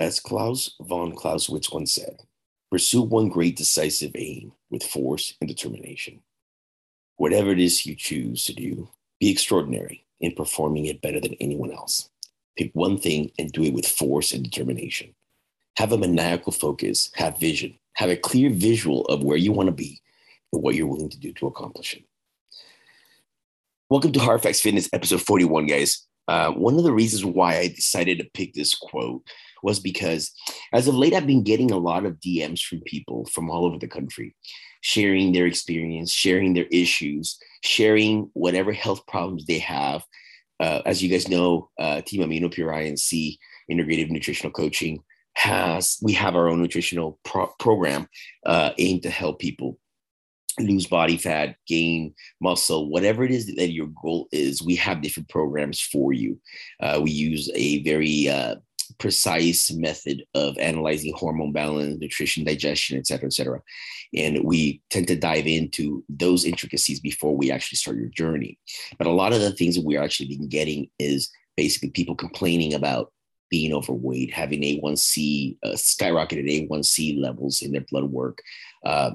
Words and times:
As 0.00 0.18
Klaus 0.18 0.76
von 0.80 1.12
Clausewitz 1.12 1.70
once 1.70 1.92
said, 1.92 2.22
pursue 2.70 3.02
one 3.02 3.28
great 3.28 3.54
decisive 3.54 4.12
aim 4.14 4.52
with 4.70 4.82
force 4.82 5.34
and 5.42 5.46
determination. 5.46 6.22
Whatever 7.16 7.50
it 7.50 7.60
is 7.60 7.84
you 7.84 7.94
choose 7.94 8.44
to 8.46 8.54
do, 8.54 8.88
be 9.20 9.30
extraordinary 9.30 10.06
in 10.18 10.32
performing 10.32 10.86
it 10.86 11.02
better 11.02 11.20
than 11.20 11.34
anyone 11.34 11.70
else. 11.70 12.08
Pick 12.56 12.70
one 12.72 12.96
thing 12.96 13.30
and 13.38 13.52
do 13.52 13.62
it 13.62 13.74
with 13.74 13.86
force 13.86 14.32
and 14.32 14.42
determination. 14.42 15.14
Have 15.76 15.92
a 15.92 15.98
maniacal 15.98 16.52
focus, 16.52 17.10
have 17.16 17.38
vision, 17.38 17.78
have 17.92 18.08
a 18.08 18.16
clear 18.16 18.48
visual 18.48 19.04
of 19.08 19.22
where 19.22 19.36
you 19.36 19.52
want 19.52 19.66
to 19.66 19.74
be 19.74 20.00
and 20.54 20.62
what 20.62 20.76
you're 20.76 20.86
willing 20.86 21.10
to 21.10 21.20
do 21.20 21.34
to 21.34 21.46
accomplish 21.46 21.92
it. 21.92 22.04
Welcome 23.90 24.12
to 24.12 24.20
Hard 24.20 24.42
Facts 24.42 24.62
Fitness, 24.62 24.88
episode 24.94 25.20
41, 25.20 25.66
guys. 25.66 26.06
Uh, 26.26 26.52
one 26.52 26.78
of 26.78 26.84
the 26.84 26.92
reasons 26.92 27.22
why 27.22 27.58
I 27.58 27.68
decided 27.68 28.16
to 28.18 28.30
pick 28.32 28.54
this 28.54 28.74
quote 28.74 29.28
was 29.62 29.80
because 29.80 30.32
as 30.72 30.88
of 30.88 30.94
late, 30.94 31.14
I've 31.14 31.26
been 31.26 31.42
getting 31.42 31.70
a 31.70 31.78
lot 31.78 32.04
of 32.04 32.20
DMs 32.20 32.62
from 32.62 32.80
people 32.80 33.26
from 33.26 33.50
all 33.50 33.64
over 33.64 33.78
the 33.78 33.88
country, 33.88 34.34
sharing 34.80 35.32
their 35.32 35.46
experience, 35.46 36.12
sharing 36.12 36.54
their 36.54 36.66
issues, 36.70 37.38
sharing 37.62 38.30
whatever 38.34 38.72
health 38.72 39.06
problems 39.06 39.46
they 39.46 39.58
have. 39.58 40.02
Uh, 40.58 40.82
as 40.84 41.02
you 41.02 41.08
guys 41.08 41.28
know, 41.28 41.70
uh, 41.78 42.00
Team 42.02 42.22
Amino 42.22 42.52
Pure 42.52 42.72
INC, 42.72 43.38
Integrative 43.70 44.10
Nutritional 44.10 44.52
Coaching, 44.52 45.02
has 45.34 45.96
we 46.02 46.12
have 46.12 46.36
our 46.36 46.48
own 46.48 46.60
nutritional 46.60 47.18
pro- 47.24 47.52
program 47.58 48.06
uh, 48.44 48.70
aimed 48.78 49.02
to 49.02 49.10
help 49.10 49.38
people 49.38 49.78
lose 50.58 50.86
body 50.86 51.16
fat, 51.16 51.56
gain 51.66 52.14
muscle, 52.40 52.88
whatever 52.88 53.24
it 53.24 53.30
is 53.30 53.46
that 53.54 53.70
your 53.70 53.88
goal 54.02 54.28
is, 54.32 54.62
we 54.62 54.74
have 54.76 55.00
different 55.00 55.28
programs 55.28 55.80
for 55.80 56.12
you. 56.12 56.38
Uh, 56.80 57.00
we 57.02 57.10
use 57.10 57.50
a 57.54 57.82
very 57.82 58.28
uh, 58.28 58.56
precise 58.98 59.72
method 59.72 60.24
of 60.34 60.58
analyzing 60.58 61.12
hormone 61.16 61.52
balance, 61.52 61.98
nutrition, 62.00 62.44
digestion, 62.44 62.98
et 62.98 63.06
cetera, 63.06 63.26
et 63.26 63.32
cetera. 63.32 63.62
And 64.14 64.44
we 64.44 64.82
tend 64.90 65.08
to 65.08 65.16
dive 65.16 65.46
into 65.46 66.04
those 66.08 66.44
intricacies 66.44 67.00
before 67.00 67.36
we 67.36 67.50
actually 67.50 67.76
start 67.76 67.98
your 67.98 68.08
journey. 68.08 68.58
But 68.98 69.06
a 69.06 69.12
lot 69.12 69.32
of 69.32 69.40
the 69.40 69.52
things 69.52 69.76
that 69.76 69.84
we're 69.84 70.02
actually 70.02 70.36
been 70.36 70.48
getting 70.48 70.90
is 70.98 71.30
basically 71.56 71.90
people 71.90 72.14
complaining 72.14 72.74
about 72.74 73.12
being 73.50 73.72
overweight, 73.72 74.32
having 74.32 74.62
A1C, 74.62 75.58
uh, 75.64 75.70
skyrocketed 75.70 76.68
A1C 76.68 77.20
levels 77.20 77.62
in 77.62 77.72
their 77.72 77.84
blood 77.90 78.04
work, 78.04 78.38
uh, 78.84 79.12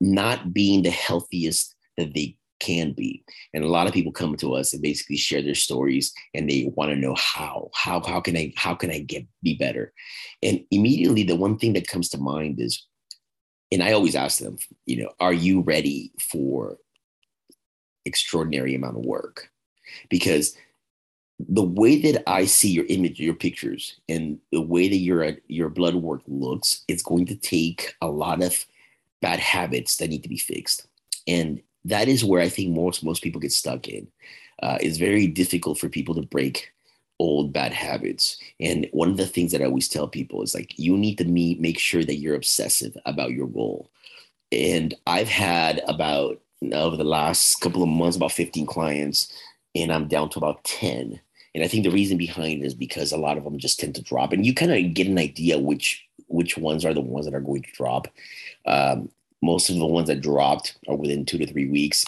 not 0.00 0.52
being 0.52 0.82
the 0.82 0.90
healthiest 0.90 1.74
that 1.96 2.14
they 2.14 2.36
can 2.62 2.92
be. 2.92 3.24
And 3.52 3.64
a 3.64 3.68
lot 3.68 3.86
of 3.86 3.92
people 3.92 4.12
come 4.12 4.36
to 4.36 4.54
us 4.54 4.72
and 4.72 4.80
basically 4.80 5.16
share 5.16 5.42
their 5.42 5.54
stories 5.54 6.12
and 6.34 6.48
they 6.48 6.72
want 6.76 6.90
to 6.90 6.96
know 6.96 7.14
how, 7.16 7.70
how, 7.74 8.00
how 8.00 8.20
can 8.20 8.36
I, 8.36 8.52
how 8.56 8.74
can 8.74 8.90
I 8.90 9.00
get 9.00 9.26
be 9.42 9.56
better? 9.56 9.92
And 10.42 10.64
immediately 10.70 11.24
the 11.24 11.36
one 11.36 11.58
thing 11.58 11.72
that 11.74 11.88
comes 11.88 12.08
to 12.10 12.18
mind 12.18 12.60
is, 12.60 12.86
and 13.72 13.82
I 13.82 13.92
always 13.92 14.14
ask 14.14 14.38
them, 14.38 14.58
you 14.86 15.02
know, 15.02 15.10
are 15.18 15.32
you 15.32 15.62
ready 15.62 16.12
for 16.20 16.78
extraordinary 18.04 18.74
amount 18.74 18.98
of 18.98 19.04
work? 19.04 19.48
Because 20.08 20.56
the 21.48 21.62
way 21.62 22.00
that 22.02 22.22
I 22.28 22.44
see 22.44 22.70
your 22.70 22.84
image, 22.86 23.18
your 23.18 23.34
pictures, 23.34 23.98
and 24.08 24.38
the 24.52 24.60
way 24.60 24.88
that 24.88 24.96
your 24.96 25.32
your 25.48 25.68
blood 25.68 25.96
work 25.96 26.22
looks, 26.26 26.84
it's 26.86 27.02
going 27.02 27.26
to 27.26 27.36
take 27.36 27.94
a 28.00 28.06
lot 28.06 28.42
of 28.42 28.64
bad 29.20 29.40
habits 29.40 29.96
that 29.96 30.10
need 30.10 30.22
to 30.22 30.28
be 30.28 30.38
fixed. 30.38 30.86
And 31.26 31.62
that 31.84 32.08
is 32.08 32.24
where 32.24 32.40
I 32.40 32.48
think 32.48 32.74
most 32.74 33.04
most 33.04 33.22
people 33.22 33.40
get 33.40 33.52
stuck 33.52 33.88
in. 33.88 34.08
Uh, 34.62 34.78
it's 34.80 34.98
very 34.98 35.26
difficult 35.26 35.78
for 35.78 35.88
people 35.88 36.14
to 36.14 36.22
break 36.22 36.72
old 37.18 37.52
bad 37.52 37.72
habits. 37.72 38.36
And 38.60 38.88
one 38.92 39.10
of 39.10 39.16
the 39.16 39.26
things 39.26 39.52
that 39.52 39.62
I 39.62 39.66
always 39.66 39.88
tell 39.88 40.08
people 40.08 40.42
is 40.42 40.54
like 40.54 40.78
you 40.78 40.96
need 40.96 41.18
to 41.18 41.24
meet, 41.24 41.60
make 41.60 41.78
sure 41.78 42.04
that 42.04 42.16
you're 42.16 42.34
obsessive 42.34 42.96
about 43.06 43.32
your 43.32 43.46
goal. 43.46 43.90
And 44.50 44.94
I've 45.06 45.28
had 45.28 45.80
about 45.88 46.40
over 46.72 46.96
the 46.96 47.04
last 47.04 47.60
couple 47.60 47.82
of 47.82 47.88
months 47.88 48.16
about 48.16 48.32
15 48.32 48.66
clients, 48.66 49.32
and 49.74 49.92
I'm 49.92 50.08
down 50.08 50.30
to 50.30 50.38
about 50.38 50.62
10. 50.64 51.20
And 51.54 51.64
I 51.64 51.68
think 51.68 51.84
the 51.84 51.90
reason 51.90 52.16
behind 52.18 52.64
is 52.64 52.74
because 52.74 53.12
a 53.12 53.16
lot 53.16 53.36
of 53.36 53.44
them 53.44 53.58
just 53.58 53.80
tend 53.80 53.94
to 53.96 54.02
drop, 54.02 54.32
and 54.32 54.46
you 54.46 54.54
kind 54.54 54.72
of 54.72 54.94
get 54.94 55.06
an 55.06 55.18
idea 55.18 55.58
which 55.58 56.06
which 56.28 56.56
ones 56.56 56.84
are 56.84 56.94
the 56.94 57.00
ones 57.00 57.26
that 57.26 57.34
are 57.34 57.40
going 57.40 57.62
to 57.62 57.72
drop. 57.72 58.08
Um, 58.66 59.10
most 59.42 59.68
of 59.68 59.76
the 59.76 59.86
ones 59.86 60.08
that 60.08 60.20
dropped 60.20 60.76
are 60.88 60.96
within 60.96 61.26
two 61.26 61.38
to 61.38 61.46
three 61.46 61.68
weeks. 61.68 62.04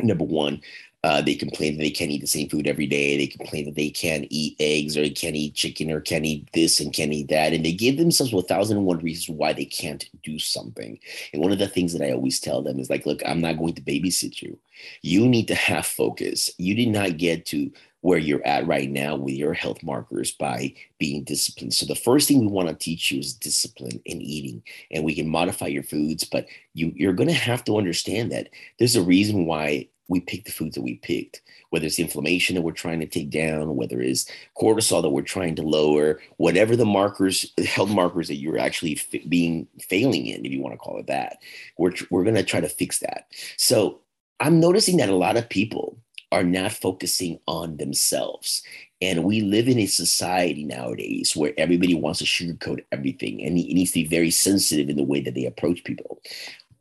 Number 0.00 0.24
one, 0.24 0.62
uh, 1.04 1.20
they 1.20 1.34
complain 1.34 1.76
that 1.76 1.82
they 1.82 1.90
can't 1.90 2.12
eat 2.12 2.20
the 2.20 2.26
same 2.28 2.48
food 2.48 2.68
every 2.68 2.86
day. 2.86 3.16
They 3.16 3.26
complain 3.26 3.64
that 3.64 3.74
they 3.74 3.90
can't 3.90 4.26
eat 4.30 4.56
eggs 4.60 4.96
or 4.96 5.00
they 5.00 5.10
can't 5.10 5.34
eat 5.34 5.54
chicken 5.54 5.90
or 5.90 6.00
can't 6.00 6.24
eat 6.24 6.48
this 6.52 6.78
and 6.78 6.92
can't 6.92 7.12
eat 7.12 7.28
that. 7.28 7.52
And 7.52 7.64
they 7.64 7.72
give 7.72 7.96
themselves 7.96 8.32
a 8.32 8.42
thousand 8.42 8.76
and 8.76 8.86
one 8.86 8.98
reasons 8.98 9.36
why 9.36 9.52
they 9.52 9.64
can't 9.64 10.08
do 10.22 10.38
something. 10.38 10.98
And 11.32 11.42
one 11.42 11.50
of 11.50 11.58
the 11.58 11.66
things 11.66 11.92
that 11.92 12.06
I 12.06 12.12
always 12.12 12.38
tell 12.38 12.62
them 12.62 12.78
is 12.78 12.88
like, 12.88 13.04
look, 13.04 13.20
I'm 13.26 13.40
not 13.40 13.58
going 13.58 13.74
to 13.74 13.82
babysit 13.82 14.42
you. 14.42 14.56
You 15.02 15.28
need 15.28 15.48
to 15.48 15.56
have 15.56 15.86
focus. 15.86 16.50
You 16.58 16.76
did 16.76 16.88
not 16.88 17.16
get 17.16 17.46
to 17.46 17.72
where 18.02 18.18
you're 18.18 18.46
at 18.46 18.66
right 18.66 18.90
now 18.90 19.16
with 19.16 19.34
your 19.34 19.54
health 19.54 19.82
markers 19.82 20.30
by 20.32 20.74
being 20.98 21.24
disciplined. 21.24 21.72
So 21.72 21.86
the 21.86 21.94
first 21.94 22.28
thing 22.28 22.40
we 22.40 22.46
want 22.46 22.68
to 22.68 22.74
teach 22.74 23.10
you 23.10 23.20
is 23.20 23.32
discipline 23.32 24.00
in 24.04 24.20
eating, 24.20 24.62
and 24.90 25.04
we 25.04 25.14
can 25.14 25.28
modify 25.28 25.66
your 25.66 25.82
foods, 25.82 26.24
but 26.24 26.46
you 26.74 26.92
you're 26.94 27.14
going 27.14 27.28
to 27.28 27.34
have 27.34 27.64
to 27.64 27.78
understand 27.78 28.30
that 28.32 28.50
there's 28.78 28.96
a 28.96 29.02
reason 29.02 29.46
why 29.46 29.88
we 30.08 30.20
picked 30.20 30.44
the 30.44 30.52
foods 30.52 30.74
that 30.74 30.82
we 30.82 30.96
picked, 30.96 31.40
whether 31.70 31.86
it's 31.86 31.98
inflammation 31.98 32.54
that 32.54 32.62
we're 32.62 32.72
trying 32.72 33.00
to 33.00 33.06
take 33.06 33.30
down, 33.30 33.76
whether 33.76 34.00
it's 34.00 34.30
cortisol 34.60 35.00
that 35.00 35.08
we're 35.08 35.22
trying 35.22 35.54
to 35.56 35.62
lower, 35.62 36.20
whatever 36.36 36.76
the 36.76 36.84
markers, 36.84 37.52
health 37.64 37.88
markers 37.88 38.28
that 38.28 38.36
you're 38.36 38.58
actually 38.58 38.96
f- 38.96 39.22
being 39.28 39.66
failing 39.80 40.26
in, 40.26 40.44
if 40.44 40.52
you 40.52 40.60
want 40.60 40.74
to 40.74 40.78
call 40.78 40.98
it 40.98 41.06
that, 41.06 41.38
we're, 41.78 41.92
we're 42.10 42.24
going 42.24 42.36
to 42.36 42.42
try 42.42 42.60
to 42.60 42.68
fix 42.68 42.98
that. 42.98 43.26
So 43.56 44.00
I'm 44.38 44.60
noticing 44.60 44.98
that 44.98 45.08
a 45.08 45.16
lot 45.16 45.36
of 45.36 45.48
people 45.48 45.96
are 46.32 46.42
not 46.42 46.72
focusing 46.72 47.38
on 47.46 47.76
themselves. 47.76 48.62
And 49.00 49.24
we 49.24 49.42
live 49.42 49.68
in 49.68 49.78
a 49.78 49.86
society 49.86 50.64
nowadays 50.64 51.36
where 51.36 51.52
everybody 51.58 51.94
wants 51.94 52.20
to 52.20 52.24
sugarcoat 52.24 52.84
everything 52.90 53.44
and 53.44 53.58
it 53.58 53.74
needs 53.74 53.90
to 53.92 54.02
be 54.02 54.08
very 54.08 54.30
sensitive 54.30 54.88
in 54.88 54.96
the 54.96 55.04
way 55.04 55.20
that 55.20 55.34
they 55.34 55.44
approach 55.44 55.84
people. 55.84 56.22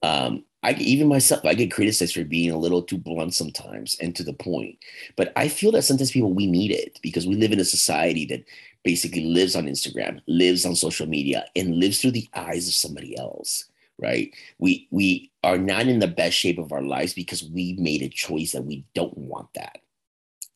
Um, 0.02 0.46
I 0.64 0.74
even 0.74 1.08
myself, 1.08 1.44
I 1.44 1.56
get 1.56 1.72
criticized 1.72 2.14
for 2.14 2.24
being 2.24 2.52
a 2.52 2.58
little 2.58 2.84
too 2.84 2.98
blunt 2.98 3.34
sometimes 3.34 3.98
and 4.00 4.16
to 4.16 4.24
the 4.24 4.34
point. 4.34 4.78
But 5.16 5.34
I 5.36 5.48
feel 5.48 5.72
that 5.74 5.82
sometimes 5.84 6.12
people 6.12 6.34
we 6.34 6.48
need 6.48 6.72
it 6.72 7.00
because 7.02 7.28
we 7.28 7.36
live 7.36 7.52
in 7.52 7.60
a 7.60 7.66
society 7.66 8.26
that 8.28 8.46
basically 8.84 9.26
lives 9.26 9.56
on 9.56 9.66
Instagram, 9.66 10.22
lives 10.28 10.66
on 10.66 10.76
social 10.76 11.08
media, 11.08 11.46
and 11.56 11.80
lives 11.80 12.00
through 12.00 12.12
the 12.12 12.30
eyes 12.36 12.68
of 12.68 12.74
somebody 12.76 13.18
else 13.18 13.71
right? 14.02 14.34
We 14.60 14.88
we 14.92 15.32
are 15.44 15.58
not 15.58 15.88
in 15.88 16.00
the 16.00 16.08
best 16.08 16.36
shape 16.36 16.58
of 16.58 16.72
our 16.72 16.82
lives 16.82 17.14
because 17.14 17.44
we 17.44 17.74
made 17.80 18.02
a 18.02 18.10
choice 18.10 18.52
that 18.52 18.66
we 18.66 18.84
don't 18.94 19.18
want 19.18 19.54
that. 19.56 19.80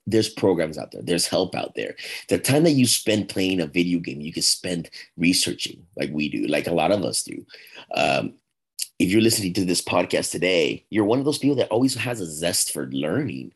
There's 0.08 0.30
programs 0.30 0.78
out 0.78 0.92
there, 0.92 1.02
there's 1.02 1.28
help 1.28 1.56
out 1.56 1.76
there. 1.76 1.96
The 2.30 2.38
time 2.38 2.64
that 2.64 2.72
you 2.72 2.86
spend 2.86 3.30
playing 3.30 3.62
a 3.62 3.68
video 3.68 4.00
game, 4.00 4.22
you 4.22 4.34
can 4.34 4.44
spend 4.44 4.90
researching 5.18 5.86
like 5.96 6.12
we 6.12 6.30
do, 6.30 6.46
like 6.48 6.68
a 6.68 6.74
lot 6.74 6.92
of 6.92 7.04
us 7.04 7.24
do. 7.24 7.46
Um, 7.96 8.34
if 9.00 9.10
you're 9.10 9.22
listening 9.22 9.54
to 9.54 9.66
this 9.66 9.82
podcast 9.82 10.32
today, 10.32 10.86
you're 10.90 11.06
one 11.06 11.20
of 11.20 11.26
those 11.26 11.38
people 11.38 11.56
that 11.58 11.70
always 11.70 11.96
has 11.96 12.22
a 12.22 12.26
zest 12.26 12.72
for 12.72 12.88
learning. 12.92 13.54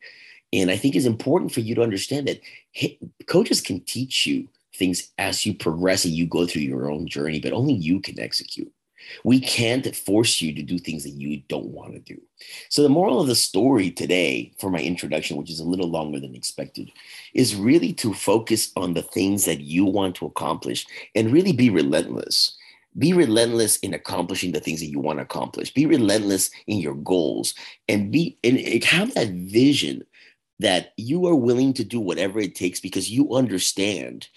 And 0.52 0.72
I 0.72 0.78
think 0.78 0.96
it's 0.96 1.06
important 1.06 1.52
for 1.52 1.60
you 1.60 1.76
to 1.76 1.84
understand 1.84 2.28
that 2.28 2.42
coaches 3.28 3.62
can 3.62 3.82
teach 3.82 4.26
you 4.26 4.50
things 4.76 5.12
as 5.18 5.46
you 5.46 5.54
progress 5.54 6.06
and 6.06 6.14
you 6.14 6.26
go 6.26 6.46
through 6.46 6.64
your 6.64 6.90
own 6.90 7.08
journey, 7.08 7.40
but 7.40 7.54
only 7.54 7.74
you 7.74 8.00
can 8.00 8.20
execute. 8.20 8.72
We 9.24 9.40
can't 9.40 9.96
force 9.96 10.42
you 10.42 10.54
to 10.54 10.62
do 10.62 10.78
things 10.78 11.04
that 11.04 11.12
you 11.12 11.42
don't 11.48 11.68
want 11.68 11.94
to 11.94 12.00
do. 12.00 12.22
So, 12.70 12.84
the 12.84 12.90
moral 12.90 13.20
of 13.20 13.28
the 13.28 13.36
story 13.36 13.92
today, 13.92 14.54
for 14.60 14.70
my 14.70 14.80
introduction, 14.80 15.38
which 15.38 15.52
is 15.52 15.60
a 15.60 15.66
little 15.66 15.90
longer 15.90 16.20
than 16.20 16.36
expected, 16.36 16.92
is 17.34 17.56
really 17.56 17.94
to 17.94 18.14
focus 18.14 18.72
on 18.76 18.94
the 18.94 19.04
things 19.04 19.46
that 19.46 19.62
you 19.62 19.86
want 19.86 20.16
to 20.16 20.26
accomplish 20.26 20.86
and 21.16 21.32
really 21.32 21.54
be 21.54 21.70
relentless. 21.70 22.56
Be 22.98 23.14
relentless 23.14 23.78
in 23.78 23.94
accomplishing 23.94 24.52
the 24.52 24.60
things 24.60 24.80
that 24.80 24.88
you 24.88 25.00
want 25.00 25.20
to 25.20 25.24
accomplish. 25.24 25.74
Be 25.74 25.86
relentless 25.86 26.50
in 26.68 26.80
your 26.80 26.96
goals 26.96 27.54
and 27.88 28.12
be 28.12 28.38
and 28.44 28.60
have 28.84 29.14
that 29.14 29.30
vision 29.30 30.04
that 30.60 30.94
you 30.98 31.26
are 31.28 31.36
willing 31.36 31.74
to 31.74 31.84
do 31.84 32.00
whatever 32.00 32.40
it 32.40 32.56
takes 32.56 32.80
because 32.80 33.10
you 33.10 33.34
understand 33.34 34.28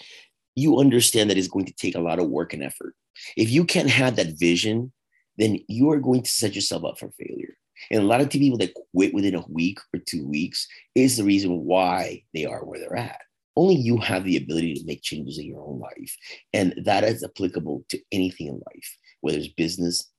you 0.55 0.79
understand 0.79 1.31
that 1.31 1.39
it's 1.39 1.49
going 1.49 1.65
to 1.65 1.73
take 1.73 1.95
a 1.95 2.01
lot 2.01 2.19
of 2.19 2.29
work 2.29 2.53
and 2.53 2.63
effort 2.63 2.95
if 3.37 3.51
you 3.51 3.65
can't 3.65 3.91
have 3.91 4.17
that 4.17 4.39
vision, 4.39 4.93
then 5.39 5.59
you 5.69 5.91
are 5.91 6.01
going 6.01 6.23
to 6.23 6.31
set 6.31 6.55
yourself 6.55 6.85
up 6.85 6.99
for 6.99 7.11
failure. 7.13 7.57
And 7.91 8.03
a 8.03 8.07
lot 8.07 8.21
of 8.21 8.31
people 8.31 8.59
that 8.59 8.75
quit 8.95 9.13
within 9.15 9.35
a 9.35 9.45
week 9.49 9.79
or 9.95 10.01
two 10.01 10.27
weeks 10.27 10.69
is 10.95 11.17
the 11.17 11.25
reason 11.25 11.65
why 11.65 12.23
they 12.33 12.45
are 12.45 12.65
where 12.65 12.79
they're 12.79 12.97
at. 12.97 13.21
Only 13.57 13.75
you 13.75 13.99
have 13.99 14.25
the 14.25 14.37
ability 14.37 14.75
to 14.75 14.87
make 14.87 15.03
changes 15.03 15.39
in 15.39 15.47
your 15.47 15.63
own 15.63 15.79
life. 15.79 16.17
And 16.53 16.75
that 16.85 17.05
is 17.05 17.23
applicable 17.23 17.85
to 17.91 18.01
anything 18.11 18.47
in 18.47 18.55
life, 18.55 18.99
whether 19.21 19.39
it's 19.39 19.49
business, 19.49 20.11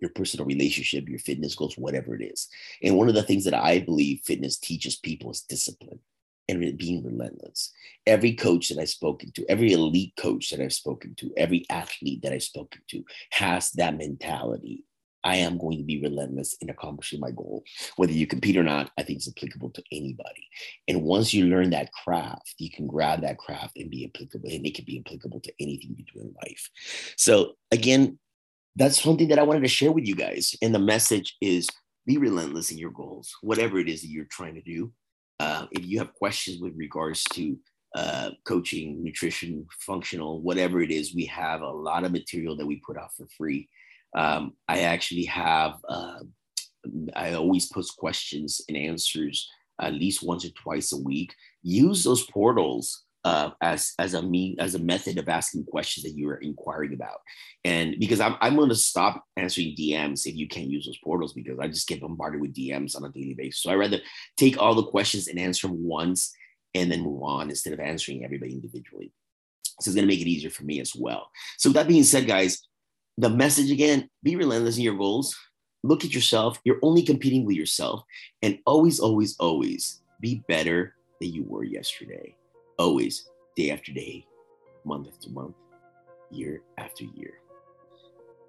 your 0.00 0.10
personal 0.14 0.46
relationship, 0.46 1.08
your 1.08 1.18
fitness 1.18 1.54
goals, 1.54 1.76
whatever 1.76 2.14
it 2.14 2.22
is. 2.22 2.48
And 2.82 2.96
one 2.96 3.08
of 3.08 3.14
the 3.14 3.22
things 3.22 3.44
that 3.44 3.54
I 3.54 3.80
believe 3.80 4.20
fitness 4.24 4.58
teaches 4.58 4.96
people 4.96 5.30
is 5.30 5.42
discipline. 5.42 6.00
And 6.50 6.78
being 6.78 7.04
relentless. 7.04 7.72
Every 8.06 8.34
coach 8.34 8.68
that 8.68 8.78
I've 8.78 8.88
spoken 8.88 9.32
to, 9.32 9.44
every 9.48 9.72
elite 9.72 10.14
coach 10.16 10.50
that 10.50 10.60
I've 10.60 10.72
spoken 10.72 11.14
to, 11.16 11.32
every 11.36 11.64
athlete 11.70 12.22
that 12.22 12.32
I've 12.32 12.42
spoken 12.42 12.80
to 12.88 13.04
has 13.32 13.70
that 13.72 13.96
mentality. 13.96 14.84
I 15.22 15.36
am 15.36 15.58
going 15.58 15.78
to 15.78 15.84
be 15.84 16.00
relentless 16.00 16.56
in 16.60 16.70
accomplishing 16.70 17.20
my 17.20 17.30
goal. 17.30 17.62
Whether 17.96 18.12
you 18.12 18.26
compete 18.26 18.56
or 18.56 18.62
not, 18.62 18.90
I 18.98 19.02
think 19.02 19.18
it's 19.18 19.28
applicable 19.28 19.70
to 19.70 19.82
anybody. 19.92 20.48
And 20.88 21.02
once 21.02 21.34
you 21.34 21.46
learn 21.46 21.70
that 21.70 21.92
craft, 21.92 22.54
you 22.58 22.70
can 22.70 22.86
grab 22.86 23.20
that 23.20 23.38
craft 23.38 23.76
and 23.76 23.90
be 23.90 24.06
applicable, 24.06 24.48
and 24.48 24.64
it 24.66 24.74
can 24.74 24.86
be 24.86 25.02
applicable 25.04 25.40
to 25.40 25.52
anything 25.60 25.94
you 25.96 26.04
do 26.12 26.20
in 26.20 26.34
life. 26.42 26.70
So, 27.16 27.52
again, 27.70 28.18
that's 28.76 29.02
something 29.02 29.28
that 29.28 29.38
I 29.38 29.42
wanted 29.42 29.62
to 29.62 29.68
share 29.68 29.92
with 29.92 30.06
you 30.06 30.14
guys. 30.14 30.54
And 30.62 30.74
the 30.74 30.78
message 30.78 31.36
is 31.40 31.68
be 32.06 32.16
relentless 32.16 32.70
in 32.70 32.78
your 32.78 32.90
goals, 32.90 33.36
whatever 33.42 33.78
it 33.78 33.88
is 33.88 34.02
that 34.02 34.08
you're 34.08 34.24
trying 34.24 34.54
to 34.54 34.62
do. 34.62 34.92
Uh, 35.40 35.64
if 35.72 35.86
you 35.86 35.98
have 35.98 36.12
questions 36.12 36.60
with 36.60 36.74
regards 36.76 37.24
to 37.32 37.56
uh, 37.96 38.28
coaching, 38.44 39.02
nutrition, 39.02 39.66
functional, 39.80 40.42
whatever 40.42 40.82
it 40.82 40.90
is, 40.90 41.14
we 41.14 41.24
have 41.24 41.62
a 41.62 41.76
lot 41.88 42.04
of 42.04 42.12
material 42.12 42.54
that 42.54 42.66
we 42.66 42.76
put 42.86 42.98
out 42.98 43.10
for 43.16 43.26
free. 43.38 43.66
Um, 44.14 44.52
I 44.68 44.80
actually 44.80 45.24
have, 45.24 45.78
uh, 45.88 46.20
I 47.16 47.32
always 47.32 47.72
post 47.72 47.96
questions 47.96 48.60
and 48.68 48.76
answers 48.76 49.48
at 49.80 49.94
least 49.94 50.22
once 50.22 50.44
or 50.44 50.50
twice 50.50 50.92
a 50.92 50.98
week. 50.98 51.34
Use 51.62 52.04
those 52.04 52.26
portals 52.26 53.04
uh, 53.24 53.50
as 53.60 53.92
as 53.98 54.14
a 54.14 54.22
mean 54.22 54.56
as 54.58 54.74
a 54.74 54.78
method 54.78 55.18
of 55.18 55.28
asking 55.28 55.64
questions 55.64 56.04
that 56.04 56.16
you 56.16 56.28
are 56.28 56.36
inquiring 56.36 56.94
about. 56.94 57.20
And 57.64 57.96
because 57.98 58.20
I'm 58.20 58.36
I'm 58.40 58.56
going 58.56 58.70
to 58.70 58.74
stop 58.74 59.24
answering 59.36 59.74
DMs 59.76 60.26
if 60.26 60.34
you 60.34 60.48
can't 60.48 60.70
use 60.70 60.86
those 60.86 60.98
portals 60.98 61.32
because 61.32 61.58
I 61.58 61.68
just 61.68 61.88
get 61.88 62.00
bombarded 62.00 62.40
with 62.40 62.54
DMs 62.54 62.96
on 62.96 63.04
a 63.04 63.10
daily 63.10 63.34
basis. 63.34 63.62
So 63.62 63.70
I 63.70 63.74
rather 63.74 63.98
take 64.36 64.58
all 64.58 64.74
the 64.74 64.86
questions 64.86 65.28
and 65.28 65.38
answer 65.38 65.66
them 65.66 65.84
once 65.84 66.34
and 66.74 66.90
then 66.90 67.02
move 67.02 67.22
on 67.22 67.50
instead 67.50 67.72
of 67.72 67.80
answering 67.80 68.24
everybody 68.24 68.54
individually. 68.54 69.12
So 69.80 69.88
it's 69.88 69.94
going 69.94 70.06
to 70.06 70.12
make 70.12 70.20
it 70.20 70.28
easier 70.28 70.50
for 70.50 70.64
me 70.64 70.80
as 70.80 70.94
well. 70.94 71.30
So 71.58 71.70
that 71.70 71.88
being 71.88 72.04
said, 72.04 72.26
guys, 72.26 72.66
the 73.18 73.30
message 73.30 73.70
again: 73.70 74.08
be 74.22 74.36
relentless 74.36 74.78
in 74.78 74.82
your 74.82 74.96
goals. 74.96 75.36
Look 75.82 76.04
at 76.04 76.14
yourself. 76.14 76.58
You're 76.64 76.78
only 76.82 77.02
competing 77.02 77.44
with 77.44 77.56
yourself, 77.56 78.02
and 78.40 78.58
always, 78.64 78.98
always, 78.98 79.36
always 79.38 80.00
be 80.20 80.42
better 80.48 80.94
than 81.20 81.32
you 81.32 81.44
were 81.44 81.64
yesterday 81.64 82.34
always 82.80 83.28
day 83.56 83.70
after 83.70 83.92
day, 83.92 84.24
month 84.84 85.08
after 85.08 85.28
month, 85.30 85.54
year 86.30 86.62
after 86.78 87.04
year. 87.04 87.34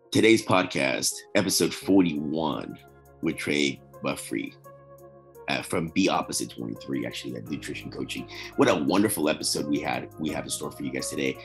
Today's 0.10 0.44
podcast, 0.45 1.13
episode 1.36 1.74
41, 1.74 2.78
with 3.22 3.36
Trey 3.36 3.81
Buffrey 4.01 4.54
uh, 5.50 5.62
from 5.62 5.89
Be 5.89 6.07
Opposite 6.07 6.50
23, 6.50 7.06
actually, 7.06 7.36
at 7.36 7.50
Nutrition 7.50 7.92
Coaching. 7.92 8.30
What 8.56 8.69
a 8.69 8.75
wonderful 8.75 9.28
episode 9.28 9.68
we 9.68 9.80
had. 9.80 10.07
We 10.18 10.30
have 10.30 10.45
in 10.45 10.50
store 10.50 10.72
for 10.72 10.84
you 10.84 10.92
guys 10.92 11.10
today. 11.10 11.38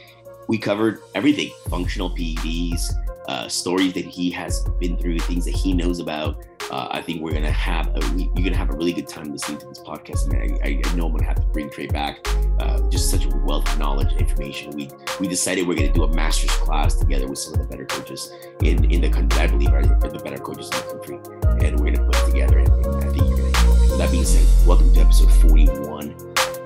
We 0.49 0.57
covered 0.57 1.01
everything 1.17 1.51
functional 1.69 2.11
PEDs, 2.11 2.93
uh, 3.27 3.49
stories 3.49 3.95
that 3.95 4.05
he 4.05 4.31
has 4.31 4.65
been 4.79 4.97
through, 4.97 5.19
things 5.21 5.45
that 5.47 5.57
he 5.57 5.73
knows 5.73 5.99
about. 5.99 6.45
Uh, 6.71 6.89
I 6.91 7.01
think 7.01 7.23
we're 7.23 7.33
gonna 7.33 7.51
have 7.51 7.95
a 7.95 8.01
you're 8.17 8.45
gonna 8.45 8.57
have 8.57 8.71
a 8.71 8.77
really 8.77 8.93
good 8.93 9.07
time 9.07 9.31
listening 9.31 9.59
to 9.59 9.67
this 9.67 9.79
podcast, 9.79 10.29
and 10.29 10.59
I, 10.65 10.81
I 10.85 10.95
know 10.97 11.07
I'm 11.07 11.13
gonna 11.13 11.25
have 11.25 11.37
to 11.37 11.47
bring 11.53 11.71
Trey 11.71 11.87
back. 11.87 12.27
Uh, 12.59 12.81
just 12.89 13.09
such 13.11 13.25
a 13.25 13.29
wealth 13.29 13.71
of 13.73 13.79
knowledge 13.79 14.11
and 14.11 14.21
information. 14.21 14.71
We 14.73 14.91
we 15.21 15.29
decided 15.29 15.69
we're 15.69 15.77
gonna 15.77 15.93
do 15.93 16.05
a 16.05 16.13
master's 16.13 16.51
class 16.51 16.97
together 16.97 17.29
with 17.29 17.39
some 17.39 17.55
of 17.55 17.61
the 17.61 17.67
better 17.67 17.85
coaches 17.85 18.33
in 18.63 18.91
in 18.91 19.01
the 19.01 19.11
country. 19.11 19.41
I 19.41 19.47
believe 19.47 19.73
are 19.73 19.83
the 19.83 20.21
better 20.25 20.39
coaches 20.39 20.69
in 20.71 20.79
the 20.79 20.95
country, 20.95 21.67
and 21.67 21.79
we're 21.79 21.93
gonna 21.93 22.05
put 22.05 22.17
it 22.17 22.33
together. 22.33 22.59
And, 22.59 22.69
and 22.69 22.97
I 22.97 23.13
think 23.13 23.29
you're 23.29 23.37
gonna 23.37 23.49
enjoy 23.49 23.75
it. 23.75 23.91
With 23.91 23.99
that 23.99 24.11
being 24.11 24.25
said, 24.25 24.67
welcome 24.67 24.93
to 24.95 25.01
episode 25.01 25.33
41 25.33 26.17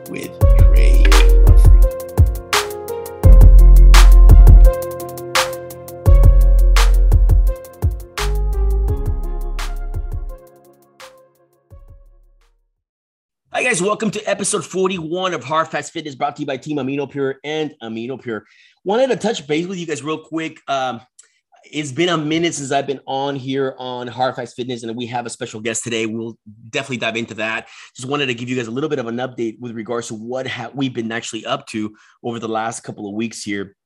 with 0.08 0.31
Trey. 0.58 1.19
Guys, 13.70 13.81
welcome 13.81 14.11
to 14.11 14.20
episode 14.28 14.67
41 14.67 15.32
of 15.32 15.44
Hard 15.44 15.69
Facts 15.69 15.90
Fitness 15.90 16.17
brought 16.17 16.34
to 16.34 16.43
you 16.43 16.46
by 16.46 16.56
Team 16.56 16.78
Amino 16.78 17.08
Pure 17.08 17.37
and 17.44 17.72
Amino 17.81 18.20
Pure. 18.20 18.44
Wanted 18.82 19.11
to 19.11 19.17
touch 19.17 19.46
base 19.46 19.69
with 19.69 19.78
you 19.78 19.87
guys 19.87 20.02
real 20.02 20.19
quick. 20.19 20.58
Um, 20.67 21.00
it's 21.62 21.93
been 21.93 22.08
a 22.08 22.19
minute 22.19 22.55
since 22.55 22.72
I've 22.72 22.88
been 22.88 22.99
on 23.06 23.37
here 23.37 23.76
on 23.78 24.08
Hard 24.08 24.34
Facts 24.34 24.55
Fitness, 24.55 24.82
and 24.82 24.96
we 24.96 25.06
have 25.06 25.25
a 25.25 25.31
special 25.31 25.61
guest 25.61 25.84
today. 25.84 26.06
We'll 26.06 26.37
definitely 26.69 26.96
dive 26.96 27.14
into 27.14 27.34
that. 27.34 27.69
Just 27.94 28.08
wanted 28.08 28.26
to 28.26 28.34
give 28.34 28.49
you 28.49 28.56
guys 28.56 28.67
a 28.67 28.72
little 28.72 28.90
bit 28.90 28.99
of 28.99 29.06
an 29.06 29.19
update 29.19 29.61
with 29.61 29.70
regards 29.70 30.08
to 30.08 30.14
what 30.14 30.49
ha- 30.49 30.73
we've 30.75 30.93
been 30.93 31.12
actually 31.12 31.46
up 31.46 31.69
to 31.69 31.94
over 32.25 32.40
the 32.40 32.49
last 32.49 32.81
couple 32.81 33.08
of 33.08 33.14
weeks 33.14 33.44
here. 33.44 33.76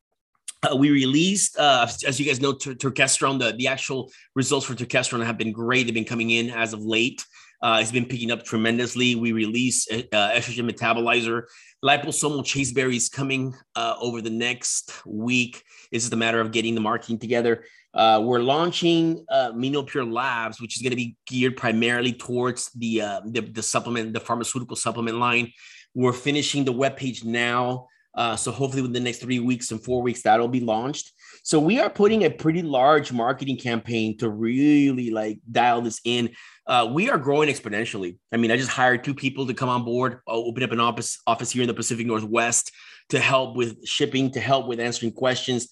Uh, 0.63 0.75
we 0.77 0.89
released, 0.93 1.59
uh, 1.59 1.87
as 2.07 2.19
you 2.19 2.25
guys 2.25 2.41
know, 2.41 2.55
Tur- 2.55 2.73
Turkesterone. 2.73 3.39
The, 3.39 3.53
the 3.53 3.69
actual 3.69 4.11
results 4.35 4.65
for 4.65 4.73
Turkesterone 4.73 5.27
have 5.27 5.37
been 5.37 5.53
great. 5.53 5.85
They've 5.85 5.93
been 5.93 6.07
coming 6.07 6.31
in 6.31 6.49
as 6.49 6.73
of 6.73 6.83
late. 6.83 7.23
Uh, 7.65 7.79
it's 7.81 7.91
been 7.91 8.05
picking 8.05 8.31
up 8.31 8.45
tremendously. 8.45 9.15
We 9.15 9.33
release 9.33 9.91
uh, 9.91 10.03
estrogen 10.13 10.71
metabolizer. 10.71 11.45
Liposomal 11.83 12.45
chasteberry 12.45 12.95
is 12.95 13.09
coming 13.09 13.55
uh, 13.75 13.95
over 13.99 14.21
the 14.21 14.29
next 14.29 14.93
week. 15.07 15.63
It's 15.91 16.05
just 16.05 16.13
a 16.13 16.17
matter 16.17 16.43
of 16.43 16.53
getting 16.53 16.75
the 16.75 16.83
marketing 16.83 17.19
together. 17.19 17.65
Uh, 17.95 18.21
we're 18.23 18.41
launching 18.41 19.25
uh, 19.31 19.53
Pure 19.87 20.05
Labs, 20.05 20.61
which 20.61 20.77
is 20.77 20.83
going 20.83 20.91
to 20.91 20.97
be 20.97 21.17
geared 21.27 21.57
primarily 21.57 22.13
towards 22.13 22.71
the, 22.73 23.01
uh, 23.01 23.21
the, 23.25 23.41
the 23.41 23.63
supplement, 23.63 24.13
the 24.13 24.21
pharmaceutical 24.21 24.77
supplement 24.77 25.17
line. 25.17 25.51
We're 25.95 26.13
finishing 26.13 26.67
the 26.67 26.75
webpage 26.75 27.25
now. 27.25 27.87
Uh, 28.15 28.37
so 28.37 28.53
hopefully 28.53 28.83
within 28.83 28.93
the 28.93 29.01
next 29.01 29.21
three 29.23 29.41
weeks 29.41 29.71
and 29.71 29.83
four 29.83 30.03
weeks, 30.03 30.21
that'll 30.21 30.49
be 30.49 30.61
launched. 30.61 31.13
So 31.45 31.61
we 31.61 31.79
are 31.79 31.91
putting 31.91 32.25
a 32.25 32.31
pretty 32.31 32.63
large 32.63 33.13
marketing 33.13 33.59
campaign 33.59 34.17
to 34.17 34.31
really 34.31 35.11
like 35.11 35.41
dial 35.53 35.83
this 35.83 36.01
in. 36.03 36.31
Uh, 36.67 36.89
we 36.91 37.11
are 37.11 37.19
growing 37.19 37.51
exponentially. 37.51 38.17
I 38.33 38.39
mean, 38.39 38.51
I 38.51 38.57
just 38.57 38.71
hired 38.71 39.05
two 39.05 39.15
people 39.15 39.47
to 39.47 39.53
come 39.53 39.69
on 39.69 39.85
board, 39.85 40.21
I'll 40.27 40.39
open 40.39 40.63
up 40.63 40.73
an 40.73 40.81
office 40.81 41.21
office 41.27 41.51
here 41.51 41.61
in 41.61 41.69
the 41.69 41.75
Pacific 41.75 42.07
Northwest 42.07 42.73
to 43.11 43.21
help 43.21 43.57
with 43.57 43.87
shipping, 43.87 44.31
to 44.31 44.41
help 44.41 44.67
with 44.67 44.81
answering 44.81 45.13
questions. 45.13 45.69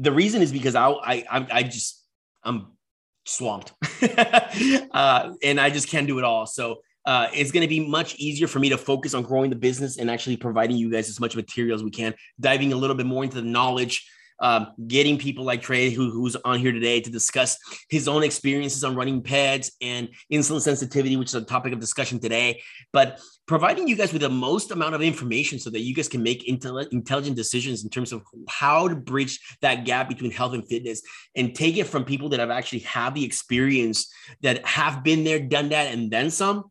The 0.00 0.10
reason 0.10 0.42
is 0.42 0.50
because 0.50 0.74
I 0.74 0.88
I 0.90 1.24
I 1.30 1.62
just 1.62 2.04
I'm 2.42 2.72
swamped, 3.24 3.72
uh, 4.02 5.32
and 5.44 5.60
I 5.60 5.70
just 5.70 5.88
can't 5.88 6.08
do 6.08 6.18
it 6.18 6.24
all. 6.24 6.44
So 6.46 6.82
uh, 7.06 7.28
it's 7.32 7.52
going 7.52 7.62
to 7.62 7.68
be 7.68 7.86
much 7.88 8.16
easier 8.16 8.48
for 8.48 8.58
me 8.58 8.70
to 8.70 8.78
focus 8.78 9.14
on 9.14 9.22
growing 9.22 9.50
the 9.50 9.56
business 9.56 9.98
and 9.98 10.10
actually 10.10 10.38
providing 10.38 10.76
you 10.76 10.90
guys 10.90 11.08
as 11.08 11.20
much 11.20 11.36
material 11.36 11.76
as 11.76 11.84
we 11.84 11.90
can, 11.92 12.14
diving 12.40 12.72
a 12.72 12.76
little 12.76 12.96
bit 12.96 13.06
more 13.06 13.22
into 13.22 13.36
the 13.36 13.42
knowledge 13.46 14.08
um, 14.42 14.72
getting 14.86 15.16
people 15.16 15.44
like 15.44 15.62
Trey, 15.62 15.90
who, 15.90 16.10
who's 16.10 16.36
on 16.36 16.58
here 16.58 16.72
today, 16.72 17.00
to 17.00 17.10
discuss 17.10 17.56
his 17.88 18.08
own 18.08 18.22
experiences 18.22 18.84
on 18.84 18.96
running 18.96 19.22
PEDs 19.22 19.70
and 19.80 20.08
insulin 20.30 20.60
sensitivity, 20.60 21.16
which 21.16 21.28
is 21.28 21.36
a 21.36 21.42
topic 21.42 21.72
of 21.72 21.78
discussion 21.78 22.18
today. 22.18 22.60
But 22.92 23.20
providing 23.46 23.86
you 23.86 23.96
guys 23.96 24.12
with 24.12 24.22
the 24.22 24.28
most 24.28 24.70
amount 24.72 24.94
of 24.94 25.02
information 25.02 25.58
so 25.58 25.70
that 25.70 25.80
you 25.80 25.94
guys 25.94 26.08
can 26.08 26.22
make 26.22 26.48
intelligent 26.48 27.36
decisions 27.36 27.84
in 27.84 27.90
terms 27.90 28.12
of 28.12 28.22
how 28.48 28.88
to 28.88 28.96
bridge 28.96 29.38
that 29.62 29.84
gap 29.84 30.08
between 30.08 30.32
health 30.32 30.54
and 30.54 30.66
fitness 30.68 31.02
and 31.36 31.54
take 31.54 31.76
it 31.76 31.84
from 31.84 32.04
people 32.04 32.28
that 32.28 32.40
have 32.40 32.50
actually 32.50 32.80
had 32.80 33.14
the 33.14 33.24
experience 33.24 34.12
that 34.42 34.64
have 34.66 35.04
been 35.04 35.22
there, 35.22 35.38
done 35.38 35.68
that, 35.68 35.92
and 35.92 36.10
then 36.10 36.30
some 36.30 36.64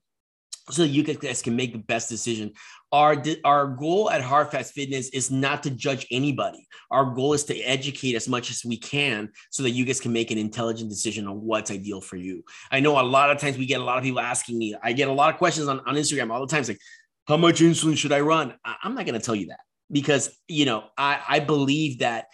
so 0.69 0.83
you 0.83 1.03
guys 1.03 1.41
can 1.41 1.55
make 1.55 1.73
the 1.73 1.79
best 1.79 2.09
decision. 2.09 2.53
Our, 2.91 3.23
our 3.45 3.67
goal 3.67 4.11
at 4.11 4.21
Hard 4.21 4.51
Facts 4.51 4.71
Fitness 4.71 5.09
is 5.09 5.31
not 5.31 5.63
to 5.63 5.69
judge 5.69 6.05
anybody. 6.11 6.67
Our 6.91 7.05
goal 7.05 7.33
is 7.33 7.45
to 7.45 7.57
educate 7.61 8.15
as 8.15 8.27
much 8.27 8.51
as 8.51 8.63
we 8.65 8.77
can 8.77 9.29
so 9.49 9.63
that 9.63 9.71
you 9.71 9.85
guys 9.85 9.99
can 9.99 10.11
make 10.11 10.29
an 10.29 10.37
intelligent 10.37 10.89
decision 10.89 11.25
on 11.25 11.41
what's 11.41 11.71
ideal 11.71 12.01
for 12.01 12.17
you. 12.17 12.43
I 12.69 12.79
know 12.79 12.99
a 12.99 13.01
lot 13.01 13.31
of 13.31 13.39
times 13.39 13.57
we 13.57 13.65
get 13.65 13.79
a 13.79 13.83
lot 13.83 13.97
of 13.97 14.03
people 14.03 14.19
asking 14.19 14.57
me, 14.57 14.75
I 14.83 14.91
get 14.91 15.07
a 15.07 15.13
lot 15.13 15.33
of 15.33 15.39
questions 15.39 15.67
on, 15.67 15.79
on 15.79 15.95
Instagram 15.95 16.31
all 16.31 16.41
the 16.41 16.47
time. 16.47 16.59
It's 16.59 16.69
like, 16.69 16.79
how 17.27 17.37
much 17.37 17.61
insulin 17.61 17.97
should 17.97 18.11
I 18.11 18.19
run? 18.19 18.53
I, 18.65 18.75
I'm 18.83 18.93
not 18.93 19.05
going 19.05 19.19
to 19.19 19.25
tell 19.25 19.35
you 19.35 19.47
that 19.47 19.61
because, 19.89 20.37
you 20.47 20.65
know, 20.65 20.83
I, 20.97 21.21
I 21.27 21.39
believe 21.39 21.99
that 21.99 22.25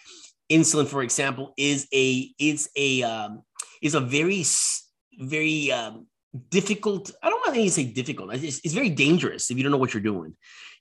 insulin, 0.50 0.88
for 0.88 1.02
example, 1.02 1.54
is 1.56 1.86
a, 1.94 2.30
is 2.38 2.68
a, 2.76 3.04
um, 3.04 3.42
is 3.80 3.94
a 3.94 4.00
very, 4.00 4.44
very, 5.20 5.70
um, 5.70 6.07
difficult. 6.50 7.10
I 7.22 7.30
don't 7.30 7.40
want 7.46 7.54
to 7.54 7.70
say 7.70 7.84
difficult. 7.84 8.34
It's, 8.34 8.60
it's 8.64 8.74
very 8.74 8.90
dangerous 8.90 9.50
if 9.50 9.56
you 9.56 9.62
don't 9.62 9.72
know 9.72 9.78
what 9.78 9.94
you're 9.94 10.02
doing. 10.02 10.36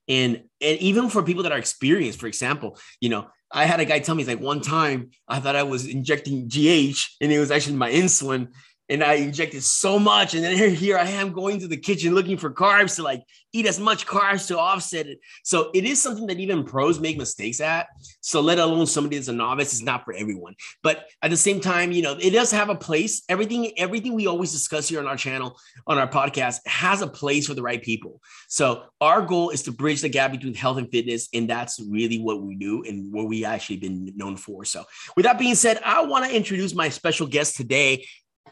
And 0.08 0.44
and 0.62 0.80
even 0.80 1.10
for 1.10 1.24
people 1.24 1.44
that 1.44 1.52
are 1.52 1.58
experienced, 1.58 2.20
for 2.20 2.28
example, 2.28 2.78
you 3.02 3.10
know, 3.10 3.28
I 3.52 3.66
had 3.66 3.80
a 3.80 3.86
guy 3.86 4.00
tell 4.00 4.16
me 4.16 4.24
like 4.24 4.40
one 4.40 4.62
time 4.62 5.12
I 5.28 5.40
thought 5.40 5.56
I 5.56 5.64
was 5.64 5.86
injecting 5.86 6.48
GH 6.48 7.00
and 7.22 7.32
it 7.32 7.40
was 7.40 7.52
actually 7.52 7.76
my 7.76 7.92
insulin. 7.92 8.50
And 8.90 9.04
I 9.04 9.16
injected 9.16 9.64
so 9.64 10.00
much. 10.00 10.34
And 10.34 10.44
then 10.44 10.74
here 10.74 10.98
I 10.98 11.08
am 11.10 11.34
going 11.34 11.60
to 11.60 11.68
the 11.68 11.78
kitchen 11.78 12.16
looking 12.16 12.38
for 12.38 12.52
carbs 12.52 12.96
to 12.96 13.04
like 13.04 13.24
eat 13.54 13.66
as 13.66 13.80
much 13.80 14.06
carbs 14.06 14.48
to 14.48 14.60
offset 14.60 15.08
it. 15.08 15.20
So 15.44 15.72
it 15.74 15.84
is 15.86 16.02
something 16.02 16.28
that 16.28 16.40
even 16.40 16.64
pros 16.64 17.00
make 17.00 17.18
mistakes 17.18 17.60
at. 17.60 17.88
So 18.22 18.42
let 18.42 18.60
alone 18.60 18.86
somebody 18.86 19.18
that's 19.18 19.28
a 19.28 19.34
novice 19.34 19.74
is 19.74 19.82
not 19.82 20.06
for 20.06 20.14
everyone. 20.14 20.56
But 20.84 21.06
at 21.22 21.32
the 21.32 21.38
same 21.38 21.60
time, 21.60 21.92
you 21.92 22.02
know, 22.02 22.18
it 22.20 22.32
does 22.32 22.52
have 22.52 22.70
a 22.70 22.76
place. 22.76 23.24
Everything, 23.30 23.78
everything 23.78 24.14
we 24.14 24.28
always 24.28 24.52
discuss 24.52 24.88
here 24.88 25.00
on 25.00 25.08
our 25.08 25.18
channel, 25.18 25.58
on 25.86 25.98
our 25.98 26.08
podcast, 26.08 26.60
has 26.66 27.02
a 27.02 27.08
place 27.08 27.48
for 27.48 27.54
the 27.54 27.62
right 27.62 27.82
people. 27.82 28.22
So 28.48 28.84
our 29.02 29.22
goal 29.22 29.50
is 29.50 29.64
to 29.64 29.72
bridge 29.72 30.02
the 30.02 30.10
gap 30.10 30.32
between 30.32 30.54
health 30.54 30.78
and 30.78 30.90
fitness. 30.90 31.30
And 31.34 31.50
that's 31.50 31.80
really 31.90 32.20
what 32.20 32.42
we 32.42 32.56
do 32.56 32.84
and 32.84 33.12
what 33.12 33.28
we 33.28 33.44
actually 33.44 33.78
been 33.78 34.14
known 34.16 34.38
for. 34.38 34.66
So 34.66 34.86
with 35.16 35.26
that 35.26 35.40
being 35.40 35.56
said, 35.56 35.80
I 35.84 36.06
want 36.06 36.26
to 36.26 36.36
introduce 36.36 36.74
my 36.74 36.90
special 36.90 37.28
guest 37.28 37.56
today. 37.58 38.06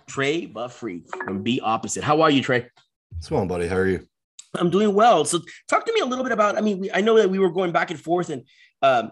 Trey 0.07 0.45
Buffrey 0.45 1.03
from 1.23 1.43
Be 1.43 1.59
Opposite. 1.61 2.03
How 2.03 2.21
are 2.21 2.29
you, 2.29 2.41
Trey? 2.41 2.69
What's 3.11 3.29
going 3.29 3.41
on, 3.41 3.47
buddy? 3.47 3.67
How 3.67 3.77
are 3.77 3.87
you? 3.87 4.07
I'm 4.53 4.69
doing 4.69 4.93
well. 4.93 5.25
So 5.25 5.39
talk 5.67 5.85
to 5.85 5.93
me 5.93 5.99
a 5.99 6.05
little 6.05 6.23
bit 6.23 6.31
about. 6.31 6.57
I 6.57 6.61
mean, 6.61 6.79
we, 6.79 6.91
I 6.91 7.01
know 7.01 7.17
that 7.17 7.29
we 7.29 7.39
were 7.39 7.49
going 7.49 7.71
back 7.71 7.91
and 7.91 7.99
forth 7.99 8.29
and 8.29 8.43
um, 8.81 9.11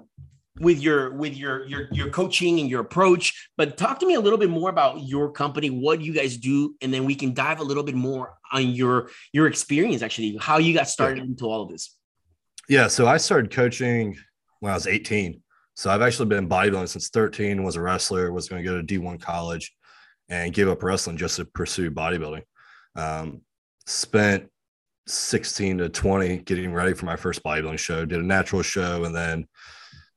with 0.60 0.80
your 0.80 1.14
with 1.14 1.36
your 1.36 1.66
your 1.66 1.88
your 1.92 2.10
coaching 2.10 2.60
and 2.60 2.70
your 2.70 2.82
approach, 2.82 3.50
but 3.58 3.78
talk 3.78 4.00
to 4.00 4.06
me 4.06 4.14
a 4.14 4.20
little 4.20 4.38
bit 4.38 4.50
more 4.50 4.70
about 4.70 5.02
your 5.04 5.32
company, 5.32 5.70
what 5.70 6.02
you 6.02 6.14
guys 6.14 6.38
do, 6.38 6.76
and 6.82 6.94
then 6.94 7.06
we 7.06 7.16
can 7.16 7.34
dive 7.34 7.60
a 7.60 7.64
little 7.64 7.84
bit 7.84 7.96
more 7.96 8.36
on 8.52 8.70
your 8.70 9.10
your 9.32 9.48
experience, 9.48 10.02
actually, 10.02 10.38
how 10.40 10.58
you 10.58 10.74
got 10.74 10.88
started 10.88 11.18
yeah. 11.18 11.24
into 11.26 11.46
all 11.46 11.64
of 11.64 11.70
this. 11.70 11.98
Yeah, 12.70 12.88
so 12.88 13.08
I 13.08 13.18
started 13.18 13.52
coaching 13.52 14.16
when 14.60 14.72
I 14.72 14.76
was 14.76 14.88
18. 14.88 15.42
So 15.76 15.90
I've 15.90 16.02
actually 16.02 16.28
been 16.28 16.48
bodybuilding 16.48 16.88
since 16.88 17.10
13. 17.10 17.64
Was 17.64 17.76
a 17.76 17.82
wrestler. 17.82 18.32
Was 18.32 18.48
going 18.48 18.64
to 18.64 18.70
go 18.70 18.80
to 18.80 18.84
D1 18.84 19.20
college 19.20 19.74
and 20.34 20.54
gave 20.54 20.68
up 20.68 20.82
wrestling 20.82 21.18
just 21.18 21.36
to 21.36 21.46
pursue 21.46 21.92
bodybuilding. 21.92 22.42
Um, 22.96 23.42
spent 23.86 24.50
16 25.08 25.78
to 25.80 25.90
20 25.90 26.38
getting 26.40 26.74
ready 26.74 26.94
for 26.94 27.06
my 27.06 27.16
first 27.16 27.44
bodybuilding 27.44 27.78
show, 27.78 28.06
did 28.06 28.20
a 28.20 28.24
natural 28.24 28.64
show, 28.64 29.04
and 29.04 29.16
then 29.16 29.48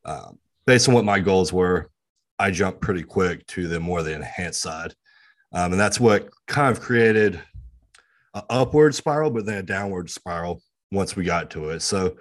uh, 0.04 0.30
based 0.66 0.88
on 0.88 0.94
what 0.94 1.04
my 1.04 1.20
goals 1.20 1.52
were, 1.52 1.90
I 2.38 2.50
jumped 2.50 2.80
pretty 2.80 3.02
quick 3.02 3.46
to 3.49 3.68
the 3.68 3.78
more 3.78 4.02
the 4.02 4.14
enhanced 4.14 4.62
side. 4.62 4.94
Um, 5.52 5.73
and 5.73 5.80
that's 5.80 6.00
what 6.00 6.28
kind 6.46 6.75
of 6.75 6.82
created 6.82 7.40
an 8.35 8.42
upward 8.49 8.94
spiral, 8.94 9.30
but 9.30 9.44
then 9.44 9.58
a 9.58 9.62
downward 9.62 10.11
spiral 10.11 10.62
once 10.92 11.14
we 11.14 11.25
got 11.25 11.50
to 11.50 11.70
it. 11.70 11.80
So 11.80 12.16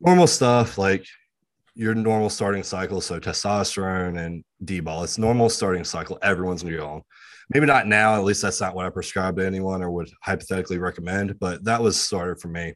normal 0.00 0.26
stuff 0.26 0.78
like 0.78 1.06
your 1.74 1.94
normal 1.94 2.30
starting 2.30 2.62
cycle. 2.62 3.00
So 3.00 3.18
testosterone 3.18 4.18
and 4.18 4.44
D-bol, 4.64 5.04
it's 5.04 5.18
normal 5.18 5.48
starting 5.48 5.84
cycle. 5.84 6.18
Everyone's 6.22 6.62
gonna 6.62 6.76
go 6.76 6.88
on. 6.88 7.02
Maybe 7.52 7.66
not 7.66 7.86
now, 7.86 8.14
at 8.14 8.24
least 8.24 8.40
that's 8.40 8.60
not 8.60 8.74
what 8.74 8.86
I 8.86 8.90
prescribe 8.90 9.36
to 9.36 9.46
anyone 9.46 9.82
or 9.82 9.90
would 9.90 10.10
hypothetically 10.22 10.78
recommend, 10.78 11.38
but 11.38 11.64
that 11.64 11.82
was 11.82 12.00
started 12.00 12.40
for 12.40 12.48
me. 12.48 12.74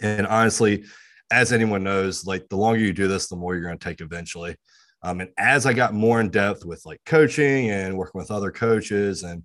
And 0.00 0.26
honestly, 0.26 0.84
as 1.30 1.52
anyone 1.52 1.84
knows, 1.84 2.26
like 2.26 2.48
the 2.48 2.56
longer 2.56 2.80
you 2.80 2.92
do 2.92 3.06
this, 3.06 3.28
the 3.28 3.36
more 3.36 3.54
you're 3.54 3.64
going 3.64 3.78
to 3.78 3.84
take 3.84 4.00
eventually. 4.00 4.56
Um, 5.02 5.20
and 5.20 5.30
as 5.38 5.66
I 5.66 5.72
got 5.72 5.94
more 5.94 6.20
in 6.20 6.30
depth 6.30 6.64
with 6.64 6.84
like 6.84 7.00
coaching 7.06 7.70
and 7.70 7.96
working 7.96 8.18
with 8.18 8.30
other 8.30 8.50
coaches 8.50 9.22
and 9.22 9.44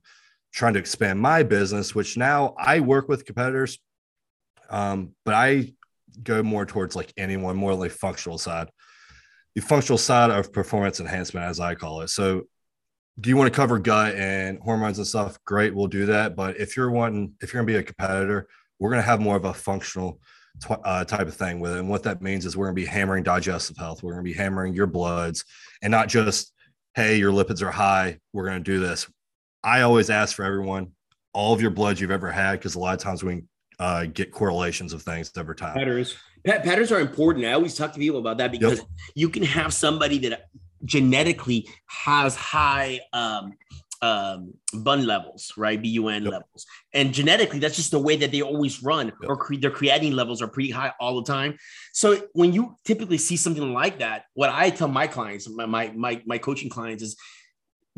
trying 0.53 0.73
to 0.73 0.79
expand 0.79 1.19
my 1.19 1.43
business, 1.43 1.93
which 1.93 2.17
now 2.17 2.55
I 2.57 2.79
work 2.79 3.07
with 3.07 3.25
competitors, 3.25 3.79
um, 4.69 5.13
but 5.23 5.33
I 5.33 5.73
go 6.23 6.41
more 6.41 6.65
towards 6.65 6.95
like 6.95 7.13
anyone, 7.15 7.55
more 7.55 7.75
like 7.75 7.91
functional 7.91 8.37
side, 8.37 8.69
the 9.55 9.61
functional 9.61 9.97
side 9.97 10.31
of 10.31 10.51
performance 10.51 10.99
enhancement, 10.99 11.45
as 11.45 11.59
I 11.59 11.75
call 11.75 12.01
it. 12.01 12.09
So, 12.09 12.43
do 13.19 13.29
you 13.29 13.37
want 13.37 13.51
to 13.51 13.55
cover 13.55 13.79
gut 13.79 14.15
and 14.15 14.59
hormones 14.59 14.97
and 14.99 15.07
stuff? 15.07 15.39
Great, 15.45 15.73
we'll 15.73 15.87
do 15.87 16.05
that. 16.05 16.35
But 16.35 16.57
if 16.59 16.77
you're 16.77 16.91
wanting, 16.91 17.33
if 17.41 17.51
you're 17.51 17.63
going 17.63 17.67
to 17.67 17.73
be 17.73 17.79
a 17.79 17.83
competitor, 17.83 18.47
we're 18.79 18.91
going 18.91 19.01
to 19.01 19.07
have 19.07 19.19
more 19.19 19.35
of 19.35 19.45
a 19.45 19.53
functional 19.53 20.19
uh, 20.69 21.03
type 21.03 21.27
of 21.27 21.35
thing 21.35 21.59
with 21.59 21.73
it. 21.73 21.79
And 21.79 21.89
what 21.89 22.03
that 22.03 22.21
means 22.21 22.45
is 22.45 22.55
we're 22.55 22.65
going 22.65 22.75
to 22.75 22.81
be 22.81 22.85
hammering 22.85 23.23
digestive 23.23 23.77
health. 23.77 24.03
We're 24.03 24.13
going 24.13 24.23
to 24.23 24.31
be 24.31 24.37
hammering 24.37 24.73
your 24.73 24.87
bloods 24.87 25.45
and 25.81 25.91
not 25.91 26.09
just, 26.09 26.53
hey, 26.95 27.17
your 27.17 27.31
lipids 27.31 27.61
are 27.61 27.71
high. 27.71 28.19
We're 28.33 28.45
going 28.45 28.63
to 28.63 28.71
do 28.71 28.79
this. 28.79 29.07
I 29.63 29.81
always 29.81 30.09
ask 30.09 30.35
for 30.35 30.45
everyone, 30.45 30.91
all 31.33 31.53
of 31.53 31.61
your 31.61 31.71
bloods 31.71 31.99
you've 31.99 32.11
ever 32.11 32.31
had, 32.31 32.53
because 32.53 32.75
a 32.75 32.79
lot 32.79 32.93
of 32.93 32.99
times 32.99 33.23
we 33.23 33.43
uh, 33.79 34.05
get 34.05 34.31
correlations 34.31 34.93
of 34.93 35.01
things 35.01 35.31
over 35.37 35.53
time. 35.53 35.73
Patterns. 35.73 36.15
patterns 36.45 36.91
are 36.91 36.99
important. 36.99 37.45
I 37.45 37.53
always 37.53 37.75
talk 37.75 37.93
to 37.93 37.99
people 37.99 38.19
about 38.19 38.37
that 38.37 38.51
because 38.51 38.79
yep. 38.79 38.87
you 39.15 39.29
can 39.29 39.43
have 39.43 39.73
somebody 39.73 40.19
that 40.19 40.47
genetically 40.87 41.69
has 41.85 42.35
high 42.35 42.99
um, 43.13 43.53
um, 44.01 44.53
bun 44.73 45.05
levels, 45.05 45.51
right? 45.57 45.81
BUN 45.81 46.23
yep. 46.23 46.31
levels. 46.31 46.65
And 46.93 47.13
genetically, 47.13 47.59
that's 47.59 47.75
just 47.75 47.91
the 47.91 47.99
way 47.99 48.15
that 48.17 48.31
they 48.31 48.41
always 48.41 48.83
run, 48.83 49.07
yep. 49.07 49.15
or 49.27 49.37
cre- 49.37 49.55
their 49.55 49.71
creatinine 49.71 50.13
levels 50.13 50.41
are 50.41 50.47
pretty 50.47 50.71
high 50.71 50.93
all 50.99 51.21
the 51.21 51.31
time. 51.31 51.57
So 51.93 52.27
when 52.33 52.53
you 52.53 52.75
typically 52.85 53.17
see 53.17 53.37
something 53.37 53.73
like 53.73 53.99
that, 53.99 54.23
what 54.33 54.49
I 54.49 54.69
tell 54.69 54.87
my 54.87 55.07
clients, 55.07 55.49
my 55.49 55.65
my 55.65 55.91
my, 55.95 56.21
my 56.25 56.37
coaching 56.37 56.69
clients 56.69 57.03
is 57.03 57.15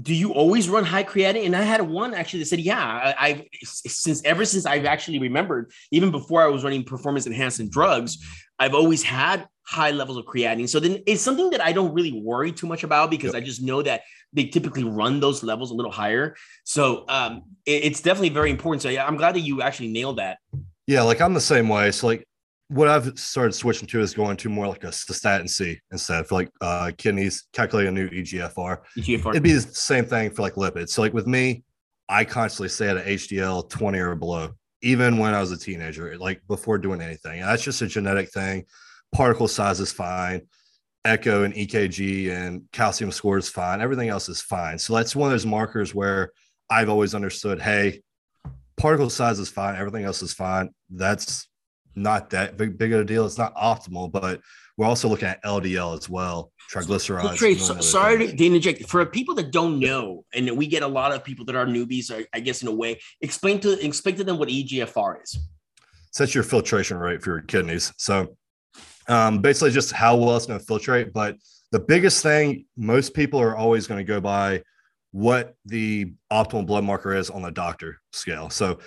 do 0.01 0.13
you 0.13 0.33
always 0.33 0.69
run 0.69 0.85
high 0.85 1.03
creatinine? 1.03 1.45
And 1.45 1.55
I 1.55 1.63
had 1.63 1.81
one 1.81 2.13
actually 2.13 2.39
that 2.39 2.45
said, 2.45 2.61
yeah, 2.61 3.13
I, 3.19 3.29
have 3.29 3.43
since 3.63 4.23
ever 4.23 4.45
since 4.45 4.65
I've 4.65 4.85
actually 4.85 5.19
remembered, 5.19 5.71
even 5.91 6.09
before 6.09 6.41
I 6.41 6.47
was 6.47 6.63
running 6.63 6.85
performance 6.85 7.27
enhancing 7.27 7.69
drugs, 7.69 8.17
I've 8.57 8.73
always 8.73 9.03
had 9.03 9.45
high 9.69 9.91
levels 9.91 10.17
of 10.17 10.25
creatinine. 10.25 10.67
So 10.67 10.79
then 10.79 11.03
it's 11.05 11.21
something 11.21 11.51
that 11.51 11.63
I 11.63 11.71
don't 11.71 11.93
really 11.93 12.19
worry 12.19 12.51
too 12.51 12.65
much 12.65 12.83
about 12.83 13.11
because 13.11 13.33
yep. 13.33 13.43
I 13.43 13.45
just 13.45 13.61
know 13.61 13.83
that 13.83 14.01
they 14.33 14.45
typically 14.45 14.83
run 14.83 15.19
those 15.19 15.43
levels 15.43 15.69
a 15.69 15.75
little 15.75 15.91
higher. 15.91 16.35
So 16.63 17.05
um, 17.07 17.43
it, 17.67 17.83
it's 17.83 18.01
definitely 18.01 18.29
very 18.29 18.49
important. 18.49 18.81
So 18.81 18.89
yeah, 18.89 19.05
I'm 19.05 19.15
glad 19.15 19.35
that 19.35 19.41
you 19.41 19.61
actually 19.61 19.89
nailed 19.89 20.17
that. 20.17 20.39
Yeah, 20.87 21.03
like 21.03 21.21
I'm 21.21 21.35
the 21.35 21.41
same 21.41 21.69
way. 21.69 21.91
So 21.91 22.07
like 22.07 22.27
what 22.69 22.87
I've 22.87 23.17
started 23.19 23.53
switching 23.53 23.87
to 23.89 24.01
is 24.01 24.15
going 24.15 24.37
to 24.37 24.49
more 24.49 24.67
like 24.67 24.83
a 24.85 24.87
cystatin 24.87 25.47
C 25.47 25.79
instead 25.91 26.25
for 26.25 26.35
like 26.35 26.49
uh, 26.61 26.91
kidneys, 26.97 27.45
calculate 27.53 27.87
a 27.87 27.91
new 27.91 28.09
EGFR. 28.09 28.79
EGFR. 28.97 29.29
It'd 29.29 29.43
be 29.43 29.53
the 29.53 29.61
same 29.61 30.05
thing 30.05 30.31
for 30.31 30.41
like 30.41 30.55
lipids. 30.55 30.89
So 30.89 31.03
like 31.03 31.13
with 31.13 31.27
me, 31.27 31.63
I 32.09 32.25
constantly 32.25 32.69
stay 32.69 32.89
at 32.89 32.97
an 32.97 33.03
HDL 33.03 33.69
20 33.69 33.99
or 33.99 34.15
below, 34.15 34.53
even 34.81 35.19
when 35.19 35.35
I 35.35 35.41
was 35.41 35.51
a 35.51 35.57
teenager, 35.57 36.17
like 36.17 36.41
before 36.47 36.79
doing 36.79 37.01
anything. 37.01 37.41
And 37.41 37.47
that's 37.47 37.61
just 37.61 37.83
a 37.83 37.87
genetic 37.87 38.31
thing. 38.31 38.65
Particle 39.11 39.47
size 39.47 39.79
is 39.79 39.91
fine. 39.91 40.41
Echo 41.05 41.43
and 41.43 41.53
EKG 41.53 42.29
and 42.29 42.63
calcium 42.71 43.11
score 43.11 43.37
is 43.37 43.49
fine. 43.49 43.81
Everything 43.81 44.09
else 44.09 44.29
is 44.29 44.41
fine. 44.41 44.77
So 44.77 44.93
that's 44.95 45.15
one 45.15 45.27
of 45.27 45.31
those 45.31 45.45
markers 45.45 45.95
where 45.95 46.31
I've 46.69 46.89
always 46.89 47.15
understood, 47.15 47.61
hey, 47.61 48.01
particle 48.77 49.09
size 49.09 49.39
is 49.39 49.49
fine. 49.49 49.75
Everything 49.75 50.03
else 50.03 50.21
is 50.21 50.33
fine. 50.33 50.69
That's 50.89 51.47
not 51.95 52.29
that 52.31 52.57
big, 52.57 52.77
big 52.77 52.93
of 52.93 53.01
a 53.01 53.05
deal. 53.05 53.25
It's 53.25 53.37
not 53.37 53.55
optimal, 53.55 54.11
but 54.11 54.41
we're 54.77 54.85
also 54.85 55.09
looking 55.09 55.27
at 55.27 55.43
LDL 55.43 55.97
as 55.97 56.09
well, 56.09 56.51
triglycerides. 56.71 57.35
Trey, 57.35 57.55
so, 57.55 57.79
sorry 57.81 58.27
to 58.27 58.45
interject. 58.45 58.87
For 58.87 59.05
people 59.05 59.35
that 59.35 59.51
don't 59.51 59.79
know, 59.79 60.23
and 60.33 60.49
we 60.51 60.67
get 60.67 60.83
a 60.83 60.87
lot 60.87 61.11
of 61.11 61.23
people 61.23 61.43
that 61.45 61.55
are 61.55 61.65
newbies, 61.65 62.11
I 62.33 62.39
guess 62.39 62.61
in 62.61 62.67
a 62.67 62.73
way, 62.73 62.99
explain 63.21 63.59
to 63.61 63.85
explain 63.85 64.15
to 64.15 64.23
them 64.23 64.37
what 64.37 64.47
EGFR 64.49 65.23
is. 65.23 65.37
That's 66.17 66.33
your 66.33 66.43
filtration 66.43 66.97
rate 66.97 67.21
for 67.21 67.31
your 67.31 67.41
kidneys. 67.41 67.93
So 67.97 68.37
um, 69.09 69.39
basically, 69.39 69.71
just 69.71 69.91
how 69.91 70.15
well 70.15 70.37
it's 70.37 70.45
going 70.45 70.59
to 70.59 70.65
filtrate. 70.65 71.11
But 71.11 71.35
the 71.71 71.79
biggest 71.79 72.23
thing, 72.23 72.65
most 72.77 73.13
people 73.13 73.41
are 73.41 73.57
always 73.57 73.87
going 73.87 73.97
to 73.97 74.03
go 74.03 74.21
by 74.21 74.63
what 75.11 75.55
the 75.65 76.13
optimal 76.31 76.65
blood 76.65 76.83
marker 76.83 77.13
is 77.13 77.29
on 77.29 77.41
the 77.41 77.51
doctor 77.51 77.99
scale. 78.13 78.49
So 78.49 78.79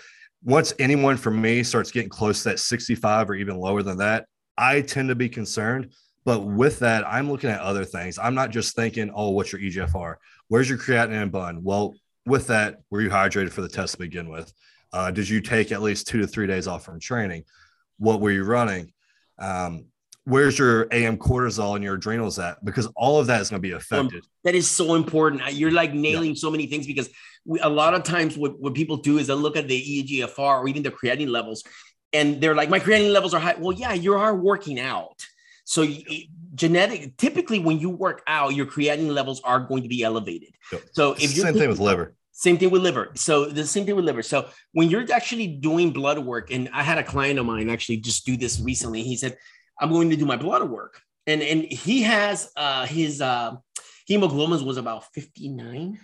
once 0.44 0.72
anyone 0.78 1.16
for 1.16 1.30
me 1.30 1.62
starts 1.62 1.90
getting 1.90 2.08
close 2.08 2.42
to 2.42 2.50
that 2.50 2.58
65 2.58 3.30
or 3.30 3.34
even 3.34 3.56
lower 3.56 3.82
than 3.82 3.98
that, 3.98 4.26
I 4.56 4.80
tend 4.80 5.08
to 5.08 5.14
be 5.14 5.28
concerned. 5.28 5.92
But 6.24 6.40
with 6.40 6.78
that, 6.80 7.06
I'm 7.06 7.30
looking 7.30 7.50
at 7.50 7.60
other 7.60 7.84
things. 7.84 8.18
I'm 8.18 8.34
not 8.34 8.50
just 8.50 8.76
thinking, 8.76 9.10
oh, 9.14 9.30
what's 9.30 9.52
your 9.52 9.60
EGFR? 9.60 10.16
Where's 10.48 10.68
your 10.68 10.78
creatinine 10.78 11.32
bun? 11.32 11.64
Well, 11.64 11.94
with 12.26 12.46
that, 12.46 12.80
were 12.90 13.00
you 13.00 13.10
hydrated 13.10 13.50
for 13.50 13.62
the 13.62 13.68
test 13.68 13.94
to 13.94 13.98
begin 13.98 14.28
with? 14.28 14.52
Uh, 14.92 15.10
did 15.10 15.28
you 15.28 15.40
take 15.40 15.72
at 15.72 15.82
least 15.82 16.06
two 16.06 16.20
to 16.20 16.26
three 16.26 16.46
days 16.46 16.68
off 16.68 16.84
from 16.84 17.00
training? 17.00 17.42
What 17.98 18.20
were 18.20 18.30
you 18.30 18.44
running? 18.44 18.92
Um, 19.38 19.86
where's 20.24 20.58
your 20.58 20.86
AM 20.92 21.16
cortisol 21.16 21.74
and 21.74 21.84
your 21.84 21.94
adrenals 21.94 22.38
at? 22.38 22.64
Because 22.64 22.86
all 22.96 23.18
of 23.18 23.26
that 23.26 23.40
is 23.40 23.50
going 23.50 23.60
to 23.60 23.68
be 23.68 23.72
um, 23.72 23.78
affected. 23.78 24.24
That 24.44 24.54
is 24.54 24.70
so 24.70 24.94
important. 24.94 25.42
You're 25.52 25.72
like 25.72 25.92
nailing 25.92 26.30
yeah. 26.30 26.36
so 26.36 26.50
many 26.50 26.66
things 26.66 26.86
because 26.86 27.08
we, 27.44 27.58
a 27.60 27.68
lot 27.68 27.94
of 27.94 28.04
times 28.04 28.36
what, 28.36 28.58
what 28.60 28.74
people 28.74 28.98
do 28.98 29.18
is 29.18 29.26
they 29.26 29.34
look 29.34 29.56
at 29.56 29.68
the 29.68 29.80
EGFR 29.80 30.38
or 30.38 30.68
even 30.68 30.82
the 30.82 30.90
creatinine 30.90 31.28
levels 31.28 31.64
and 32.12 32.40
they're 32.40 32.54
like, 32.54 32.68
my 32.68 32.78
creatinine 32.78 33.12
levels 33.12 33.34
are 33.34 33.40
high. 33.40 33.56
Well, 33.58 33.76
yeah, 33.76 33.94
you 33.94 34.14
are 34.14 34.34
working 34.34 34.78
out. 34.78 35.24
So 35.64 35.86
genetic, 36.54 37.16
typically 37.16 37.58
when 37.58 37.78
you 37.78 37.88
work 37.88 38.22
out, 38.26 38.54
your 38.54 38.66
creatinine 38.66 39.12
levels 39.12 39.40
are 39.42 39.60
going 39.60 39.82
to 39.82 39.88
be 39.88 40.02
elevated. 40.02 40.50
Yep. 40.70 40.82
So 40.92 41.12
if 41.14 41.34
you're 41.34 41.46
same 41.46 41.54
thing 41.54 41.68
with 41.68 41.80
liver. 41.80 42.14
Same 42.32 42.58
thing 42.58 42.70
with 42.70 42.82
liver. 42.82 43.12
So 43.14 43.46
the 43.46 43.66
same 43.66 43.86
thing 43.86 43.96
with 43.96 44.04
liver. 44.04 44.22
So 44.22 44.48
when 44.72 44.90
you're 44.90 45.10
actually 45.12 45.46
doing 45.46 45.92
blood 45.92 46.18
work, 46.18 46.50
and 46.50 46.68
I 46.72 46.82
had 46.82 46.98
a 46.98 47.04
client 47.04 47.38
of 47.38 47.46
mine 47.46 47.70
actually 47.70 47.98
just 47.98 48.26
do 48.26 48.36
this 48.36 48.60
recently. 48.60 49.02
He 49.02 49.16
said, 49.16 49.36
I'm 49.80 49.90
going 49.90 50.10
to 50.10 50.16
do 50.16 50.26
my 50.26 50.36
blood 50.36 50.68
work. 50.68 51.00
And 51.26 51.42
and 51.42 51.62
he 51.62 52.02
has 52.02 52.50
uh 52.56 52.86
his 52.86 53.20
uh 53.20 53.56
hemoglobin 54.06 54.64
was 54.64 54.76
about 54.76 55.04
59 55.14 55.98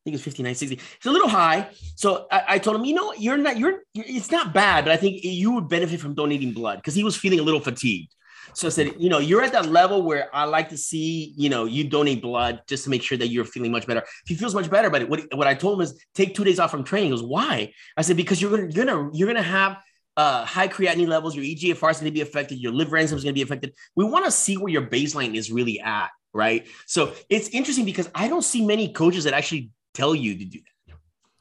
I 0.00 0.02
think 0.04 0.14
it's 0.14 0.24
59, 0.24 0.54
60. 0.54 0.76
It's 0.76 1.06
a 1.06 1.10
little 1.10 1.28
high. 1.28 1.68
So 1.94 2.26
I, 2.32 2.42
I 2.48 2.58
told 2.58 2.76
him, 2.76 2.86
you 2.86 2.94
know, 2.94 3.12
you're 3.12 3.36
not, 3.36 3.58
you're, 3.58 3.82
it's 3.94 4.30
not 4.30 4.54
bad, 4.54 4.86
but 4.86 4.92
I 4.92 4.96
think 4.96 5.22
you 5.22 5.50
would 5.52 5.68
benefit 5.68 6.00
from 6.00 6.14
donating 6.14 6.52
blood 6.52 6.78
because 6.78 6.94
he 6.94 7.04
was 7.04 7.16
feeling 7.16 7.38
a 7.38 7.42
little 7.42 7.60
fatigued. 7.60 8.14
So 8.54 8.66
I 8.66 8.70
said, 8.70 8.94
you 8.98 9.10
know, 9.10 9.18
you're 9.18 9.42
at 9.42 9.52
that 9.52 9.66
level 9.66 10.02
where 10.02 10.34
I 10.34 10.44
like 10.44 10.70
to 10.70 10.76
see, 10.78 11.34
you 11.36 11.50
know, 11.50 11.66
you 11.66 11.84
donate 11.84 12.22
blood 12.22 12.62
just 12.66 12.84
to 12.84 12.90
make 12.90 13.02
sure 13.02 13.18
that 13.18 13.28
you're 13.28 13.44
feeling 13.44 13.72
much 13.72 13.86
better. 13.86 14.02
He 14.26 14.34
feels 14.34 14.54
much 14.54 14.70
better, 14.70 14.88
but 14.88 15.06
what, 15.08 15.22
what 15.34 15.46
I 15.46 15.54
told 15.54 15.78
him 15.78 15.82
is 15.82 16.02
take 16.14 16.34
two 16.34 16.44
days 16.44 16.58
off 16.58 16.70
from 16.70 16.82
training. 16.82 17.10
He 17.10 17.16
goes, 17.16 17.22
why? 17.22 17.72
I 17.96 18.02
said, 18.02 18.16
because 18.16 18.40
you're 18.40 18.50
gonna, 18.50 18.68
you're 18.72 18.86
gonna, 18.86 19.10
you're 19.12 19.28
gonna 19.28 19.42
have 19.42 19.76
uh, 20.20 20.44
high 20.44 20.68
creatinine 20.68 21.08
levels, 21.08 21.34
your 21.34 21.46
EGFR 21.46 21.90
is 21.90 21.96
going 21.96 22.04
to 22.04 22.10
be 22.10 22.20
affected, 22.20 22.58
your 22.58 22.72
liver 22.72 22.98
enzymes 22.98 23.22
going 23.22 23.28
to 23.28 23.32
be 23.32 23.40
affected. 23.40 23.72
We 23.96 24.04
want 24.04 24.26
to 24.26 24.30
see 24.30 24.58
where 24.58 24.68
your 24.68 24.86
baseline 24.86 25.34
is 25.34 25.50
really 25.50 25.80
at, 25.80 26.10
right? 26.34 26.66
So 26.84 27.14
it's 27.30 27.48
interesting 27.48 27.86
because 27.86 28.10
I 28.14 28.28
don't 28.28 28.42
see 28.42 28.64
many 28.64 28.92
coaches 28.92 29.24
that 29.24 29.32
actually 29.32 29.70
tell 29.94 30.14
you 30.14 30.36
to 30.36 30.44
do 30.44 30.58
that. 30.58 30.94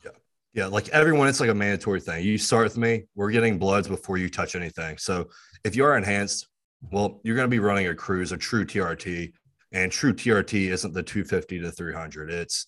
Yeah. 0.06 0.12
Yeah. 0.54 0.66
Like 0.68 0.88
everyone, 0.90 1.28
it's 1.28 1.42
like 1.42 1.50
a 1.50 1.54
mandatory 1.54 2.00
thing. 2.00 2.24
You 2.24 2.38
start 2.38 2.64
with 2.64 2.78
me, 2.78 3.04
we're 3.16 3.32
getting 3.32 3.60
bloods 3.60 3.90
before 3.90 4.18
you 4.18 4.30
touch 4.30 4.56
anything. 4.56 4.98
So 4.98 5.28
if 5.66 5.76
you 5.76 5.84
are 5.84 5.98
enhanced, 5.98 6.48
well, 6.90 7.20
you're 7.24 7.36
going 7.36 7.50
to 7.50 7.54
be 7.54 7.60
running 7.60 7.88
a 7.88 7.96
cruise, 7.96 8.32
a 8.32 8.38
true 8.38 8.66
TRT, 8.66 9.34
and 9.74 9.92
true 9.92 10.14
TRT 10.14 10.70
isn't 10.70 10.94
the 10.94 11.04
250 11.04 11.60
to 11.60 11.70
300. 11.70 12.32
It's, 12.32 12.68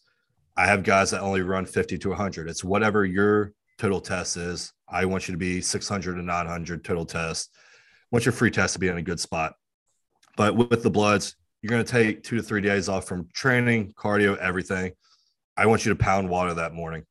I 0.57 0.65
have 0.65 0.83
guys 0.83 1.11
that 1.11 1.21
only 1.21 1.41
run 1.41 1.65
50 1.65 1.97
to 1.99 2.09
100. 2.09 2.49
It's 2.49 2.65
whatever 2.65 3.05
your 3.05 3.53
total 3.81 4.00
test 4.00 4.38
is. 4.38 4.73
I 4.88 5.05
want 5.05 5.27
you 5.27 5.31
to 5.31 5.38
be 5.38 5.59
600 5.59 6.15
to 6.15 6.21
900 6.21 6.83
total 6.83 7.05
test. 7.05 7.50
Want 8.11 8.25
your 8.25 8.31
free 8.31 8.51
test 8.51 8.73
to 8.73 8.79
be 8.79 8.88
in 8.88 8.97
a 8.97 9.01
good 9.01 9.19
spot. 9.19 9.55
But 10.38 10.55
with 10.55 10.83
the 10.83 10.91
bloods, 10.91 11.35
you're 11.61 11.71
going 11.71 11.83
to 11.83 11.91
take 11.91 12.23
two 12.23 12.38
to 12.38 12.43
three 12.43 12.61
days 12.61 12.89
off 12.89 13.07
from 13.07 13.27
training, 13.33 13.93
cardio, 13.93 14.38
everything. 14.38 14.91
I 15.57 15.65
want 15.65 15.83
you 15.83 15.89
to 15.89 15.95
pound 15.95 16.29
water 16.29 16.53
that 16.53 16.73
morning. 16.73 17.03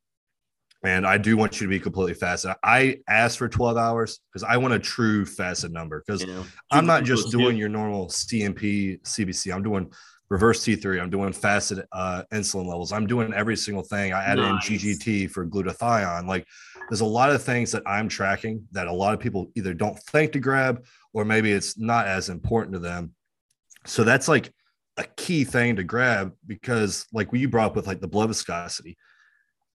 And 0.85 1.07
I 1.07 1.19
do 1.19 1.37
want 1.37 1.61
you 1.61 1.67
to 1.67 1.71
be 1.71 1.81
completely 1.81 2.15
fasted. 2.15 2.53
I 2.63 3.01
asked 3.09 3.39
for 3.39 3.49
12 3.49 3.77
hours 3.77 4.21
because 4.33 4.45
I 4.45 4.57
want 4.57 4.73
a 4.73 4.79
true 4.79 5.27
fasted 5.27 5.73
number 5.73 6.03
because 6.07 6.23
you 6.23 6.29
know, 6.29 6.47
I'm 6.71 6.87
not 6.87 7.05
just 7.05 7.31
doing 7.31 7.57
your 7.57 7.69
normal 7.69 8.07
CMP, 8.07 9.03
CBC. 9.03 9.53
I'm 9.53 9.63
doing 9.63 9.93
reverse 10.31 10.65
T3. 10.65 11.03
I'm 11.03 11.11
doing 11.11 11.33
fasted 11.33 11.85
uh, 11.93 12.23
insulin 12.33 12.67
levels. 12.67 12.93
I'm 12.93 13.07
doing 13.07 13.35
every 13.35 13.57
single 13.57 13.83
thing. 13.83 14.13
I 14.13 14.25
added 14.25 14.43
nice. 14.43 14.71
in 14.71 14.77
GGT 14.77 15.31
for 15.31 15.47
glutathione. 15.47 16.27
Like 16.27 16.47
there's 16.89 17.01
a 17.01 17.07
lot 17.07 17.31
of 17.31 17.43
things 17.43 17.73
that 17.73 17.83
I'm 17.85 18.09
tracking 18.09 18.67
that 18.73 18.87
a 18.87 18.93
lot 18.93 19.13
of 19.13 19.21
people 19.21 19.51
either 19.55 19.75
don't 19.75 19.99
think 19.99 20.33
to 20.33 20.41
grab 20.41 20.85
or 21.13 21.25
maybe 21.25 21.51
it's 21.53 21.77
not 21.77 22.07
as 22.07 22.29
important 22.29 22.75
to 22.75 22.79
them. 22.79 23.13
So 23.87 24.05
that's 24.05 24.29
like 24.29 24.53
a 24.97 25.05
key 25.17 25.45
thing 25.45 25.77
to 25.77 25.85
grab 25.85 26.33
because 26.47 27.07
like 27.13 27.33
what 27.33 27.41
you 27.41 27.49
brought 27.49 27.71
up 27.71 27.77
with 27.77 27.87
like 27.87 28.01
the 28.01 28.09
blood 28.09 28.29
viscosity– 28.29 28.97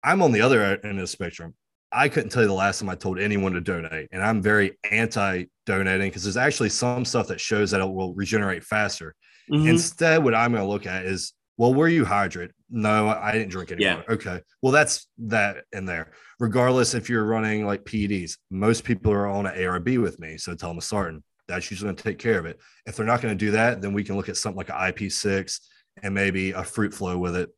I'm 0.05 0.21
on 0.21 0.31
the 0.31 0.41
other 0.41 0.61
end 0.61 0.85
of 0.85 0.97
the 0.97 1.07
spectrum. 1.07 1.55
I 1.91 2.09
couldn't 2.09 2.29
tell 2.29 2.43
you 2.43 2.47
the 2.47 2.53
last 2.53 2.79
time 2.79 2.89
I 2.89 2.95
told 2.95 3.19
anyone 3.19 3.53
to 3.53 3.61
donate, 3.61 4.09
and 4.11 4.21
I'm 4.21 4.41
very 4.41 4.77
anti 4.91 5.45
donating 5.65 6.09
because 6.09 6.23
there's 6.23 6.37
actually 6.37 6.69
some 6.69 7.05
stuff 7.05 7.27
that 7.27 7.41
shows 7.41 7.71
that 7.71 7.81
it 7.81 7.89
will 7.89 8.13
regenerate 8.13 8.63
faster. 8.63 9.15
Mm-hmm. 9.51 9.67
Instead, 9.67 10.23
what 10.23 10.35
I'm 10.35 10.51
going 10.51 10.63
to 10.63 10.69
look 10.69 10.85
at 10.85 11.05
is, 11.05 11.33
well, 11.57 11.73
were 11.73 11.87
you 11.87 12.03
hydrated? 12.03 12.51
No, 12.69 13.07
I 13.07 13.31
didn't 13.31 13.49
drink 13.49 13.71
any 13.71 13.83
yeah. 13.83 13.97
water. 13.97 14.11
Okay, 14.13 14.41
well, 14.61 14.71
that's 14.71 15.07
that 15.19 15.63
in 15.71 15.85
there. 15.85 16.11
Regardless 16.39 16.93
if 16.93 17.09
you're 17.09 17.25
running 17.25 17.65
like 17.65 17.85
PEDs, 17.85 18.37
most 18.49 18.83
people 18.83 19.11
are 19.13 19.27
on 19.27 19.45
an 19.45 19.55
ARB 19.55 20.01
with 20.01 20.19
me, 20.19 20.37
so 20.37 20.53
tell 20.55 20.69
them 20.69 20.79
to 20.79 20.85
start. 20.85 21.15
That's 21.47 21.69
usually 21.69 21.87
going 21.87 21.95
to 21.95 22.03
take 22.03 22.19
care 22.19 22.39
of 22.39 22.45
it. 22.45 22.59
If 22.85 22.95
they're 22.95 23.05
not 23.05 23.21
going 23.21 23.37
to 23.37 23.45
do 23.45 23.51
that, 23.51 23.81
then 23.81 23.93
we 23.93 24.03
can 24.03 24.15
look 24.15 24.29
at 24.29 24.37
something 24.37 24.57
like 24.57 24.69
an 24.69 24.75
IP6 24.75 25.59
and 26.03 26.13
maybe 26.13 26.51
a 26.51 26.63
fruit 26.63 26.93
flow 26.93 27.17
with 27.17 27.35
it 27.35 27.51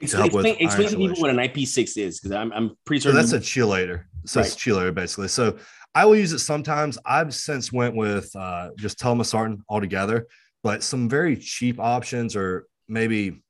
Explain, 0.00 0.26
explain, 0.26 0.56
explain 0.60 0.88
to 0.90 0.96
people 0.96 1.20
what 1.20 1.30
an 1.30 1.38
IP6 1.38 1.96
is 1.96 2.20
because 2.20 2.30
I'm, 2.30 2.52
I'm 2.52 2.76
pretty 2.84 3.00
sure. 3.02 3.12
So 3.12 3.16
that's 3.16 3.32
a 3.32 3.40
chelator. 3.40 4.04
So 4.26 4.40
right. 4.40 4.46
it's 4.46 4.56
chelator 4.56 4.94
basically. 4.94 5.28
So 5.28 5.56
I 5.94 6.04
will 6.04 6.16
use 6.16 6.32
it 6.32 6.38
sometimes. 6.38 6.98
I've 7.04 7.34
since 7.34 7.72
went 7.72 7.96
with 7.96 8.34
uh, 8.36 8.70
just 8.76 9.00
telmisartan 9.00 9.58
altogether, 9.68 10.26
but 10.62 10.82
some 10.82 11.08
very 11.08 11.36
cheap 11.36 11.78
options 11.78 12.36
or 12.36 12.66
maybe 12.88 13.42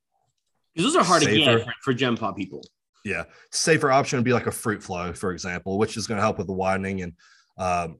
those 0.76 0.94
are 0.94 1.04
hard 1.04 1.22
safer. 1.22 1.58
to 1.58 1.64
get 1.64 1.74
for, 1.82 1.92
Gen 1.92 2.16
Pop 2.16 2.36
people. 2.36 2.62
Yeah, 3.04 3.24
safer 3.50 3.90
option 3.90 4.18
would 4.18 4.24
be 4.24 4.32
like 4.32 4.46
a 4.46 4.52
fruit 4.52 4.82
flow, 4.82 5.12
for 5.12 5.32
example, 5.32 5.78
which 5.78 5.96
is 5.96 6.06
going 6.06 6.18
to 6.18 6.22
help 6.22 6.38
with 6.38 6.46
the 6.46 6.52
widening 6.52 7.02
and 7.02 7.12
um, 7.58 7.98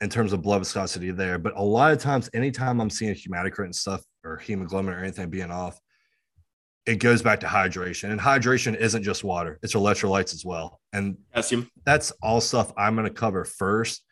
in 0.00 0.08
terms 0.08 0.32
of 0.32 0.42
blood 0.42 0.60
viscosity 0.60 1.10
there. 1.10 1.38
But 1.38 1.54
a 1.56 1.62
lot 1.62 1.92
of 1.92 1.98
times, 1.98 2.30
anytime 2.32 2.80
I'm 2.80 2.88
seeing 2.88 3.14
hematocrit 3.14 3.64
and 3.64 3.74
stuff 3.74 4.02
or 4.24 4.38
hemoglobin 4.38 4.94
or 4.94 4.98
anything 4.98 5.28
being 5.28 5.50
off, 5.50 5.78
it 6.86 6.96
goes 6.96 7.22
back 7.22 7.40
to 7.40 7.46
hydration 7.46 8.10
and 8.10 8.20
hydration 8.20 8.76
isn't 8.76 9.02
just 9.02 9.22
water 9.22 9.58
it's 9.62 9.74
electrolytes 9.74 10.34
as 10.34 10.44
well 10.44 10.80
and 10.92 11.16
Calcium. 11.32 11.70
that's 11.84 12.10
all 12.22 12.40
stuff 12.40 12.72
i'm 12.76 12.94
going 12.94 13.06
to 13.06 13.14
cover 13.14 13.44
first 13.44 14.04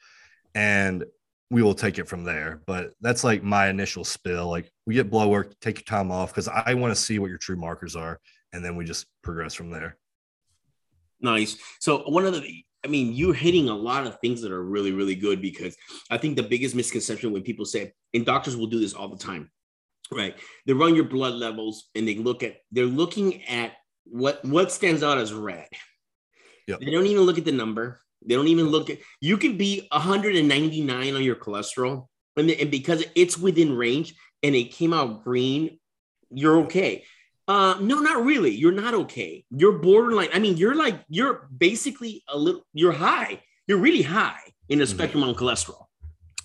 and 0.55 1.05
we 1.51 1.63
will 1.63 1.75
take 1.75 1.99
it 1.99 2.09
from 2.09 2.25
there. 2.25 2.63
But 2.67 2.93
that's 3.01 3.25
like 3.25 3.43
my 3.43 3.69
initial 3.69 4.05
spill 4.05 4.49
like 4.49 4.71
we 4.87 4.95
get 4.95 5.11
blood 5.11 5.29
work 5.29 5.59
take 5.61 5.79
your 5.79 5.85
time 5.85 6.11
off 6.11 6.31
because 6.31 6.49
i 6.49 6.75
want 6.75 6.95
to 6.95 7.01
see 7.01 7.19
what 7.19 7.29
your 7.29 7.39
true 7.39 7.57
markers 7.57 7.97
are 7.97 8.21
and 8.53 8.65
then 8.65 8.77
we 8.77 8.85
just 8.85 9.07
progress 9.23 9.55
from 9.55 9.71
there. 9.71 9.97
Nice. 11.21 11.57
So 11.79 11.99
one 12.09 12.25
of 12.25 12.35
the 12.35 12.65
I 12.83 12.89
mean, 12.89 13.13
you're 13.13 13.35
hitting 13.35 13.69
a 13.69 13.75
lot 13.75 14.07
of 14.07 14.19
things 14.21 14.41
that 14.41 14.51
are 14.51 14.65
really, 14.65 14.93
really 14.93 15.15
good 15.15 15.43
because 15.43 15.77
I 16.11 16.17
think 16.17 16.37
the 16.37 16.43
biggest 16.43 16.75
misconception 16.75 17.31
when 17.31 17.43
people 17.43 17.67
say, 17.67 17.93
and 18.15 18.25
doctors 18.25 18.57
will 18.57 18.69
do 18.69 18.81
this 18.81 18.95
all 18.95 19.09
the 19.09 19.19
time, 19.19 19.51
right? 20.11 20.35
They 20.65 20.73
run 20.73 20.95
your 20.95 21.05
blood 21.05 21.35
levels 21.35 21.91
and 21.95 22.09
they 22.09 22.15
look 22.15 22.43
at 22.43 22.57
they're 22.73 22.87
looking 22.87 23.45
at 23.45 23.73
what 24.05 24.43
what 24.45 24.73
stands 24.73 25.03
out 25.03 25.19
as 25.19 25.33
red. 25.33 25.69
Yep. 26.67 26.81
they 26.81 26.91
don't 26.91 27.07
even 27.07 27.25
look 27.25 27.39
at 27.39 27.45
the 27.45 27.53
number 27.53 28.01
they 28.25 28.35
don't 28.35 28.49
even 28.49 28.67
look 28.69 28.91
at 28.91 28.99
you 29.21 29.37
can 29.37 29.57
be 29.57 29.87
199 29.93 31.15
on 31.15 31.23
your 31.23 31.37
cholesterol 31.37 32.07
and, 32.37 32.51
and 32.51 32.71
because 32.71 33.05
it's 33.15 33.39
within 33.39 33.77
range 33.77 34.15
and 34.43 34.55
it 34.55 34.73
came 34.73 34.93
out 34.93 35.25
green 35.25 35.79
you're 36.31 36.61
okay 36.61 37.05
uh 37.49 37.77
no 37.81 37.99
not 38.01 38.25
really 38.25 38.51
you're 38.51 38.73
not 38.73 38.95
okay 38.95 39.45
you're 39.51 39.79
borderline 39.79 40.29
i 40.33 40.39
mean 40.39 40.57
you're 40.57 40.75
like 40.75 41.01
you're 41.09 41.49
basically 41.57 42.23
a 42.29 42.37
little 42.37 42.63
you're 42.73 42.93
high 42.93 43.41
you're 43.67 43.79
really 43.79 44.03
high 44.03 44.41
in 44.69 44.79
the 44.79 44.85
mm-hmm. 44.85 44.95
spectrum 44.95 45.25
on 45.25 45.35
cholesterol 45.35 45.87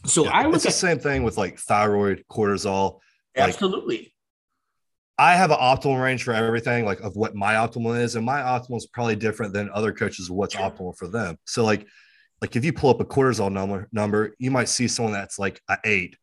so 0.06 0.26
yeah, 0.26 0.32
I 0.32 0.48
was 0.48 0.64
the 0.64 0.72
same 0.72 1.00
thing 1.00 1.24
with 1.24 1.38
like 1.38 1.58
thyroid, 1.60 2.24
cortisol. 2.32 3.00
Like, 3.36 3.50
Absolutely. 3.50 4.14
I 5.18 5.36
have 5.36 5.52
an 5.52 5.58
optimal 5.58 6.02
range 6.02 6.24
for 6.24 6.34
everything, 6.34 6.86
like 6.86 7.00
of 7.00 7.16
what 7.16 7.36
my 7.36 7.54
optimal 7.54 8.00
is, 8.00 8.16
and 8.16 8.26
my 8.26 8.42
optimal 8.42 8.78
is 8.78 8.88
probably 8.88 9.16
different 9.16 9.54
than 9.54 9.70
other 9.74 9.94
coaches 9.94 10.30
what's 10.30 10.56
optimal 10.56 10.98
for 10.98 11.08
them. 11.08 11.38
So, 11.46 11.64
like, 11.64 11.88
like 12.42 12.56
if 12.56 12.66
you 12.66 12.74
pull 12.74 12.90
up 12.90 13.00
a 13.00 13.06
cortisol 13.06 13.52
number, 13.52 13.88
number, 13.92 14.36
you 14.40 14.52
might 14.52 14.68
see 14.68 14.88
someone 14.88 15.14
that's 15.14 15.40
like 15.40 15.62
an 15.70 15.78
eight. 15.86 16.18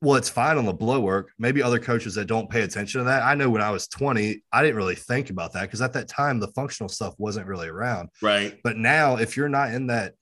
Well, 0.00 0.16
it's 0.16 0.28
fine 0.28 0.58
on 0.58 0.66
the 0.66 0.72
blood 0.72 1.02
work. 1.02 1.32
Maybe 1.38 1.62
other 1.62 1.80
coaches 1.80 2.14
that 2.14 2.26
don't 2.26 2.48
pay 2.48 2.62
attention 2.62 3.00
to 3.00 3.04
that. 3.06 3.22
I 3.22 3.34
know 3.34 3.50
when 3.50 3.62
I 3.62 3.70
was 3.70 3.88
20, 3.88 4.42
I 4.52 4.62
didn't 4.62 4.76
really 4.76 4.94
think 4.94 5.30
about 5.30 5.54
that 5.54 5.62
because 5.62 5.82
at 5.82 5.94
that 5.94 6.06
time 6.06 6.38
the 6.38 6.48
functional 6.48 6.88
stuff 6.88 7.14
wasn't 7.18 7.46
really 7.46 7.68
around. 7.68 8.10
Right. 8.22 8.60
But 8.62 8.76
now, 8.76 9.16
if 9.16 9.36
you're 9.36 9.48
not 9.48 9.72
in 9.72 9.88
that, 9.88 10.12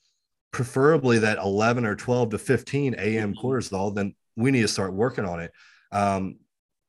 preferably 0.52 1.18
that 1.18 1.38
11 1.38 1.84
or 1.84 1.96
12 1.96 2.30
to 2.30 2.38
15 2.38 2.94
AM 2.96 3.34
mm-hmm. 3.34 3.46
cortisol, 3.46 3.94
then 3.94 4.14
we 4.36 4.52
need 4.52 4.62
to 4.62 4.68
start 4.68 4.94
working 4.94 5.24
on 5.24 5.40
it. 5.40 5.50
Um, 5.90 6.36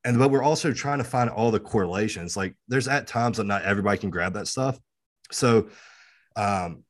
and 0.06 0.20
but 0.20 0.30
we're 0.30 0.44
also 0.44 0.72
trying 0.72 1.00
to 1.00 1.04
find 1.04 1.30
all 1.30 1.52
the 1.52 1.60
correlations. 1.60 2.38
Like 2.38 2.56
there's 2.68 2.88
at 2.88 3.08
times 3.08 3.38
that 3.38 3.46
not 3.46 3.63
everybody 3.63 3.98
can 3.98 4.12
grab 4.12 4.34
that 4.34 4.48
stuff. 4.48 4.80
So 5.32 5.70
um, 6.36 6.84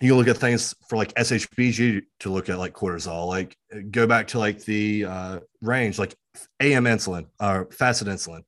you 0.00 0.16
look 0.16 0.26
at 0.26 0.38
things 0.38 0.74
for 0.88 0.96
like 0.96 1.12
SHBG 1.14 2.02
to 2.20 2.30
look 2.30 2.48
at 2.48 2.58
like 2.58 2.72
cortisol, 2.72 3.28
like 3.28 3.56
go 3.90 4.06
back 4.06 4.28
to 4.28 4.38
like 4.38 4.64
the 4.64 5.04
uh, 5.04 5.40
range, 5.60 5.98
like 5.98 6.14
AM 6.60 6.84
insulin 6.84 7.26
or 7.38 7.68
fasted 7.70 8.08
insulin, 8.08 8.40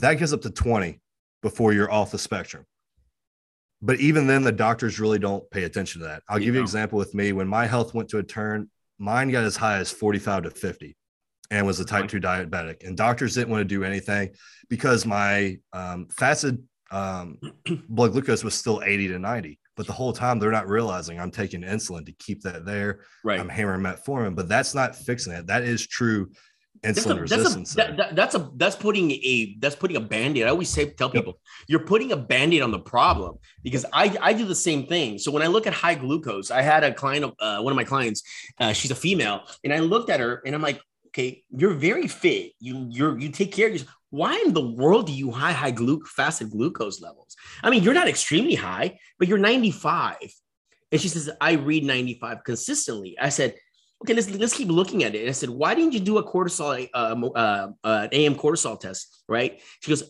that 0.00 0.14
gets 0.14 0.32
up 0.32 0.42
to 0.42 0.50
20 0.50 1.00
before 1.40 1.72
you're 1.72 1.90
off 1.90 2.10
the 2.10 2.18
spectrum. 2.18 2.66
But 3.80 4.00
even 4.00 4.26
then, 4.26 4.42
the 4.42 4.52
doctors 4.52 4.98
really 4.98 5.18
don't 5.18 5.48
pay 5.50 5.64
attention 5.64 6.00
to 6.00 6.08
that. 6.08 6.22
I'll 6.28 6.38
you 6.38 6.46
give 6.46 6.54
know. 6.54 6.58
you 6.58 6.62
an 6.62 6.64
example 6.64 6.98
with 6.98 7.14
me. 7.14 7.32
When 7.32 7.46
my 7.46 7.66
health 7.66 7.94
went 7.94 8.08
to 8.08 8.18
a 8.18 8.22
turn, 8.22 8.68
mine 8.98 9.30
got 9.30 9.44
as 9.44 9.56
high 9.56 9.76
as 9.76 9.92
45 9.92 10.44
to 10.44 10.50
50 10.50 10.96
and 11.50 11.66
was 11.66 11.80
a 11.80 11.84
type 11.84 12.08
2 12.08 12.20
diabetic. 12.20 12.86
And 12.86 12.96
doctors 12.96 13.34
didn't 13.34 13.50
want 13.50 13.60
to 13.60 13.64
do 13.64 13.84
anything 13.84 14.30
because 14.68 15.06
my 15.06 15.58
um, 15.72 16.08
fasted 16.10 16.62
um, 16.90 17.38
blood 17.88 18.12
glucose 18.12 18.44
was 18.44 18.54
still 18.54 18.82
80 18.84 19.08
to 19.08 19.18
90. 19.18 19.58
But 19.76 19.86
the 19.86 19.92
whole 19.92 20.12
time 20.12 20.38
they're 20.38 20.52
not 20.52 20.68
realizing 20.68 21.18
I'm 21.18 21.32
taking 21.32 21.62
insulin 21.62 22.06
to 22.06 22.12
keep 22.12 22.42
that 22.42 22.64
there. 22.64 23.00
Right. 23.24 23.40
I'm 23.40 23.48
hammering 23.48 23.82
metformin, 23.82 24.36
but 24.36 24.48
that's 24.48 24.74
not 24.74 24.94
fixing 24.94 25.32
it. 25.32 25.48
That 25.48 25.62
is 25.62 25.86
true 25.86 26.30
insulin 26.84 26.94
that's 26.94 27.06
a, 27.06 27.20
resistance. 27.20 27.74
That's 27.74 27.92
a, 27.92 27.96
that, 27.96 28.16
that's 28.16 28.34
a 28.34 28.50
that's 28.56 28.76
putting 28.76 29.10
a 29.10 29.56
that's 29.58 29.74
putting 29.74 29.96
a 29.96 30.00
band-aid. 30.00 30.44
I 30.44 30.50
always 30.50 30.68
say 30.68 30.90
tell 30.90 31.10
people 31.10 31.40
you're 31.66 31.80
putting 31.80 32.12
a 32.12 32.16
band-aid 32.16 32.62
on 32.62 32.70
the 32.70 32.78
problem 32.78 33.38
because 33.62 33.84
I 33.92 34.16
I 34.20 34.32
do 34.32 34.44
the 34.44 34.54
same 34.54 34.86
thing. 34.86 35.18
So 35.18 35.32
when 35.32 35.42
I 35.42 35.46
look 35.46 35.66
at 35.66 35.72
high 35.72 35.94
glucose, 35.94 36.50
I 36.50 36.62
had 36.62 36.84
a 36.84 36.92
client, 36.92 37.34
uh, 37.40 37.60
one 37.60 37.72
of 37.72 37.76
my 37.76 37.84
clients, 37.84 38.22
uh, 38.60 38.72
she's 38.72 38.90
a 38.90 38.94
female, 38.94 39.42
and 39.64 39.72
I 39.72 39.78
looked 39.78 40.10
at 40.10 40.20
her 40.20 40.42
and 40.44 40.54
I'm 40.54 40.62
like, 40.62 40.80
okay, 41.14 41.44
you're 41.50 41.74
very 41.74 42.08
fit. 42.08 42.52
You 42.58 42.86
you're 42.90 43.18
you 43.18 43.30
take 43.30 43.52
care 43.52 43.68
of 43.68 43.72
yourself. 43.72 43.94
Why 44.10 44.42
in 44.44 44.52
the 44.52 44.66
world 44.66 45.06
do 45.06 45.12
you 45.12 45.30
high 45.30 45.52
high 45.52 45.70
glu- 45.70 46.04
fasted 46.04 46.50
glucose 46.50 47.00
levels? 47.00 47.36
I 47.62 47.70
mean, 47.70 47.82
you're 47.82 47.94
not 47.94 48.08
extremely 48.08 48.54
high, 48.54 48.98
but 49.18 49.28
you're 49.28 49.38
95. 49.38 50.16
And 50.92 51.00
she 51.00 51.08
says, 51.08 51.30
I 51.40 51.52
read 51.52 51.84
95 51.84 52.44
consistently. 52.44 53.16
I 53.20 53.28
said, 53.28 53.54
okay, 54.02 54.14
let's 54.14 54.30
let's 54.30 54.56
keep 54.56 54.68
looking 54.68 55.02
at 55.04 55.14
it. 55.14 55.20
And 55.20 55.28
I 55.28 55.32
said, 55.32 55.50
why 55.50 55.74
didn't 55.74 55.92
you 55.92 56.00
do 56.00 56.18
a 56.18 56.24
cortisol, 56.24 56.88
uh, 56.94 57.28
uh, 57.34 57.68
uh, 57.82 58.08
AM 58.12 58.34
cortisol 58.34 58.78
test? 58.78 59.24
Right? 59.28 59.60
She 59.80 59.90
goes, 59.90 60.04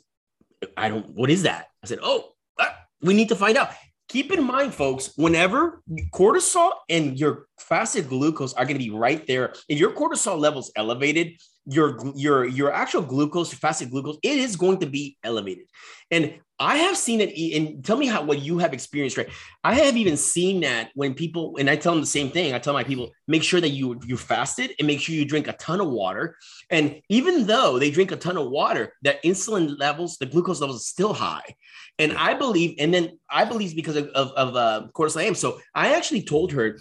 I 0.76 0.88
don't. 0.88 1.10
What 1.10 1.30
is 1.30 1.42
that? 1.42 1.66
I 1.82 1.86
said, 1.86 2.00
oh, 2.02 2.32
ah, 2.58 2.76
we 3.02 3.14
need 3.14 3.28
to 3.28 3.36
find 3.36 3.56
out. 3.56 3.70
Keep 4.08 4.32
in 4.32 4.44
mind, 4.44 4.74
folks, 4.74 5.12
whenever 5.16 5.82
cortisol 6.12 6.72
and 6.90 7.18
your 7.18 7.46
fasted 7.58 8.08
glucose 8.08 8.54
are 8.54 8.64
going 8.64 8.78
to 8.78 8.84
be 8.84 8.90
right 8.90 9.26
there, 9.26 9.54
if 9.68 9.78
your 9.78 9.92
cortisol 9.92 10.38
levels 10.38 10.72
elevated, 10.76 11.36
your 11.66 11.98
your 12.14 12.44
your 12.44 12.72
actual 12.72 13.02
glucose, 13.02 13.52
fasted 13.52 13.90
glucose, 13.90 14.18
it 14.22 14.38
is 14.38 14.56
going 14.56 14.78
to 14.80 14.86
be 14.86 15.16
elevated. 15.24 15.64
And 16.10 16.34
I 16.58 16.76
have 16.76 16.96
seen 16.96 17.20
it. 17.20 17.56
And 17.56 17.84
tell 17.84 17.96
me 17.96 18.06
how 18.06 18.22
what 18.22 18.40
you 18.40 18.58
have 18.58 18.72
experienced, 18.72 19.16
right? 19.16 19.28
I 19.64 19.74
have 19.74 19.96
even 19.96 20.16
seen 20.16 20.60
that 20.60 20.90
when 20.94 21.14
people, 21.14 21.56
and 21.58 21.68
I 21.68 21.76
tell 21.76 21.92
them 21.92 22.00
the 22.00 22.06
same 22.06 22.30
thing. 22.30 22.54
I 22.54 22.58
tell 22.58 22.72
my 22.72 22.84
people, 22.84 23.10
make 23.26 23.42
sure 23.42 23.60
that 23.60 23.70
you 23.70 24.00
you 24.06 24.16
fasted 24.16 24.72
and 24.78 24.86
make 24.86 25.00
sure 25.00 25.14
you 25.14 25.24
drink 25.24 25.48
a 25.48 25.54
ton 25.54 25.80
of 25.80 25.88
water. 25.88 26.36
And 26.70 27.00
even 27.08 27.46
though 27.46 27.78
they 27.78 27.90
drink 27.90 28.12
a 28.12 28.16
ton 28.16 28.36
of 28.36 28.50
water, 28.50 28.92
that 29.02 29.22
insulin 29.24 29.78
levels, 29.78 30.16
the 30.18 30.26
glucose 30.26 30.60
levels 30.60 30.82
is 30.82 30.86
still 30.86 31.12
high. 31.12 31.56
And 31.98 32.12
I 32.12 32.34
believe, 32.34 32.76
and 32.78 32.92
then 32.92 33.18
I 33.28 33.44
believe 33.44 33.74
because 33.74 33.96
of 33.96 34.08
of, 34.08 34.30
of 34.32 34.56
uh, 34.56 34.88
cortisol 34.94 35.22
AM. 35.22 35.34
So 35.34 35.60
I 35.74 35.94
actually 35.94 36.22
told 36.22 36.52
her 36.52 36.78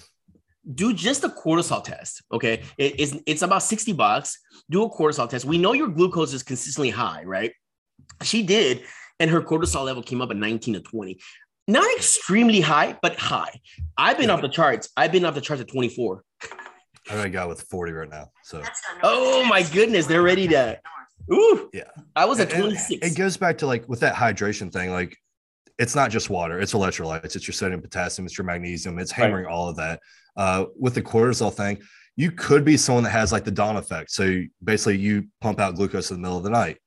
do 0.74 0.94
just 0.94 1.24
a 1.24 1.30
cortisol 1.30 1.84
test. 1.84 2.24
Okay. 2.32 2.64
It, 2.78 3.00
it's, 3.00 3.16
it's 3.26 3.42
about 3.42 3.64
60 3.64 3.94
bucks. 3.94 4.40
Do 4.70 4.84
a 4.84 4.90
cortisol 4.90 5.30
test. 5.30 5.46
We 5.46 5.58
know 5.58 5.74
your 5.74 5.90
glucose 5.90 6.34
is 6.34 6.44
consistently 6.44 6.90
high, 6.90 7.24
right? 7.26 7.52
She 8.22 8.44
did 8.44 8.84
and 9.20 9.30
her 9.32 9.42
cortisol 9.42 9.86
level 9.86 10.04
came 10.04 10.22
up 10.22 10.32
at 10.32 10.38
19 10.38 10.76
to 10.76 10.82
20. 10.82 11.20
Not 11.68 11.86
extremely 11.96 12.60
high, 12.60 12.98
but 13.02 13.16
high. 13.16 13.60
I've 13.98 14.18
been 14.18 14.28
yeah. 14.28 14.34
off 14.34 14.42
the 14.42 14.50
charts. 14.50 14.90
I've 14.98 15.12
been 15.12 15.24
off 15.24 15.36
the 15.36 15.42
charts 15.42 15.62
at 15.62 15.70
24. 15.70 16.24
I 17.10 17.16
got 17.16 17.32
guy 17.32 17.46
with 17.46 17.62
40 17.62 17.92
right 17.94 18.10
now. 18.10 18.30
So 18.44 18.62
oh 19.02 19.46
my 19.46 19.64
goodness, 19.64 20.06
they're 20.06 20.22
ready 20.22 20.48
to 20.50 20.80
ooh. 21.32 21.70
Yeah. 21.74 21.84
I 22.16 22.26
was 22.26 22.40
at 22.40 22.50
26. 22.50 23.06
It 23.06 23.18
goes 23.18 23.38
back 23.38 23.60
to 23.60 23.68
like 23.68 23.88
with 23.88 24.02
that 24.02 24.16
hydration 24.16 24.72
thing, 24.72 24.92
like 24.92 25.16
it's 25.80 25.96
not 25.96 26.12
just 26.12 26.30
water, 26.30 26.60
it's 26.60 26.74
electrolytes, 26.74 27.36
it's 27.36 27.48
your 27.48 27.54
sodium, 27.54 27.82
potassium, 27.82 28.26
it's 28.26 28.38
your 28.38 28.46
magnesium, 28.46 29.00
it's 29.00 29.12
hammering 29.12 29.46
right. 29.46 29.54
all 29.54 29.70
of 29.70 29.78
that. 29.78 30.02
Uh, 30.36 30.66
with 30.80 30.96
the 30.96 31.02
cortisol 31.02 31.54
thing, 31.54 31.80
you 32.16 32.32
could 32.32 32.66
be 32.66 32.78
someone 32.78 33.04
that 33.04 33.12
has 33.12 33.32
like 33.32 33.44
the 33.44 33.52
dawn 33.52 33.78
effect. 33.78 34.12
So 34.12 34.44
basically, 34.64 34.98
you 34.98 35.28
pump 35.42 35.60
out 35.60 35.76
glucose 35.76 36.12
in 36.12 36.18
the 36.18 36.22
middle 36.22 36.38
of 36.38 36.44
the 36.44 36.50
night 36.50 36.78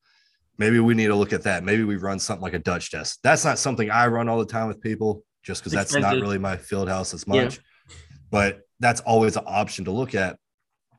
maybe 0.59 0.81
we 0.81 0.95
need 0.95 1.09
to 1.09 1.15
look 1.15 1.33
at 1.33 1.43
that. 1.43 1.65
Maybe 1.65 1.85
we 1.85 1.97
run 1.97 2.19
something 2.19 2.43
like 2.43 2.55
a 2.55 2.59
Dutch 2.59 2.91
test. 2.91 3.21
That's 3.23 3.45
not 3.45 3.59
something 3.59 3.91
I 3.91 4.07
run 4.07 4.29
all 4.29 4.39
the 4.39 4.47
time 4.47 4.69
with 4.69 4.81
people 4.81 5.23
just 5.43 5.63
because 5.63 5.73
that's 5.73 5.95
not 5.95 6.15
really 6.15 6.39
my 6.39 6.57
field 6.57 6.89
house 6.89 7.15
as 7.15 7.27
much. 7.27 7.57
Yeah. 7.57 7.95
But 8.31 8.61
that's 8.81 9.01
always 9.03 9.37
an 9.37 9.45
option 9.47 9.85
to 9.87 9.91
look 9.91 10.15
at. 10.15 10.39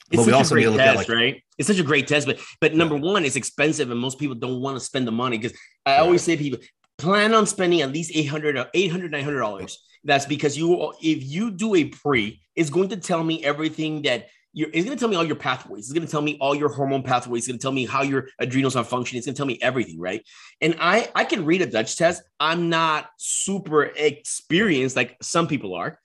It's 0.09 0.21
but 0.21 0.25
we 0.25 0.31
also 0.31 0.55
need 0.55 0.63
to 0.63 0.69
look 0.69 0.79
test, 0.79 0.91
at 0.91 0.95
like 0.95 1.09
right. 1.09 1.43
It's 1.57 1.67
such 1.67 1.79
a 1.79 1.83
great 1.83 2.07
test, 2.07 2.25
but 2.27 2.39
but 2.61 2.73
number 2.73 2.95
one, 2.95 3.25
it's 3.25 3.35
expensive, 3.35 3.91
and 3.91 3.99
most 3.99 4.19
people 4.19 4.35
don't 4.35 4.61
want 4.61 4.77
to 4.77 4.79
spend 4.79 5.05
the 5.05 5.11
money 5.11 5.37
because 5.37 5.57
I 5.85 5.97
always 5.97 6.21
say 6.21 6.37
people 6.37 6.59
plan 6.97 7.33
on 7.33 7.45
spending 7.45 7.81
at 7.81 7.91
least 7.91 8.11
800 8.13 8.67
800 8.73 9.11
900 9.11 9.39
dollars 9.39 9.79
that's 10.03 10.25
because 10.25 10.57
you 10.57 10.93
if 11.01 11.23
you 11.23 11.51
do 11.51 11.75
a 11.75 11.85
pre 11.85 12.41
it's 12.55 12.69
going 12.69 12.89
to 12.89 12.97
tell 12.97 13.23
me 13.23 13.43
everything 13.43 14.01
that 14.03 14.27
you're, 14.53 14.69
it's 14.69 14.85
going 14.85 14.97
to 14.97 14.99
tell 14.99 15.09
me 15.09 15.15
all 15.15 15.23
your 15.23 15.35
pathways. 15.35 15.85
It's 15.85 15.93
going 15.93 16.05
to 16.05 16.11
tell 16.11 16.23
me 16.23 16.35
all 16.41 16.55
your 16.55 16.69
hormone 16.69 17.03
pathways. 17.03 17.43
It's 17.43 17.47
going 17.47 17.59
to 17.59 17.61
tell 17.61 17.71
me 17.71 17.85
how 17.85 18.01
your 18.01 18.29
adrenals 18.39 18.75
are 18.75 18.83
functioning. 18.83 19.19
It's 19.19 19.27
going 19.27 19.35
to 19.35 19.37
tell 19.37 19.45
me 19.45 19.59
everything, 19.61 19.99
right? 19.99 20.25
And 20.61 20.75
I 20.79 21.09
I 21.13 21.25
can 21.25 21.45
read 21.45 21.61
a 21.61 21.67
Dutch 21.67 21.95
test. 21.95 22.23
I'm 22.39 22.67
not 22.67 23.07
super 23.17 23.83
experienced 23.83 24.95
like 24.95 25.15
some 25.21 25.47
people 25.47 25.75
are, 25.75 25.99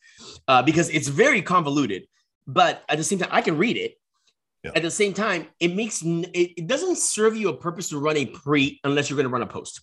uh, 0.49 0.63
because 0.63 0.91
it's 0.91 1.09
very 1.09 1.41
convoluted. 1.41 2.07
But 2.47 2.83
at 2.91 2.99
the 2.99 3.05
same 3.05 3.21
time, 3.21 3.31
I 3.33 3.41
can 3.41 3.57
read 3.57 3.79
it. 3.79 3.95
Yeah. 4.63 4.73
At 4.77 4.83
the 4.83 4.91
same 4.91 5.15
time, 5.15 5.47
it 5.59 5.75
makes 5.75 6.03
it, 6.03 6.29
it 6.35 6.67
doesn't 6.67 6.99
serve 6.99 7.35
you 7.37 7.49
a 7.49 7.57
purpose 7.57 7.89
to 7.89 7.99
run 7.99 8.19
a 8.19 8.27
pre 8.27 8.81
unless 8.85 9.09
you're 9.09 9.17
going 9.17 9.29
to 9.29 9.33
run 9.33 9.43
a 9.43 9.47
post 9.47 9.81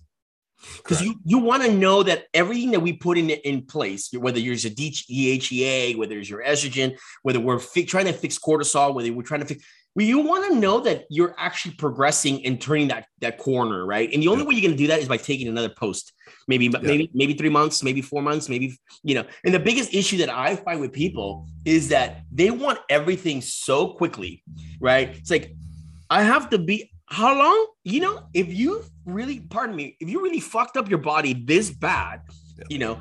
because 0.78 1.02
you 1.02 1.16
you 1.26 1.38
want 1.38 1.64
to 1.64 1.74
know 1.74 2.04
that 2.04 2.26
everything 2.34 2.72
that 2.72 2.82
we 2.82 2.94
put 2.94 3.18
in 3.18 3.30
in 3.30 3.66
place, 3.66 4.10
whether 4.14 4.40
you're 4.40 4.54
a 4.54 4.58
DHEA, 4.58 5.98
whether 5.98 6.18
it's 6.18 6.30
your 6.30 6.44
estrogen, 6.44 6.98
whether 7.24 7.40
we're 7.40 7.60
fi- 7.60 7.86
trying 7.86 8.06
to 8.06 8.14
fix 8.14 8.38
cortisol, 8.38 8.94
whether 8.94 9.12
we're 9.14 9.24
trying 9.24 9.42
to 9.42 9.48
fix, 9.48 9.64
well, 9.96 10.06
you 10.06 10.20
want 10.20 10.52
to 10.52 10.56
know 10.60 10.82
that 10.82 11.06
you're 11.10 11.36
actually 11.38 11.76
progressing 11.76 12.46
and 12.46 12.62
turning 12.62 12.90
that 12.90 13.08
that 13.20 13.38
corner, 13.38 13.86
right? 13.86 14.12
And 14.14 14.22
the 14.22 14.28
only 14.28 14.44
yeah. 14.44 14.50
way 14.50 14.56
you're 14.56 14.62
going 14.62 14.78
to 14.78 14.84
do 14.84 14.88
that 14.88 15.00
is 15.00 15.08
by 15.08 15.18
taking 15.18 15.48
another 15.48 15.70
post, 15.70 16.14
maybe 16.48 16.66
yeah. 16.66 16.80
maybe 16.82 17.10
maybe 17.14 17.34
three 17.34 17.50
months, 17.50 17.84
maybe 17.84 18.02
four 18.02 18.22
months, 18.22 18.50
maybe 18.50 18.78
you 19.04 19.16
know. 19.16 19.26
And 19.44 19.54
the 19.54 19.60
biggest 19.60 19.94
issue 19.94 20.18
that 20.18 20.30
I 20.30 20.56
find 20.56 20.80
with 20.80 20.94
people 20.94 21.48
is 21.66 21.90
that 21.90 22.22
they 22.32 22.52
want 22.52 22.80
everything 22.90 23.42
so 23.42 23.90
quickly, 23.90 24.44
right? 24.80 25.10
It's 25.10 25.32
like 25.32 25.54
I 26.10 26.24
have 26.24 26.50
to 26.52 26.58
be 26.58 26.92
how 27.10 27.38
long? 27.38 27.68
You 27.84 28.02
know, 28.02 28.24
if 28.34 28.54
you 28.54 28.84
really, 29.06 29.40
pardon 29.40 29.76
me, 29.76 29.98
if 30.00 30.10
you 30.10 30.22
really 30.22 30.40
fucked 30.40 30.78
up 30.78 30.90
your 30.90 31.00
body 31.00 31.34
this 31.34 31.70
bad, 31.70 32.22
yeah. 32.58 32.66
you 32.70 32.78
know, 32.78 33.00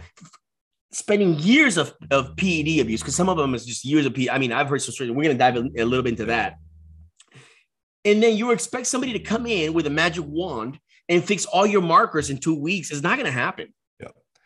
spending 0.92 1.35
years 1.35 1.77
of, 1.77 1.94
of 2.11 2.35
PED 2.37 2.81
abuse, 2.81 3.01
because 3.01 3.14
some 3.14 3.29
of 3.29 3.37
them 3.37 3.55
is 3.55 3.66
just 3.66 3.85
years 3.85 4.07
of 4.07 4.14
PED. 4.14 4.31
I 4.31 4.38
mean, 4.38 4.53
I've 4.53 4.68
heard 4.68 4.83
some 4.83 4.92
stories. 4.92 5.11
We're 5.11 5.25
going 5.25 5.37
to 5.37 5.38
dive 5.38 5.57
a, 5.57 5.83
a 5.83 5.85
little 5.85 6.03
bit 6.03 6.11
into 6.11 6.27
that. 6.27 6.57
And 8.05 8.23
then 8.23 8.37
you 8.37 8.53
expect 8.53 8.87
somebody 8.87 9.12
to 9.12 9.18
come 9.18 9.47
in 9.47 9.75
with 9.75 9.87
a 9.87 9.90
magic 9.90 10.25
wand 10.27 10.79
and 11.11 11.23
fix 11.23 11.44
all 11.44 11.66
your 11.66 11.83
markers 11.83 12.31
in 12.31 12.38
two 12.38 12.59
weeks. 12.59 12.90
It's 12.90 13.03
not 13.03 13.16
going 13.16 13.27
to 13.27 13.33
happen. 13.33 13.75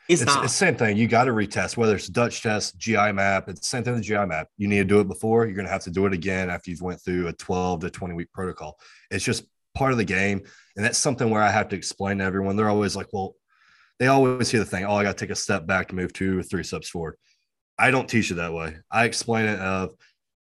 It's, 0.08 0.20
it's 0.20 0.34
not. 0.34 0.44
It's 0.44 0.52
the 0.52 0.56
same 0.66 0.74
thing. 0.74 0.96
You 0.96 1.06
got 1.06 1.24
to 1.24 1.32
retest, 1.32 1.76
whether 1.76 1.94
it's 1.94 2.08
Dutch 2.08 2.42
test, 2.42 2.76
GI 2.76 3.12
map. 3.12 3.48
It's 3.48 3.60
the 3.60 3.66
same 3.66 3.84
thing 3.84 3.94
with 3.94 4.02
GI 4.02 4.26
map. 4.26 4.48
You 4.58 4.66
need 4.66 4.78
to 4.78 4.84
do 4.84 5.00
it 5.00 5.08
before. 5.08 5.46
You're 5.46 5.54
going 5.54 5.66
to 5.66 5.72
have 5.72 5.84
to 5.84 5.90
do 5.90 6.06
it 6.06 6.12
again 6.12 6.50
after 6.50 6.70
you've 6.70 6.82
went 6.82 7.00
through 7.00 7.28
a 7.28 7.32
12 7.32 7.80
to 7.80 7.90
20 7.90 8.14
week 8.14 8.32
protocol. 8.32 8.78
It's 9.10 9.24
just 9.24 9.44
part 9.74 9.92
of 9.92 9.98
the 9.98 10.04
game. 10.04 10.42
And 10.76 10.84
that's 10.84 10.98
something 10.98 11.30
where 11.30 11.42
I 11.42 11.50
have 11.50 11.68
to 11.68 11.76
explain 11.76 12.18
to 12.18 12.24
everyone. 12.24 12.56
They're 12.56 12.68
always 12.68 12.96
like, 12.96 13.08
well, 13.12 13.34
they 13.98 14.06
always 14.06 14.50
hear 14.50 14.60
the 14.60 14.66
thing, 14.66 14.84
oh, 14.84 14.94
I 14.94 15.04
got 15.04 15.16
to 15.16 15.24
take 15.24 15.30
a 15.30 15.36
step 15.36 15.66
back 15.66 15.88
to 15.88 15.94
move 15.94 16.12
two 16.12 16.38
or 16.38 16.42
three 16.42 16.64
steps 16.64 16.88
forward. 16.88 17.16
I 17.78 17.90
don't 17.90 18.08
teach 18.08 18.30
it 18.30 18.34
that 18.34 18.52
way. 18.52 18.76
I 18.90 19.04
explain 19.04 19.46
it 19.46 19.58
of 19.58 19.94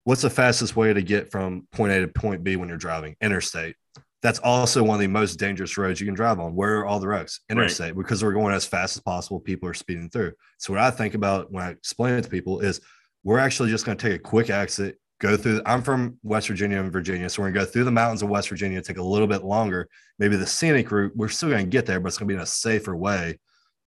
what's 0.04 0.22
the 0.22 0.30
fastest 0.30 0.76
way 0.76 0.92
to 0.92 1.02
get 1.02 1.30
from 1.30 1.66
point 1.72 1.92
A 1.92 2.00
to 2.00 2.08
point 2.08 2.44
B 2.44 2.56
when 2.56 2.68
you're 2.68 2.78
driving 2.78 3.16
interstate. 3.20 3.76
That's 4.22 4.38
also 4.38 4.84
one 4.84 4.94
of 4.94 5.00
the 5.00 5.08
most 5.08 5.36
dangerous 5.36 5.76
roads 5.76 6.00
you 6.00 6.06
can 6.06 6.14
drive 6.14 6.38
on. 6.38 6.54
Where 6.54 6.78
are 6.78 6.86
all 6.86 7.00
the 7.00 7.08
wrecks? 7.08 7.40
Interstate, 7.50 7.88
right. 7.88 7.96
because 7.96 8.22
we're 8.22 8.32
going 8.32 8.54
as 8.54 8.64
fast 8.64 8.96
as 8.96 9.02
possible. 9.02 9.40
People 9.40 9.68
are 9.68 9.74
speeding 9.74 10.08
through. 10.10 10.32
So 10.58 10.72
what 10.72 10.80
I 10.80 10.92
think 10.92 11.14
about 11.14 11.50
when 11.50 11.64
I 11.64 11.70
explain 11.70 12.14
it 12.14 12.22
to 12.22 12.30
people 12.30 12.60
is 12.60 12.80
we're 13.24 13.40
actually 13.40 13.70
just 13.70 13.84
going 13.84 13.98
to 13.98 14.08
take 14.08 14.18
a 14.18 14.22
quick 14.22 14.48
exit 14.48 14.98
go 15.22 15.36
through. 15.36 15.62
I'm 15.64 15.82
from 15.82 16.18
West 16.22 16.48
Virginia 16.48 16.80
and 16.80 16.92
Virginia, 16.92 17.30
so 17.30 17.40
we're 17.40 17.50
gonna 17.50 17.64
go 17.64 17.70
through 17.70 17.84
the 17.84 17.92
mountains 17.92 18.22
of 18.22 18.28
West 18.28 18.48
Virginia. 18.48 18.82
Take 18.82 18.98
a 18.98 19.02
little 19.02 19.28
bit 19.28 19.44
longer, 19.44 19.88
maybe 20.18 20.36
the 20.36 20.46
scenic 20.46 20.90
route. 20.90 21.12
We're 21.14 21.28
still 21.28 21.48
gonna 21.48 21.64
get 21.64 21.86
there, 21.86 22.00
but 22.00 22.08
it's 22.08 22.18
gonna 22.18 22.28
be 22.28 22.34
in 22.34 22.40
a 22.40 22.46
safer 22.46 22.96
way, 22.96 23.38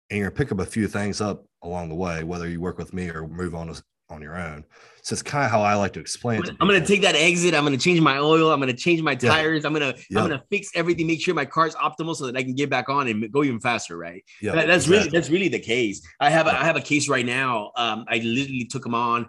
and 0.09 0.18
you're 0.18 0.31
gonna 0.31 0.38
pick 0.38 0.53
up 0.53 0.61
a 0.61 0.66
few 0.66 0.87
things 0.87 1.20
up 1.20 1.44
along 1.62 1.88
the 1.88 1.94
way, 1.97 2.23
whether 2.23 2.49
you 2.49 2.61
work 2.61 2.79
with 2.79 2.94
me 2.94 3.11
or 3.11 3.27
move 3.27 3.55
on 3.55 3.75
on 4.11 4.23
your 4.23 4.37
own. 4.37 4.64
So 5.03 5.14
it's 5.14 5.23
kind 5.23 5.44
of 5.44 5.51
how 5.51 5.61
I 5.61 5.75
like 5.75 5.92
to 5.94 6.01
explain. 6.01 6.42
I'm, 6.42 6.57
I'm 6.61 6.68
gonna 6.68 6.87
take 6.87 7.03
that 7.03 7.16
exit. 7.16 7.53
I'm 7.53 7.64
gonna 7.64 7.79
change 7.79 8.01
my 8.01 8.18
oil. 8.18 8.53
I'm 8.53 8.61
gonna 8.61 8.73
change 8.73 9.03
my 9.03 9.16
tires. 9.16 9.62
Yeah. 9.62 9.66
I'm 9.66 9.73
gonna 9.73 9.94
yeah. 10.09 10.20
I'm 10.20 10.29
gonna 10.29 10.44
fix 10.51 10.70
everything. 10.75 11.09
Make 11.09 11.20
sure 11.20 11.35
my 11.35 11.44
car's 11.44 11.75
optimal 11.75 12.14
so 12.14 12.27
that 12.27 12.37
I 12.37 12.44
can 12.44 12.55
get 12.55 12.70
back 12.70 12.88
on 12.88 13.09
and 13.09 13.31
go 13.33 13.42
even 13.42 13.61
faster. 13.61 13.99
Right. 13.99 14.25
Yeah. 14.40 14.53
That, 14.53 14.68
that's 14.68 14.85
exactly. 14.85 14.99
really 14.99 15.11
that's 15.11 15.31
really 15.31 15.49
the 15.49 15.59
case. 15.59 16.07
I 16.20 16.31
have 16.31 16.47
a, 16.47 16.59
I 16.59 16.64
have 16.64 16.77
a 16.77 16.81
case 16.81 17.09
right 17.09 17.27
now. 17.27 17.73
Um, 17.77 18.05
I 18.09 18.18
literally 18.18 18.66
took 18.66 18.87
him 18.87 18.94
on 18.94 19.29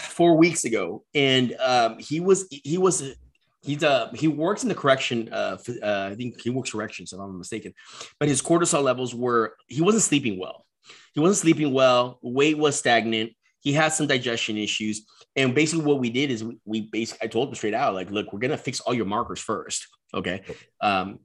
four 0.00 0.36
weeks 0.36 0.64
ago, 0.64 1.04
and 1.14 1.54
um, 1.60 1.98
he 1.98 2.20
was 2.20 2.46
he 2.50 2.78
was 2.78 3.14
he's 3.62 3.84
uh 3.84 4.10
he 4.14 4.28
works 4.28 4.62
in 4.62 4.68
the 4.68 4.74
correction 4.74 5.28
uh, 5.32 5.56
uh, 5.82 6.08
I 6.10 6.14
think 6.14 6.40
he 6.40 6.50
works 6.50 6.72
corrections 6.72 7.12
if 7.12 7.20
I'm 7.20 7.36
mistaken, 7.38 7.74
but 8.18 8.28
his 8.28 8.42
cortisol 8.42 8.82
levels 8.82 9.14
were 9.14 9.54
he 9.68 9.82
wasn't 9.82 10.02
sleeping 10.02 10.38
well. 10.38 10.66
He 11.14 11.20
wasn't 11.20 11.38
sleeping 11.38 11.72
well. 11.72 12.18
Weight 12.22 12.56
was 12.56 12.78
stagnant. 12.78 13.32
He 13.60 13.72
had 13.72 13.92
some 13.92 14.06
digestion 14.06 14.56
issues, 14.56 15.06
and 15.36 15.54
basically 15.54 15.84
what 15.84 16.00
we 16.00 16.10
did 16.10 16.30
is 16.30 16.42
we, 16.42 16.58
we 16.64 16.80
basically 16.82 17.26
I 17.26 17.28
told 17.28 17.48
him 17.48 17.54
straight 17.54 17.74
out 17.74 17.94
like, 17.94 18.10
look, 18.10 18.32
we're 18.32 18.38
gonna 18.38 18.56
fix 18.56 18.80
all 18.80 18.94
your 18.94 19.06
markers 19.06 19.40
first. 19.40 19.86
Okay, 20.14 20.42
um, 20.80 21.18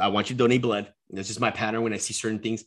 I 0.00 0.08
want 0.08 0.30
you 0.30 0.36
to 0.36 0.38
donate 0.38 0.62
blood. 0.62 0.92
That's 1.10 1.28
just 1.28 1.40
my 1.40 1.50
pattern 1.50 1.82
when 1.82 1.92
I 1.92 1.96
see 1.96 2.14
certain 2.14 2.38
things 2.38 2.64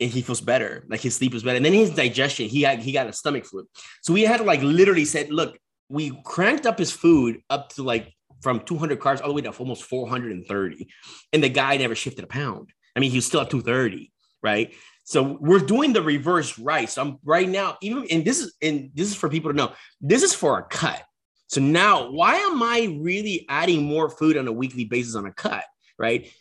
and 0.00 0.10
he 0.10 0.22
feels 0.22 0.40
better. 0.40 0.84
Like 0.88 1.00
his 1.00 1.16
sleep 1.16 1.32
was 1.32 1.42
better. 1.42 1.56
And 1.56 1.64
then 1.64 1.72
his 1.72 1.90
digestion, 1.90 2.48
he 2.48 2.62
had 2.62 2.80
he 2.80 2.92
got 2.92 3.06
a 3.06 3.12
stomach 3.12 3.44
flu. 3.44 3.66
So 4.02 4.12
we 4.12 4.22
had 4.22 4.38
to 4.38 4.44
like 4.44 4.62
literally 4.62 5.04
said, 5.04 5.30
look, 5.30 5.58
we 5.88 6.20
cranked 6.24 6.66
up 6.66 6.78
his 6.78 6.90
food 6.90 7.40
up 7.50 7.70
to 7.74 7.82
like 7.82 8.12
from 8.42 8.60
200 8.60 8.98
carbs 8.98 9.20
all 9.20 9.28
the 9.28 9.34
way 9.34 9.42
to 9.42 9.50
almost 9.50 9.84
430. 9.84 10.88
And 11.32 11.42
the 11.42 11.48
guy 11.48 11.76
never 11.76 11.94
shifted 11.94 12.24
a 12.24 12.28
pound. 12.28 12.70
I 12.96 13.00
mean, 13.00 13.10
he 13.10 13.18
was 13.18 13.26
still 13.26 13.40
at 13.40 13.50
230, 13.50 14.12
right? 14.42 14.74
So 15.04 15.38
we're 15.40 15.58
doing 15.58 15.92
the 15.92 16.02
reverse 16.02 16.58
right. 16.58 16.88
So 16.88 17.02
I'm 17.02 17.18
right 17.24 17.48
now, 17.48 17.76
even 17.82 18.06
and 18.10 18.24
this 18.24 18.40
is 18.40 18.54
and 18.62 18.90
this 18.94 19.08
is 19.08 19.14
for 19.14 19.28
people 19.28 19.50
to 19.50 19.56
know, 19.56 19.72
this 20.00 20.22
is 20.22 20.34
for 20.34 20.58
a 20.58 20.62
cut. 20.64 21.02
So 21.48 21.60
now, 21.60 22.10
why 22.10 22.36
am 22.36 22.62
I 22.62 22.96
really 23.00 23.44
adding 23.48 23.84
more 23.84 24.08
food 24.08 24.36
on 24.36 24.48
a 24.48 24.52
weekly 24.52 24.86
basis 24.86 25.14
on 25.14 25.26
a 25.26 25.32
cut? 25.32 25.64
Right? 25.98 26.32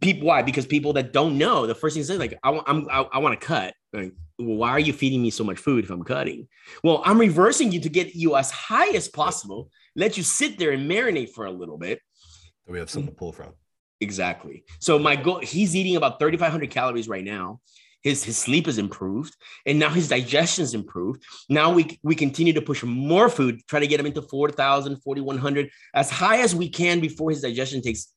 People, 0.00 0.28
why? 0.28 0.42
Because 0.42 0.66
people 0.66 0.92
that 0.94 1.12
don't 1.12 1.36
know, 1.36 1.66
the 1.66 1.74
first 1.74 1.94
thing 1.94 2.02
they 2.02 2.06
say, 2.06 2.18
like, 2.18 2.38
I 2.42 2.50
want, 2.50 2.64
I'm, 2.68 2.88
I, 2.90 3.06
I 3.12 3.18
want 3.18 3.38
to 3.38 3.46
cut. 3.46 3.74
Like, 3.92 4.12
well, 4.38 4.56
why 4.56 4.70
are 4.70 4.80
you 4.80 4.92
feeding 4.92 5.22
me 5.22 5.30
so 5.30 5.44
much 5.44 5.58
food 5.58 5.84
if 5.84 5.90
I'm 5.90 6.02
cutting? 6.02 6.48
Well, 6.82 7.02
I'm 7.04 7.18
reversing 7.18 7.70
you 7.70 7.80
to 7.80 7.88
get 7.88 8.14
you 8.14 8.36
as 8.36 8.50
high 8.50 8.88
as 8.90 9.08
possible, 9.08 9.70
let 9.94 10.16
you 10.16 10.22
sit 10.22 10.58
there 10.58 10.70
and 10.70 10.90
marinate 10.90 11.30
for 11.30 11.46
a 11.46 11.50
little 11.50 11.78
bit. 11.78 12.00
We 12.66 12.78
have 12.78 12.90
something 12.90 13.12
to 13.12 13.16
pull 13.16 13.32
from. 13.32 13.52
Exactly. 14.00 14.64
So 14.80 14.98
my 14.98 15.16
goal, 15.16 15.38
he's 15.40 15.76
eating 15.76 15.96
about 15.96 16.18
3,500 16.18 16.70
calories 16.70 17.08
right 17.08 17.24
now. 17.24 17.60
His, 18.02 18.22
his 18.22 18.36
sleep 18.36 18.68
is 18.68 18.76
improved 18.76 19.34
and 19.64 19.78
now 19.78 19.88
his 19.88 20.08
digestion 20.08 20.62
is 20.62 20.74
improved. 20.74 21.22
Now 21.48 21.72
we, 21.72 21.98
we 22.02 22.14
continue 22.14 22.52
to 22.52 22.60
push 22.60 22.82
more 22.82 23.30
food, 23.30 23.60
try 23.66 23.80
to 23.80 23.86
get 23.86 23.98
him 23.98 24.04
into 24.04 24.20
4,000, 24.20 25.02
4,100, 25.02 25.70
as 25.94 26.10
high 26.10 26.42
as 26.42 26.54
we 26.54 26.68
can 26.68 27.00
before 27.00 27.30
his 27.30 27.40
digestion 27.40 27.80
takes 27.80 28.12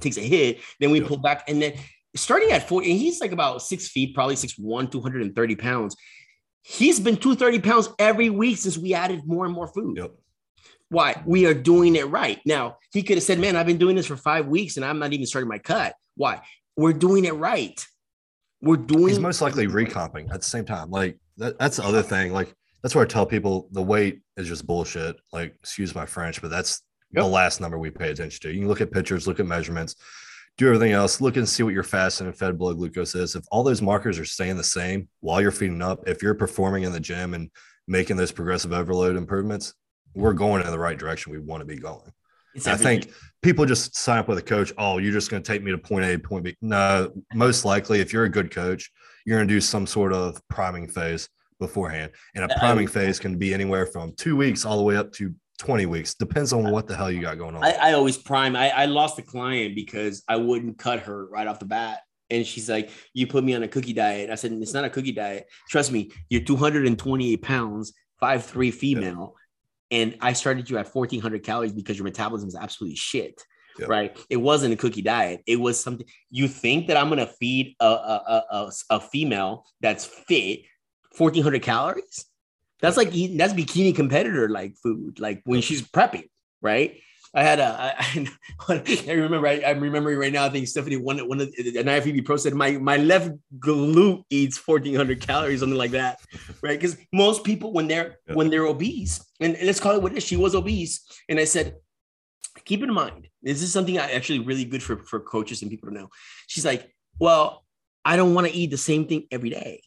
takes 0.00 0.16
a 0.16 0.22
hit. 0.22 0.60
Then 0.80 0.90
we 0.90 1.00
pull 1.00 1.18
back. 1.18 1.48
And 1.48 1.60
then 1.60 1.74
starting 2.14 2.50
at 2.50 2.68
40, 2.68 2.90
and 2.90 2.98
he's 2.98 3.20
like 3.20 3.32
about 3.32 3.62
six 3.62 3.88
feet, 3.88 4.14
probably 4.14 4.36
six 4.36 4.58
one, 4.58 4.88
230 4.88 5.56
pounds. 5.56 5.96
He's 6.62 6.98
been 6.98 7.16
230 7.16 7.60
pounds 7.60 7.88
every 7.98 8.30
week 8.30 8.58
since 8.58 8.76
we 8.76 8.94
added 8.94 9.22
more 9.24 9.44
and 9.44 9.54
more 9.54 9.68
food. 9.68 9.98
Yep. 9.98 10.12
Why? 10.88 11.22
We 11.26 11.46
are 11.46 11.54
doing 11.54 11.96
it 11.96 12.08
right. 12.08 12.40
Now, 12.44 12.78
he 12.92 13.02
could 13.02 13.16
have 13.16 13.24
said, 13.24 13.38
Man, 13.38 13.56
I've 13.56 13.66
been 13.66 13.78
doing 13.78 13.96
this 13.96 14.06
for 14.06 14.16
five 14.16 14.46
weeks 14.46 14.76
and 14.76 14.84
I'm 14.84 14.98
not 14.98 15.12
even 15.12 15.26
starting 15.26 15.48
my 15.48 15.58
cut. 15.58 15.94
Why? 16.16 16.42
We're 16.76 16.92
doing 16.92 17.24
it 17.24 17.34
right. 17.34 17.84
We're 18.60 18.76
doing 18.76 19.08
He's 19.08 19.18
most 19.18 19.40
likely 19.40 19.66
recomping 19.66 20.30
at 20.30 20.40
the 20.40 20.46
same 20.46 20.64
time. 20.64 20.90
Like 20.90 21.18
that, 21.36 21.58
that's 21.58 21.76
the 21.76 21.84
other 21.84 22.02
thing. 22.02 22.32
Like 22.32 22.54
that's 22.82 22.94
where 22.94 23.04
I 23.04 23.08
tell 23.08 23.26
people 23.26 23.68
the 23.72 23.82
weight 23.82 24.20
is 24.36 24.48
just 24.48 24.66
bullshit. 24.66 25.16
Like, 25.32 25.54
excuse 25.60 25.94
my 25.94 26.06
French, 26.06 26.40
but 26.40 26.50
that's 26.50 26.82
Yep. 27.12 27.24
the 27.24 27.28
last 27.28 27.60
number 27.60 27.78
we 27.78 27.90
pay 27.90 28.10
attention 28.10 28.40
to. 28.42 28.52
You 28.52 28.60
can 28.60 28.68
look 28.68 28.80
at 28.80 28.90
pictures, 28.90 29.26
look 29.26 29.40
at 29.40 29.46
measurements, 29.46 29.96
do 30.58 30.66
everything 30.66 30.92
else, 30.92 31.20
look 31.20 31.36
and 31.36 31.48
see 31.48 31.62
what 31.62 31.74
your 31.74 31.82
fasted 31.82 32.26
and 32.26 32.36
fed 32.36 32.58
blood 32.58 32.76
glucose 32.76 33.14
is. 33.14 33.34
If 33.34 33.44
all 33.50 33.62
those 33.62 33.82
markers 33.82 34.18
are 34.18 34.24
staying 34.24 34.56
the 34.56 34.64
same 34.64 35.08
while 35.20 35.40
you're 35.40 35.50
feeding 35.50 35.82
up, 35.82 36.08
if 36.08 36.22
you're 36.22 36.34
performing 36.34 36.84
in 36.84 36.92
the 36.92 37.00
gym 37.00 37.34
and 37.34 37.50
making 37.86 38.16
those 38.16 38.32
progressive 38.32 38.72
overload 38.72 39.16
improvements, 39.16 39.74
we're 40.14 40.32
going 40.32 40.64
in 40.64 40.70
the 40.70 40.78
right 40.78 40.98
direction 40.98 41.32
we 41.32 41.38
want 41.38 41.60
to 41.60 41.66
be 41.66 41.76
going. 41.76 42.10
I 42.64 42.76
think 42.76 43.12
people 43.42 43.66
just 43.66 43.94
sign 43.94 44.18
up 44.18 44.28
with 44.28 44.38
a 44.38 44.42
coach. 44.42 44.72
Oh, 44.78 44.96
you're 44.96 45.12
just 45.12 45.30
going 45.30 45.42
to 45.42 45.46
take 45.46 45.62
me 45.62 45.72
to 45.72 45.78
point 45.78 46.06
A, 46.06 46.18
point 46.18 46.44
B. 46.44 46.56
No, 46.62 47.12
most 47.34 47.66
likely, 47.66 48.00
if 48.00 48.14
you're 48.14 48.24
a 48.24 48.30
good 48.30 48.50
coach, 48.50 48.90
you're 49.26 49.36
going 49.36 49.46
to 49.46 49.54
do 49.54 49.60
some 49.60 49.86
sort 49.86 50.14
of 50.14 50.40
priming 50.48 50.88
phase 50.88 51.28
beforehand. 51.60 52.12
And 52.34 52.50
a 52.50 52.58
priming 52.58 52.86
phase 52.86 53.18
can 53.18 53.36
be 53.36 53.52
anywhere 53.52 53.84
from 53.84 54.14
two 54.16 54.36
weeks 54.36 54.64
all 54.64 54.78
the 54.78 54.82
way 54.82 54.96
up 54.96 55.12
to 55.14 55.34
20 55.56 55.86
weeks. 55.86 56.14
Depends 56.14 56.52
on 56.52 56.70
what 56.70 56.86
the 56.86 56.96
hell 56.96 57.10
you 57.10 57.20
got 57.20 57.38
going 57.38 57.54
on. 57.54 57.64
I, 57.64 57.72
I 57.72 57.92
always 57.92 58.16
prime. 58.16 58.56
I, 58.56 58.70
I 58.70 58.86
lost 58.86 59.18
a 59.18 59.22
client 59.22 59.74
because 59.74 60.22
I 60.28 60.36
wouldn't 60.36 60.78
cut 60.78 61.00
her 61.00 61.26
right 61.26 61.46
off 61.46 61.58
the 61.58 61.66
bat. 61.66 62.00
And 62.30 62.46
she's 62.46 62.68
like, 62.68 62.90
You 63.14 63.26
put 63.26 63.44
me 63.44 63.54
on 63.54 63.62
a 63.62 63.68
cookie 63.68 63.92
diet. 63.92 64.30
I 64.30 64.34
said, 64.34 64.52
It's 64.52 64.74
not 64.74 64.84
a 64.84 64.90
cookie 64.90 65.12
diet. 65.12 65.46
Trust 65.68 65.92
me, 65.92 66.10
you're 66.28 66.42
228 66.42 67.42
pounds, 67.42 67.92
5'3 68.22 68.72
female. 68.72 69.34
And 69.90 70.16
I 70.20 70.32
started 70.32 70.68
you 70.68 70.78
at 70.78 70.92
1400 70.92 71.44
calories 71.44 71.72
because 71.72 71.96
your 71.96 72.04
metabolism 72.04 72.48
is 72.48 72.56
absolutely 72.56 72.96
shit. 72.96 73.40
Yeah. 73.78 73.86
Right. 73.88 74.18
It 74.30 74.38
wasn't 74.38 74.72
a 74.72 74.76
cookie 74.76 75.02
diet. 75.02 75.42
It 75.46 75.60
was 75.60 75.78
something 75.78 76.06
you 76.30 76.48
think 76.48 76.86
that 76.88 76.96
I'm 76.96 77.08
going 77.08 77.18
to 77.18 77.26
feed 77.26 77.76
a, 77.78 77.84
a, 77.84 77.88
a, 77.88 78.56
a, 78.56 78.72
a 78.90 79.00
female 79.00 79.66
that's 79.80 80.06
fit 80.06 80.60
1400 81.16 81.62
calories. 81.62 82.24
That's 82.80 82.96
like 82.96 83.14
eating, 83.14 83.36
that's 83.36 83.54
bikini 83.54 83.94
competitor 83.94 84.48
like 84.48 84.76
food, 84.76 85.18
like 85.18 85.42
when 85.44 85.60
she's 85.60 85.82
prepping, 85.82 86.28
right? 86.60 86.98
I 87.34 87.42
had 87.42 87.58
a, 87.58 87.96
I, 87.98 88.28
I 88.68 89.12
remember, 89.12 89.46
I, 89.46 89.62
I'm 89.66 89.80
remembering 89.80 90.18
right 90.18 90.32
now. 90.32 90.44
I 90.44 90.48
think 90.48 90.68
Stephanie, 90.68 90.96
one, 90.96 91.18
one 91.28 91.40
of 91.40 91.52
the, 91.52 91.78
an 91.78 91.86
IFBB 91.86 92.24
pro 92.24 92.36
said, 92.36 92.54
my, 92.54 92.72
my 92.72 92.96
left 92.96 93.30
glute 93.58 94.22
eats 94.30 94.56
1400 94.66 95.20
calories, 95.20 95.60
something 95.60 95.76
like 95.78 95.90
that. 95.90 96.20
Right. 96.62 96.80
Cause 96.80 96.96
most 97.12 97.44
people, 97.44 97.72
when 97.72 97.88
they're, 97.88 98.16
Yeah. 98.26 98.34
when 98.34 98.48
they're 98.50 98.66
obese 98.66 99.24
and 99.40 99.56
let's 99.62 99.80
call 99.80 99.94
it 99.96 100.02
what 100.02 100.12
it 100.12 100.18
is, 100.18 100.24
she 100.24 100.36
was 100.36 100.54
obese. 100.54 101.04
And 101.28 101.38
I 101.38 101.44
said, 101.44 101.76
keep 102.64 102.82
in 102.82 102.92
mind, 102.92 103.28
this 103.42 103.62
is 103.62 103.72
something 103.72 103.98
I 103.98 104.12
actually 104.12 104.38
really 104.38 104.64
good 104.64 104.82
for, 104.82 104.96
for 104.98 105.20
coaches 105.20 105.62
and 105.62 105.70
people 105.70 105.88
to 105.90 105.94
know. 105.94 106.08
She's 106.46 106.64
like, 106.64 106.90
well, 107.18 107.64
I 108.04 108.16
don't 108.16 108.34
want 108.34 108.46
to 108.46 108.52
eat 108.54 108.70
the 108.70 108.78
same 108.78 109.06
thing 109.06 109.26
every 109.30 109.50
day. 109.50 109.82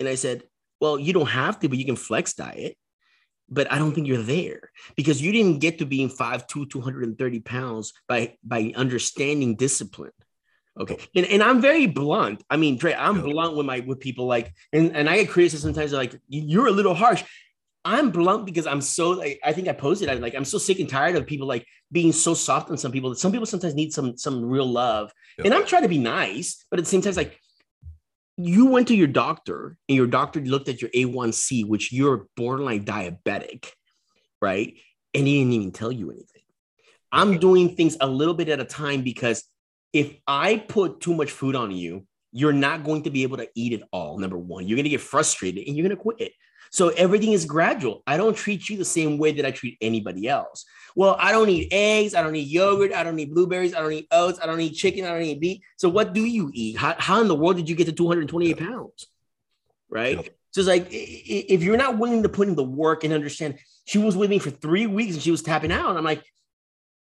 And 0.00 0.08
I 0.08 0.16
said, 0.16 0.42
well, 0.80 0.98
you 0.98 1.12
don't 1.12 1.26
have 1.26 1.58
to, 1.60 1.68
but 1.68 1.78
you 1.78 1.84
can 1.84 1.96
flex 1.96 2.34
diet. 2.34 2.76
But 3.50 3.72
I 3.72 3.78
don't 3.78 3.92
think 3.94 4.06
you're 4.06 4.22
there 4.22 4.70
because 4.94 5.22
you 5.22 5.32
didn't 5.32 5.60
get 5.60 5.78
to 5.78 5.86
being 5.86 6.10
5'2, 6.10 6.68
230 6.70 7.40
pounds 7.40 7.94
by 8.06 8.36
by 8.44 8.72
understanding 8.76 9.56
discipline. 9.56 10.12
Okay. 10.78 10.98
And, 11.16 11.26
and 11.26 11.42
I'm 11.42 11.60
very 11.60 11.86
blunt. 11.86 12.44
I 12.50 12.56
mean, 12.56 12.78
Trey, 12.78 12.94
I'm 12.94 13.16
Yeah. 13.16 13.22
blunt 13.22 13.56
with 13.56 13.66
my 13.66 13.80
with 13.80 14.00
people 14.00 14.26
like, 14.26 14.52
and, 14.72 14.94
and 14.94 15.08
I 15.08 15.16
get 15.16 15.30
criticized 15.30 15.62
sometimes 15.62 15.92
like 15.92 16.14
you're 16.28 16.66
a 16.68 16.72
little 16.72 16.94
harsh. 16.94 17.24
I'm 17.84 18.10
blunt 18.10 18.44
because 18.44 18.66
I'm 18.66 18.82
so 18.82 19.10
like 19.10 19.40
I 19.42 19.52
think 19.54 19.66
I 19.66 19.72
posted 19.72 20.10
I 20.10 20.14
like 20.14 20.34
I'm 20.34 20.44
so 20.44 20.58
sick 20.58 20.78
and 20.78 20.88
tired 20.88 21.16
of 21.16 21.26
people 21.26 21.46
like 21.46 21.64
being 21.90 22.12
so 22.12 22.34
soft 22.34 22.70
on 22.70 22.76
some 22.76 22.92
people 22.92 23.10
that 23.10 23.18
some 23.18 23.32
people 23.32 23.46
sometimes 23.46 23.74
need 23.74 23.92
some 23.94 24.18
some 24.18 24.44
real 24.44 24.66
love. 24.66 25.10
Yeah. 25.38 25.46
And 25.46 25.54
I'm 25.54 25.64
trying 25.64 25.82
to 25.82 25.88
be 25.88 25.98
nice, 25.98 26.66
but 26.70 26.78
at 26.78 26.84
the 26.84 26.90
same 26.90 27.00
time, 27.00 27.08
it's 27.08 27.16
like 27.16 27.40
you 28.38 28.66
went 28.66 28.88
to 28.88 28.94
your 28.94 29.08
doctor 29.08 29.76
and 29.88 29.96
your 29.96 30.06
doctor 30.06 30.40
looked 30.40 30.68
at 30.68 30.80
your 30.80 30.90
A1C, 30.92 31.66
which 31.66 31.92
you're 31.92 32.26
borderline 32.36 32.84
diabetic, 32.84 33.72
right? 34.40 34.74
And 35.12 35.26
he 35.26 35.40
didn't 35.40 35.52
even 35.52 35.72
tell 35.72 35.90
you 35.90 36.10
anything. 36.10 36.42
I'm 37.10 37.38
doing 37.38 37.74
things 37.74 37.96
a 38.00 38.06
little 38.06 38.34
bit 38.34 38.48
at 38.48 38.60
a 38.60 38.64
time 38.64 39.02
because 39.02 39.44
if 39.92 40.14
I 40.26 40.56
put 40.56 41.00
too 41.00 41.14
much 41.14 41.32
food 41.32 41.56
on 41.56 41.72
you, 41.72 42.06
you're 42.30 42.52
not 42.52 42.84
going 42.84 43.02
to 43.04 43.10
be 43.10 43.24
able 43.24 43.38
to 43.38 43.48
eat 43.56 43.72
it 43.72 43.82
all. 43.90 44.18
Number 44.18 44.38
one, 44.38 44.68
you're 44.68 44.76
going 44.76 44.84
to 44.84 44.90
get 44.90 45.00
frustrated 45.00 45.66
and 45.66 45.76
you're 45.76 45.88
going 45.88 45.96
to 45.96 46.02
quit. 46.02 46.32
So 46.70 46.88
everything 46.90 47.32
is 47.32 47.44
gradual. 47.44 48.02
I 48.06 48.16
don't 48.16 48.36
treat 48.36 48.68
you 48.68 48.76
the 48.76 48.84
same 48.84 49.18
way 49.18 49.32
that 49.32 49.46
I 49.46 49.50
treat 49.50 49.78
anybody 49.80 50.28
else. 50.28 50.64
Well, 50.94 51.16
I 51.18 51.32
don't 51.32 51.48
eat 51.48 51.68
eggs. 51.72 52.14
I 52.14 52.22
don't 52.22 52.34
eat 52.34 52.48
yogurt. 52.48 52.92
I 52.92 53.04
don't 53.04 53.18
eat 53.18 53.32
blueberries. 53.32 53.74
I 53.74 53.80
don't 53.80 53.92
eat 53.92 54.08
oats. 54.10 54.38
I 54.42 54.46
don't 54.46 54.60
eat 54.60 54.74
chicken. 54.74 55.04
I 55.04 55.10
don't 55.10 55.22
eat 55.22 55.40
beef. 55.40 55.58
So 55.76 55.88
what 55.88 56.12
do 56.12 56.24
you 56.24 56.50
eat? 56.52 56.76
How, 56.76 56.94
how 56.98 57.20
in 57.20 57.28
the 57.28 57.36
world 57.36 57.56
did 57.56 57.68
you 57.68 57.76
get 57.76 57.86
to 57.86 57.92
228 57.92 58.58
pounds? 58.58 59.06
Right. 59.88 60.16
Yep. 60.16 60.38
So 60.50 60.60
it's 60.62 60.68
like 60.68 60.88
if 60.90 61.62
you're 61.62 61.76
not 61.76 61.98
willing 61.98 62.22
to 62.22 62.28
put 62.28 62.48
in 62.48 62.56
the 62.56 62.64
work 62.64 63.04
and 63.04 63.12
understand, 63.12 63.58
she 63.84 63.98
was 63.98 64.16
with 64.16 64.30
me 64.30 64.38
for 64.38 64.50
three 64.50 64.86
weeks 64.86 65.14
and 65.14 65.22
she 65.22 65.30
was 65.30 65.42
tapping 65.42 65.72
out. 65.72 65.90
And 65.90 65.98
I'm 65.98 66.04
like, 66.04 66.24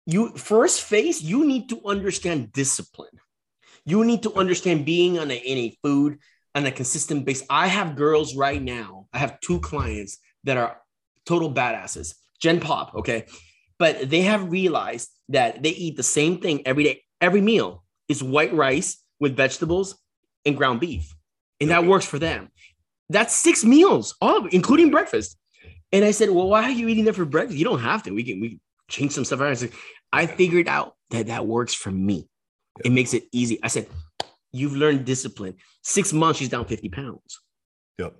you 0.06 0.30
first 0.36 0.82
phase, 0.82 1.22
you 1.22 1.46
need 1.46 1.68
to 1.68 1.80
understand 1.84 2.52
discipline. 2.52 3.20
You 3.84 4.04
need 4.04 4.22
to 4.24 4.34
understand 4.34 4.86
being 4.86 5.18
on 5.18 5.30
a, 5.30 5.34
in 5.34 5.58
a 5.58 5.78
food 5.82 6.18
on 6.54 6.66
a 6.66 6.72
consistent 6.72 7.24
base. 7.24 7.42
I 7.50 7.66
have 7.66 7.96
girls 7.96 8.36
right 8.36 8.62
now. 8.62 9.03
I 9.14 9.18
have 9.18 9.40
two 9.40 9.60
clients 9.60 10.18
that 10.44 10.56
are 10.56 10.80
total 11.24 11.52
badasses. 11.52 12.14
Gen 12.40 12.60
Pop, 12.60 12.94
okay, 12.96 13.24
but 13.78 14.10
they 14.10 14.22
have 14.22 14.50
realized 14.50 15.08
that 15.30 15.62
they 15.62 15.70
eat 15.70 15.96
the 15.96 16.02
same 16.02 16.40
thing 16.40 16.66
every 16.66 16.84
day. 16.84 17.02
Every 17.20 17.40
meal 17.40 17.84
is 18.08 18.22
white 18.22 18.52
rice 18.52 19.02
with 19.20 19.36
vegetables 19.36 19.96
and 20.44 20.56
ground 20.56 20.80
beef, 20.80 21.14
and 21.60 21.70
that 21.70 21.86
works 21.86 22.04
for 22.04 22.18
them. 22.18 22.50
That's 23.08 23.34
six 23.34 23.64
meals, 23.64 24.14
all 24.20 24.46
including 24.46 24.90
breakfast. 24.90 25.38
And 25.92 26.04
I 26.04 26.10
said, 26.10 26.30
"Well, 26.30 26.48
why 26.48 26.64
are 26.64 26.70
you 26.70 26.88
eating 26.88 27.04
that 27.04 27.14
for 27.14 27.24
breakfast? 27.24 27.56
You 27.56 27.64
don't 27.64 27.80
have 27.80 28.02
to. 28.02 28.10
We 28.10 28.24
can 28.24 28.40
we 28.40 28.48
can 28.50 28.60
change 28.90 29.12
some 29.12 29.24
stuff 29.24 29.40
around." 29.40 29.52
I, 29.52 29.54
said, 29.54 29.72
I 30.12 30.26
figured 30.26 30.68
out 30.68 30.96
that 31.10 31.26
that 31.28 31.46
works 31.46 31.72
for 31.72 31.90
me. 31.90 32.28
It 32.84 32.90
makes 32.90 33.14
it 33.14 33.24
easy. 33.32 33.58
I 33.62 33.68
said, 33.68 33.86
"You've 34.52 34.74
learned 34.76 35.04
discipline. 35.04 35.54
Six 35.82 36.12
months, 36.12 36.40
she's 36.40 36.48
down 36.48 36.64
fifty 36.64 36.88
pounds." 36.88 37.40
Yep. 37.98 38.16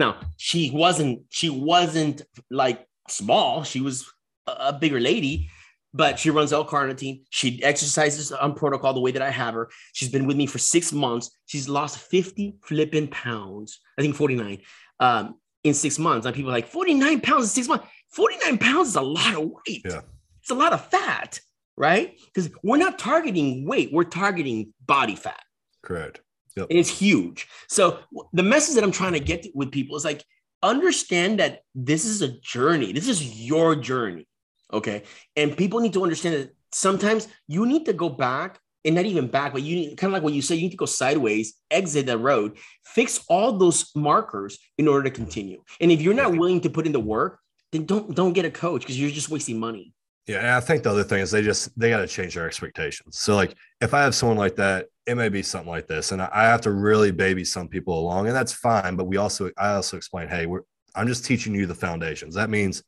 Now 0.00 0.18
she 0.38 0.70
wasn't 0.70 1.24
she 1.28 1.50
wasn't 1.50 2.22
like 2.50 2.86
small. 3.08 3.64
She 3.64 3.80
was 3.80 4.10
a, 4.46 4.72
bigger 4.72 4.98
lady, 4.98 5.50
but 5.92 6.18
she 6.18 6.30
runs 6.30 6.54
L 6.54 6.66
carnitine. 6.66 7.22
She 7.28 7.62
exercises 7.62 8.32
on 8.32 8.54
protocol 8.54 8.94
the 8.94 9.00
way 9.00 9.12
that 9.12 9.20
I 9.20 9.30
have 9.30 9.52
her. 9.52 9.68
She's 9.92 10.08
been 10.08 10.26
with 10.26 10.38
me 10.38 10.46
for 10.46 10.56
six 10.58 10.90
months. 10.90 11.30
She's 11.44 11.68
lost 11.68 11.98
50 11.98 12.56
flipping 12.62 13.08
pounds. 13.08 13.80
I 13.98 14.02
think 14.02 14.16
49 14.16 14.62
um, 15.00 15.34
in 15.64 15.74
six 15.74 15.98
months. 15.98 16.26
And 16.26 16.34
people 16.34 16.50
are 16.50 16.54
like 16.54 16.68
49 16.68 17.20
pounds 17.20 17.44
in 17.44 17.48
six 17.50 17.68
months. 17.68 17.86
49 18.12 18.56
pounds 18.56 18.88
is 18.88 18.96
a 18.96 19.02
lot 19.02 19.34
of 19.34 19.50
weight. 19.50 19.82
Yeah. 19.84 20.00
It's 20.40 20.50
a 20.50 20.54
lot 20.54 20.72
of 20.72 20.84
fat, 20.86 21.38
right? 21.76 22.16
Because 22.24 22.50
we're 22.62 22.78
not 22.78 22.98
targeting 22.98 23.66
weight, 23.66 23.92
we're 23.92 24.04
targeting 24.04 24.72
body 24.86 25.14
fat 25.14 25.42
Correct. 25.82 26.20
Yep. 26.56 26.66
and 26.70 26.78
it's 26.78 26.90
huge. 26.90 27.46
So 27.68 28.00
the 28.32 28.42
message 28.42 28.74
that 28.74 28.84
I'm 28.84 28.92
trying 28.92 29.12
to 29.12 29.20
get 29.20 29.46
with 29.54 29.70
people 29.70 29.96
is 29.96 30.04
like 30.04 30.24
understand 30.62 31.40
that 31.40 31.62
this 31.74 32.04
is 32.04 32.22
a 32.22 32.28
journey. 32.40 32.92
This 32.92 33.08
is 33.08 33.40
your 33.40 33.76
journey, 33.76 34.26
okay? 34.72 35.04
And 35.36 35.56
people 35.56 35.80
need 35.80 35.92
to 35.94 36.02
understand 36.02 36.34
that 36.34 36.56
sometimes 36.72 37.28
you 37.46 37.66
need 37.66 37.86
to 37.86 37.92
go 37.92 38.08
back 38.08 38.58
and 38.84 38.94
not 38.94 39.04
even 39.04 39.26
back, 39.26 39.52
but 39.52 39.62
you 39.62 39.76
need 39.76 39.96
kind 39.96 40.10
of 40.10 40.14
like 40.14 40.22
what 40.22 40.32
you 40.32 40.42
say, 40.42 40.54
you 40.54 40.62
need 40.62 40.70
to 40.70 40.76
go 40.76 40.86
sideways, 40.86 41.54
exit 41.70 42.06
the 42.06 42.16
road, 42.16 42.56
fix 42.84 43.24
all 43.28 43.52
those 43.52 43.90
markers 43.94 44.58
in 44.78 44.88
order 44.88 45.04
to 45.04 45.10
continue. 45.10 45.62
And 45.80 45.92
if 45.92 46.00
you're 46.00 46.14
not 46.14 46.36
willing 46.36 46.60
to 46.62 46.70
put 46.70 46.86
in 46.86 46.92
the 46.92 47.00
work, 47.00 47.38
then 47.72 47.84
don't 47.84 48.14
don't 48.14 48.32
get 48.32 48.44
a 48.44 48.50
coach 48.50 48.82
because 48.82 48.98
you're 48.98 49.10
just 49.10 49.28
wasting 49.28 49.60
money. 49.60 49.92
Yeah, 50.30 50.38
and 50.38 50.50
I 50.50 50.60
think 50.60 50.84
the 50.84 50.90
other 50.90 51.02
thing 51.02 51.22
is 51.22 51.32
they 51.32 51.42
just 51.42 51.76
they 51.76 51.90
got 51.90 51.98
to 51.98 52.06
change 52.06 52.36
their 52.36 52.46
expectations. 52.46 53.18
So 53.18 53.34
like 53.34 53.56
if 53.80 53.92
I 53.94 54.02
have 54.02 54.14
someone 54.14 54.38
like 54.38 54.54
that, 54.56 54.86
it 55.04 55.16
may 55.16 55.28
be 55.28 55.42
something 55.42 55.68
like 55.68 55.88
this, 55.88 56.12
and 56.12 56.22
I 56.22 56.44
have 56.44 56.60
to 56.60 56.70
really 56.70 57.10
baby 57.10 57.42
some 57.42 57.66
people 57.66 57.98
along, 57.98 58.28
and 58.28 58.36
that's 58.36 58.52
fine. 58.52 58.94
But 58.94 59.06
we 59.06 59.16
also 59.16 59.50
I 59.58 59.72
also 59.72 59.96
explain, 59.96 60.28
hey, 60.28 60.46
we're 60.46 60.60
I'm 60.94 61.08
just 61.08 61.24
teaching 61.24 61.52
you 61.52 61.66
the 61.66 61.74
foundations. 61.74 62.36
That 62.36 62.48
means 62.48 62.84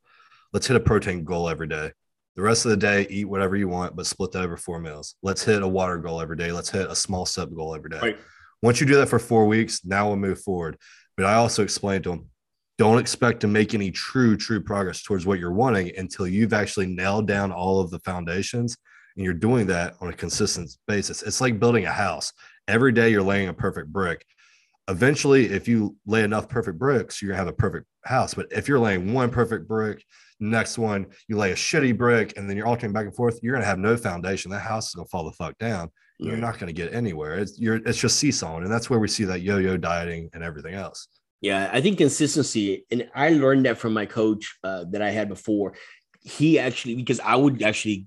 let's 0.52 0.68
hit 0.68 0.76
a 0.76 0.80
protein 0.80 1.24
goal 1.24 1.48
every 1.48 1.66
day. 1.66 1.90
The 2.36 2.42
rest 2.42 2.64
of 2.64 2.70
the 2.70 2.76
day, 2.76 3.08
eat 3.10 3.24
whatever 3.24 3.56
you 3.56 3.66
want, 3.66 3.96
but 3.96 4.06
split 4.06 4.30
that 4.32 4.44
over 4.44 4.56
four 4.56 4.78
meals. 4.78 5.16
Let's 5.20 5.44
hit 5.44 5.62
a 5.62 5.68
water 5.68 5.98
goal 5.98 6.20
every 6.20 6.36
day. 6.36 6.52
Let's 6.52 6.70
hit 6.70 6.88
a 6.88 6.94
small 6.94 7.26
step 7.26 7.48
goal 7.52 7.74
every 7.74 7.90
day. 7.90 7.98
Right. 8.00 8.18
Once 8.62 8.80
you 8.80 8.86
do 8.86 8.94
that 8.98 9.08
for 9.08 9.18
four 9.18 9.48
weeks, 9.48 9.84
now 9.84 10.06
we'll 10.06 10.16
move 10.16 10.40
forward. 10.40 10.78
But 11.16 11.26
I 11.26 11.34
also 11.34 11.64
explained 11.64 12.04
to 12.04 12.10
them, 12.10 12.30
don't 12.78 12.98
expect 12.98 13.40
to 13.40 13.46
make 13.46 13.74
any 13.74 13.90
true, 13.90 14.36
true 14.36 14.60
progress 14.60 15.02
towards 15.02 15.26
what 15.26 15.38
you're 15.38 15.52
wanting 15.52 15.92
until 15.96 16.26
you've 16.26 16.52
actually 16.52 16.86
nailed 16.86 17.26
down 17.26 17.52
all 17.52 17.80
of 17.80 17.90
the 17.90 17.98
foundations 18.00 18.76
and 19.16 19.24
you're 19.24 19.34
doing 19.34 19.66
that 19.66 19.94
on 20.00 20.08
a 20.08 20.12
consistent 20.12 20.70
basis. 20.86 21.22
It's 21.22 21.40
like 21.40 21.60
building 21.60 21.84
a 21.84 21.92
house. 21.92 22.32
Every 22.68 22.92
day 22.92 23.10
you're 23.10 23.22
laying 23.22 23.48
a 23.48 23.54
perfect 23.54 23.92
brick. 23.92 24.24
Eventually, 24.88 25.46
if 25.46 25.68
you 25.68 25.96
lay 26.06 26.22
enough 26.22 26.48
perfect 26.48 26.78
bricks, 26.78 27.20
you're 27.20 27.30
gonna 27.30 27.38
have 27.38 27.48
a 27.48 27.52
perfect 27.52 27.86
house. 28.04 28.34
But 28.34 28.46
if 28.50 28.68
you're 28.68 28.78
laying 28.78 29.12
one 29.12 29.30
perfect 29.30 29.68
brick, 29.68 30.04
next 30.40 30.76
one 30.76 31.06
you 31.28 31.36
lay 31.36 31.52
a 31.52 31.56
shitty 31.56 31.96
brick, 31.96 32.36
and 32.36 32.48
then 32.48 32.56
you're 32.56 32.66
alternating 32.66 32.94
back 32.94 33.06
and 33.06 33.14
forth, 33.14 33.38
you're 33.42 33.54
gonna 33.54 33.64
have 33.64 33.78
no 33.78 33.96
foundation. 33.96 34.50
That 34.50 34.60
house 34.60 34.88
is 34.88 34.94
gonna 34.94 35.06
fall 35.06 35.24
the 35.24 35.32
fuck 35.32 35.56
down. 35.58 35.90
You're 36.18 36.36
not 36.36 36.58
gonna 36.58 36.72
get 36.72 36.94
anywhere. 36.94 37.38
It's 37.38 37.58
you're 37.58 37.76
it's 37.76 37.98
just 37.98 38.18
seesawing, 38.18 38.64
and 38.64 38.72
that's 38.72 38.88
where 38.88 38.98
we 38.98 39.08
see 39.08 39.24
that 39.24 39.42
yo-yo 39.42 39.76
dieting 39.76 40.30
and 40.32 40.42
everything 40.42 40.74
else. 40.74 41.08
Yeah, 41.42 41.68
I 41.72 41.80
think 41.80 41.98
consistency, 41.98 42.86
and 42.90 43.10
I 43.14 43.30
learned 43.30 43.66
that 43.66 43.76
from 43.76 43.92
my 43.92 44.06
coach 44.06 44.56
uh, 44.62 44.84
that 44.90 45.02
I 45.02 45.10
had 45.10 45.28
before. 45.28 45.74
He 46.22 46.58
actually, 46.60 46.94
because 46.94 47.18
I 47.18 47.34
would 47.34 47.62
actually 47.62 48.06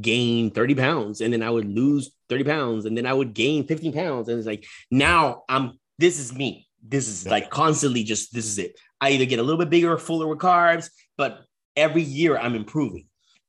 gain 0.00 0.50
30 0.50 0.74
pounds 0.74 1.20
and 1.20 1.32
then 1.32 1.42
I 1.42 1.50
would 1.50 1.68
lose 1.68 2.10
30 2.28 2.44
pounds 2.44 2.84
and 2.84 2.98
then 2.98 3.06
I 3.06 3.12
would 3.12 3.32
gain 3.32 3.64
15 3.66 3.92
pounds. 3.92 4.28
And 4.28 4.38
it's 4.38 4.46
like, 4.46 4.66
now 4.90 5.44
I'm, 5.48 5.78
this 5.98 6.18
is 6.18 6.34
me. 6.34 6.66
This 6.82 7.06
is 7.06 7.24
yeah. 7.24 7.30
like 7.30 7.48
constantly 7.48 8.02
just, 8.02 8.34
this 8.34 8.46
is 8.46 8.58
it. 8.58 8.76
I 9.00 9.10
either 9.10 9.24
get 9.24 9.38
a 9.38 9.42
little 9.42 9.58
bit 9.58 9.70
bigger 9.70 9.92
or 9.92 9.98
fuller 9.98 10.26
with 10.26 10.38
carbs, 10.38 10.90
but 11.16 11.42
every 11.76 12.02
year 12.02 12.36
I'm 12.36 12.56
improving. 12.56 13.06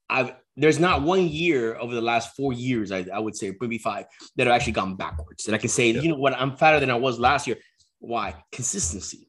I've, 0.09 0.33
there's 0.55 0.79
not 0.79 1.01
one 1.01 1.27
year 1.27 1.75
over 1.75 1.93
the 1.93 2.01
last 2.01 2.35
four 2.35 2.53
years, 2.53 2.91
I, 2.91 3.05
I 3.13 3.19
would 3.19 3.35
say 3.35 3.53
maybe 3.59 3.77
five, 3.77 4.05
that 4.35 4.47
have 4.47 4.55
actually 4.55 4.73
gone 4.73 4.95
backwards. 4.95 5.47
And 5.47 5.55
I 5.55 5.57
can 5.57 5.69
say, 5.69 5.91
yeah. 5.91 6.01
you 6.01 6.09
know 6.09 6.17
what, 6.17 6.33
I'm 6.33 6.55
fatter 6.55 6.79
than 6.79 6.91
I 6.91 6.95
was 6.95 7.19
last 7.19 7.47
year. 7.47 7.57
Why? 7.99 8.35
Consistency. 8.51 9.27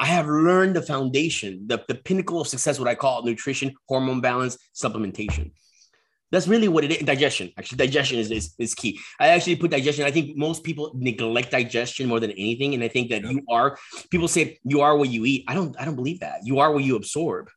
I 0.00 0.06
have 0.06 0.26
learned 0.26 0.76
the 0.76 0.82
foundation, 0.82 1.64
the, 1.66 1.84
the 1.88 1.94
pinnacle 1.94 2.40
of 2.40 2.48
success, 2.48 2.78
what 2.78 2.88
I 2.88 2.94
call 2.94 3.24
nutrition, 3.24 3.74
hormone 3.88 4.20
balance, 4.20 4.56
supplementation. 4.74 5.52
That's 6.30 6.46
really 6.46 6.68
what 6.68 6.84
it 6.84 6.92
is. 6.92 6.98
Digestion, 6.98 7.52
actually, 7.56 7.78
digestion 7.78 8.18
is, 8.18 8.30
is, 8.30 8.54
is 8.58 8.74
key. 8.74 9.00
I 9.18 9.28
actually 9.28 9.56
put 9.56 9.70
digestion. 9.70 10.04
I 10.04 10.10
think 10.10 10.36
most 10.36 10.62
people 10.62 10.92
neglect 10.94 11.50
digestion 11.50 12.06
more 12.06 12.20
than 12.20 12.32
anything, 12.32 12.74
and 12.74 12.84
I 12.84 12.88
think 12.88 13.08
that 13.10 13.22
yeah. 13.22 13.30
you 13.30 13.42
are. 13.48 13.78
People 14.10 14.28
say 14.28 14.58
you 14.62 14.82
are 14.82 14.96
what 14.96 15.08
you 15.08 15.24
eat. 15.24 15.44
I 15.48 15.54
don't. 15.54 15.74
I 15.80 15.86
don't 15.86 15.96
believe 15.96 16.20
that. 16.20 16.40
You 16.44 16.58
are 16.58 16.70
what 16.70 16.84
you 16.84 16.96
absorb. 16.96 17.48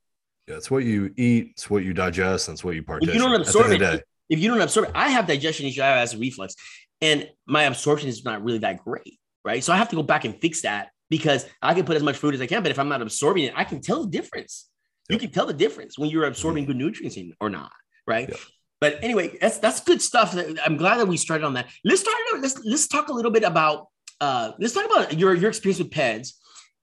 Yeah, 0.47 0.55
it's 0.55 0.71
what 0.71 0.85
you 0.85 1.13
eat. 1.17 1.49
It's 1.51 1.69
what 1.69 1.83
you 1.83 1.93
digest. 1.93 2.47
And 2.47 2.55
it's 2.55 2.63
what 2.63 2.75
you 2.75 2.83
partake. 2.83 3.09
If 3.09 3.15
you 3.15 3.19
don't 3.19 3.35
absorb 3.35 3.71
it, 3.71 4.05
if 4.29 4.39
you 4.39 4.47
don't 4.47 4.61
absorb 4.61 4.87
it, 4.87 4.91
I 4.95 5.09
have 5.09 5.27
digestion 5.27 5.65
issues. 5.65 5.81
I 5.81 5.87
have 5.87 5.97
acid 5.97 6.21
reflux, 6.21 6.55
and 7.01 7.29
my 7.45 7.63
absorption 7.63 8.07
is 8.07 8.23
not 8.23 8.41
really 8.41 8.59
that 8.59 8.85
great 8.85 9.19
right? 9.43 9.63
So 9.63 9.73
I 9.73 9.77
have 9.77 9.89
to 9.89 9.95
go 9.95 10.03
back 10.03 10.25
and 10.25 10.39
fix 10.39 10.61
that 10.61 10.89
because 11.09 11.45
I 11.61 11.73
can 11.73 11.85
put 11.85 11.97
as 11.97 12.03
much 12.03 12.17
food 12.17 12.33
as 12.33 12.41
I 12.41 12.47
can, 12.47 12.63
but 12.63 12.71
if 12.71 12.79
I'm 12.79 12.89
not 12.89 13.01
absorbing 13.01 13.43
it, 13.43 13.53
I 13.55 13.63
can 13.63 13.81
tell 13.81 14.03
the 14.03 14.09
difference. 14.09 14.69
Yep. 15.09 15.21
You 15.21 15.27
can 15.27 15.33
tell 15.33 15.45
the 15.45 15.53
difference 15.53 15.97
when 15.97 16.09
you're 16.09 16.25
absorbing 16.25 16.63
mm-hmm. 16.63 16.71
good 16.71 16.77
nutrients 16.77 17.17
in 17.17 17.33
or 17.41 17.49
not, 17.49 17.71
right? 18.07 18.29
Yep. 18.29 18.39
But 18.79 18.99
anyway, 19.03 19.37
that's 19.39 19.59
that's 19.59 19.81
good 19.81 20.01
stuff. 20.01 20.35
I'm 20.65 20.75
glad 20.75 20.97
that 20.97 21.07
we 21.07 21.15
started 21.15 21.45
on 21.45 21.53
that. 21.53 21.69
Let's 21.83 22.01
start. 22.01 22.15
Let's 22.39 22.59
let's 22.65 22.87
talk 22.87 23.09
a 23.09 23.13
little 23.13 23.29
bit 23.29 23.43
about 23.43 23.87
uh, 24.19 24.53
let's 24.59 24.73
talk 24.73 24.85
about 24.85 25.19
your 25.19 25.35
your 25.35 25.49
experience 25.49 25.77
with 25.77 25.91
PEDS, 25.91 26.33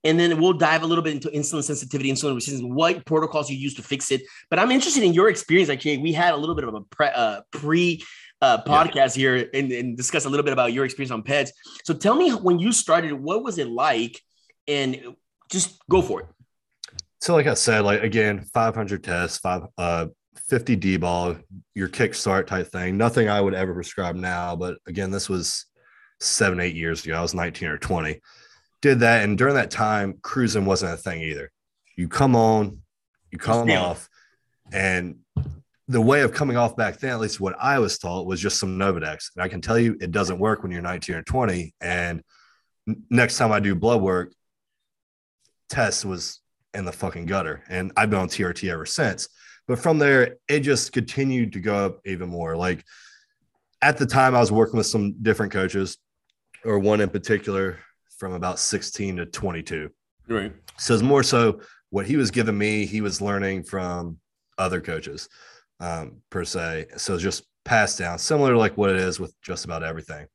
and 0.05 0.19
then 0.19 0.41
we'll 0.41 0.53
dive 0.53 0.85
a 0.85 0.87
little 0.87 1.03
bit 1.03 1.15
into 1.15 1.29
insulin 1.31 1.65
sensitivity, 1.65 2.13
insulin 2.13 2.37
resistance, 2.37 2.63
what 2.63 3.05
protocols 3.05 3.51
you 3.51 3.57
use 3.57 3.75
to 3.75 3.83
fix 3.83 4.13
it. 4.13 4.23
But 4.49 4.61
I'm 4.61 4.71
interested 4.71 5.03
in 5.03 5.13
your 5.13 5.29
experience. 5.29 5.71
Actually, 5.71 5.99
we 5.99 6.13
had 6.13 6.35
a 6.35 6.37
little 6.37 6.55
bit 6.55 6.65
of 6.65 6.75
a 6.75 6.83
pre, 6.83 7.09
uh, 7.09 7.41
pre 7.51 8.05
uh, 8.41 8.63
podcast 8.63 9.17
yeah. 9.17 9.37
here 9.39 9.51
and, 9.55 9.73
and 9.73 9.97
discuss 9.97 10.25
a 10.25 10.29
little 10.29 10.45
bit 10.45 10.53
about 10.53 10.73
your 10.73 10.85
experience 10.85 11.11
on 11.11 11.23
PEDs. 11.23 11.51
So 11.85 11.95
tell 11.95 12.15
me 12.15 12.31
when 12.31 12.59
you 12.59 12.73
started, 12.73 13.13
what 13.13 13.43
was 13.43 13.59
it 13.59 13.69
like? 13.69 14.21
And 14.67 15.17
just 15.51 15.79
go 15.91 16.03
for 16.03 16.21
it. 16.21 16.27
So, 17.21 17.35
like 17.35 17.47
I 17.47 17.55
said, 17.55 17.81
like 17.81 18.03
again, 18.03 18.45
500 18.55 19.03
tests, 19.03 19.39
five, 19.39 19.63
uh, 19.77 20.07
50 20.49 20.77
D 20.77 20.97
bol, 20.97 21.37
your 21.75 21.89
kickstart 21.89 22.47
type 22.47 22.69
thing. 22.69 22.97
Nothing 22.97 23.29
I 23.29 23.41
would 23.41 23.55
ever 23.55 23.75
prescribe 23.75 24.15
now, 24.15 24.55
but 24.55 24.79
again, 24.87 25.11
this 25.11 25.29
was 25.29 25.67
seven, 26.21 26.61
eight 26.61 26.77
years 26.77 27.05
ago. 27.05 27.15
I 27.15 27.23
was 27.23 27.35
19 27.35 27.69
or 27.69 27.79
20. 27.79 28.21
Did 28.81 29.01
that, 29.01 29.25
and 29.25 29.37
during 29.37 29.55
that 29.57 29.71
time, 29.71 30.19
cruising 30.23 30.65
wasn't 30.65 30.95
a 30.95 30.97
thing 30.97 31.21
either. 31.23 31.51
You 31.97 32.09
come 32.09 32.37
on, 32.37 32.83
you 33.33 33.39
come 33.39 33.69
off, 33.71 34.09
and 34.73 35.19
the 35.89 36.01
way 36.01 36.21
of 36.21 36.33
coming 36.33 36.57
off 36.57 36.77
back 36.77 36.99
then, 36.99 37.13
at 37.13 37.21
least 37.21 37.41
what 37.41 37.57
I 37.59 37.79
was 37.79 37.99
taught, 37.99 38.27
was 38.27 38.41
just 38.41 38.61
some 38.61 38.79
Nolvadex. 38.79 39.31
And 39.35 39.43
I 39.43 39.49
can 39.49 39.63
tell 39.63 39.79
you 39.79 39.97
it 40.01 40.11
doesn't 40.11 40.39
work 40.39 40.63
when 40.63 40.71
you're 40.71 40.83
19 40.83 41.17
or 41.17 41.23
20. 41.23 41.75
And 41.81 42.23
next 43.11 43.39
time 43.39 43.53
I 43.53 43.61
do 43.61 43.75
blood 43.75 44.03
work, 44.03 44.35
test 45.71 46.05
was 46.05 46.41
in 46.75 46.85
the 46.85 46.93
fucking 46.93 47.25
gutter. 47.25 47.63
And 47.71 47.91
I've 47.97 48.11
been 48.11 48.21
on 48.21 48.29
TRT 48.29 48.71
ever 48.71 48.85
since. 48.85 49.29
But 49.67 49.79
from 49.79 49.99
there, 49.99 50.37
it 50.47 50.61
just 50.61 50.93
continued 50.93 51.55
to 51.55 51.61
go 51.61 51.87
up 51.87 52.01
even 52.05 52.29
more. 52.29 52.55
Like 52.55 52.85
at 53.81 53.97
the 53.97 54.07
time, 54.07 54.35
I 54.35 54.41
was 54.41 54.53
working 54.53 54.77
with 54.77 54.87
some 54.87 55.23
different 55.23 55.53
coaches, 55.53 55.97
or 56.65 56.79
one 56.79 57.01
in 57.01 57.09
particular 57.09 57.79
from 58.19 58.35
about 58.35 58.59
16 58.59 59.17
to 59.17 59.27
22. 59.27 59.91
Right. 60.29 60.53
So 60.77 60.93
it's 60.93 61.03
more 61.03 61.23
so 61.23 61.61
what 61.91 62.07
he 62.07 62.17
was 62.17 62.31
giving 62.31 62.59
me, 62.59 62.85
he 62.85 63.01
was 63.01 63.23
learning 63.23 63.63
from 63.63 64.19
other 64.59 64.81
coaches 64.81 65.29
um, 65.81 66.23
per 66.31 66.45
se. 66.45 66.87
So 66.97 67.19
just 67.19 67.45
passed 67.65 67.99
down, 67.99 68.19
similar 68.19 68.53
to 68.53 68.59
like 68.59 68.77
what 68.77 68.91
it 68.91 68.97
is 68.97 69.21
with 69.21 69.35
just 69.43 69.65
about 69.65 69.83
everything. 69.83 70.27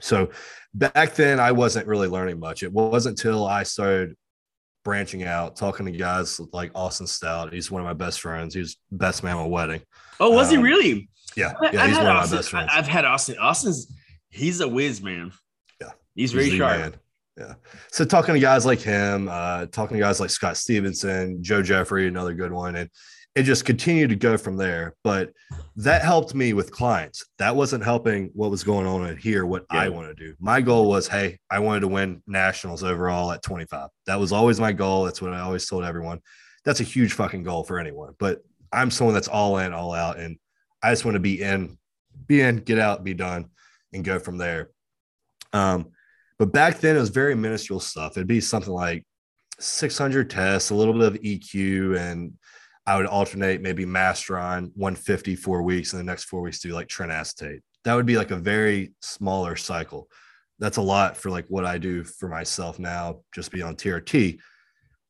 So 0.00 0.30
back 0.74 1.14
then, 1.14 1.38
I 1.38 1.52
wasn't 1.52 1.86
really 1.86 2.08
learning 2.08 2.40
much. 2.40 2.62
It 2.62 2.72
wasn't 2.72 3.18
until 3.18 3.46
I 3.46 3.62
started 3.62 4.16
branching 4.84 5.22
out, 5.22 5.56
talking 5.56 5.86
to 5.86 5.92
guys 5.92 6.40
like 6.52 6.72
Austin 6.74 7.06
Stout. 7.06 7.52
He's 7.52 7.70
one 7.70 7.80
of 7.80 7.86
my 7.86 7.92
best 7.92 8.20
friends. 8.20 8.54
He 8.54 8.60
was 8.60 8.76
best 8.90 9.22
man 9.22 9.36
at 9.36 9.42
my 9.42 9.46
wedding. 9.46 9.82
Oh, 10.18 10.30
was 10.30 10.48
um, 10.48 10.56
he 10.56 10.62
really? 10.62 11.08
Yeah, 11.36 11.54
yeah. 11.72 11.86
He's 11.86 11.96
one 11.96 12.06
Austin, 12.06 12.08
of 12.08 12.30
my 12.30 12.36
best 12.36 12.50
friends. 12.50 12.70
I've 12.72 12.88
had 12.88 13.04
Austin. 13.04 13.36
Austin's 13.38 13.92
he's 14.28 14.60
a 14.60 14.68
whiz, 14.68 15.02
man. 15.02 15.32
Yeah, 15.80 15.90
he's 16.14 16.32
very 16.32 16.46
he's 16.46 16.54
sharp. 16.54 16.80
Man. 16.80 16.94
Yeah. 17.38 17.54
So 17.90 18.04
talking 18.04 18.34
to 18.34 18.40
guys 18.40 18.66
like 18.66 18.80
him, 18.80 19.28
uh, 19.30 19.66
talking 19.66 19.96
to 19.96 20.00
guys 20.00 20.20
like 20.20 20.30
Scott 20.30 20.56
Stevenson, 20.56 21.42
Joe 21.42 21.62
Jeffrey, 21.62 22.06
another 22.06 22.34
good 22.34 22.52
one, 22.52 22.76
and 22.76 22.90
it 23.34 23.44
just 23.44 23.64
continued 23.64 24.10
to 24.10 24.16
go 24.16 24.36
from 24.36 24.56
there. 24.56 24.94
But 25.02 25.32
that 25.76 26.02
helped 26.02 26.34
me 26.34 26.52
with 26.52 26.70
clients. 26.70 27.24
That 27.38 27.56
wasn't 27.56 27.84
helping 27.84 28.30
what 28.34 28.50
was 28.50 28.62
going 28.62 28.86
on 28.86 29.06
in 29.06 29.16
here, 29.16 29.46
what 29.46 29.64
yeah. 29.72 29.80
I 29.80 29.88
want 29.88 30.08
to 30.08 30.14
do. 30.14 30.34
My 30.38 30.60
goal 30.60 30.88
was, 30.88 31.08
hey, 31.08 31.38
I 31.50 31.60
wanted 31.60 31.80
to 31.80 31.88
win 31.88 32.22
nationals 32.26 32.82
overall 32.82 33.32
at 33.32 33.42
25. 33.42 33.88
That 34.06 34.20
was 34.20 34.32
always 34.32 34.60
my 34.60 34.72
goal. 34.72 35.04
That's 35.04 35.22
what 35.22 35.32
I 35.32 35.40
always 35.40 35.66
told 35.66 35.84
everyone. 35.84 36.20
That's 36.64 36.80
a 36.80 36.84
huge 36.84 37.14
fucking 37.14 37.42
goal 37.42 37.64
for 37.64 37.78
anyone. 37.78 38.14
But 38.18 38.42
I'm 38.72 38.90
someone 38.90 39.14
that's 39.14 39.28
all 39.28 39.58
in, 39.58 39.72
all 39.72 39.92
out. 39.94 40.18
And 40.18 40.36
I 40.82 40.92
just 40.92 41.04
want 41.04 41.14
to 41.14 41.20
be 41.20 41.42
in, 41.42 41.78
be 42.26 42.42
in, 42.42 42.56
get 42.56 42.78
out, 42.78 43.04
be 43.04 43.14
done, 43.14 43.46
and 43.92 44.04
go 44.04 44.18
from 44.18 44.36
there. 44.36 44.70
Um, 45.54 45.90
but 46.38 46.52
back 46.52 46.80
then 46.80 46.96
it 46.96 47.00
was 47.00 47.10
very 47.10 47.34
minuscule 47.34 47.80
stuff. 47.80 48.16
It'd 48.16 48.26
be 48.26 48.40
something 48.40 48.72
like 48.72 49.04
600 49.58 50.28
tests, 50.28 50.70
a 50.70 50.74
little 50.74 50.94
bit 50.94 51.02
of 51.02 51.14
EQ, 51.14 51.98
and 51.98 52.32
I 52.86 52.96
would 52.96 53.06
alternate 53.06 53.60
maybe 53.60 53.84
Masteron 53.84 54.72
150 54.74 55.36
four 55.36 55.62
weeks 55.62 55.92
and 55.92 56.00
the 56.00 56.04
next 56.04 56.24
four 56.24 56.40
weeks 56.40 56.60
do 56.60 56.72
like 56.72 56.88
tren 56.88 57.10
acetate. 57.10 57.60
That 57.84 57.94
would 57.94 58.06
be 58.06 58.16
like 58.16 58.30
a 58.30 58.36
very 58.36 58.92
smaller 59.00 59.56
cycle. 59.56 60.08
That's 60.58 60.76
a 60.76 60.82
lot 60.82 61.16
for 61.16 61.30
like 61.30 61.46
what 61.48 61.64
I 61.64 61.78
do 61.78 62.04
for 62.04 62.28
myself 62.28 62.78
now, 62.78 63.20
just 63.34 63.52
be 63.52 63.62
on 63.62 63.76
TRT. 63.76 64.38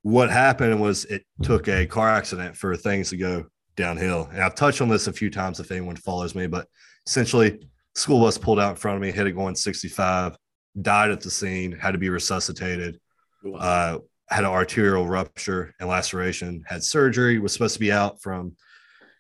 What 0.03 0.31
happened 0.31 0.81
was 0.81 1.05
it 1.07 1.25
took 1.43 1.69
a 1.69 1.87
car 1.87 2.11
accident 2.11 2.57
for 2.57 2.77
things 2.77 3.11
to 3.11 3.17
go 3.17 3.47
downhill. 3.77 4.29
And 4.33 4.43
I've 4.43 4.55
touched 4.55 4.81
on 4.81 4.89
this 4.89 5.07
a 5.07 5.13
few 5.13 5.31
times 5.31 5.61
if 5.61 5.71
anyone 5.71 5.97
follows 5.97 6.35
me, 6.35 6.47
but 6.47 6.67
essentially, 7.07 7.61
school 7.95 8.21
bus 8.21 8.39
pulled 8.39 8.59
out 8.59 8.71
in 8.71 8.77
front 8.77 8.97
of 8.97 9.03
me, 9.03 9.13
hit 9.13 9.27
it 9.27 9.33
going 9.33 9.55
65, 9.55 10.37
died 10.81 11.11
at 11.11 11.21
the 11.21 11.31
scene, 11.31 11.73
had 11.73 11.93
to 11.93 11.99
be 11.99 12.09
resuscitated. 12.09 12.99
Wow. 13.45 13.59
Uh, 13.59 13.99
had 14.33 14.45
an 14.45 14.51
arterial 14.51 15.07
rupture 15.07 15.75
and 15.79 15.89
laceration, 15.89 16.65
had 16.67 16.83
surgery, 16.83 17.39
was 17.39 17.53
supposed 17.53 17.75
to 17.75 17.81
be 17.81 17.93
out 17.93 18.23
from 18.23 18.57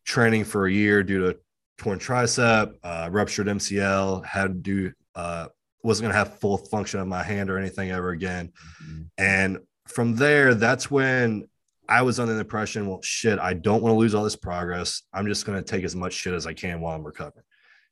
training 0.07 0.45
for 0.45 0.67
a 0.67 0.73
year 0.73 1.03
due 1.03 1.21
to 1.21 1.39
torn 1.77 1.99
tricep, 1.99 2.73
uh, 2.83 3.09
ruptured 3.13 3.47
MCL, 3.47 4.25
had 4.25 4.47
to 4.49 4.55
do, 4.55 4.93
uh, 5.15 5.49
wasn't 5.85 6.05
going 6.05 6.13
to 6.13 6.19
have 6.19 6.41
full 6.41 6.57
function 6.57 6.99
of 6.99 7.07
my 7.07 7.23
hand 7.23 7.51
or 7.51 7.59
anything 7.59 7.91
ever 7.91 8.11
again. 8.11 8.53
Mm-hmm. 8.83 9.03
And 9.19 9.59
from 9.87 10.17
there, 10.17 10.55
that's 10.55 10.91
when 10.91 11.47
I 11.89 12.03
was 12.03 12.19
under 12.19 12.33
the 12.33 12.41
impression, 12.41 12.89
well, 12.89 13.03
shit, 13.03 13.39
I 13.39 13.53
don't 13.53 13.83
want 13.83 13.93
to 13.93 13.99
lose 13.99 14.15
all 14.15 14.25
this 14.25 14.37
progress. 14.37 15.03
I'm 15.13 15.27
just 15.27 15.45
going 15.45 15.63
to 15.63 15.71
take 15.71 15.85
as 15.85 15.95
much 15.95 16.15
shit 16.15 16.33
as 16.33 16.47
I 16.47 16.55
can 16.55 16.81
while 16.81 16.97
I'm 16.97 17.05
recovering. 17.05 17.45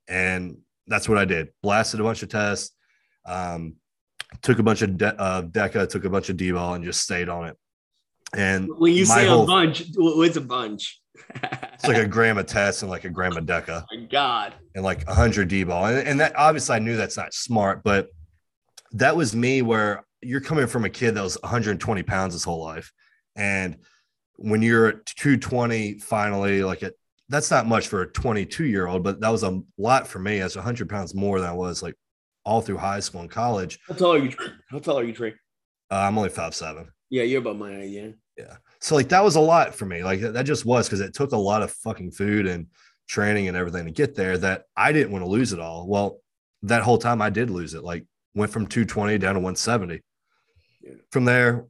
And 0.08 0.58
that's 0.86 1.08
what 1.08 1.18
I 1.18 1.26
did. 1.26 1.50
Blasted 1.62 2.00
a 2.00 2.04
bunch 2.04 2.22
of 2.22 2.30
tests, 2.30 2.74
um, 3.26 3.74
took 4.42 4.58
a 4.58 4.62
bunch 4.62 4.82
of 4.82 4.96
de- 4.96 5.20
uh, 5.20 5.42
DECA, 5.42 5.88
took 5.88 6.04
a 6.04 6.10
bunch 6.10 6.28
of 6.28 6.36
D-bol, 6.36 6.74
and 6.74 6.84
just 6.84 7.00
stayed 7.00 7.28
on 7.28 7.48
it. 7.48 7.56
And 8.34 8.68
when 8.78 8.92
you 8.94 9.04
say 9.04 9.26
whole, 9.26 9.44
a 9.44 9.46
bunch, 9.46 9.84
what's 9.96 10.36
a 10.36 10.40
bunch? 10.40 11.00
it's 11.72 11.86
like 11.86 11.96
a 11.96 12.06
gram 12.06 12.38
of 12.38 12.46
tests 12.46 12.82
and 12.82 12.90
like 12.90 13.04
a 13.04 13.10
gram 13.10 13.36
of 13.36 13.44
DECA. 13.44 13.82
Oh 13.82 13.96
my 13.96 14.06
God. 14.06 14.54
And 14.74 14.84
like 14.84 15.06
a 15.08 15.14
hundred 15.14 15.48
D-bol. 15.48 15.86
And, 15.86 16.06
and 16.06 16.20
that 16.20 16.36
obviously 16.36 16.76
I 16.76 16.78
knew 16.78 16.96
that's 16.96 17.16
not 17.16 17.34
smart, 17.34 17.82
but 17.82 18.08
that 18.92 19.16
was 19.16 19.34
me 19.34 19.62
where 19.62 20.04
you're 20.22 20.40
coming 20.40 20.66
from 20.66 20.84
a 20.84 20.90
kid 20.90 21.14
that 21.14 21.22
was 21.22 21.38
120 21.42 22.02
pounds 22.02 22.34
his 22.34 22.44
whole 22.44 22.62
life. 22.62 22.92
And 23.36 23.76
when 24.36 24.62
you're 24.62 24.88
at 24.88 25.06
220, 25.06 25.98
finally, 25.98 26.62
like 26.62 26.82
it, 26.82 26.94
that's 27.28 27.50
not 27.50 27.66
much 27.66 27.88
for 27.88 28.02
a 28.02 28.06
22 28.10 28.64
year 28.64 28.86
old, 28.86 29.02
but 29.02 29.20
that 29.20 29.28
was 29.28 29.42
a 29.42 29.60
lot 29.78 30.06
for 30.06 30.18
me 30.18 30.40
as 30.40 30.56
100 30.56 30.88
pounds 30.88 31.14
more 31.14 31.40
than 31.40 31.48
I 31.48 31.54
was 31.54 31.82
like 31.82 31.94
all 32.50 32.60
through 32.60 32.78
high 32.78 32.98
school 32.98 33.20
and 33.20 33.30
college. 33.30 33.78
How 33.86 33.94
tall 33.94 34.14
are 34.14 34.18
you? 34.18 34.32
How 34.68 34.80
tall 34.80 34.98
are 34.98 35.04
you, 35.04 35.12
Trey? 35.12 35.34
Uh, 35.88 35.94
I'm 35.94 36.18
only 36.18 36.30
five 36.30 36.52
seven. 36.52 36.90
Yeah, 37.08 37.22
you're 37.22 37.40
about 37.40 37.58
my 37.58 37.80
age. 37.80 37.92
Yeah. 37.92 38.08
Yeah. 38.36 38.56
So 38.80 38.96
like 38.96 39.08
that 39.10 39.22
was 39.22 39.36
a 39.36 39.40
lot 39.40 39.72
for 39.72 39.86
me. 39.86 40.02
Like 40.02 40.20
that 40.20 40.42
just 40.42 40.64
was 40.66 40.88
because 40.88 41.00
it 41.00 41.14
took 41.14 41.30
a 41.30 41.36
lot 41.36 41.62
of 41.62 41.70
fucking 41.70 42.10
food 42.10 42.48
and 42.48 42.66
training 43.08 43.46
and 43.46 43.56
everything 43.56 43.84
to 43.84 43.92
get 43.92 44.16
there 44.16 44.36
that 44.38 44.64
I 44.76 44.90
didn't 44.92 45.12
want 45.12 45.24
to 45.24 45.30
lose 45.30 45.52
it 45.52 45.60
all. 45.60 45.86
Well, 45.86 46.18
that 46.62 46.82
whole 46.82 46.98
time 46.98 47.22
I 47.22 47.30
did 47.30 47.50
lose 47.50 47.74
it. 47.74 47.84
Like 47.84 48.04
went 48.34 48.50
from 48.50 48.66
220 48.66 49.16
down 49.18 49.34
to 49.34 49.40
170. 49.40 50.00
Yeah. 50.82 50.92
From 51.12 51.24
there, 51.24 51.66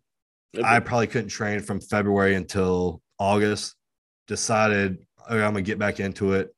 okay. 0.57 0.67
I 0.67 0.81
probably 0.81 1.09
couldn't 1.09 1.29
train 1.29 1.61
from 1.61 1.81
February 1.81 2.37
until 2.37 3.03
August. 3.19 3.75
Decided 4.29 4.99
okay, 5.29 5.45
I'm 5.45 5.53
gonna 5.53 5.63
get 5.63 5.79
back 5.79 6.01
into 6.01 6.33
it. 6.33 6.55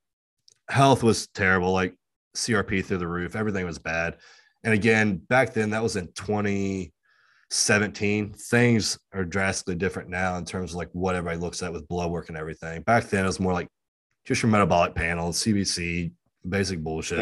Health 0.68 1.02
was 1.02 1.26
terrible, 1.28 1.72
like 1.72 1.96
CRP 2.36 2.84
through 2.84 2.98
the 2.98 3.08
roof. 3.08 3.36
Everything 3.36 3.66
was 3.66 3.78
bad. 3.78 4.16
And 4.64 4.74
again, 4.74 5.16
back 5.16 5.52
then 5.52 5.70
that 5.70 5.82
was 5.82 5.96
in 5.96 6.06
2017. 6.14 8.32
Things 8.34 8.98
are 9.12 9.24
drastically 9.24 9.74
different 9.74 10.08
now 10.08 10.36
in 10.36 10.44
terms 10.44 10.72
of 10.72 10.76
like 10.76 10.88
what 10.92 11.14
everybody 11.14 11.40
looks 11.40 11.62
at 11.62 11.72
with 11.72 11.88
blood 11.88 12.10
work 12.10 12.28
and 12.28 12.38
everything. 12.38 12.82
Back 12.82 13.08
then 13.08 13.24
it 13.24 13.28
was 13.28 13.40
more 13.40 13.52
like 13.52 13.68
just 14.24 14.42
your 14.42 14.50
metabolic 14.50 14.94
panel, 14.94 15.32
CBC, 15.32 16.12
basic 16.48 16.80
bullshit. 16.80 17.18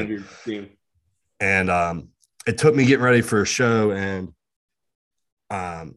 And 1.41 1.71
um, 1.71 2.09
it 2.47 2.59
took 2.59 2.75
me 2.75 2.85
getting 2.85 3.05
ready 3.05 3.23
for 3.23 3.43
a 3.43 3.47
show 3.47 3.93
and 3.93 4.33
um 5.51 5.97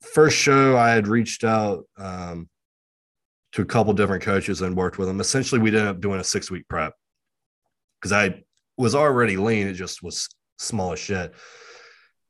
first 0.00 0.36
show 0.36 0.76
I 0.76 0.90
had 0.90 1.06
reached 1.06 1.44
out 1.44 1.84
um 1.96 2.48
to 3.52 3.62
a 3.62 3.64
couple 3.64 3.92
different 3.92 4.22
coaches 4.22 4.62
and 4.62 4.76
worked 4.76 4.98
with 4.98 5.08
them. 5.08 5.20
Essentially, 5.20 5.60
we 5.60 5.68
ended 5.68 5.86
up 5.86 6.00
doing 6.00 6.20
a 6.20 6.24
six 6.24 6.50
week 6.50 6.66
prep 6.68 6.94
because 8.02 8.12
I 8.12 8.42
was 8.76 8.94
already 8.94 9.36
lean. 9.36 9.68
It 9.68 9.74
just 9.74 10.02
was 10.02 10.28
small 10.58 10.92
as 10.92 10.98
shit. 10.98 11.32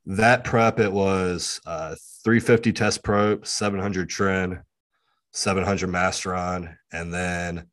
That 0.05 0.45
prep, 0.45 0.79
it 0.79 0.93
was 0.93 1.61
uh, 1.65 1.95
350 2.25 2.73
test 2.73 3.03
prop, 3.03 3.47
700 3.47 4.09
tren, 4.09 4.63
700 5.33 5.89
masteron, 5.89 6.77
and 6.93 7.15
then 7.15 7.69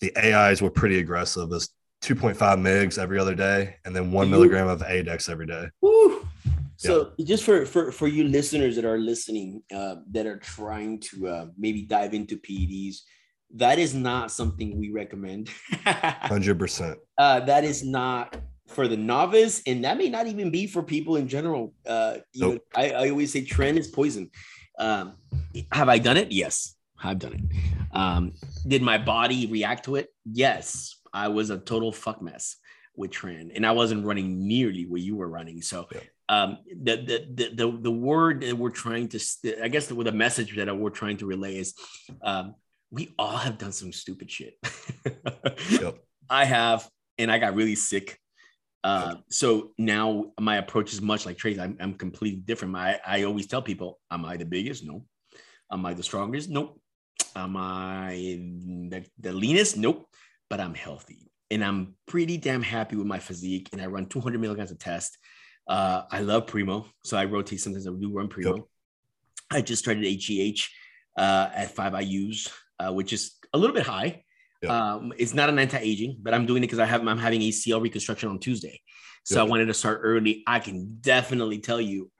the 0.00 0.16
AIs 0.16 0.62
were 0.62 0.70
pretty 0.70 0.98
aggressive. 0.98 1.52
As 1.52 1.68
2.5 2.02 2.36
mgs 2.36 2.98
every 2.98 3.18
other 3.18 3.34
day, 3.34 3.76
and 3.84 3.94
then 3.94 4.12
one 4.12 4.30
milligram 4.30 4.68
of 4.68 4.80
ADEX 4.82 5.28
every 5.28 5.46
day. 5.46 5.66
Woo. 5.80 6.26
So 6.76 7.12
yeah. 7.16 7.24
just 7.24 7.42
for, 7.44 7.64
for 7.64 7.90
for 7.90 8.06
you 8.06 8.24
listeners 8.24 8.76
that 8.76 8.84
are 8.84 8.98
listening, 8.98 9.62
uh, 9.74 9.96
that 10.10 10.26
are 10.26 10.38
trying 10.38 11.00
to 11.00 11.28
uh, 11.28 11.46
maybe 11.56 11.82
dive 11.82 12.12
into 12.12 12.36
PEDs, 12.36 12.98
that 13.54 13.78
is 13.78 13.94
not 13.94 14.30
something 14.30 14.78
we 14.78 14.90
recommend. 14.90 15.48
Hundred 15.84 16.58
percent. 16.58 16.98
Uh, 17.16 17.40
that 17.40 17.64
is 17.64 17.84
not 17.84 18.36
for 18.66 18.88
the 18.88 18.96
novice, 18.96 19.62
and 19.66 19.84
that 19.84 19.96
may 19.96 20.08
not 20.08 20.26
even 20.26 20.50
be 20.50 20.66
for 20.66 20.82
people 20.82 21.16
in 21.16 21.28
general. 21.28 21.72
Uh, 21.86 22.18
you 22.32 22.40
nope. 22.40 22.54
know, 22.54 22.60
I, 22.74 22.90
I 22.90 23.10
always 23.10 23.32
say 23.32 23.42
tren 23.42 23.76
is 23.76 23.88
poison. 23.88 24.30
Um, 24.78 25.14
have 25.72 25.88
I 25.88 25.98
done 25.98 26.16
it? 26.16 26.32
Yes, 26.32 26.74
I've 27.02 27.18
done 27.18 27.34
it. 27.34 27.96
Um, 27.96 28.32
did 28.66 28.82
my 28.82 28.98
body 28.98 29.46
react 29.46 29.84
to 29.86 29.96
it? 29.96 30.08
Yes. 30.24 30.96
I 31.16 31.28
was 31.28 31.48
a 31.48 31.58
total 31.58 31.92
fuck 31.92 32.20
mess 32.20 32.56
with 32.94 33.10
tren, 33.10 33.50
and 33.54 33.66
I 33.66 33.72
wasn't 33.72 34.04
running 34.04 34.46
nearly 34.46 34.84
where 34.84 35.00
you 35.00 35.16
were 35.16 35.28
running. 35.28 35.62
So, 35.62 35.88
yeah. 35.92 36.00
um, 36.28 36.58
the, 36.68 36.96
the, 36.96 37.26
the 37.34 37.54
the 37.54 37.78
the 37.82 37.90
word 37.90 38.42
that 38.42 38.56
we're 38.56 38.70
trying 38.70 39.08
to, 39.08 39.20
I 39.62 39.68
guess, 39.68 39.86
the, 39.86 39.94
the 39.94 40.12
message 40.12 40.54
that 40.56 40.76
we're 40.76 40.90
trying 40.90 41.16
to 41.18 41.26
relay 41.26 41.56
is, 41.56 41.74
um, 42.22 42.54
we 42.90 43.14
all 43.18 43.36
have 43.36 43.58
done 43.58 43.72
some 43.72 43.92
stupid 43.92 44.30
shit. 44.30 44.54
yep. 45.70 45.98
I 46.30 46.44
have, 46.44 46.88
and 47.18 47.30
I 47.30 47.38
got 47.38 47.54
really 47.54 47.74
sick. 47.74 48.18
Uh, 48.82 49.14
yep. 49.16 49.24
So 49.30 49.72
now 49.78 50.32
my 50.40 50.56
approach 50.56 50.92
is 50.92 51.00
much 51.00 51.26
like 51.26 51.36
Trey's. 51.36 51.58
I'm, 51.58 51.76
I'm 51.80 51.94
completely 51.94 52.40
different. 52.40 52.76
I, 52.76 53.00
I 53.06 53.22
always 53.24 53.46
tell 53.46 53.62
people, 53.62 53.98
am 54.10 54.24
I 54.24 54.36
the 54.36 54.44
biggest? 54.44 54.84
No. 54.84 55.04
Am 55.72 55.84
I 55.84 55.94
the 55.94 56.02
strongest? 56.02 56.48
Nope. 56.48 56.80
Am 57.34 57.56
I 57.56 58.40
the, 58.88 59.04
the 59.20 59.32
leanest? 59.32 59.76
Nope 59.76 60.08
but 60.48 60.60
I'm 60.60 60.74
healthy 60.74 61.30
and 61.50 61.64
I'm 61.64 61.94
pretty 62.06 62.36
damn 62.36 62.62
happy 62.62 62.96
with 62.96 63.06
my 63.06 63.18
physique. 63.18 63.68
And 63.72 63.80
I 63.80 63.86
run 63.86 64.06
200 64.06 64.40
milligrams 64.40 64.70
of 64.70 64.78
test. 64.78 65.16
Uh, 65.68 66.02
I 66.10 66.20
love 66.20 66.46
Primo, 66.46 66.86
so 67.04 67.16
I 67.16 67.24
rotate 67.24 67.60
sometimes. 67.60 67.86
I 67.86 67.90
do 67.90 68.12
run 68.12 68.28
Primo. 68.28 68.56
Yep. 68.56 68.64
I 69.50 69.60
just 69.62 69.82
started 69.82 70.04
HGH 70.04 70.68
uh, 71.18 71.50
at 71.54 71.74
five 71.74 72.00
IU's, 72.00 72.48
uh, 72.78 72.92
which 72.92 73.12
is 73.12 73.36
a 73.52 73.58
little 73.58 73.74
bit 73.74 73.86
high. 73.86 74.22
Yep. 74.62 74.70
Um, 74.70 75.12
it's 75.18 75.34
not 75.34 75.48
an 75.48 75.58
anti-aging, 75.58 76.18
but 76.22 76.32
I'm 76.32 76.46
doing 76.46 76.62
it 76.62 76.66
because 76.66 76.78
I 76.78 76.86
have 76.86 77.06
I'm 77.06 77.18
having 77.18 77.40
ACL 77.40 77.80
reconstruction 77.80 78.28
on 78.28 78.38
Tuesday, 78.38 78.80
so 79.24 79.38
yep. 79.38 79.46
I 79.46 79.50
wanted 79.50 79.66
to 79.66 79.74
start 79.74 80.00
early. 80.02 80.42
I 80.46 80.60
can 80.60 80.98
definitely 81.00 81.58
tell 81.58 81.80
you, 81.80 82.10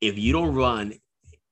if 0.00 0.18
you 0.18 0.32
don't 0.32 0.54
run 0.54 0.94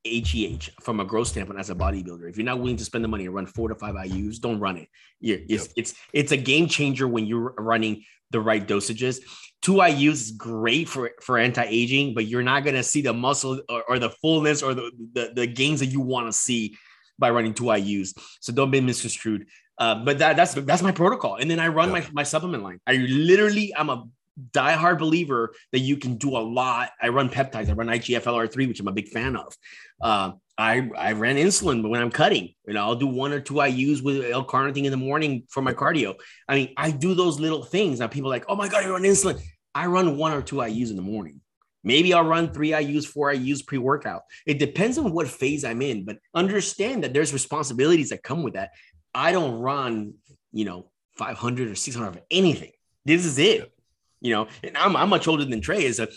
HGH 0.07 0.71
from 0.81 1.01
a 1.01 1.05
growth 1.05 1.29
standpoint 1.29 1.59
as 1.59 1.71
a 1.71 1.75
bodybuilder. 1.75 2.29
If 2.29 2.37
you're 2.37 2.45
not 2.45 2.59
willing 2.59 2.77
to 2.77 2.85
spend 2.85 3.05
the 3.05 3.09
money 3.09 3.27
and 3.27 3.35
run 3.35 3.47
four 3.47 3.69
to 3.69 3.75
five 3.75 3.95
IUs, 3.95 4.41
don't 4.41 4.61
run 4.61 4.77
it. 4.77 4.89
You're, 5.21 5.39
it's, 5.49 5.65
yep. 5.65 5.73
it's 5.77 5.95
it's 6.13 6.33
a 6.33 6.37
game 6.37 6.69
changer 6.69 7.09
when 7.09 7.27
you're 7.27 7.55
running 7.59 8.05
the 8.31 8.41
right 8.41 8.67
dosages. 8.67 9.21
Two 9.63 9.75
IUs 9.75 10.13
is 10.13 10.31
great 10.33 10.89
for 10.89 11.11
for 11.21 11.39
anti-aging, 11.39 12.15
but 12.15 12.27
you're 12.27 12.43
not 12.43 12.65
gonna 12.65 12.83
see 12.83 13.03
the 13.03 13.13
muscle 13.13 13.61
or, 13.69 13.85
or 13.89 13.99
the 13.99 14.11
fullness 14.11 14.63
or 14.63 14.75
the, 14.75 14.91
the, 15.13 15.33
the 15.35 15.47
gains 15.47 15.81
that 15.81 15.87
you 15.87 16.01
want 16.01 16.27
to 16.27 16.33
see 16.33 16.77
by 17.19 17.31
running 17.31 17.55
two 17.55 17.65
IUs. 17.65 18.19
So 18.41 18.53
don't 18.53 18.71
be 18.71 18.81
misconstrued. 18.81 19.47
Uh, 19.79 20.05
but 20.05 20.19
that 20.19 20.37
that's 20.37 20.55
that's 20.55 20.83
my 20.83 20.93
protocol. 20.93 21.37
And 21.37 21.51
then 21.51 21.61
I 21.61 21.69
run 21.69 21.91
my, 21.91 22.05
my 22.13 22.25
supplement 22.25 22.63
line. 22.63 22.81
I 22.87 22.95
literally 22.97 23.73
I'm 23.77 23.91
a 23.91 24.05
diehard 24.53 24.99
believer 24.99 25.53
that 25.73 25.81
you 25.81 25.97
can 25.97 26.17
do 26.17 26.37
a 26.37 26.39
lot. 26.39 26.91
I 27.01 27.09
run 27.09 27.29
peptides. 27.29 27.69
I 27.69 27.73
run 27.73 27.89
IGF-LR3, 27.89 28.69
which 28.69 28.81
I'm 28.81 28.89
a 28.89 28.93
big 28.93 29.09
fan 29.09 29.37
of. 29.37 29.57
Uh, 30.01 30.33
I 30.57 30.91
I 30.97 31.13
ran 31.13 31.37
insulin 31.37 31.83
but 31.83 31.91
when 31.91 32.01
I'm 32.01 32.11
cutting. 32.11 32.55
You 32.67 32.75
know, 32.75 32.83
I'll 32.83 32.97
do 32.97 33.07
one 33.07 33.33
or 33.33 33.41
two 33.41 33.55
IUs 33.55 34.03
with 34.03 34.25
L-carnitine 34.25 34.85
in 34.85 34.91
the 34.91 34.97
morning 34.97 35.45
for 35.49 35.63
my 35.63 35.73
cardio. 35.73 36.15
I 36.49 36.57
mean, 36.57 36.75
I 36.77 36.91
do 36.91 37.15
those 37.15 37.39
little 37.39 37.63
things. 37.63 38.01
Now 38.01 38.09
people 38.09 38.31
are 38.31 38.35
like, 38.35 38.47
oh 38.49 38.57
my 38.57 38.69
god, 38.69 38.85
you 38.85 38.93
run 38.93 39.03
insulin. 39.03 39.41
I 39.75 39.87
run 39.87 40.17
one 40.17 40.33
or 40.33 40.43
two 40.43 40.57
IUs 40.57 40.91
in 40.91 40.97
the 40.97 41.03
morning. 41.03 41.41
Maybe 41.85 42.13
I'll 42.13 42.25
run 42.25 42.53
three 42.53 42.71
IUs, 42.71 43.07
four 43.07 43.33
IUs 43.33 43.65
pre-workout. 43.67 44.23
It 44.47 44.59
depends 44.59 44.99
on 44.99 45.13
what 45.13 45.29
phase 45.29 45.65
I'm 45.65 45.83
in, 45.83 46.05
but 46.05 46.19
understand 46.35 47.05
that 47.05 47.15
there's 47.15 47.33
responsibilities 47.33 48.11
that 48.11 48.23
come 48.23 48.43
with 48.43 48.55
that. 48.55 48.71
I 49.15 49.33
don't 49.33 49.61
run, 49.61 50.15
you 50.53 50.65
know, 50.65 50.91
500 51.17 51.69
or 51.69 51.75
600 51.75 52.09
of 52.09 52.23
anything. 52.31 52.73
This 53.05 53.25
is 53.25 53.39
it 53.39 53.73
you 54.21 54.33
know, 54.33 54.49
and 54.63 54.77
I'm, 54.77 54.97
I'm 54.97 55.09
much 55.09 55.29
older 55.29 55.45
than 55.45 55.61
Trey 55.61 55.85
is. 55.85 56.01
A, 56.01 56.09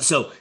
so 0.00 0.32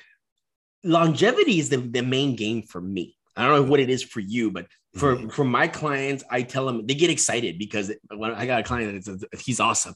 longevity 0.83 1.59
is 1.59 1.69
the, 1.69 1.77
the 1.77 2.01
main 2.01 2.35
game 2.35 2.61
for 2.63 2.81
me. 2.81 3.15
I 3.35 3.47
don't 3.47 3.63
know 3.63 3.69
what 3.69 3.79
it 3.79 3.89
is 3.89 4.01
for 4.01 4.19
you, 4.19 4.51
but 4.51 4.65
for 4.95 5.15
mm-hmm. 5.15 5.29
for 5.29 5.43
my 5.43 5.67
clients, 5.67 6.23
I 6.29 6.41
tell 6.41 6.65
them 6.65 6.87
they 6.87 6.95
get 6.95 7.11
excited 7.11 7.59
because 7.59 7.91
when 8.09 8.31
I 8.31 8.47
got 8.47 8.61
a 8.61 8.63
client 8.63 9.05
that's 9.05 9.45
he's 9.45 9.59
awesome. 9.59 9.93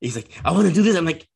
He's 0.00 0.14
like, 0.14 0.30
I 0.44 0.52
want 0.52 0.68
to 0.68 0.72
do 0.72 0.82
this. 0.82 0.96
I'm 0.96 1.04
like, 1.04 1.26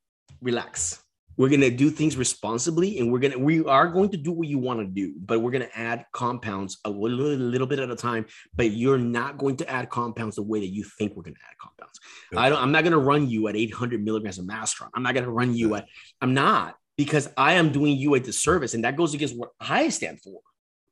relax. 0.41 1.02
We're 1.43 1.49
gonna 1.49 1.71
do 1.71 1.91
things 1.91 2.17
responsibly, 2.17 3.01
and 3.01 3.11
we're 3.11 3.19
gonna 3.19 3.37
we 3.37 3.65
are 3.65 3.89
going 3.89 4.11
to 4.11 4.17
do 4.17 4.31
what 4.31 4.47
you 4.47 4.61
want 4.61 4.79
to 4.79 4.87
do, 4.87 5.13
but 5.19 5.41
we're 5.41 5.51
gonna 5.51 5.67
add 5.75 6.07
compounds 6.13 6.79
a 6.85 6.89
little, 6.89 7.19
little 7.19 7.67
bit 7.67 7.81
at 7.81 7.91
a 7.91 7.97
time. 7.97 8.27
But 8.55 8.71
you're 8.71 8.97
not 8.97 9.39
going 9.39 9.57
to 9.57 9.69
add 9.69 9.91
compounds 9.91 10.37
the 10.37 10.45
way 10.45 10.61
that 10.61 10.69
you 10.69 10.85
think 10.85 11.17
we're 11.17 11.25
gonna 11.25 11.35
add 11.51 11.59
compounds. 11.61 11.99
I 12.37 12.49
don't. 12.49 12.63
I'm 12.63 12.71
not 12.71 12.85
going 12.85 12.93
to 12.93 12.99
run 12.99 13.29
you 13.29 13.49
at 13.49 13.57
800 13.57 14.05
milligrams 14.05 14.39
of 14.39 14.45
Masteron. 14.45 14.91
I'm 14.95 15.03
not 15.03 15.15
going 15.15 15.25
to 15.25 15.33
run 15.33 15.53
you 15.53 15.75
at. 15.75 15.89
I'm 16.21 16.33
not 16.33 16.77
because 16.97 17.29
I 17.37 17.55
am 17.55 17.73
doing 17.73 17.97
you 17.97 18.15
a 18.15 18.21
disservice, 18.21 18.75
and 18.75 18.85
that 18.85 18.97
goes 18.97 19.13
against 19.13 19.37
what 19.37 19.49
I 19.59 19.89
stand 19.89 20.21
for. 20.21 20.43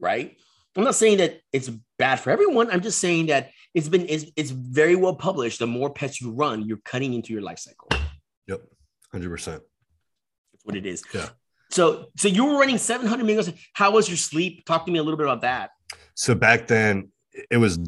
Right. 0.00 0.36
I'm 0.74 0.82
not 0.82 0.96
saying 0.96 1.18
that 1.18 1.42
it's 1.52 1.70
bad 1.96 2.16
for 2.16 2.30
everyone. 2.30 2.72
I'm 2.72 2.80
just 2.80 2.98
saying 2.98 3.26
that 3.26 3.50
it's 3.72 3.88
been 3.88 4.04
it's, 4.08 4.24
it's 4.34 4.50
very 4.50 4.96
well 4.96 5.14
published. 5.14 5.60
The 5.60 5.68
more 5.68 5.94
PEDs 5.94 6.20
you 6.20 6.32
run, 6.32 6.66
you're 6.66 6.80
cutting 6.84 7.14
into 7.14 7.32
your 7.32 7.42
life 7.42 7.60
cycle. 7.60 7.86
Yep, 8.48 8.62
hundred 9.12 9.30
percent. 9.30 9.62
That's 10.60 10.66
what 10.66 10.76
it 10.76 10.86
is. 10.86 11.02
Yeah. 11.14 11.28
So, 11.70 12.06
so 12.16 12.28
you 12.28 12.44
were 12.44 12.58
running 12.58 12.78
700 12.78 13.24
milligrams. 13.24 13.58
How 13.74 13.92
was 13.92 14.08
your 14.08 14.16
sleep? 14.16 14.64
Talk 14.64 14.86
to 14.86 14.92
me 14.92 14.98
a 14.98 15.02
little 15.02 15.16
bit 15.16 15.26
about 15.26 15.42
that. 15.42 15.70
So 16.14 16.34
back 16.34 16.66
then, 16.66 17.10
it 17.50 17.56
was 17.58 17.78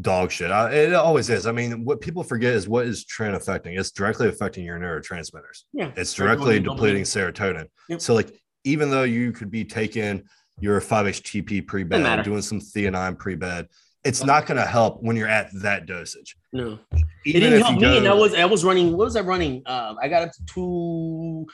dog 0.00 0.30
shit. 0.30 0.50
I, 0.50 0.70
it 0.72 0.94
always 0.94 1.28
is. 1.28 1.46
I 1.46 1.52
mean, 1.52 1.84
what 1.84 2.00
people 2.00 2.22
forget 2.22 2.54
is 2.54 2.68
what 2.68 2.86
is 2.86 3.04
tren 3.04 3.34
affecting? 3.34 3.74
It's 3.76 3.90
directly 3.90 4.28
affecting 4.28 4.64
your 4.64 4.78
neurotransmitters. 4.78 5.64
Yeah. 5.72 5.90
It's 5.96 6.14
directly 6.14 6.60
depleting 6.60 7.02
serotonin. 7.02 7.66
Yep. 7.88 8.00
So, 8.00 8.14
like, 8.14 8.40
even 8.64 8.90
though 8.90 9.02
you 9.02 9.32
could 9.32 9.50
be 9.50 9.64
taking 9.64 10.22
your 10.60 10.80
5-HTP 10.80 11.66
pre 11.66 11.82
bed, 11.82 12.22
doing 12.22 12.42
some 12.42 12.60
theanine 12.60 13.18
pre 13.18 13.34
bed, 13.34 13.66
it's 14.04 14.22
not 14.24 14.46
going 14.46 14.58
to 14.58 14.66
help 14.66 15.02
when 15.02 15.16
you're 15.16 15.28
at 15.28 15.48
that 15.62 15.86
dosage. 15.86 16.36
No, 16.52 16.78
Even 16.92 17.42
it 17.42 17.50
didn't 17.50 17.60
help 17.62 17.74
you 17.74 17.80
me. 17.80 17.82
go- 17.82 17.96
And 17.98 18.08
I 18.08 18.14
was, 18.14 18.34
I 18.34 18.44
was 18.44 18.64
running. 18.64 18.96
What 18.96 19.04
was 19.06 19.16
I 19.16 19.20
running? 19.20 19.62
Um, 19.66 19.96
I 20.00 20.08
got 20.08 20.22
up 20.22 20.32
to 20.32 20.44
two, 20.46 21.46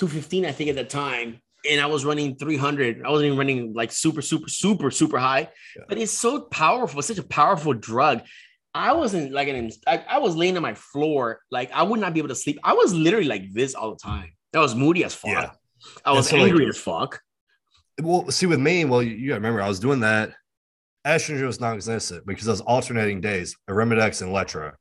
two 0.00 0.08
fifteen, 0.08 0.46
I 0.46 0.52
think, 0.52 0.70
at 0.70 0.76
the 0.76 0.84
time, 0.84 1.40
and 1.70 1.80
I 1.80 1.86
was 1.86 2.04
running 2.04 2.34
three 2.36 2.56
hundred. 2.56 3.02
I 3.04 3.10
wasn't 3.10 3.26
even 3.26 3.38
running 3.38 3.74
like 3.74 3.92
super, 3.92 4.22
super, 4.22 4.48
super, 4.48 4.90
super 4.90 5.18
high. 5.18 5.50
Yeah. 5.76 5.84
But 5.88 5.98
it's 5.98 6.10
so 6.12 6.40
powerful. 6.40 6.98
It's 6.98 7.08
such 7.08 7.18
a 7.18 7.22
powerful 7.22 7.74
drug. 7.74 8.22
I 8.74 8.94
wasn't 8.94 9.32
like 9.32 9.48
an. 9.48 9.70
I, 9.86 10.04
I 10.08 10.18
was 10.18 10.34
laying 10.34 10.56
on 10.56 10.62
my 10.62 10.74
floor, 10.74 11.40
like 11.50 11.70
I 11.72 11.82
would 11.82 12.00
not 12.00 12.14
be 12.14 12.20
able 12.20 12.30
to 12.30 12.34
sleep. 12.34 12.58
I 12.64 12.72
was 12.72 12.94
literally 12.94 13.28
like 13.28 13.52
this 13.52 13.74
all 13.74 13.90
the 13.90 13.98
time. 13.98 14.32
I 14.54 14.58
was 14.58 14.74
moody 14.74 15.04
as 15.04 15.14
fuck. 15.14 15.30
Yeah. 15.30 15.50
I 16.04 16.12
was 16.12 16.28
so, 16.28 16.36
like- 16.36 16.48
angry 16.48 16.68
as 16.68 16.78
fuck. 16.78 17.20
well, 18.02 18.30
see, 18.30 18.46
with 18.46 18.58
me, 18.60 18.84
well, 18.84 19.02
you, 19.02 19.14
you 19.14 19.34
remember, 19.34 19.62
I 19.62 19.68
was 19.68 19.80
doing 19.80 20.00
that. 20.00 20.32
Estrogen 21.06 21.46
was 21.46 21.60
non-existent 21.60 22.26
because 22.26 22.46
I 22.46 22.50
was 22.50 22.60
alternating 22.60 23.20
days, 23.22 23.56
Arimidex 23.68 24.20
and 24.20 24.32
Letro, 24.32 24.72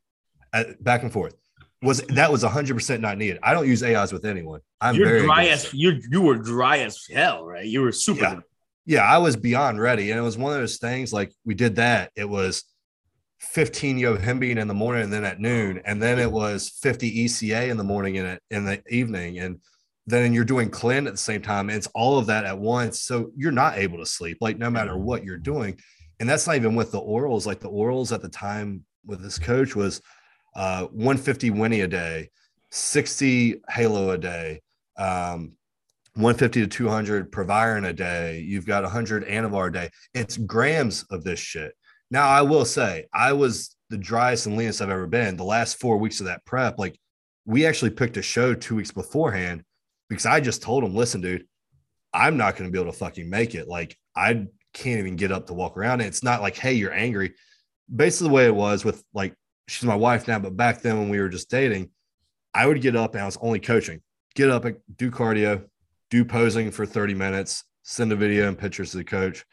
back 0.82 1.04
and 1.04 1.14
forth. 1.14 1.34
Was 1.82 2.02
that 2.08 2.32
was 2.32 2.44
100 2.44 2.74
percent 2.74 3.02
not 3.02 3.18
needed? 3.18 3.40
I 3.42 3.54
don't 3.54 3.68
use 3.68 3.82
AIs 3.82 4.12
with 4.12 4.26
anyone. 4.26 4.60
I'm 4.82 4.96
You're 4.96 5.08
very 5.08 5.22
dry 5.22 5.46
as 5.46 5.74
you. 5.74 6.02
You 6.10 6.22
were 6.22 6.36
dry 6.36 6.80
as 6.80 7.06
hell, 7.10 7.46
right? 7.46 7.66
You 7.66 7.82
were 7.82 7.94
super. 7.94 8.22
Yeah. 8.22 8.40
yeah, 8.86 9.04
I 9.04 9.18
was 9.20 9.38
beyond 9.38 9.80
ready, 9.80 10.12
and 10.12 10.20
it 10.20 10.24
was 10.24 10.38
one 10.38 10.52
of 10.52 10.60
those 10.60 10.78
things. 10.78 11.14
Like 11.14 11.32
we 11.46 11.56
did 11.56 11.78
that. 11.78 12.12
It 12.18 12.28
was 12.28 12.66
15 13.40 13.98
yohimbine 13.98 14.58
in 14.58 14.68
the 14.68 14.74
morning, 14.74 15.04
and 15.04 15.14
then 15.14 15.24
at 15.24 15.40
noon, 15.40 15.82
and 15.86 16.02
then 16.02 16.20
it 16.20 16.30
was 16.30 16.70
50 16.82 17.26
ECA 17.26 17.70
in 17.70 17.78
the 17.78 17.84
morning 17.84 18.18
and 18.18 18.28
at, 18.28 18.42
in 18.52 18.66
the 18.66 18.82
evening, 18.90 19.40
and 19.40 19.60
then 20.06 20.34
you're 20.34 20.44
doing 20.44 20.70
Clen 20.70 21.08
at 21.08 21.14
the 21.14 21.18
same 21.18 21.42
time. 21.42 21.70
It's 21.70 21.88
all 21.96 22.18
of 22.18 22.26
that 22.26 22.44
at 22.44 22.58
once, 22.58 23.02
so 23.02 23.32
you're 23.38 23.52
not 23.54 23.78
able 23.78 24.00
to 24.00 24.06
sleep. 24.06 24.40
Like 24.42 24.58
no 24.58 24.70
matter 24.70 24.98
what 24.98 25.24
you're 25.24 25.38
doing, 25.38 25.80
and 26.20 26.28
that's 26.28 26.46
not 26.46 26.58
even 26.58 26.76
with 26.76 26.92
the 26.92 27.00
orals. 27.00 27.46
Like 27.46 27.62
the 27.62 27.72
orals 27.72 28.12
at 28.12 28.22
the 28.22 28.30
time 28.30 28.84
with 29.06 29.22
this 29.22 29.40
coach 29.40 29.76
was 29.76 30.02
uh, 30.60 30.84
150 30.88 31.52
Winnie 31.52 31.82
a 31.82 31.88
day, 31.88 32.30
60 32.72 33.62
Halo 33.70 34.12
a 34.12 34.18
day. 34.18 34.62
Um, 34.98 35.54
150 36.16 36.62
to 36.62 36.68
200 36.68 37.32
Proviron 37.32 37.86
a 37.86 37.94
day. 37.94 38.42
You've 38.42 38.66
got 38.66 38.84
100 38.84 39.26
Anavar 39.26 39.70
a 39.70 39.72
day. 39.72 39.90
It's 40.14 40.36
grams 40.36 41.06
of 41.12 41.24
this 41.24 41.40
shit. 41.40 41.72
Now, 42.12 42.28
I 42.28 42.42
will 42.42 42.66
say, 42.66 43.06
I 43.14 43.32
was 43.32 43.74
the 43.90 43.98
driest 43.98 44.48
and 44.48 44.58
leanest 44.58 44.82
I've 44.82 44.90
ever 44.90 45.08
been. 45.08 45.38
The 45.38 45.46
last 45.46 45.80
four 45.80 45.96
weeks 45.96 46.20
of 46.20 46.26
that 46.26 46.44
prep, 46.44 46.78
like 46.78 47.00
we 47.46 47.66
actually 47.66 47.92
picked 47.92 48.18
a 48.18 48.22
show 48.22 48.54
two 48.54 48.76
weeks 48.76 48.92
beforehand 48.92 49.64
because 50.10 50.26
I 50.26 50.42
just 50.42 50.62
told 50.62 50.84
him, 50.84 50.94
listen, 50.94 51.22
dude, 51.22 51.46
I'm 52.14 52.36
not 52.36 52.58
going 52.58 52.70
to 52.70 52.72
be 52.74 52.82
able 52.82 52.92
to 52.92 52.98
fucking 52.98 53.30
make 53.30 53.56
it. 53.56 53.70
Like, 53.70 53.96
I 54.14 54.48
can't 54.74 55.00
even 55.00 55.16
get 55.16 55.32
up 55.32 55.48
to 55.48 55.54
walk 55.54 55.78
around. 55.78 56.02
And 56.02 56.10
it's 56.10 56.24
not 56.24 56.42
like, 56.42 56.58
hey, 56.58 56.74
you're 56.74 56.92
angry. 56.92 57.36
Basically, 57.96 58.28
the 58.28 58.34
way 58.34 58.46
it 58.46 58.56
was 58.56 58.84
with 58.84 59.02
like, 59.14 59.36
she's 59.70 59.86
my 59.86 59.96
wife 59.96 60.28
now, 60.28 60.40
but 60.40 60.58
back 60.58 60.82
then 60.82 60.98
when 60.98 61.10
we 61.10 61.20
were 61.20 61.30
just 61.30 61.50
dating, 61.50 61.90
I 62.54 62.66
would 62.66 62.82
get 62.82 62.96
up 62.96 63.14
and 63.14 63.22
I 63.22 63.26
was 63.26 63.38
only 63.42 63.60
coaching, 63.60 64.02
get 64.36 64.50
up 64.50 64.66
and 64.66 64.78
do 64.96 65.12
cardio, 65.12 65.66
do 66.10 66.26
posing 66.26 66.72
for 66.72 66.86
30 66.86 67.14
minutes, 67.14 67.64
send 67.84 68.12
a 68.12 68.16
video 68.16 68.48
and 68.48 68.58
pictures 68.58 68.92
to 68.92 68.98
the 68.98 69.04
coach. 69.04 69.46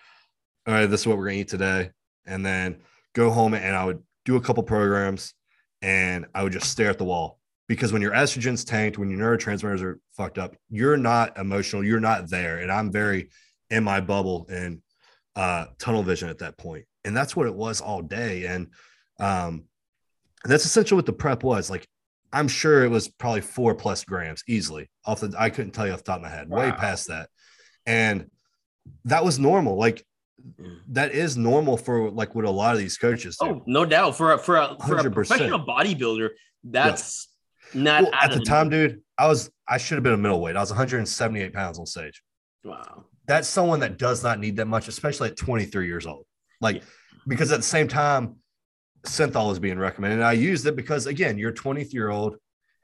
All 0.67 0.75
right, 0.75 0.87
this 0.87 1.03
is 1.03 1.07
what 1.07 1.19
we're 1.19 1.31
to 1.31 1.37
eat 1.37 1.49
today. 1.49 1.91
And 2.27 2.45
then 2.45 2.79
go 3.14 3.31
home 3.31 3.55
and 3.55 3.77
I 3.77 3.85
would 3.85 4.03
do 4.25 4.37
a 4.37 4.41
couple 4.41 4.62
programs 4.62 5.35
and 5.83 6.27
I 6.35 6.43
would 6.43 6.53
just 6.53 6.71
stare 6.71 6.91
at 6.91 6.99
the 6.99 7.05
wall 7.05 7.39
because 7.69 7.93
when 7.93 8.03
your 8.03 8.12
estrogen's 8.12 8.64
tanked, 8.64 8.99
when 8.99 9.11
your 9.11 9.21
neurotransmitters 9.21 9.83
are 9.83 10.01
fucked 10.12 10.39
up, 10.39 10.57
you're 10.71 10.97
not 10.97 11.37
emotional, 11.39 11.85
you're 11.85 12.01
not 12.01 12.31
there. 12.31 12.59
And 12.59 12.73
I'm 12.73 12.91
very 12.91 13.29
in 13.71 13.85
my 13.85 14.01
bubble 14.01 14.47
and 14.49 14.81
uh, 15.35 15.67
tunnel 15.79 16.03
vision 16.03 16.29
at 16.29 16.39
that 16.39 16.57
point. 16.57 16.87
And 17.05 17.17
that's 17.17 17.37
what 17.37 17.47
it 17.47 17.55
was 17.55 17.81
all 17.81 18.03
day. 18.03 18.47
And 18.47 18.69
um, 19.21 19.64
and 20.45 20.53
that's 20.53 20.64
essentially 20.66 20.97
what 20.97 21.07
the 21.07 21.12
prep 21.12 21.43
was. 21.43 21.70
Like, 21.70 21.87
I'm 22.32 22.49
sure 22.49 22.84
it 22.84 22.91
was 22.91 23.09
probably 23.09 23.41
four 23.41 23.74
plus 23.74 24.05
grams 24.05 24.43
easily 24.49 24.91
off 25.05 25.20
the, 25.20 25.34
I 25.39 25.51
couldn't 25.51 25.72
tell 25.72 25.87
you 25.87 25.93
off 25.93 26.01
the 26.01 26.05
top 26.05 26.16
of 26.16 26.22
my 26.22 26.28
head, 26.28 26.49
way 26.51 26.70
past 26.72 27.09
that. 27.09 27.28
And 27.87 28.30
that 29.05 29.24
was 29.24 29.39
normal. 29.39 29.76
Like, 29.78 30.05
Mm. 30.61 30.76
that 30.89 31.12
is 31.12 31.37
normal 31.39 31.78
for 31.78 32.11
like 32.11 32.34
what 32.34 32.45
a 32.45 32.51
lot 32.51 32.74
of 32.74 32.78
these 32.78 32.99
coaches 32.99 33.39
do. 33.41 33.47
Oh, 33.47 33.62
no 33.66 33.87
doubt. 33.87 34.16
For 34.18 34.32
a 34.34 34.39
for 34.39 34.57
a 34.57 34.76
for 34.87 34.97
a 34.97 35.03
100%. 35.03 35.12
professional 35.14 35.64
bodybuilder, 35.66 36.28
that's 36.62 37.28
not 37.72 38.03
Well, 38.03 38.12
at 38.14 38.30
the 38.32 38.41
time, 38.41 38.68
dude, 38.68 39.01
I 39.18 39.26
was 39.28 39.51
I 39.66 39.78
should 39.78 39.95
have 39.97 40.05
been 40.05 40.12
a 40.12 40.16
middleweight. 40.18 40.55
I 40.55 40.61
was 40.61 40.70
178 40.70 41.53
pounds 41.55 41.78
on 41.78 41.87
stage. 41.87 42.22
Wow. 42.64 43.07
That's 43.26 43.49
someone 43.49 43.80
that 43.80 43.97
does 43.97 44.22
not 44.22 44.39
need 44.39 44.57
that 44.59 44.66
much, 44.66 44.89
especially 44.89 45.30
at 45.30 45.37
23 45.39 45.87
years 45.87 46.07
old. 46.07 46.26
Like, 46.61 46.76
Yeah. 46.76 46.82
because 47.26 47.51
at 47.51 47.57
the 47.57 47.62
same 47.64 47.89
time, 47.89 48.37
synthol 49.07 49.53
is 49.53 49.59
being 49.59 49.79
recommended. 49.79 50.17
And 50.17 50.25
I 50.25 50.33
used 50.33 50.67
it 50.67 50.77
because 50.77 51.07
again, 51.07 51.39
you're 51.39 51.53
23 51.53 51.91
year 51.93 52.11
old, 52.11 52.37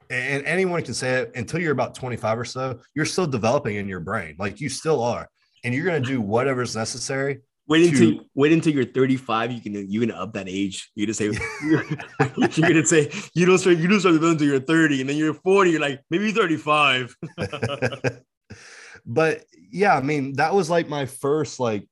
and 0.09 0.45
anyone 0.45 0.81
can 0.83 0.93
say 0.93 1.21
it 1.21 1.31
until 1.35 1.59
you're 1.59 1.71
about 1.71 1.95
25 1.95 2.39
or 2.39 2.45
so, 2.45 2.79
you're 2.93 3.05
still 3.05 3.27
developing 3.27 3.77
in 3.77 3.87
your 3.87 3.99
brain. 3.99 4.35
Like 4.37 4.59
you 4.59 4.69
still 4.69 5.01
are. 5.01 5.27
And 5.63 5.73
you're 5.73 5.85
gonna 5.85 6.01
do 6.01 6.19
whatever's 6.19 6.75
necessary. 6.75 7.39
Wait 7.67 7.89
until 7.89 8.19
to- 8.19 8.25
wait 8.35 8.51
until 8.51 8.73
you're 8.73 8.85
35. 8.85 9.51
You 9.51 9.61
can 9.61 9.89
you 9.89 9.99
can 10.01 10.11
up 10.11 10.33
that 10.33 10.49
age. 10.49 10.91
You're 10.95 11.07
gonna 11.07 11.13
say 11.13 11.25
you're, 11.65 11.85
you're 12.37 12.69
gonna 12.69 12.85
say 12.85 13.09
you 13.33 13.45
don't 13.45 13.57
start 13.57 13.77
you 13.77 13.87
don't 13.87 14.01
start 14.01 14.15
until 14.15 14.47
you're 14.47 14.59
30, 14.59 15.01
and 15.01 15.09
then 15.09 15.15
you're 15.15 15.33
40. 15.33 15.71
You're 15.71 15.79
like 15.79 16.01
maybe 16.09 16.31
35. 16.31 17.15
but 19.05 19.45
yeah, 19.71 19.95
I 19.95 20.01
mean, 20.01 20.33
that 20.33 20.53
was 20.53 20.69
like 20.69 20.89
my 20.89 21.05
first 21.05 21.59
like 21.59 21.87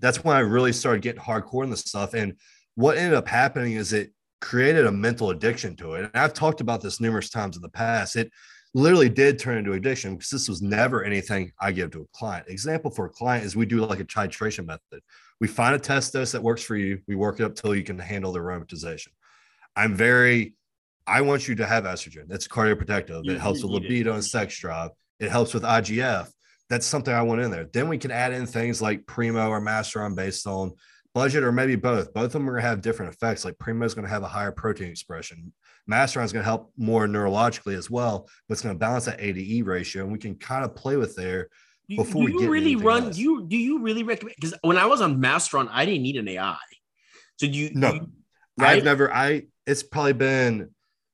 that's 0.00 0.24
when 0.24 0.36
I 0.36 0.40
really 0.40 0.72
started 0.72 1.02
getting 1.02 1.22
hardcore 1.22 1.64
in 1.64 1.70
the 1.70 1.76
stuff. 1.76 2.14
And 2.14 2.34
what 2.78 2.96
ended 2.96 3.14
up 3.14 3.26
happening 3.26 3.72
is 3.72 3.92
it 3.92 4.12
created 4.40 4.86
a 4.86 4.92
mental 4.92 5.30
addiction 5.30 5.74
to 5.74 5.94
it. 5.94 6.04
And 6.04 6.10
I've 6.14 6.32
talked 6.32 6.60
about 6.60 6.80
this 6.80 7.00
numerous 7.00 7.28
times 7.28 7.56
in 7.56 7.62
the 7.62 7.68
past. 7.68 8.14
It 8.14 8.30
literally 8.72 9.08
did 9.08 9.36
turn 9.36 9.58
into 9.58 9.72
addiction 9.72 10.14
because 10.14 10.30
this 10.30 10.48
was 10.48 10.62
never 10.62 11.02
anything 11.02 11.50
I 11.60 11.72
give 11.72 11.90
to 11.90 12.02
a 12.02 12.16
client. 12.16 12.46
Example 12.48 12.92
for 12.92 13.06
a 13.06 13.10
client 13.10 13.44
is 13.44 13.56
we 13.56 13.66
do 13.66 13.84
like 13.84 13.98
a 13.98 14.04
titration 14.04 14.64
method. 14.64 15.02
We 15.40 15.48
find 15.48 15.74
a 15.74 15.78
test 15.80 16.12
dose 16.12 16.30
that 16.30 16.40
works 16.44 16.62
for 16.62 16.76
you. 16.76 17.00
We 17.08 17.16
work 17.16 17.40
it 17.40 17.42
up 17.42 17.56
till 17.56 17.74
you 17.74 17.82
can 17.82 17.98
handle 17.98 18.30
the 18.30 18.38
aromatization. 18.38 19.08
I'm 19.74 19.96
very, 19.96 20.54
I 21.04 21.22
want 21.22 21.48
you 21.48 21.56
to 21.56 21.66
have 21.66 21.82
estrogen. 21.82 22.28
That's 22.28 22.46
cardioprotective. 22.46 23.24
You- 23.24 23.32
It 23.32 23.40
helps 23.40 23.64
with 23.64 23.72
it. 23.72 23.82
libido 23.82 24.12
and 24.14 24.24
sex 24.24 24.56
drive. 24.56 24.90
It 25.18 25.32
helps 25.32 25.52
with 25.52 25.64
IGF. 25.64 26.30
That's 26.70 26.86
something 26.86 27.12
I 27.12 27.22
want 27.22 27.40
in 27.40 27.50
there. 27.50 27.66
Then 27.72 27.88
we 27.88 27.98
can 27.98 28.12
add 28.12 28.32
in 28.32 28.46
things 28.46 28.80
like 28.80 29.04
Primo 29.04 29.48
or 29.48 29.60
Masteron 29.60 30.14
based 30.14 30.46
on 30.46 30.74
budget 31.18 31.42
or 31.42 31.50
maybe 31.50 31.74
both. 31.74 32.14
Both 32.14 32.26
of 32.26 32.32
them 32.32 32.48
are 32.48 32.52
going 32.52 32.62
to 32.62 32.68
have 32.68 32.80
different 32.80 33.12
effects. 33.12 33.44
Like 33.44 33.58
Primo 33.58 33.84
is 33.84 33.92
going 33.92 34.04
to 34.04 34.10
have 34.10 34.22
a 34.22 34.28
higher 34.28 34.52
protein 34.52 34.88
expression. 34.88 35.52
Masteron 35.90 36.24
is 36.24 36.32
going 36.32 36.44
to 36.44 36.48
help 36.48 36.72
more 36.76 37.08
neurologically 37.08 37.76
as 37.76 37.90
well, 37.90 38.28
but 38.48 38.52
it's 38.52 38.62
going 38.62 38.74
to 38.74 38.78
balance 38.78 39.06
that 39.06 39.20
ADE 39.20 39.66
ratio. 39.66 40.04
And 40.04 40.12
we 40.12 40.18
can 40.18 40.36
kind 40.36 40.64
of 40.64 40.76
play 40.76 40.96
with 40.96 41.16
there. 41.16 41.48
Do, 41.88 41.96
Before 41.96 42.22
we 42.24 42.32
do 42.32 42.42
you 42.42 42.50
really 42.50 42.76
run? 42.76 43.06
else. 43.06 43.16
Do 43.16 43.22
you 43.22 43.46
do 43.48 43.56
you 43.56 43.80
really 43.80 44.04
recommend? 44.04 44.36
Because 44.36 44.54
when 44.62 44.76
I 44.76 44.86
was 44.86 45.00
on 45.00 45.20
Masteron, 45.20 45.68
I 45.72 45.84
didn't 45.86 46.02
need 46.02 46.16
an 46.16 46.28
AI. 46.28 46.56
So 47.40 47.48
do 47.48 47.52
you? 47.52 47.70
No. 47.74 47.90
do 47.92 47.96
you- 47.96 48.12
I've 48.60 48.84
never, 48.84 49.12
I, 49.12 49.46
it's 49.66 49.84
probably 49.84 50.14
been 50.14 50.70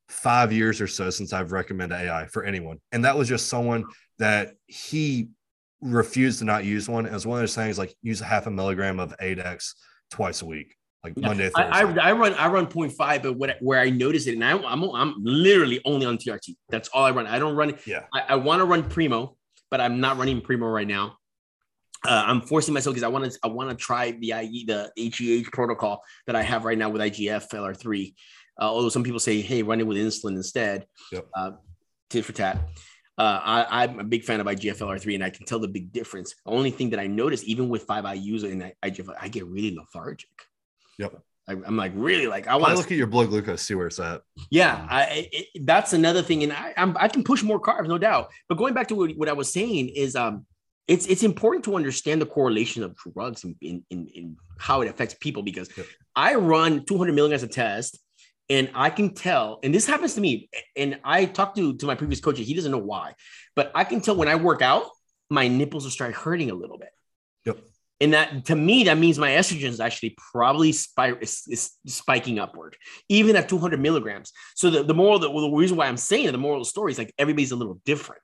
five 0.08 0.50
years 0.52 0.80
or 0.80 0.86
so 0.86 1.10
since 1.10 1.32
I've 1.32 1.52
recommended 1.52 1.96
AI 1.96 2.26
for 2.26 2.42
anyone. 2.42 2.78
And 2.92 3.04
that 3.04 3.16
was 3.18 3.28
just 3.28 3.48
someone 3.48 3.84
that 4.18 4.54
he 4.66 5.28
refused 5.82 6.38
to 6.38 6.46
not 6.46 6.64
use 6.64 6.88
one. 6.88 7.04
It 7.06 7.12
was 7.12 7.26
one 7.26 7.38
of 7.38 7.42
those 7.42 7.54
things 7.54 7.78
like 7.78 7.94
use 8.02 8.20
a 8.22 8.24
half 8.24 8.46
a 8.46 8.50
milligram 8.50 8.98
of 8.98 9.14
Adex 9.18 9.74
twice 10.14 10.42
a 10.42 10.46
week, 10.46 10.76
like 11.02 11.12
Yeah. 11.16 11.28
Monday, 11.28 11.50
I. 11.56 11.82
I, 11.82 12.08
I 12.08 12.12
run 12.12 12.34
I 12.34 12.46
run 12.48 12.66
0.5, 12.66 13.22
but 13.22 13.32
what, 13.36 13.56
where 13.60 13.80
I 13.80 13.90
notice 13.90 14.26
it, 14.28 14.34
and 14.34 14.44
I, 14.44 14.52
I'm 14.72 14.82
I'm 14.84 15.14
literally 15.22 15.80
only 15.84 16.06
on 16.06 16.16
TRT. 16.18 16.56
That's 16.68 16.88
all 16.94 17.04
I 17.04 17.10
run. 17.10 17.26
I 17.26 17.38
don't 17.38 17.56
run. 17.56 17.76
yeah. 17.86 18.04
I, 18.14 18.20
I 18.30 18.34
want 18.36 18.60
to 18.60 18.64
run 18.64 18.82
Primo, 18.88 19.36
but 19.70 19.80
I'm 19.80 20.00
not 20.00 20.16
running 20.18 20.40
Primo 20.40 20.66
right 20.66 20.86
now. 20.86 21.16
Uh, 22.06 22.22
I'm 22.26 22.42
forcing 22.42 22.74
myself 22.74 22.94
because 22.94 23.02
I 23.02 23.08
want 23.08 23.32
to 23.32 23.38
I 23.42 23.48
want 23.48 23.70
to 23.70 23.76
try 23.76 24.12
the 24.12 24.32
IE 24.42 24.64
the 24.66 24.92
HGH 24.98 25.46
protocol 25.52 26.02
that 26.26 26.36
I 26.36 26.42
have 26.42 26.64
right 26.64 26.78
now 26.78 26.90
with 26.90 27.00
IGF 27.02 27.48
LR3. 27.50 28.14
Uh, 28.60 28.64
although 28.66 28.88
some 28.90 29.02
people 29.02 29.18
say, 29.18 29.40
hey, 29.40 29.62
run 29.62 29.80
it 29.80 29.86
with 29.86 29.96
insulin 29.98 30.36
instead. 30.36 30.86
Yep. 31.10 31.26
Uh, 31.34 31.50
tit 32.10 32.24
for 32.24 32.32
tat. 32.32 32.58
Uh, 33.16 33.40
I, 33.44 33.82
I'm 33.82 34.00
a 34.00 34.04
big 34.04 34.24
fan 34.24 34.40
of 34.40 34.46
IGF 34.46 34.78
LR3, 34.78 35.14
and 35.14 35.24
I 35.24 35.30
can 35.30 35.46
tell 35.46 35.60
the 35.60 35.68
big 35.68 35.92
difference. 35.92 36.34
The 36.44 36.50
only 36.50 36.70
thing 36.70 36.90
that 36.90 36.98
I 36.98 37.06
notice, 37.06 37.44
even 37.44 37.68
with 37.68 37.84
five 37.84 38.04
IUs 38.04 38.42
and 38.44 38.72
IGF, 38.84 39.14
I 39.20 39.28
get 39.28 39.46
really 39.46 39.76
lethargic. 39.76 40.30
Yep. 40.98 41.22
I, 41.46 41.52
am 41.52 41.76
like 41.76 41.92
really 41.94 42.26
like 42.26 42.46
I 42.46 42.56
want 42.56 42.70
to 42.72 42.78
look 42.78 42.90
at 42.90 42.96
your 42.96 43.06
blood 43.06 43.28
glucose, 43.28 43.62
see 43.62 43.74
where 43.74 43.86
it's 43.86 44.00
at. 44.00 44.22
Yeah, 44.50 44.86
I 44.88 45.28
it, 45.30 45.66
that's 45.66 45.92
another 45.92 46.22
thing, 46.22 46.42
and 46.42 46.52
I 46.52 46.72
I'm, 46.76 46.96
i 46.98 47.06
can 47.08 47.22
push 47.22 47.42
more 47.42 47.60
carbs, 47.60 47.86
no 47.86 47.98
doubt. 47.98 48.30
But 48.48 48.56
going 48.56 48.72
back 48.72 48.88
to 48.88 48.94
what, 48.94 49.10
what 49.16 49.28
I 49.28 49.34
was 49.34 49.52
saying 49.52 49.90
is, 49.90 50.16
um, 50.16 50.46
it's 50.88 51.06
it's 51.06 51.22
important 51.22 51.64
to 51.66 51.76
understand 51.76 52.22
the 52.22 52.26
correlation 52.26 52.82
of 52.82 52.96
drugs 52.96 53.44
in 53.44 53.56
in, 53.60 53.84
in, 53.90 54.06
in 54.14 54.36
how 54.58 54.80
it 54.80 54.88
affects 54.88 55.14
people 55.20 55.42
because 55.42 55.68
yep. 55.76 55.86
I 56.16 56.34
run 56.36 56.84
200 56.86 57.12
milligrams 57.12 57.42
a 57.42 57.48
test, 57.48 57.98
and 58.50 58.70
I 58.74 58.90
can 58.90 59.14
tell, 59.14 59.60
and 59.62 59.74
this 59.74 59.86
happens 59.86 60.14
to 60.14 60.20
me, 60.20 60.48
and 60.76 60.98
I 61.02 61.24
talked 61.24 61.56
to 61.56 61.76
to 61.76 61.86
my 61.86 61.94
previous 61.94 62.20
coach, 62.20 62.38
he 62.38 62.54
doesn't 62.54 62.70
know 62.70 62.78
why, 62.78 63.14
but 63.56 63.72
I 63.74 63.84
can 63.84 64.00
tell 64.00 64.16
when 64.16 64.28
I 64.28 64.34
work 64.34 64.62
out, 64.62 64.86
my 65.30 65.48
nipples 65.48 65.84
will 65.84 65.90
start 65.90 66.14
hurting 66.14 66.50
a 66.50 66.54
little 66.54 66.78
bit. 66.78 66.90
Yep. 67.46 67.58
And 68.00 68.12
that 68.12 68.44
to 68.46 68.56
me, 68.56 68.84
that 68.84 68.98
means 68.98 69.18
my 69.18 69.30
estrogen 69.30 69.68
is 69.68 69.80
actually 69.80 70.16
probably 70.32 70.72
spir- 70.72 71.18
is, 71.20 71.42
is 71.48 71.70
spiking 71.86 72.38
upward, 72.38 72.76
even 73.08 73.36
at 73.36 73.48
200 73.48 73.80
milligrams. 73.80 74.32
So 74.56 74.68
the, 74.68 74.82
the 74.82 74.94
moral, 74.94 75.18
the, 75.18 75.30
well, 75.30 75.50
the 75.50 75.56
reason 75.56 75.76
why 75.76 75.86
I'm 75.86 75.96
saying 75.96 76.26
it, 76.26 76.32
the 76.32 76.38
moral 76.38 76.60
of 76.60 76.66
the 76.66 76.70
story 76.70 76.92
is 76.92 76.98
like 76.98 77.14
everybody's 77.18 77.52
a 77.52 77.56
little 77.56 77.80
different. 77.84 78.22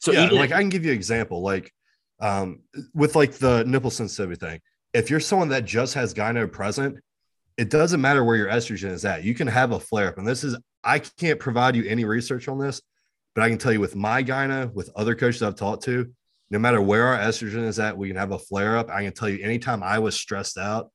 So 0.00 0.12
yeah, 0.12 0.28
like 0.28 0.52
I 0.52 0.60
can 0.60 0.68
give 0.68 0.84
you 0.84 0.90
an 0.90 0.96
example, 0.96 1.40
like 1.40 1.72
um, 2.20 2.60
with 2.94 3.16
like 3.16 3.32
the 3.32 3.64
nipple 3.64 3.90
sensitivity 3.90 4.38
thing. 4.38 4.60
If 4.92 5.08
you're 5.08 5.20
someone 5.20 5.48
that 5.48 5.64
just 5.64 5.94
has 5.94 6.12
gyno 6.12 6.50
present, 6.50 6.98
it 7.56 7.70
doesn't 7.70 8.00
matter 8.00 8.24
where 8.24 8.36
your 8.36 8.48
estrogen 8.48 8.90
is 8.90 9.04
at. 9.04 9.24
You 9.24 9.34
can 9.34 9.46
have 9.46 9.72
a 9.72 9.80
flare 9.80 10.08
up, 10.08 10.18
and 10.18 10.26
this 10.26 10.44
is 10.44 10.56
I 10.84 10.98
can't 10.98 11.38
provide 11.38 11.76
you 11.76 11.84
any 11.84 12.04
research 12.04 12.48
on 12.48 12.58
this, 12.58 12.80
but 13.34 13.42
I 13.42 13.48
can 13.48 13.58
tell 13.58 13.72
you 13.72 13.80
with 13.80 13.94
my 13.94 14.22
gyno, 14.22 14.72
with 14.72 14.90
other 14.96 15.14
coaches 15.14 15.42
I've 15.42 15.56
talked 15.56 15.84
to, 15.84 16.12
no 16.50 16.58
matter 16.58 16.80
where 16.80 17.06
our 17.06 17.18
estrogen 17.18 17.66
is 17.66 17.78
at, 17.78 17.96
we 17.96 18.08
can 18.08 18.16
have 18.16 18.32
a 18.32 18.38
flare 18.38 18.76
up. 18.76 18.90
I 18.90 19.04
can 19.04 19.12
tell 19.12 19.28
you 19.28 19.42
anytime 19.42 19.82
I 19.82 19.98
was 19.98 20.14
stressed 20.14 20.58
out 20.58 20.90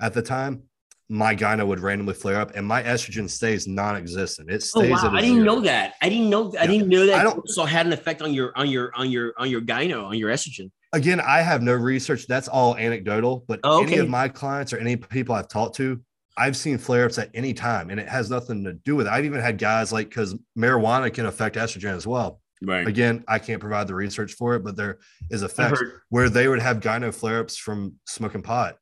at 0.00 0.14
the 0.14 0.22
time, 0.22 0.62
my 1.08 1.36
gyno 1.36 1.66
would 1.66 1.80
randomly 1.80 2.14
flare 2.14 2.40
up 2.40 2.52
and 2.54 2.66
my 2.66 2.82
estrogen 2.82 3.28
stays 3.28 3.66
non-existent. 3.66 4.48
It 4.48 4.54
oh, 4.74 4.80
stays. 4.80 4.98
Oh, 5.02 5.08
wow. 5.08 5.16
I 5.16 5.20
didn't 5.20 5.36
zero. 5.36 5.44
know 5.44 5.60
that. 5.60 5.94
I 6.00 6.08
didn't 6.08 6.30
know. 6.30 6.54
I 6.58 6.66
didn't 6.66 6.88
know 6.88 7.04
that. 7.04 7.20
I 7.20 7.22
don't, 7.22 7.46
so 7.46 7.66
had 7.66 7.84
an 7.86 7.92
effect 7.92 8.22
on 8.22 8.32
your 8.32 8.56
on 8.56 8.70
your 8.70 8.90
on 8.94 9.10
your 9.10 9.34
on 9.36 9.50
your 9.50 9.60
gyno 9.60 10.04
on 10.04 10.16
your 10.16 10.30
estrogen. 10.30 10.70
Again, 10.92 11.20
I 11.20 11.40
have 11.40 11.62
no 11.62 11.74
research. 11.74 12.26
That's 12.26 12.48
all 12.48 12.76
anecdotal. 12.76 13.44
But 13.48 13.60
oh, 13.64 13.82
okay. 13.82 13.92
any 13.92 14.00
of 14.00 14.08
my 14.08 14.28
clients 14.28 14.72
or 14.72 14.78
any 14.78 14.96
people 14.96 15.34
I've 15.34 15.48
talked 15.48 15.76
to, 15.76 16.00
I've 16.36 16.56
seen 16.56 16.78
flare-ups 16.78 17.18
at 17.18 17.30
any 17.34 17.54
time, 17.54 17.90
and 17.90 18.00
it 18.00 18.08
has 18.08 18.30
nothing 18.30 18.64
to 18.64 18.72
do 18.72 18.96
with 18.96 19.06
it. 19.06 19.12
I've 19.12 19.24
even 19.24 19.40
had 19.40 19.58
guys 19.58 19.92
like 19.92 20.08
because 20.08 20.34
marijuana 20.56 21.12
can 21.12 21.26
affect 21.26 21.56
estrogen 21.56 21.94
as 21.94 22.06
well. 22.06 22.40
Right. 22.62 22.86
Again, 22.86 23.24
I 23.26 23.38
can't 23.38 23.60
provide 23.60 23.88
the 23.88 23.94
research 23.94 24.34
for 24.34 24.54
it, 24.54 24.62
but 24.64 24.76
there 24.76 24.98
is 25.30 25.42
effects 25.42 25.82
where 26.10 26.28
they 26.28 26.46
would 26.46 26.60
have 26.60 26.78
gyno 26.78 27.12
flare-ups 27.12 27.56
from 27.56 27.94
smoking 28.06 28.42
pot 28.42 28.76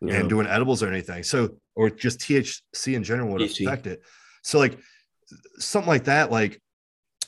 yeah. 0.00 0.14
and 0.14 0.28
doing 0.28 0.46
edibles 0.46 0.82
or 0.82 0.88
anything. 0.88 1.22
So, 1.22 1.56
or 1.74 1.90
just 1.90 2.20
THC 2.20 2.94
in 2.94 3.04
general 3.04 3.30
would 3.32 3.42
THC. 3.42 3.66
affect 3.66 3.86
it. 3.86 4.02
So, 4.42 4.58
like 4.58 4.78
something 5.58 5.88
like 5.88 6.04
that, 6.04 6.30
like 6.32 6.60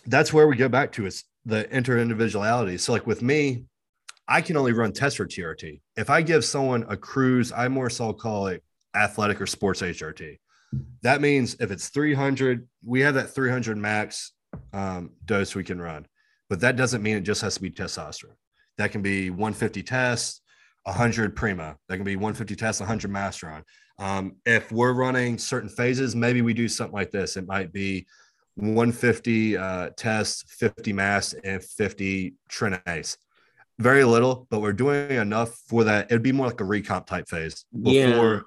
that's 0.07 0.32
where 0.32 0.49
we 0.49 0.57
go 0.57 0.68
back 0.68 0.93
to 0.93 1.07
is 1.07 1.24
the 1.45 1.68
inter-individuality. 1.74 2.78
So, 2.78 2.93
like 2.93 3.07
with 3.07 3.20
me, 3.22 3.64
I 4.29 4.43
can 4.43 4.57
only 4.57 4.72
run 4.72 4.93
tests 4.93 5.16
for 5.16 5.26
TRT. 5.26 5.81
If 5.97 6.11
I 6.11 6.20
give 6.20 6.45
someone 6.45 6.85
a 6.89 6.97
cruise, 6.97 7.51
I 7.51 7.68
more 7.68 7.89
so 7.89 8.12
call 8.12 8.49
it 8.49 8.62
athletic 8.95 9.41
or 9.41 9.47
sports 9.47 9.81
HRT. 9.81 10.39
That 11.03 11.22
means 11.22 11.57
if 11.61 11.70
it's 11.70 11.89
300, 11.89 12.68
we 12.85 13.01
have 13.01 13.14
that 13.14 13.35
300 13.35 13.79
max 13.79 14.33
um, 14.74 15.12
dose 15.24 15.55
we 15.55 15.64
can 15.64 15.81
run. 15.81 16.07
But 16.51 16.61
that 16.61 16.76
doesn't 16.76 17.03
mean 17.03 17.16
it 17.16 17.22
just 17.22 17.41
has 17.41 17.55
to 17.55 17.62
be 17.62 17.70
testosterone. 17.70 18.37
That 18.76 18.93
can 18.93 19.01
be 19.01 19.31
150 19.31 19.83
tests, 19.83 20.43
100 20.85 21.35
primo. 21.35 21.76
That 21.89 21.97
can 21.97 22.05
be 22.05 22.16
150 22.16 22.55
tests, 22.55 22.81
100 22.81 23.11
masteron. 23.11 23.62
Um, 23.99 24.37
if 24.45 24.70
we're 24.70 24.93
running 24.93 25.39
certain 25.39 25.68
phases, 25.68 26.14
maybe 26.14 26.43
we 26.43 26.55
do 26.55 26.68
something 26.68 26.95
like 26.95 27.11
this. 27.11 27.37
It 27.37 27.47
might 27.47 27.72
be 27.72 28.07
150 28.57 29.57
uh, 29.57 29.91
tests, 29.97 30.45
50 30.49 30.93
mass, 30.93 31.33
and 31.45 31.62
50 31.62 32.35
tren 32.51 32.81
ace. 32.87 33.16
Very 33.79 34.05
little, 34.05 34.47
but 34.51 34.61
we're 34.61 34.72
doing 34.72 35.11
enough 35.12 35.55
for 35.68 35.85
that. 35.85 36.07
It'd 36.07 36.22
be 36.22 36.33
more 36.33 36.47
like 36.47 36.61
a 36.61 36.64
recomp 36.64 37.07
type 37.07 37.29
phase 37.29 37.64
before 37.72 37.93
yeah 37.95 38.41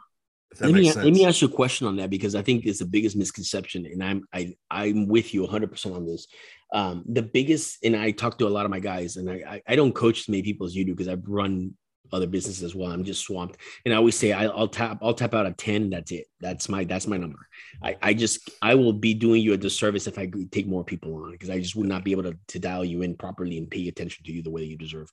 let 0.60 0.72
me 0.74 0.92
let 0.92 1.14
me 1.14 1.26
ask 1.26 1.42
you 1.42 1.48
a 1.48 1.52
question 1.52 1.88
on 1.88 1.96
that 1.98 2.10
because 2.10 2.36
I 2.36 2.42
think 2.42 2.66
it's 2.66 2.80
the 2.80 2.86
biggest 2.86 3.16
misconception, 3.16 3.86
and 3.86 4.04
I'm 4.04 4.24
I 4.34 4.54
I'm 4.70 5.08
with 5.08 5.34
you 5.34 5.42
100 5.44 5.72
percent 5.72 5.96
on 5.96 6.06
this. 6.06 6.28
Um, 6.74 7.04
the 7.08 7.22
biggest, 7.22 7.78
and 7.84 7.96
I 7.96 8.12
talk 8.12 8.38
to 8.40 8.48
a 8.48 8.50
lot 8.50 8.66
of 8.66 8.72
my 8.72 8.80
guys, 8.80 9.16
and 9.16 9.30
I 9.30 9.36
I, 9.48 9.62
I 9.68 9.76
don't 9.76 9.94
coach 9.94 10.22
as 10.22 10.30
many 10.30 10.44
people 10.44 10.68
as 10.68 10.76
you 10.76 10.84
do 10.84 10.94
because 10.94 11.08
I've 11.08 11.26
run 11.26 11.76
other 12.12 12.28
businesses 12.28 12.64
as 12.64 12.76
well. 12.76 12.91
I'm 12.91 13.03
just 13.03 13.22
swamped, 13.22 13.57
and 13.86 13.93
I 13.93 13.97
always 13.97 14.18
say 14.18 14.32
I, 14.32 14.47
will 14.47 14.68
tap 14.68 14.99
I'll 15.01 15.14
tap 15.14 15.34
out 15.34 15.45
a 15.45 15.51
10. 15.51 15.89
that's 15.89 16.12
it. 16.12 16.28
That's 16.39 16.70
my 16.70 16.84
that's 16.84 17.07
my 17.07 17.18
number. 17.18 17.47
I 17.82 17.97
I 18.01 18.14
just 18.14 18.49
I 18.62 18.76
will 18.76 18.93
be 18.93 19.14
doing 19.14 19.41
you 19.41 19.53
a 19.53 19.57
disservice 19.57 20.07
if 20.07 20.18
I 20.18 20.30
take 20.51 20.68
more 20.68 20.84
people 20.84 21.16
on 21.16 21.32
because 21.32 21.49
I 21.49 21.59
just 21.59 21.76
would 21.76 21.88
not 21.88 22.03
be 22.03 22.12
able 22.12 22.24
to 22.24 22.38
to 22.49 22.59
dial 22.59 22.86
you 22.86 23.01
in 23.01 23.16
properly 23.16 23.57
and 23.57 23.70
pay 23.70 23.88
attention 23.88 24.24
to 24.26 24.32
you 24.32 24.41
the 24.41 24.51
way 24.51 24.64
you 24.64 24.78
deserve. 24.78 25.09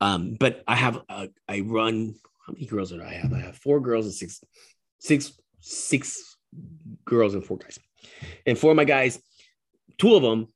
Um, 0.00 0.36
but 0.40 0.64
I 0.66 0.76
have 0.76 1.02
a, 1.08 1.28
I 1.48 1.60
run 1.60 2.14
how 2.46 2.52
many 2.54 2.66
girls 2.66 2.90
did 2.90 3.00
I 3.00 3.12
have? 3.14 3.32
I 3.32 3.40
have 3.40 3.56
four 3.56 3.80
girls 3.80 4.06
and 4.06 4.14
six, 4.14 4.42
six, 4.98 5.32
six 5.60 6.36
girls 7.04 7.34
and 7.34 7.44
four 7.44 7.58
guys. 7.58 7.78
And 8.46 8.58
four 8.58 8.70
of 8.70 8.76
my 8.76 8.84
guys, 8.84 9.20
two 9.98 10.14
of 10.14 10.22
them, 10.22 10.48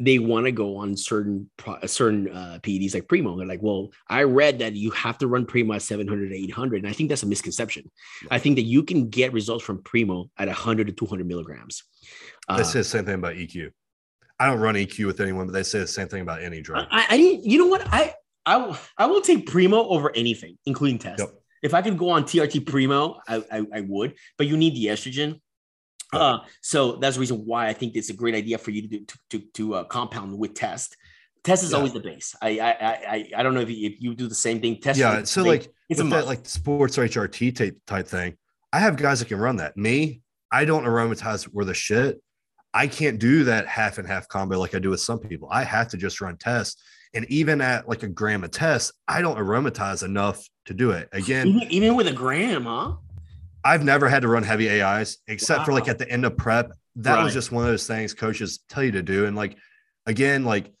they 0.00 0.18
want 0.18 0.46
to 0.46 0.52
go 0.52 0.78
on 0.78 0.96
certain 0.96 1.50
certain 1.84 2.28
uh, 2.30 2.58
PEDs 2.62 2.94
like 2.94 3.06
Primo. 3.06 3.36
They're 3.36 3.46
like, 3.46 3.62
well, 3.62 3.90
I 4.08 4.22
read 4.22 4.58
that 4.60 4.74
you 4.74 4.90
have 4.92 5.18
to 5.18 5.28
run 5.28 5.44
Primo 5.44 5.74
at 5.74 5.82
700 5.82 6.30
to 6.30 6.34
800. 6.34 6.82
And 6.82 6.88
I 6.88 6.92
think 6.92 7.10
that's 7.10 7.22
a 7.22 7.26
misconception. 7.26 7.90
I 8.30 8.38
think 8.38 8.56
that 8.56 8.62
you 8.62 8.82
can 8.82 9.10
get 9.10 9.32
results 9.32 9.64
from 9.64 9.82
Primo 9.82 10.30
at 10.38 10.48
100 10.48 10.86
to 10.86 10.92
200 10.92 11.26
milligrams. 11.26 11.84
They 12.48 12.54
uh, 12.54 12.64
say 12.64 12.80
the 12.80 12.84
same 12.84 13.04
thing 13.04 13.14
about 13.14 13.34
EQ. 13.34 13.70
I 14.38 14.46
don't 14.46 14.58
run 14.58 14.74
EQ 14.74 15.06
with 15.06 15.20
anyone, 15.20 15.46
but 15.46 15.52
they 15.52 15.62
say 15.62 15.80
the 15.80 15.86
same 15.86 16.08
thing 16.08 16.22
about 16.22 16.42
any 16.42 16.62
drug. 16.62 16.86
I, 16.90 17.06
I 17.10 17.14
you 17.16 17.58
know 17.58 17.66
what? 17.66 17.86
I, 17.86 18.14
I 18.46 18.56
will, 18.56 18.76
I 18.96 19.06
will 19.06 19.20
take 19.20 19.46
Primo 19.46 19.86
over 19.88 20.10
anything, 20.16 20.56
including 20.64 20.98
test. 20.98 21.20
Yep. 21.20 21.34
If 21.62 21.74
I 21.74 21.82
could 21.82 21.98
go 21.98 22.08
on 22.08 22.24
TRT 22.24 22.66
Primo, 22.66 23.20
I, 23.28 23.44
I, 23.52 23.66
I 23.74 23.80
would, 23.82 24.14
but 24.38 24.46
you 24.46 24.56
need 24.56 24.74
the 24.74 24.86
estrogen. 24.86 25.40
Uh, 26.12 26.38
so 26.60 26.96
that's 26.96 27.16
the 27.16 27.20
reason 27.20 27.46
why 27.46 27.68
I 27.68 27.72
think 27.72 27.94
it's 27.94 28.10
a 28.10 28.14
great 28.14 28.34
idea 28.34 28.58
for 28.58 28.70
you 28.70 28.82
to 28.82 28.88
do, 28.88 29.04
to, 29.04 29.18
to, 29.30 29.38
to 29.54 29.74
uh, 29.74 29.84
compound 29.84 30.36
with 30.38 30.54
test. 30.54 30.96
Test 31.44 31.62
is 31.62 31.70
yeah. 31.70 31.76
always 31.76 31.92
the 31.92 32.00
base. 32.00 32.34
I, 32.42 32.58
I 32.58 32.70
I 32.70 33.30
I 33.36 33.42
don't 33.42 33.54
know 33.54 33.60
if 33.60 33.70
you, 33.70 33.88
if 33.88 34.02
you 34.02 34.14
do 34.14 34.26
the 34.26 34.34
same 34.34 34.60
thing. 34.60 34.80
Test. 34.80 34.98
Yeah. 34.98 35.22
So 35.22 35.42
like 35.42 35.72
it's 35.88 36.00
a 36.00 36.04
that 36.04 36.26
like 36.26 36.46
sports 36.46 36.96
HRT 36.96 37.56
type 37.56 37.78
type 37.86 38.06
thing. 38.08 38.36
I 38.72 38.80
have 38.80 38.96
guys 38.96 39.20
that 39.20 39.28
can 39.28 39.38
run 39.38 39.56
that. 39.56 39.76
Me, 39.76 40.20
I 40.50 40.64
don't 40.64 40.84
aromatize 40.84 41.44
where 41.44 41.64
the 41.64 41.74
shit. 41.74 42.20
I 42.74 42.86
can't 42.86 43.18
do 43.18 43.44
that 43.44 43.66
half 43.66 43.98
and 43.98 44.06
half 44.06 44.28
combo 44.28 44.58
like 44.58 44.74
I 44.74 44.78
do 44.78 44.90
with 44.90 45.00
some 45.00 45.18
people. 45.18 45.48
I 45.50 45.64
have 45.64 45.88
to 45.88 45.96
just 45.96 46.20
run 46.20 46.36
tests 46.36 46.82
and 47.14 47.24
even 47.26 47.60
at 47.60 47.88
like 47.88 48.02
a 48.02 48.08
gram 48.08 48.44
of 48.44 48.50
test, 48.50 48.92
I 49.08 49.20
don't 49.20 49.36
aromatize 49.36 50.02
enough 50.02 50.46
to 50.66 50.74
do 50.74 50.92
it. 50.92 51.08
Again, 51.12 51.48
even, 51.48 51.70
even 51.70 51.96
with 51.96 52.06
a 52.06 52.12
gram, 52.12 52.64
huh? 52.64 52.94
I've 53.64 53.84
never 53.84 54.08
had 54.08 54.22
to 54.22 54.28
run 54.28 54.42
heavy 54.42 54.82
AIs 54.82 55.18
except 55.26 55.60
wow. 55.60 55.64
for 55.66 55.72
like 55.72 55.88
at 55.88 55.98
the 55.98 56.10
end 56.10 56.24
of 56.24 56.36
prep. 56.36 56.72
That 56.96 57.16
right. 57.16 57.24
was 57.24 57.32
just 57.32 57.52
one 57.52 57.64
of 57.64 57.70
those 57.70 57.86
things 57.86 58.14
coaches 58.14 58.60
tell 58.68 58.82
you 58.82 58.92
to 58.92 59.02
do. 59.02 59.26
And 59.26 59.36
like, 59.36 59.56
again, 60.06 60.44
like 60.44 60.72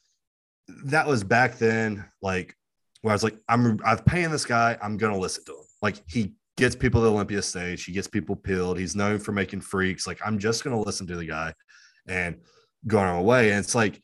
that 0.84 1.06
was 1.06 1.24
back 1.24 1.58
then, 1.58 2.04
like 2.22 2.54
where 3.02 3.12
I 3.12 3.14
was 3.14 3.24
like, 3.24 3.36
I'm 3.48 3.80
I've 3.84 4.04
paying 4.04 4.30
this 4.30 4.44
guy, 4.44 4.76
I'm 4.82 4.96
gonna 4.96 5.18
listen 5.18 5.44
to 5.46 5.52
him. 5.52 5.64
Like 5.82 5.96
he 6.08 6.34
gets 6.56 6.74
people 6.74 7.00
to 7.00 7.06
the 7.06 7.12
Olympia 7.12 7.42
stage, 7.42 7.84
he 7.84 7.92
gets 7.92 8.08
people 8.08 8.36
peeled, 8.36 8.78
he's 8.78 8.96
known 8.96 9.18
for 9.18 9.32
making 9.32 9.60
freaks. 9.60 10.06
Like, 10.06 10.20
I'm 10.24 10.38
just 10.38 10.64
gonna 10.64 10.80
listen 10.80 11.06
to 11.06 11.16
the 11.16 11.26
guy 11.26 11.54
and 12.06 12.36
going 12.86 13.06
on 13.06 13.16
my 13.16 13.22
way. 13.22 13.50
And 13.50 13.64
it's 13.64 13.74
like 13.74 14.02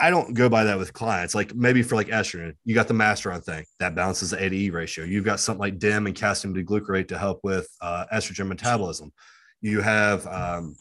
I 0.00 0.10
don't 0.10 0.34
go 0.34 0.48
by 0.48 0.64
that 0.64 0.78
with 0.78 0.92
clients. 0.92 1.34
Like 1.34 1.54
maybe 1.54 1.82
for 1.82 1.94
like 1.94 2.08
estrogen, 2.08 2.54
you 2.64 2.74
got 2.74 2.88
the 2.88 2.94
masteron 2.94 3.44
thing 3.44 3.64
that 3.78 3.94
balances 3.94 4.30
the 4.30 4.42
A 4.42 4.48
to 4.48 4.56
E 4.56 4.70
ratio. 4.70 5.04
You've 5.04 5.24
got 5.24 5.40
something 5.40 5.60
like 5.60 5.78
DIM 5.78 6.06
and 6.06 6.16
calcium 6.16 6.54
D-glucarate 6.54 7.08
to 7.08 7.18
help 7.18 7.40
with 7.44 7.68
uh, 7.80 8.06
estrogen 8.12 8.48
metabolism. 8.48 9.12
You 9.60 9.82
have 9.82 10.26
um, 10.26 10.76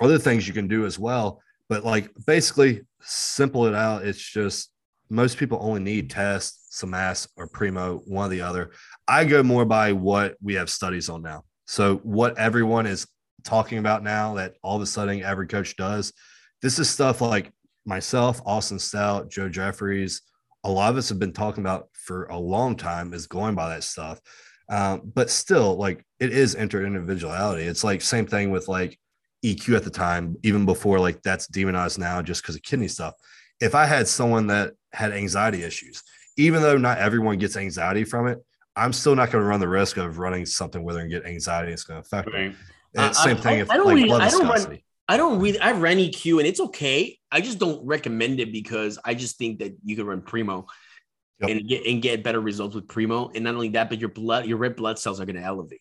other 0.00 0.18
things 0.18 0.48
you 0.48 0.54
can 0.54 0.66
do 0.66 0.84
as 0.84 0.98
well. 0.98 1.40
But 1.68 1.84
like 1.84 2.10
basically, 2.26 2.82
simple 3.00 3.66
it 3.66 3.74
out. 3.74 4.04
It's 4.04 4.20
just 4.20 4.70
most 5.08 5.38
people 5.38 5.58
only 5.60 5.80
need 5.80 6.10
test, 6.10 6.76
some 6.76 6.90
mass, 6.90 7.28
or 7.36 7.46
primo, 7.46 7.98
one 8.06 8.26
or 8.26 8.30
the 8.30 8.40
other. 8.40 8.72
I 9.06 9.24
go 9.24 9.42
more 9.42 9.64
by 9.64 9.92
what 9.92 10.36
we 10.42 10.54
have 10.54 10.68
studies 10.68 11.08
on 11.08 11.22
now. 11.22 11.44
So 11.66 11.96
what 11.98 12.38
everyone 12.38 12.86
is 12.86 13.06
talking 13.44 13.78
about 13.78 14.02
now 14.02 14.34
that 14.34 14.54
all 14.62 14.76
of 14.76 14.82
a 14.82 14.86
sudden 14.86 15.22
every 15.22 15.46
coach 15.46 15.76
does. 15.76 16.12
This 16.60 16.78
is 16.78 16.88
stuff 16.88 17.20
like 17.20 17.52
myself, 17.84 18.40
Austin 18.46 18.78
Stout, 18.78 19.30
Joe 19.30 19.48
Jeffries, 19.48 20.22
a 20.64 20.70
lot 20.70 20.90
of 20.90 20.96
us 20.96 21.08
have 21.08 21.18
been 21.18 21.32
talking 21.32 21.62
about 21.62 21.88
for 21.92 22.24
a 22.26 22.38
long 22.38 22.76
time 22.76 23.12
is 23.14 23.26
going 23.26 23.54
by 23.54 23.68
that 23.70 23.82
stuff. 23.84 24.20
Um, 24.68 25.02
but 25.14 25.28
still, 25.28 25.76
like 25.76 26.04
it 26.20 26.32
is 26.32 26.54
inter 26.54 26.84
individuality. 26.86 27.64
It's 27.64 27.82
like 27.84 28.00
same 28.00 28.26
thing 28.26 28.50
with 28.50 28.68
like 28.68 28.98
EQ 29.44 29.76
at 29.76 29.84
the 29.84 29.90
time, 29.90 30.36
even 30.44 30.64
before 30.64 31.00
like 31.00 31.20
that's 31.22 31.46
demonized 31.48 31.98
now 31.98 32.22
just 32.22 32.42
because 32.42 32.54
of 32.54 32.62
kidney 32.62 32.88
stuff. 32.88 33.14
If 33.60 33.74
I 33.74 33.86
had 33.86 34.06
someone 34.08 34.46
that 34.48 34.72
had 34.92 35.12
anxiety 35.12 35.64
issues, 35.64 36.02
even 36.36 36.62
though 36.62 36.78
not 36.78 36.98
everyone 36.98 37.38
gets 37.38 37.56
anxiety 37.56 38.04
from 38.04 38.28
it, 38.28 38.38
I'm 38.76 38.92
still 38.92 39.14
not 39.16 39.30
going 39.30 39.42
to 39.42 39.48
run 39.48 39.60
the 39.60 39.68
risk 39.68 39.96
of 39.98 40.18
running 40.18 40.46
something 40.46 40.82
where 40.82 40.94
they're 40.94 41.02
going 41.08 41.10
to 41.10 41.20
get 41.20 41.28
anxiety. 41.28 41.72
It's 41.72 41.82
going 41.84 42.00
to 42.00 42.06
affect 42.06 42.32
Right. 42.32 42.54
And 42.94 43.14
same 43.16 43.36
I- 43.36 43.40
thing 43.40 43.58
I- 43.58 43.62
if 43.62 43.70
I 43.70 43.76
don't 43.76 43.86
like 43.86 43.96
really- 43.96 44.08
blood 44.08 44.22
I 44.22 44.30
don't 44.30 44.48
run-. 44.48 44.78
I 45.08 45.16
don't 45.16 45.40
really. 45.40 45.58
I 45.58 45.72
ran 45.72 45.98
EQ 45.98 46.38
and 46.38 46.46
it's 46.46 46.60
okay. 46.60 47.18
I 47.30 47.40
just 47.40 47.58
don't 47.58 47.84
recommend 47.86 48.40
it 48.40 48.52
because 48.52 48.98
I 49.04 49.14
just 49.14 49.36
think 49.36 49.58
that 49.58 49.72
you 49.84 49.96
can 49.96 50.06
run 50.06 50.22
Primo 50.22 50.66
Yep. 51.40 51.50
and 51.50 51.68
get 51.68 51.86
and 51.86 52.00
get 52.00 52.22
better 52.22 52.40
results 52.40 52.74
with 52.76 52.86
Primo. 52.86 53.28
And 53.34 53.42
not 53.44 53.54
only 53.54 53.70
that, 53.70 53.88
but 53.90 53.98
your 53.98 54.10
blood, 54.10 54.46
your 54.46 54.58
red 54.58 54.76
blood 54.76 54.98
cells 54.98 55.20
are 55.20 55.24
going 55.26 55.36
to 55.36 55.42
elevate. 55.42 55.80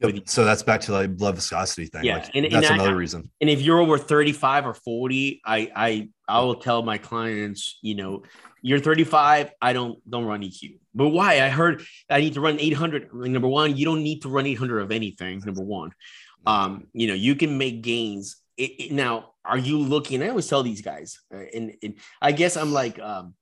Yep. 0.00 0.22
So 0.26 0.44
that's 0.44 0.62
back 0.62 0.80
to 0.82 0.92
like 0.92 1.16
blood 1.16 1.34
viscosity 1.34 1.86
thing. 1.86 2.04
Yeah, 2.04 2.16
Like, 2.16 2.30
and- 2.34 2.46
and 2.46 2.54
that's 2.54 2.70
I- 2.70 2.74
another 2.74 2.96
reason. 2.96 3.30
And 3.40 3.50
if 3.50 3.60
you're 3.60 3.78
over 3.78 3.98
35 3.98 4.66
or 4.66 4.74
40, 4.74 5.42
I 5.44 5.70
I 5.76 6.08
I 6.26 6.40
will 6.40 6.54
tell 6.54 6.82
my 6.82 6.96
clients, 6.98 7.78
you 7.82 7.94
know, 7.94 8.22
you're 8.62 8.80
35, 8.80 9.50
I 9.60 9.72
don't 9.74 9.98
don't 10.08 10.24
run 10.24 10.40
EQ. 10.42 10.78
But 10.94 11.08
why? 11.08 11.42
I 11.42 11.50
heard 11.50 11.82
I 12.08 12.20
need 12.20 12.34
to 12.34 12.40
run 12.40 12.58
800. 12.58 13.12
Number 13.12 13.48
one, 13.48 13.76
you 13.76 13.84
don't 13.84 14.02
need 14.02 14.22
to 14.22 14.28
run 14.30 14.46
800 14.46 14.80
of 14.80 14.90
anything. 14.92 15.40
Number 15.44 15.62
one, 15.62 15.90
um, 16.46 16.86
you 16.94 17.06
know, 17.06 17.14
you 17.14 17.34
can 17.34 17.58
make 17.58 17.82
gains. 17.82 18.36
It, 18.56 18.70
it- 18.80 18.92
now, 18.92 19.30
are 19.44 19.58
you 19.58 19.78
looking? 19.78 20.22
I 20.22 20.28
always 20.28 20.48
tell 20.48 20.62
these 20.62 20.82
guys, 20.82 21.20
uh, 21.34 21.38
and, 21.54 21.74
and 21.82 21.94
I 22.20 22.32
guess 22.32 22.56
I'm 22.56 22.72
like, 22.72 23.00
um, 23.00 23.34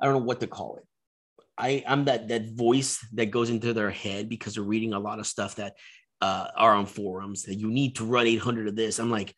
I 0.00 0.06
don't 0.06 0.14
know 0.14 0.26
what 0.26 0.40
to 0.40 0.46
call 0.46 0.76
it. 0.76 0.84
I 1.58 1.84
I'm 1.86 2.06
that 2.06 2.28
that 2.28 2.50
voice 2.52 3.04
that 3.12 3.26
goes 3.26 3.50
into 3.50 3.74
their 3.74 3.90
head 3.90 4.28
because 4.30 4.54
they're 4.54 4.62
reading 4.62 4.94
a 4.94 4.98
lot 4.98 5.18
of 5.18 5.26
stuff 5.26 5.56
that 5.56 5.74
uh, 6.22 6.48
are 6.56 6.74
on 6.74 6.86
forums 6.86 7.44
that 7.44 7.56
you 7.56 7.68
need 7.70 7.96
to 7.96 8.04
run 8.04 8.26
800 8.26 8.68
of 8.68 8.76
this. 8.76 8.98
I'm 8.98 9.10
like, 9.10 9.34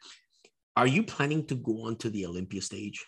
are 0.77 0.87
you 0.87 1.03
planning 1.03 1.47
to 1.47 1.57
go 1.57 1.87
on 1.87 1.97
to 1.97 2.11
the 2.11 2.27
Olympia 2.27 2.63
stage? 2.63 3.05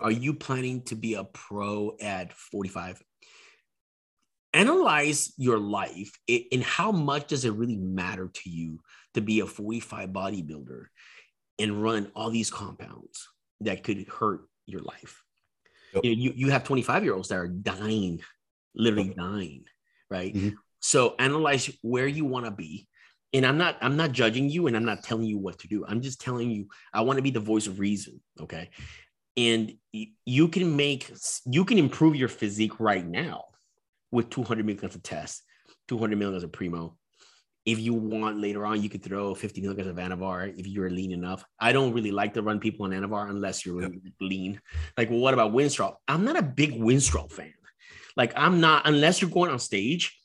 Are 0.00 0.10
you 0.10 0.34
planning 0.34 0.82
to 0.84 0.94
be 0.94 1.14
a 1.14 1.24
pro 1.24 1.96
at 2.00 2.32
45? 2.32 3.02
Analyze 4.54 5.32
your 5.38 5.58
life 5.58 6.12
and 6.28 6.62
how 6.62 6.92
much 6.92 7.28
does 7.28 7.46
it 7.46 7.54
really 7.54 7.78
matter 7.78 8.30
to 8.34 8.50
you 8.50 8.80
to 9.14 9.20
be 9.20 9.40
a 9.40 9.46
45 9.46 10.10
bodybuilder 10.10 10.86
and 11.58 11.82
run 11.82 12.10
all 12.14 12.30
these 12.30 12.50
compounds 12.50 13.28
that 13.60 13.84
could 13.84 14.06
hurt 14.08 14.42
your 14.66 14.80
life? 14.80 15.22
Yep. 15.94 16.04
You, 16.04 16.10
know, 16.16 16.22
you, 16.22 16.32
you 16.36 16.50
have 16.50 16.64
25 16.64 17.04
year 17.04 17.14
olds 17.14 17.28
that 17.28 17.38
are 17.38 17.48
dying, 17.48 18.20
literally 18.74 19.14
dying, 19.14 19.64
right? 20.10 20.34
Mhm. 20.34 20.54
So 20.80 21.14
analyze 21.18 21.70
where 21.82 22.06
you 22.08 22.24
want 22.24 22.46
to 22.46 22.50
be 22.50 22.88
and 23.32 23.46
i'm 23.46 23.58
not 23.58 23.76
i'm 23.80 23.96
not 23.96 24.12
judging 24.12 24.48
you 24.48 24.66
and 24.66 24.76
i'm 24.76 24.84
not 24.84 25.02
telling 25.02 25.24
you 25.24 25.38
what 25.38 25.58
to 25.58 25.68
do 25.68 25.84
i'm 25.86 26.00
just 26.00 26.20
telling 26.20 26.50
you 26.50 26.68
i 26.92 27.00
want 27.00 27.16
to 27.16 27.22
be 27.22 27.30
the 27.30 27.40
voice 27.40 27.66
of 27.66 27.78
reason 27.78 28.20
okay 28.40 28.70
and 29.36 29.74
you 30.24 30.48
can 30.48 30.76
make 30.76 31.10
you 31.46 31.64
can 31.64 31.78
improve 31.78 32.14
your 32.14 32.28
physique 32.28 32.78
right 32.78 33.06
now 33.06 33.44
with 34.10 34.28
200 34.30 34.64
milligrams 34.64 34.94
of 34.94 35.02
test 35.02 35.42
200 35.88 36.18
milligrams 36.18 36.44
of 36.44 36.52
primo 36.52 36.96
if 37.64 37.78
you 37.78 37.94
want 37.94 38.38
later 38.38 38.66
on 38.66 38.82
you 38.82 38.88
could 38.88 39.02
throw 39.04 39.34
50 39.34 39.60
milligrams 39.60 39.88
of 39.90 39.96
anavar 39.96 40.52
if 40.58 40.66
you're 40.66 40.90
lean 40.90 41.12
enough. 41.12 41.44
I 41.60 41.72
don't 41.72 41.92
really 41.92 42.10
like 42.10 42.34
to 42.34 42.42
run 42.42 42.58
people 42.58 42.84
on 42.86 42.90
anavar 42.92 43.30
unless 43.30 43.64
you're 43.64 43.82
Yep. 43.82 43.92
lean. 44.20 44.60
Like 44.98 45.10
well 45.10 45.20
what 45.20 45.34
about 45.34 45.52
winstrol 45.52 45.94
i'm 46.08 46.24
not 46.24 46.36
a 46.36 46.42
big 46.42 46.72
winstrol 46.72 47.30
fan. 47.30 47.54
Like 48.16 48.32
i'm 48.36 48.60
not 48.60 48.86
unless 48.86 49.20
you're 49.20 49.30
going 49.30 49.50
on 49.50 49.58
stage 49.58 50.18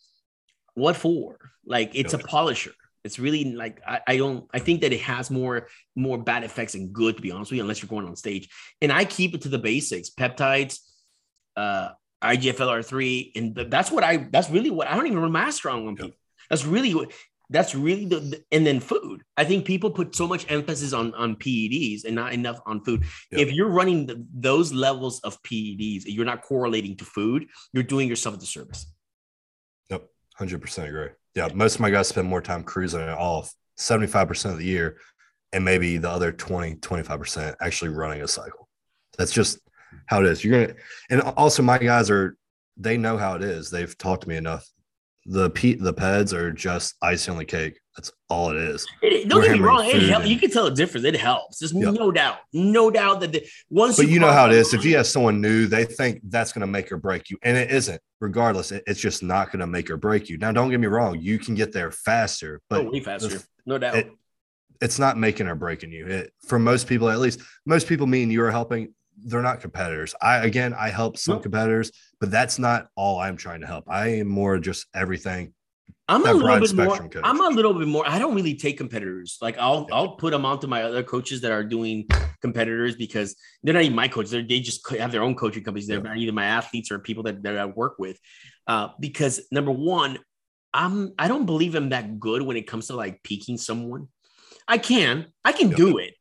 what 0.73 0.95
for? 0.95 1.39
Like 1.65 1.91
it's 1.95 2.13
a 2.13 2.19
polisher. 2.19 2.71
It's 3.03 3.17
really 3.19 3.43
like 3.55 3.81
I, 3.87 3.99
I 4.07 4.17
don't 4.17 4.45
I 4.53 4.59
think 4.59 4.81
that 4.81 4.93
it 4.93 5.01
has 5.01 5.31
more 5.31 5.69
more 5.95 6.17
bad 6.17 6.43
effects 6.43 6.73
than 6.73 6.89
good 6.89 7.15
to 7.15 7.21
be 7.21 7.31
honest 7.31 7.51
with 7.51 7.57
you 7.57 7.63
unless 7.63 7.81
you're 7.81 7.89
going 7.89 8.07
on 8.07 8.15
stage. 8.15 8.47
And 8.81 8.91
I 8.91 9.05
keep 9.05 9.33
it 9.33 9.41
to 9.41 9.49
the 9.49 9.57
basics 9.57 10.09
peptides 10.11 10.79
uh 11.55 11.89
IGFLR3 12.23 13.31
and 13.35 13.55
th- 13.55 13.69
that's 13.69 13.91
what 13.91 14.03
I 14.03 14.17
that's 14.31 14.49
really 14.49 14.69
what 14.69 14.87
I 14.87 14.95
don't 14.95 15.07
even 15.07 15.19
run 15.19 15.31
Masteron 15.31 15.87
on 15.87 15.95
people 15.95 16.17
that's 16.49 16.65
really 16.65 16.93
what 16.95 17.11
that's 17.49 17.73
really 17.73 18.05
the, 18.05 18.19
the- 18.19 18.43
and 18.51 18.65
then 18.67 18.79
food 18.79 19.23
I 19.37 19.45
think 19.45 19.65
people 19.65 19.89
put 19.91 20.15
so 20.15 20.27
much 20.27 20.45
emphasis 20.51 20.91
on 20.93 21.13
on 21.13 21.35
PEDs 21.37 22.03
and 22.05 22.13
not 22.15 22.33
enough 22.33 22.59
on 22.65 22.83
food 22.83 23.03
Yep. 23.31 23.47
if 23.47 23.53
you're 23.53 23.69
running 23.69 24.05
the, 24.05 24.25
those 24.33 24.73
levels 24.73 25.19
of 25.21 25.41
PEDs 25.43 26.03
you're 26.05 26.25
not 26.25 26.41
correlating 26.41 26.97
to 26.97 27.05
food 27.05 27.47
you're 27.73 27.83
doing 27.83 28.07
yourself 28.09 28.35
a 28.35 28.37
disservice 28.39 28.85
Yep. 29.89 30.07
100% 30.39 30.87
agree. 30.89 31.09
Yeah. 31.35 31.49
Most 31.53 31.75
of 31.75 31.81
my 31.81 31.89
guys 31.89 32.07
spend 32.09 32.27
more 32.27 32.41
time 32.41 32.63
cruising 32.63 32.99
it 33.01 33.09
off 33.09 33.53
75% 33.79 34.51
of 34.51 34.57
the 34.57 34.65
year 34.65 34.97
and 35.53 35.63
maybe 35.63 35.97
the 35.97 36.09
other 36.09 36.31
20, 36.31 36.75
25% 36.75 37.55
actually 37.61 37.89
running 37.91 38.21
a 38.21 38.27
cycle. 38.27 38.67
That's 39.17 39.31
just 39.31 39.59
how 40.07 40.19
it 40.19 40.25
is. 40.27 40.43
You're 40.43 40.67
to, 40.67 40.75
and 41.09 41.21
also 41.21 41.63
my 41.63 41.77
guys 41.77 42.09
are, 42.09 42.35
they 42.75 42.97
know 42.97 43.17
how 43.17 43.35
it 43.35 43.41
is. 43.43 43.69
They've 43.71 43.97
talked 43.97 44.23
to 44.23 44.29
me 44.29 44.35
enough. 44.35 44.67
The 45.29 45.49
P, 45.49 45.73
the 45.73 45.93
PEDs 45.93 46.31
are 46.31 46.53
just 46.53 46.95
icing 47.01 47.33
on 47.33 47.37
the 47.37 47.43
cake. 47.45 47.77
That's 47.97 48.11
all 48.29 48.51
it 48.51 48.57
is. 48.57 48.85
It, 49.01 49.27
don't 49.27 49.41
We're 49.41 49.47
get 49.47 49.53
me 49.57 49.59
wrong. 49.59 49.83
It 49.85 50.03
helps. 50.03 50.25
You 50.27 50.39
can 50.39 50.49
tell 50.51 50.65
the 50.65 50.71
difference. 50.71 51.05
It 51.05 51.17
helps. 51.17 51.59
There's 51.59 51.73
Yep. 51.73 51.95
no 51.95 52.11
doubt. 52.11 52.37
No 52.53 52.89
doubt 52.89 53.19
that 53.21 53.33
the, 53.33 53.45
once 53.69 53.97
But 53.97 54.07
you 54.07 54.19
know 54.19 54.31
how 54.31 54.45
it 54.45 54.53
is. 54.53 54.73
If 54.73 54.85
you 54.85 54.95
have 54.95 55.05
someone 55.07 55.41
new, 55.41 55.65
they 55.67 55.83
think 55.83 56.21
that's 56.23 56.53
going 56.53 56.61
to 56.61 56.67
make 56.67 56.91
or 56.93 56.97
break 56.97 57.29
you, 57.29 57.37
and 57.43 57.57
it 57.57 57.71
isn't. 57.71 57.99
Regardless, 58.21 58.71
it- 58.71 58.83
it's 58.87 59.01
just 59.01 59.21
not 59.21 59.47
going 59.51 59.59
to 59.59 59.67
make 59.67 59.89
or 59.89 59.97
break 59.97 60.29
you. 60.29 60.37
Now, 60.37 60.51
don't 60.53 60.69
get 60.69 60.79
me 60.79 60.87
wrong; 60.87 61.19
you 61.19 61.39
can 61.39 61.55
get 61.55 61.73
there 61.73 61.91
faster, 61.91 62.61
but 62.69 62.85
oh, 62.85 62.91
way 62.91 63.01
faster. 63.01 63.39
no 63.65 63.77
doubt. 63.77 63.95
it- 63.95 64.11
it's 64.79 64.99
not 64.99 65.17
making 65.17 65.47
or 65.47 65.55
breaking 65.55 65.91
you. 65.91 66.05
It, 66.07 66.33
for 66.47 66.59
most 66.59 66.87
people, 66.87 67.09
at 67.09 67.19
least, 67.19 67.41
most 67.65 67.87
people 67.87 68.05
me 68.07 68.21
and 68.23 68.31
you 68.31 68.43
are 68.43 68.51
helping. 68.51 68.93
They're 69.23 69.41
not 69.41 69.61
competitors. 69.61 70.13
I 70.21 70.37
again, 70.45 70.73
I 70.73 70.89
help 70.89 71.17
some 71.17 71.35
No. 71.35 71.41
competitors, 71.41 71.91
but 72.19 72.29
that's 72.31 72.59
not 72.59 72.87
all 72.95 73.19
I'm 73.19 73.37
trying 73.37 73.61
to 73.61 73.67
help. 73.67 73.85
I 73.87 74.07
am 74.19 74.27
more 74.27 74.59
just 74.59 74.85
everything. 74.93 75.53
I'm 76.09 76.25
a 76.25 76.31
little 76.31 76.59
bit 76.59 76.73
more. 76.75 76.97
coach. 76.97 77.17
I'm 77.23 77.41
a 77.41 77.49
little 77.49 77.73
bit 77.73 77.87
more. 77.87 78.07
I 78.07 78.17
don't 78.19 78.33
really 78.35 78.55
take 78.55 78.77
competitors. 78.77 79.37
Like 79.41 79.57
I'll 79.57 79.87
Yeah. 79.89 79.95
I'll 79.95 80.15
put 80.15 80.31
them 80.31 80.45
onto 80.45 80.67
my 80.67 80.83
other 80.83 81.03
coaches 81.03 81.41
that 81.41 81.51
are 81.51 81.63
doing 81.63 82.07
competitors 82.41 82.95
because 82.95 83.35
they're 83.63 83.73
not 83.73 83.83
even 83.83 83.95
my 83.95 84.07
coaches. 84.07 84.31
They're, 84.31 84.43
they 84.43 84.59
just 84.61 84.87
have 84.91 85.11
their 85.11 85.23
own 85.23 85.35
coaching 85.35 85.63
companies. 85.63 85.87
They're 85.87 85.97
Yeah. 85.97 86.03
not 86.03 86.17
either 86.17 86.31
my 86.31 86.45
athletes 86.45 86.91
or 86.91 86.99
people 86.99 87.23
that, 87.23 87.43
that 87.43 87.57
I 87.57 87.65
work 87.65 87.95
with. 87.99 88.17
Uh, 88.67 88.89
because 88.99 89.41
number 89.51 89.71
one, 89.71 90.19
I'm 90.73 91.13
I 91.19 91.27
don't 91.27 91.45
believe 91.45 91.75
I'm 91.75 91.89
that 91.89 92.19
good 92.19 92.41
when 92.43 92.55
it 92.55 92.67
comes 92.67 92.87
to 92.87 92.95
like 92.95 93.21
peaking 93.23 93.57
someone. 93.57 94.07
I 94.67 94.77
can 94.77 95.27
I 95.43 95.51
can 95.53 95.71
Yeah. 95.71 95.77
do 95.77 95.97
it. 95.97 96.13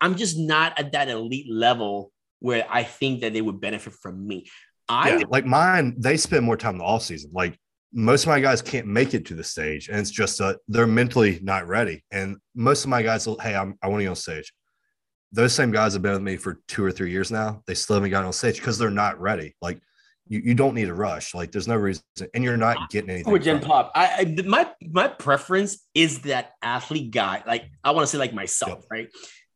I'm 0.00 0.16
just 0.16 0.38
not 0.38 0.78
at 0.78 0.92
that 0.92 1.08
elite 1.08 1.46
level 1.52 2.11
where 2.42 2.66
I 2.68 2.82
think 2.82 3.20
that 3.20 3.32
they 3.32 3.40
would 3.40 3.60
benefit 3.60 3.92
from 3.94 4.26
me. 4.26 4.46
I 4.88 5.16
Yeah, 5.18 5.24
like 5.28 5.46
mine, 5.46 5.94
they 5.96 6.16
spend 6.16 6.44
more 6.44 6.56
time 6.56 6.74
in 6.74 6.78
the 6.78 6.84
off 6.84 7.02
season. 7.02 7.30
Like 7.32 7.56
most 7.92 8.24
of 8.24 8.28
my 8.28 8.40
guys 8.40 8.60
can't 8.60 8.86
make 8.86 9.14
it 9.14 9.24
to 9.26 9.34
the 9.34 9.44
stage, 9.44 9.88
and 9.88 9.98
it's 9.98 10.10
just 10.10 10.40
uh, 10.40 10.54
they're 10.66 10.86
mentally 10.88 11.38
not 11.42 11.68
ready. 11.68 12.04
And 12.10 12.36
most 12.54 12.84
of 12.84 12.90
my 12.90 13.02
guys 13.02 13.26
will, 13.26 13.38
hey, 13.38 13.54
I'm, 13.54 13.78
I 13.82 13.86
want 13.88 14.00
to 14.00 14.04
go 14.04 14.10
on 14.10 14.16
stage. 14.16 14.52
Those 15.30 15.54
same 15.54 15.70
guys 15.70 15.92
have 15.94 16.02
been 16.02 16.12
with 16.12 16.22
me 16.22 16.36
for 16.36 16.60
two 16.68 16.84
or 16.84 16.90
three 16.90 17.10
years 17.10 17.30
now. 17.30 17.62
They 17.66 17.74
still 17.74 17.94
haven't 17.94 18.10
gotten 18.10 18.26
on 18.26 18.32
stage 18.32 18.56
because 18.56 18.76
they're 18.76 18.90
not 18.90 19.20
ready. 19.20 19.54
Like 19.62 19.80
you, 20.26 20.40
you 20.44 20.54
don't 20.54 20.74
need 20.74 20.88
a 20.88 20.94
rush. 20.94 21.32
Like 21.32 21.52
there's 21.52 21.68
no 21.68 21.76
reason, 21.76 22.02
and 22.34 22.42
you're 22.42 22.56
not 22.56 22.90
getting 22.90 23.10
anything. 23.10 23.32
with 23.32 23.44
Gen. 23.44 23.60
Pop. 23.60 23.92
I, 23.94 24.34
I 24.36 24.42
my 24.42 24.68
my 24.82 25.08
preference 25.08 25.86
is 25.94 26.22
that 26.22 26.50
athlete 26.60 27.12
guy. 27.12 27.44
Like 27.46 27.66
I 27.84 27.92
want 27.92 28.02
to 28.02 28.10
say 28.10 28.18
like 28.18 28.34
myself, 28.34 28.70
Yep. 28.70 28.84
right? 28.90 29.08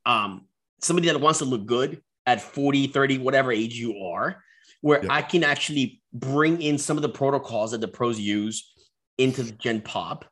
Um, 0.06 0.46
somebody 0.80 1.08
that 1.08 1.20
wants 1.20 1.40
to 1.40 1.44
look 1.46 1.66
good 1.66 2.00
at 2.26 2.40
40, 2.40 2.88
30, 2.88 3.18
whatever 3.18 3.52
age 3.52 3.74
you 3.78 3.98
are, 4.04 4.42
where 4.80 5.02
Yep. 5.02 5.10
I 5.10 5.22
can 5.22 5.44
actually 5.44 6.02
bring 6.12 6.60
in 6.60 6.78
some 6.78 6.96
of 6.96 7.02
the 7.02 7.08
protocols 7.08 7.70
that 7.70 7.80
the 7.80 7.88
pros 7.88 8.18
use 8.18 8.72
into 9.18 9.42
the 9.42 9.52
Gen 9.52 9.80
Pop 9.80 10.24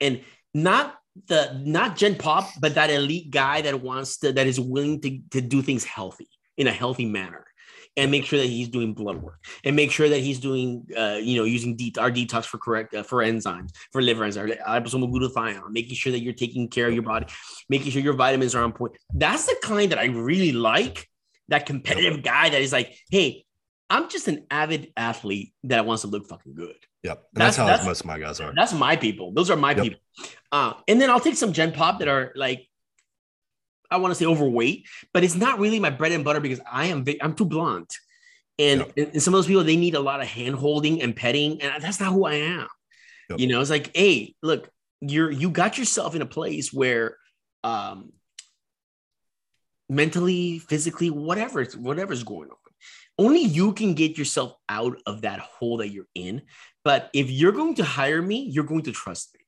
and 0.00 0.20
not 0.54 0.96
the 1.26 1.60
not 1.64 1.96
Gen 1.96 2.14
Pop, 2.14 2.48
but 2.60 2.74
that 2.74 2.90
elite 2.90 3.30
guy 3.30 3.62
that 3.62 3.82
wants 3.82 4.18
to 4.18 4.32
that 4.32 4.46
is 4.46 4.60
willing 4.60 5.00
to, 5.00 5.20
to 5.30 5.40
do 5.40 5.62
things 5.62 5.84
healthy 5.84 6.28
in 6.56 6.66
a 6.66 6.72
healthy 6.72 7.06
manner 7.06 7.46
and 7.96 8.10
make 8.10 8.24
sure 8.24 8.38
that 8.38 8.46
he's 8.46 8.68
doing 8.68 8.94
blood 8.94 9.16
work 9.20 9.44
and 9.64 9.74
make 9.74 9.90
sure 9.90 10.08
that 10.08 10.20
he's 10.20 10.38
doing 10.38 10.86
uh, 10.96 11.18
you 11.20 11.36
know 11.36 11.44
using 11.44 11.76
det- 11.76 11.98
our 11.98 12.10
detox 12.10 12.44
for 12.44 12.58
correct 12.58 12.94
uh, 12.94 13.02
for 13.02 13.18
enzymes 13.18 13.70
for 13.92 14.00
liver 14.00 14.24
enzymes 14.24 14.56
liposomal 14.62 15.10
glutathione 15.12 15.70
making 15.70 15.94
sure 15.94 16.12
that 16.12 16.20
you're 16.20 16.32
taking 16.32 16.68
care 16.68 16.86
of 16.86 16.94
your 16.94 17.02
body 17.02 17.26
making 17.68 17.90
sure 17.90 18.00
your 18.00 18.14
vitamins 18.14 18.54
are 18.54 18.62
on 18.62 18.72
point 18.72 18.92
that's 19.14 19.46
the 19.46 19.56
kind 19.62 19.90
that 19.90 19.98
i 19.98 20.04
really 20.04 20.52
like 20.52 21.09
that 21.50 21.66
competitive 21.66 22.22
guy 22.22 22.48
that 22.48 22.60
is 22.62 22.72
like 22.72 22.96
hey 23.10 23.44
i'm 23.90 24.08
just 24.08 24.26
an 24.28 24.46
avid 24.50 24.92
athlete 24.96 25.52
that 25.64 25.84
wants 25.86 26.02
to 26.02 26.08
look 26.08 26.26
fucking 26.26 26.54
good 26.54 26.76
Yep, 27.02 27.16
and 27.16 27.40
That's- 27.40 27.56
that's, 27.56 27.56
how 27.56 27.66
that's- 27.66 27.86
most 27.86 28.00
of 28.00 28.06
my 28.06 28.18
guys 28.18 28.40
are. 28.40 28.52
that's 28.54 28.74
my 28.74 28.94
people. 28.94 29.32
Those 29.32 29.48
are 29.48 29.56
my 29.56 29.70
Yep. 29.72 29.82
people. 29.82 30.00
Uh, 30.52 30.74
and 30.86 31.00
then 31.00 31.08
I'll 31.08 31.18
take 31.18 31.34
some 31.34 31.54
Gen 31.54 31.72
Pop 31.72 31.98
that 32.00 32.08
are 32.08 32.30
like, 32.36 32.68
I 33.90 33.96
want 33.96 34.10
to 34.10 34.14
say 34.14 34.26
overweight, 34.26 34.86
but 35.14 35.24
it's 35.24 35.34
not 35.34 35.58
really 35.58 35.80
my 35.80 35.88
bread 35.88 36.12
and 36.12 36.22
butter 36.24 36.40
because 36.40 36.60
I 36.70 36.88
am 36.88 37.06
I'm 37.22 37.34
too 37.34 37.46
blunt. 37.46 37.94
And, 38.58 38.80
Yep. 38.94 39.14
and 39.14 39.22
some 39.22 39.32
of 39.32 39.38
those 39.38 39.46
people 39.46 39.64
they 39.64 39.76
need 39.76 39.94
a 39.94 40.00
lot 40.00 40.20
of 40.20 40.26
hand 40.28 40.56
holding 40.56 41.00
and 41.00 41.16
petting, 41.16 41.62
and 41.62 41.82
that's 41.82 42.00
not 42.00 42.12
who 42.12 42.26
I 42.26 42.34
am. 42.34 42.68
Yep. 43.30 43.40
You 43.40 43.46
know, 43.46 43.62
it's 43.62 43.70
like, 43.70 43.96
hey, 43.96 44.34
look, 44.42 44.68
you're 45.00 45.30
you 45.30 45.48
got 45.48 45.78
yourself 45.78 46.14
in 46.14 46.20
a 46.20 46.26
place 46.26 46.70
where 46.70 47.16
um 47.64 48.12
mentally, 49.90 50.60
physically, 50.60 51.10
whatever, 51.10 51.64
whatever's 51.76 52.22
going 52.22 52.48
on. 52.48 52.56
Only 53.18 53.42
you 53.42 53.74
can 53.74 53.92
get 53.94 54.16
yourself 54.16 54.54
out 54.68 54.96
of 55.04 55.22
that 55.22 55.40
hole 55.40 55.78
that 55.78 55.88
you're 55.88 56.08
in. 56.14 56.42
But 56.84 57.10
if 57.12 57.30
you're 57.30 57.52
going 57.52 57.74
to 57.74 57.84
hire 57.84 58.22
me, 58.22 58.48
you're 58.50 58.64
going 58.64 58.84
to 58.84 58.92
trust 58.92 59.34
me, 59.34 59.40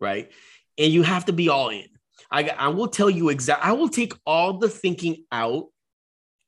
right? 0.00 0.30
And 0.78 0.90
you 0.90 1.02
have 1.02 1.26
to 1.26 1.32
be 1.32 1.50
all 1.50 1.68
in. 1.68 1.88
I, 2.30 2.48
I 2.48 2.68
will 2.68 2.88
tell 2.88 3.10
you 3.10 3.28
exactly, 3.28 3.68
I 3.68 3.72
will 3.72 3.88
take 3.88 4.14
all 4.24 4.58
the 4.58 4.68
thinking 4.68 5.24
out. 5.30 5.66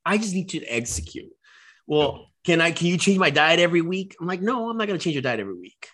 I 0.05 0.17
just 0.17 0.33
need 0.33 0.49
to 0.49 0.63
execute. 0.65 1.31
Well, 1.85 2.27
can 2.45 2.61
I, 2.61 2.71
can 2.71 2.87
you 2.87 2.97
change 2.97 3.19
my 3.19 3.29
diet 3.29 3.59
every 3.59 3.81
week? 3.81 4.15
I'm 4.19 4.27
like, 4.27 4.41
no, 4.41 4.69
I'm 4.69 4.77
not 4.77 4.87
going 4.87 4.97
to 4.97 5.03
change 5.03 5.15
your 5.15 5.21
diet 5.21 5.39
every 5.39 5.53
week. 5.55 5.87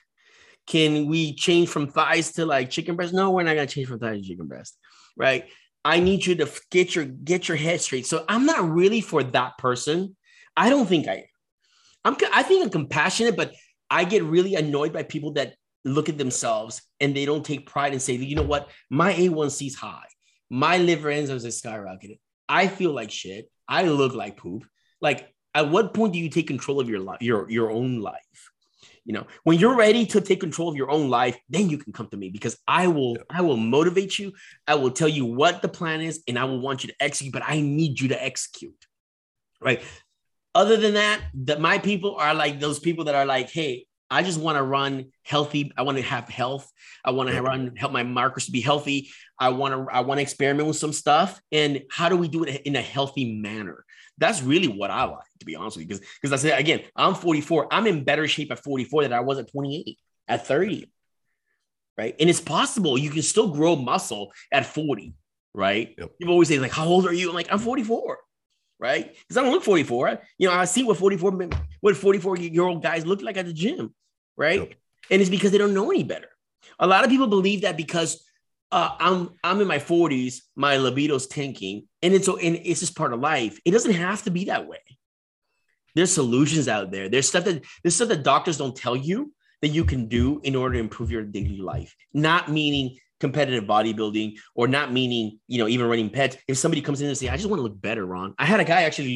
Can 0.67 1.07
we 1.07 1.35
change 1.35 1.69
from 1.69 1.87
thighs 1.87 2.33
to 2.33 2.45
like 2.45 2.69
chicken 2.69 2.95
breast? 2.95 3.13
No, 3.13 3.31
we're 3.31 3.43
not 3.43 3.55
going 3.55 3.67
to 3.67 3.73
change 3.73 3.87
from 3.87 3.99
thighs 3.99 4.21
to 4.21 4.27
chicken 4.27 4.47
breast, 4.47 4.77
right? 5.17 5.49
I 5.83 5.99
need 5.99 6.25
you 6.25 6.35
to 6.35 6.51
get 6.69 6.95
your 6.95 7.05
get 7.05 7.47
your 7.47 7.57
head 7.57 7.81
straight. 7.81 8.05
So 8.05 8.23
I'm 8.27 8.45
not 8.45 8.69
really 8.69 9.01
for 9.01 9.23
that 9.23 9.57
person. 9.57 10.15
I 10.55 10.69
don't 10.69 10.85
think 10.85 11.07
I 11.07 11.13
am. 11.15 11.23
I'm 12.03 12.15
I 12.33 12.43
think 12.43 12.63
I'm 12.63 12.69
compassionate, 12.69 13.35
but 13.35 13.53
I 13.89 14.03
get 14.03 14.23
really 14.23 14.55
annoyed 14.55 14.93
by 14.93 15.03
people 15.03 15.33
that 15.33 15.55
look 15.83 16.09
at 16.09 16.17
themselves 16.17 16.81
and 16.99 17.15
they 17.15 17.25
don't 17.25 17.45
take 17.45 17.67
pride 17.67 17.93
and 17.93 18.01
say, 18.01 18.13
you 18.13 18.35
know 18.35 18.43
what, 18.43 18.69
my 18.89 19.13
A1C 19.13 19.67
is 19.67 19.75
high, 19.75 20.05
my 20.49 20.77
liver 20.77 21.09
enzymes 21.09 21.45
are 21.45 21.47
skyrocketed. 21.47 22.19
I 22.47 22.67
feel 22.67 22.93
like 22.93 23.11
shit. 23.11 23.49
I 23.67 23.83
look 23.83 24.13
like 24.13 24.37
poop. 24.37 24.65
Like, 24.99 25.27
at 25.53 25.69
what 25.69 25.93
point 25.93 26.13
do 26.13 26.19
you 26.19 26.29
take 26.29 26.47
control 26.47 26.79
of 26.79 26.89
your 26.89 26.99
life, 26.99 27.21
your 27.21 27.49
your 27.49 27.71
own 27.71 27.99
life? 27.99 28.50
You 29.05 29.13
know, 29.13 29.27
when 29.43 29.57
you're 29.57 29.75
ready 29.75 30.05
to 30.07 30.21
take 30.21 30.39
control 30.39 30.69
of 30.69 30.75
your 30.75 30.91
own 30.91 31.09
life, 31.09 31.37
then 31.49 31.69
you 31.69 31.77
can 31.77 31.91
come 31.91 32.07
to 32.09 32.17
me 32.17 32.29
because 32.29 32.57
I 32.67 32.87
will, 32.87 33.17
yeah. 33.17 33.23
I 33.31 33.41
will 33.41 33.57
motivate 33.57 34.19
you. 34.19 34.33
I 34.67 34.75
will 34.75 34.91
tell 34.91 35.07
you 35.07 35.25
what 35.25 35.61
the 35.61 35.69
plan 35.69 36.01
is, 36.01 36.21
and 36.27 36.37
I 36.37 36.43
will 36.43 36.61
want 36.61 36.83
you 36.83 36.89
to 36.89 36.95
execute. 36.99 37.33
But 37.33 37.43
I 37.45 37.61
need 37.61 37.99
you 37.99 38.09
to 38.09 38.23
execute, 38.23 38.85
right? 39.59 39.81
Other 40.53 40.77
than 40.77 40.93
that, 40.95 41.21
that 41.45 41.61
my 41.61 41.79
people 41.79 42.15
are 42.17 42.33
like 42.33 42.59
those 42.59 42.79
people 42.79 43.05
that 43.05 43.15
are 43.15 43.25
like, 43.25 43.49
hey, 43.49 43.87
I 44.11 44.23
just 44.23 44.39
want 44.39 44.57
to 44.57 44.63
run 44.63 45.05
healthy. 45.23 45.71
I 45.77 45.83
want 45.83 45.97
to 45.97 46.03
have 46.03 46.27
health. 46.27 46.69
I 47.03 47.11
want 47.11 47.29
to 47.29 47.41
run 47.41 47.77
help 47.77 47.93
my 47.93 48.03
markers 48.03 48.45
to 48.47 48.51
be 48.51 48.59
healthy. 48.59 49.09
I 49.39 49.49
want 49.49 49.73
to 49.73 49.87
I 49.91 50.01
want 50.01 50.17
to 50.17 50.21
experiment 50.21 50.67
with 50.67 50.75
some 50.75 50.91
stuff. 50.91 51.39
And 51.51 51.83
how 51.89 52.09
do 52.09 52.17
we 52.17 52.27
do 52.27 52.43
it 52.43 52.63
in 52.63 52.75
a 52.75 52.81
healthy 52.81 53.33
manner? 53.33 53.85
That's 54.17 54.43
really 54.43 54.67
what 54.67 54.91
I 54.91 55.05
like, 55.05 55.30
to 55.41 55.45
be 55.45 55.55
honest 55.55 55.77
with 55.77 55.83
you. 55.83 55.87
Because 55.87 56.07
because 56.21 56.33
I 56.33 56.37
said 56.37 56.59
again, 56.59 56.81
I'm 56.95 57.13
44. 57.13 57.67
I'm 57.71 57.87
in 57.87 58.03
better 58.03 58.27
shape 58.27 58.51
at 58.51 58.63
44 58.63 59.03
than 59.03 59.13
I 59.13 59.19
was 59.19 59.37
at 59.37 59.51
28, 59.51 59.97
at 60.27 60.47
30. 60.47 60.91
Right. 61.97 62.15
And 62.19 62.29
it's 62.29 62.41
possible 62.41 62.97
you 62.97 63.11
can 63.11 63.21
still 63.21 63.49
grow 63.49 63.75
muscle 63.75 64.31
at 64.51 64.65
40. 64.65 65.13
Right. 65.53 65.93
Yep. 65.97 66.17
People 66.17 66.33
always 66.33 66.47
say, 66.47 66.57
like, 66.57 66.71
how 66.71 66.85
old 66.85 67.05
are 67.05 67.13
you? 67.13 67.29
I'm 67.29 67.35
like, 67.35 67.51
I'm 67.51 67.59
44 67.59 68.17
right? 68.81 69.13
Because 69.13 69.37
I 69.37 69.43
don't 69.43 69.51
look 69.51 69.63
44. 69.63 70.19
You 70.39 70.49
know, 70.49 70.55
I 70.55 70.65
see 70.65 70.83
what 70.83 70.97
44 70.97 71.49
what 71.81 71.95
44 71.95 72.37
year 72.37 72.63
old 72.63 72.81
guys 72.81 73.05
look 73.05 73.21
like 73.21 73.37
at 73.37 73.45
the 73.45 73.53
gym, 73.53 73.93
right? 74.35 74.59
Yep. 74.59 74.73
And 75.11 75.21
it's 75.21 75.29
because 75.29 75.51
they 75.51 75.57
don't 75.57 75.73
know 75.73 75.91
any 75.91 76.03
better. 76.03 76.29
A 76.79 76.87
lot 76.87 77.03
of 77.03 77.09
people 77.09 77.27
believe 77.27 77.61
that 77.61 77.77
because 77.77 78.25
uh, 78.71 78.95
I'm 78.99 79.29
I'm 79.43 79.61
in 79.61 79.67
my 79.67 79.77
40s, 79.77 80.41
my 80.55 80.77
libido's 80.77 81.27
tanking, 81.27 81.87
and 82.01 82.13
it's 82.13 82.27
and 82.27 82.39
it's 82.41 82.79
just 82.79 82.95
part 82.95 83.13
of 83.13 83.19
life. 83.19 83.59
It 83.65 83.71
doesn't 83.71 83.93
have 83.93 84.23
to 84.23 84.31
be 84.31 84.45
that 84.45 84.67
way. 84.67 84.79
There's 85.95 86.13
solutions 86.13 86.67
out 86.67 86.91
there. 86.91 87.09
There's 87.09 87.27
stuff 87.27 87.45
that 87.45 87.63
there's 87.83 87.95
stuff 87.95 88.09
that 88.09 88.23
doctors 88.23 88.57
don't 88.57 88.75
tell 88.75 88.95
you 88.95 89.33
that 89.61 89.69
you 89.69 89.85
can 89.85 90.07
do 90.07 90.39
in 90.43 90.55
order 90.55 90.75
to 90.75 90.79
improve 90.79 91.11
your 91.11 91.23
daily 91.23 91.57
life. 91.57 91.95
Not 92.13 92.49
meaning 92.49 92.97
competitive 93.21 93.63
bodybuilding 93.63 94.37
or 94.55 94.67
not 94.67 94.91
meaning, 94.91 95.39
you 95.47 95.59
know, 95.59 95.69
even 95.69 95.87
running 95.87 96.09
PEDs. 96.09 96.37
If 96.47 96.57
somebody 96.57 96.81
comes 96.81 96.99
in 96.99 97.07
and 97.07 97.17
say, 97.17 97.29
I 97.29 97.37
just 97.37 97.47
want 97.47 97.59
to 97.59 97.63
look 97.63 97.79
better, 97.79 98.05
Ron. 98.05 98.33
I 98.37 98.45
had 98.45 98.59
a 98.59 98.65
guy 98.65 98.81
actually, 98.81 99.13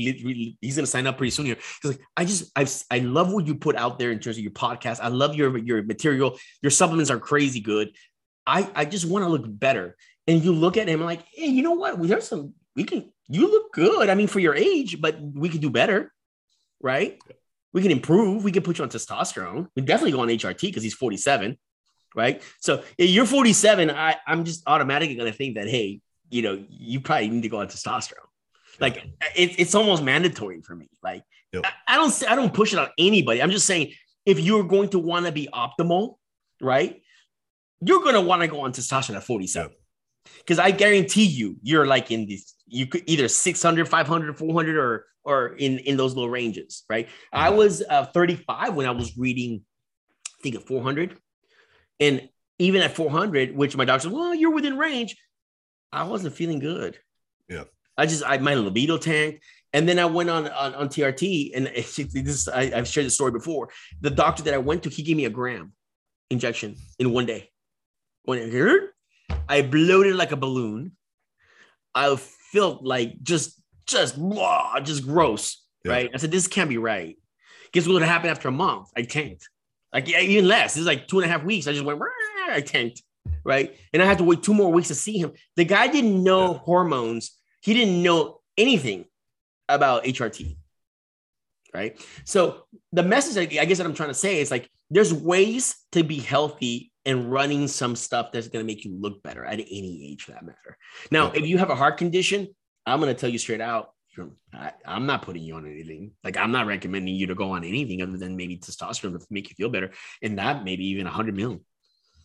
he's 0.61 0.75
going 0.75 0.85
to 0.85 0.85
sign 0.85 1.07
up 1.07 1.17
pretty 1.17 1.31
soon 1.31 1.47
here. 1.47 1.57
He's 1.81 1.91
like, 1.91 2.01
I 2.15 2.23
just, 2.23 2.51
I've, 2.55 2.71
I 2.89 2.99
love 2.99 3.33
what 3.33 3.47
you 3.47 3.55
put 3.55 3.75
out 3.75 3.99
there 3.99 4.11
in 4.11 4.19
terms 4.19 4.37
of 4.37 4.43
your 4.43 4.53
podcast. 4.53 4.99
I 5.01 5.09
love 5.09 5.35
your, 5.35 5.57
your 5.57 5.83
material. 5.83 6.37
Your 6.61 6.69
supplements 6.69 7.09
are 7.09 7.19
crazy 7.19 7.59
good. 7.59 7.89
I, 8.47 8.69
I 8.75 8.85
just 8.85 9.05
want 9.05 9.25
to 9.25 9.29
look 9.29 9.45
better. 9.47 9.97
And 10.27 10.43
you 10.43 10.53
look 10.53 10.77
at 10.77 10.87
him 10.87 11.01
like, 11.01 11.25
hey, 11.33 11.47
you 11.47 11.63
know 11.63 11.73
what? 11.73 11.97
We 11.97 12.07
there's 12.07 12.27
some, 12.27 12.53
we 12.75 12.83
can, 12.83 13.11
you 13.27 13.49
look 13.49 13.73
good. 13.73 14.09
I 14.09 14.15
mean, 14.15 14.27
for 14.27 14.39
your 14.39 14.55
age, 14.55 15.01
but 15.01 15.19
we 15.19 15.49
could 15.49 15.61
do 15.61 15.71
better. 15.71 16.13
Right. 16.85 17.19
We 17.73 17.81
can 17.81 17.91
improve. 17.91 18.43
We 18.45 18.53
can 18.53 18.63
put 18.63 18.77
you 18.77 18.83
on 18.83 18.89
testosterone. 18.89 19.67
We 19.75 19.81
definitely 19.81 20.11
go 20.11 20.21
on 20.21 20.29
HRT 20.29 20.61
because 20.61 20.83
he's 20.83 20.93
47 20.93 21.57
right? 22.15 22.41
So 22.61 22.83
you're 22.97 23.25
47. 23.25 23.91
I, 23.91 24.15
I'm 24.25 24.45
just 24.45 24.63
automatically 24.65 25.15
going 25.15 25.31
to 25.31 25.37
think 25.37 25.55
that, 25.55 25.67
hey, 25.67 26.01
you 26.29 26.41
know, 26.41 26.63
you 26.69 27.01
probably 27.01 27.29
need 27.29 27.43
to 27.43 27.49
go 27.49 27.59
on 27.59 27.67
testosterone. 27.67 28.13
Like 28.79 28.97
it, 29.35 29.59
it's 29.59 29.75
almost 29.75 30.03
mandatory 30.03 30.61
for 30.61 30.75
me. 30.75 30.89
Like 31.03 31.23
yep. 31.53 31.65
I, 31.65 31.95
I, 31.95 31.97
don't 31.97 32.23
I 32.29 32.35
don't 32.35 32.53
push 32.53 32.73
it 32.73 32.79
on 32.79 32.89
anybody. 32.97 33.41
I'm 33.41 33.51
just 33.51 33.67
saying 33.67 33.93
if 34.25 34.39
you're 34.39 34.63
going 34.63 34.89
to 34.89 34.99
want 34.99 35.25
to 35.27 35.31
be 35.31 35.47
optimal, 35.53 36.15
right? 36.61 37.01
You're 37.81 38.01
going 38.01 38.15
to 38.15 38.21
want 38.21 38.41
to 38.41 38.47
go 38.47 38.61
on 38.61 38.73
testosterone 38.73 39.17
at 39.17 39.23
47. 39.23 39.71
Because 40.39 40.59
I 40.59 40.71
guarantee 40.71 41.25
you, 41.25 41.57
you're 41.61 41.85
like 41.85 42.11
in 42.11 42.27
this, 42.27 42.55
you 42.65 42.87
could 42.87 43.03
either 43.05 43.27
600, 43.27 43.87
500, 43.87 44.37
400, 44.37 44.77
or 44.77 45.05
or 45.25 45.47
in 45.47 45.79
in 45.79 45.97
those 45.97 46.15
low 46.15 46.27
ranges, 46.27 46.83
right? 46.89 47.09
I 47.33 47.49
was 47.49 47.83
uh, 47.89 48.05
35 48.05 48.75
when 48.75 48.85
I 48.85 48.91
was 48.91 49.17
reading, 49.17 49.63
I 50.27 50.41
think 50.43 50.55
at 50.55 50.67
400, 50.67 51.17
and 51.99 52.29
even 52.59 52.81
at 52.81 52.95
400, 52.95 53.55
which 53.55 53.75
my 53.75 53.85
doctor 53.85 54.07
said, 54.07 54.11
well, 54.11 54.33
you're 54.33 54.51
within 54.51 54.77
range, 54.77 55.17
I 55.91 56.03
wasn't 56.03 56.35
feeling 56.35 56.59
good. 56.59 56.97
Yeah. 57.49 57.63
I 57.97 58.05
just, 58.05 58.23
I, 58.25 58.37
my 58.37 58.53
libido 58.53 58.97
tanked. 58.97 59.43
And 59.73 59.87
then 59.89 59.99
I 59.99 60.05
went 60.05 60.29
on, 60.29 60.47
on, 60.47 60.73
on 60.73 60.87
TRT 60.87 61.51
and 61.55 61.67
this, 62.25 62.47
I, 62.47 62.71
I've 62.73 62.87
shared 62.87 63.07
the 63.07 63.11
story 63.11 63.31
before. 63.31 63.69
The 64.01 64.09
doctor 64.09 64.43
that 64.43 64.53
I 64.53 64.57
went 64.57 64.83
to, 64.83 64.89
he 64.89 65.03
gave 65.03 65.17
me 65.17 65.25
a 65.25 65.29
gram 65.29 65.73
injection 66.29 66.75
in 66.97 67.11
one 67.11 67.25
day. 67.25 67.49
When 68.23 68.39
it 68.39 68.53
hurt, 68.53 68.93
I 69.47 69.61
bloated 69.61 70.15
like 70.15 70.31
a 70.31 70.37
balloon. 70.37 70.93
I 71.93 72.15
felt 72.15 72.83
like 72.83 73.21
just, 73.21 73.61
just, 73.87 74.17
blah, 74.17 74.79
just 74.79 75.05
gross. 75.05 75.63
Yeah. 75.83 75.91
Right. 75.91 76.11
I 76.13 76.17
said, 76.17 76.31
this 76.31 76.47
can't 76.47 76.69
be 76.69 76.77
right. 76.77 77.17
Guess 77.71 77.87
what 77.87 78.01
happened 78.01 78.31
after 78.31 78.47
a 78.47 78.51
month? 78.51 78.89
I 78.95 79.03
tanked. 79.03 79.49
Like 79.93 80.09
even 80.09 80.47
less. 80.47 80.75
It's 80.77 80.85
like 80.85 81.07
two 81.07 81.19
and 81.19 81.29
a 81.29 81.31
half 81.31 81.43
weeks. 81.43 81.67
I 81.67 81.71
just 81.71 81.85
went, 81.85 82.01
I 82.49 82.61
tanked, 82.61 83.01
right? 83.43 83.75
And 83.93 84.01
I 84.01 84.05
had 84.05 84.17
to 84.17 84.23
wait 84.23 84.43
two 84.43 84.53
more 84.53 84.71
weeks 84.71 84.89
to 84.89 84.95
see 84.95 85.17
him. 85.17 85.33
The 85.55 85.65
guy 85.65 85.87
didn't 85.87 86.23
know 86.23 86.53
yeah. 86.53 86.59
hormones. 86.59 87.37
He 87.61 87.73
didn't 87.73 88.03
know 88.03 88.41
anything 88.57 89.05
about 89.67 90.03
HRT, 90.03 90.57
right? 91.73 91.99
So 92.23 92.65
the 92.91 93.03
message, 93.03 93.37
I 93.57 93.65
guess, 93.65 93.77
that 93.77 93.85
I'm 93.85 93.93
trying 93.93 94.09
to 94.09 94.15
say 94.15 94.39
is 94.39 94.51
like, 94.51 94.69
there's 94.89 95.13
ways 95.13 95.75
to 95.93 96.03
be 96.03 96.19
healthy 96.19 96.91
and 97.05 97.31
running 97.31 97.67
some 97.67 97.95
stuff 97.95 98.31
that's 98.31 98.47
going 98.47 98.65
to 98.65 98.67
make 98.67 98.85
you 98.85 98.95
look 98.99 99.23
better 99.23 99.45
at 99.45 99.59
any 99.59 100.09
age 100.11 100.23
for 100.23 100.31
that 100.31 100.45
matter. 100.45 100.77
Now, 101.11 101.31
if 101.31 101.45
you 101.45 101.57
have 101.57 101.69
a 101.69 101.75
heart 101.75 101.97
condition, 101.97 102.49
I'm 102.85 102.99
going 102.99 103.13
to 103.13 103.19
tell 103.19 103.29
you 103.29 103.37
straight 103.37 103.61
out, 103.61 103.91
I, 104.53 104.71
am 104.85 105.05
not 105.05 105.21
putting 105.21 105.43
you 105.43 105.55
on 105.55 105.65
anything. 105.65 106.11
Like 106.23 106.37
I'm 106.37 106.51
not 106.51 106.67
recommending 106.67 107.15
you 107.15 107.27
to 107.27 107.35
go 107.35 107.51
on 107.51 107.63
anything 107.63 108.01
other 108.01 108.17
than 108.17 108.37
maybe 108.37 108.57
testosterone 108.57 109.19
to 109.19 109.25
make 109.29 109.49
you 109.49 109.55
feel 109.55 109.69
better, 109.69 109.91
and 110.21 110.37
that 110.37 110.63
maybe 110.63 110.85
even 110.87 111.07
a 111.07 111.11
hundred 111.11 111.35
million. 111.35 111.61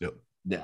Yep. 0.01 0.15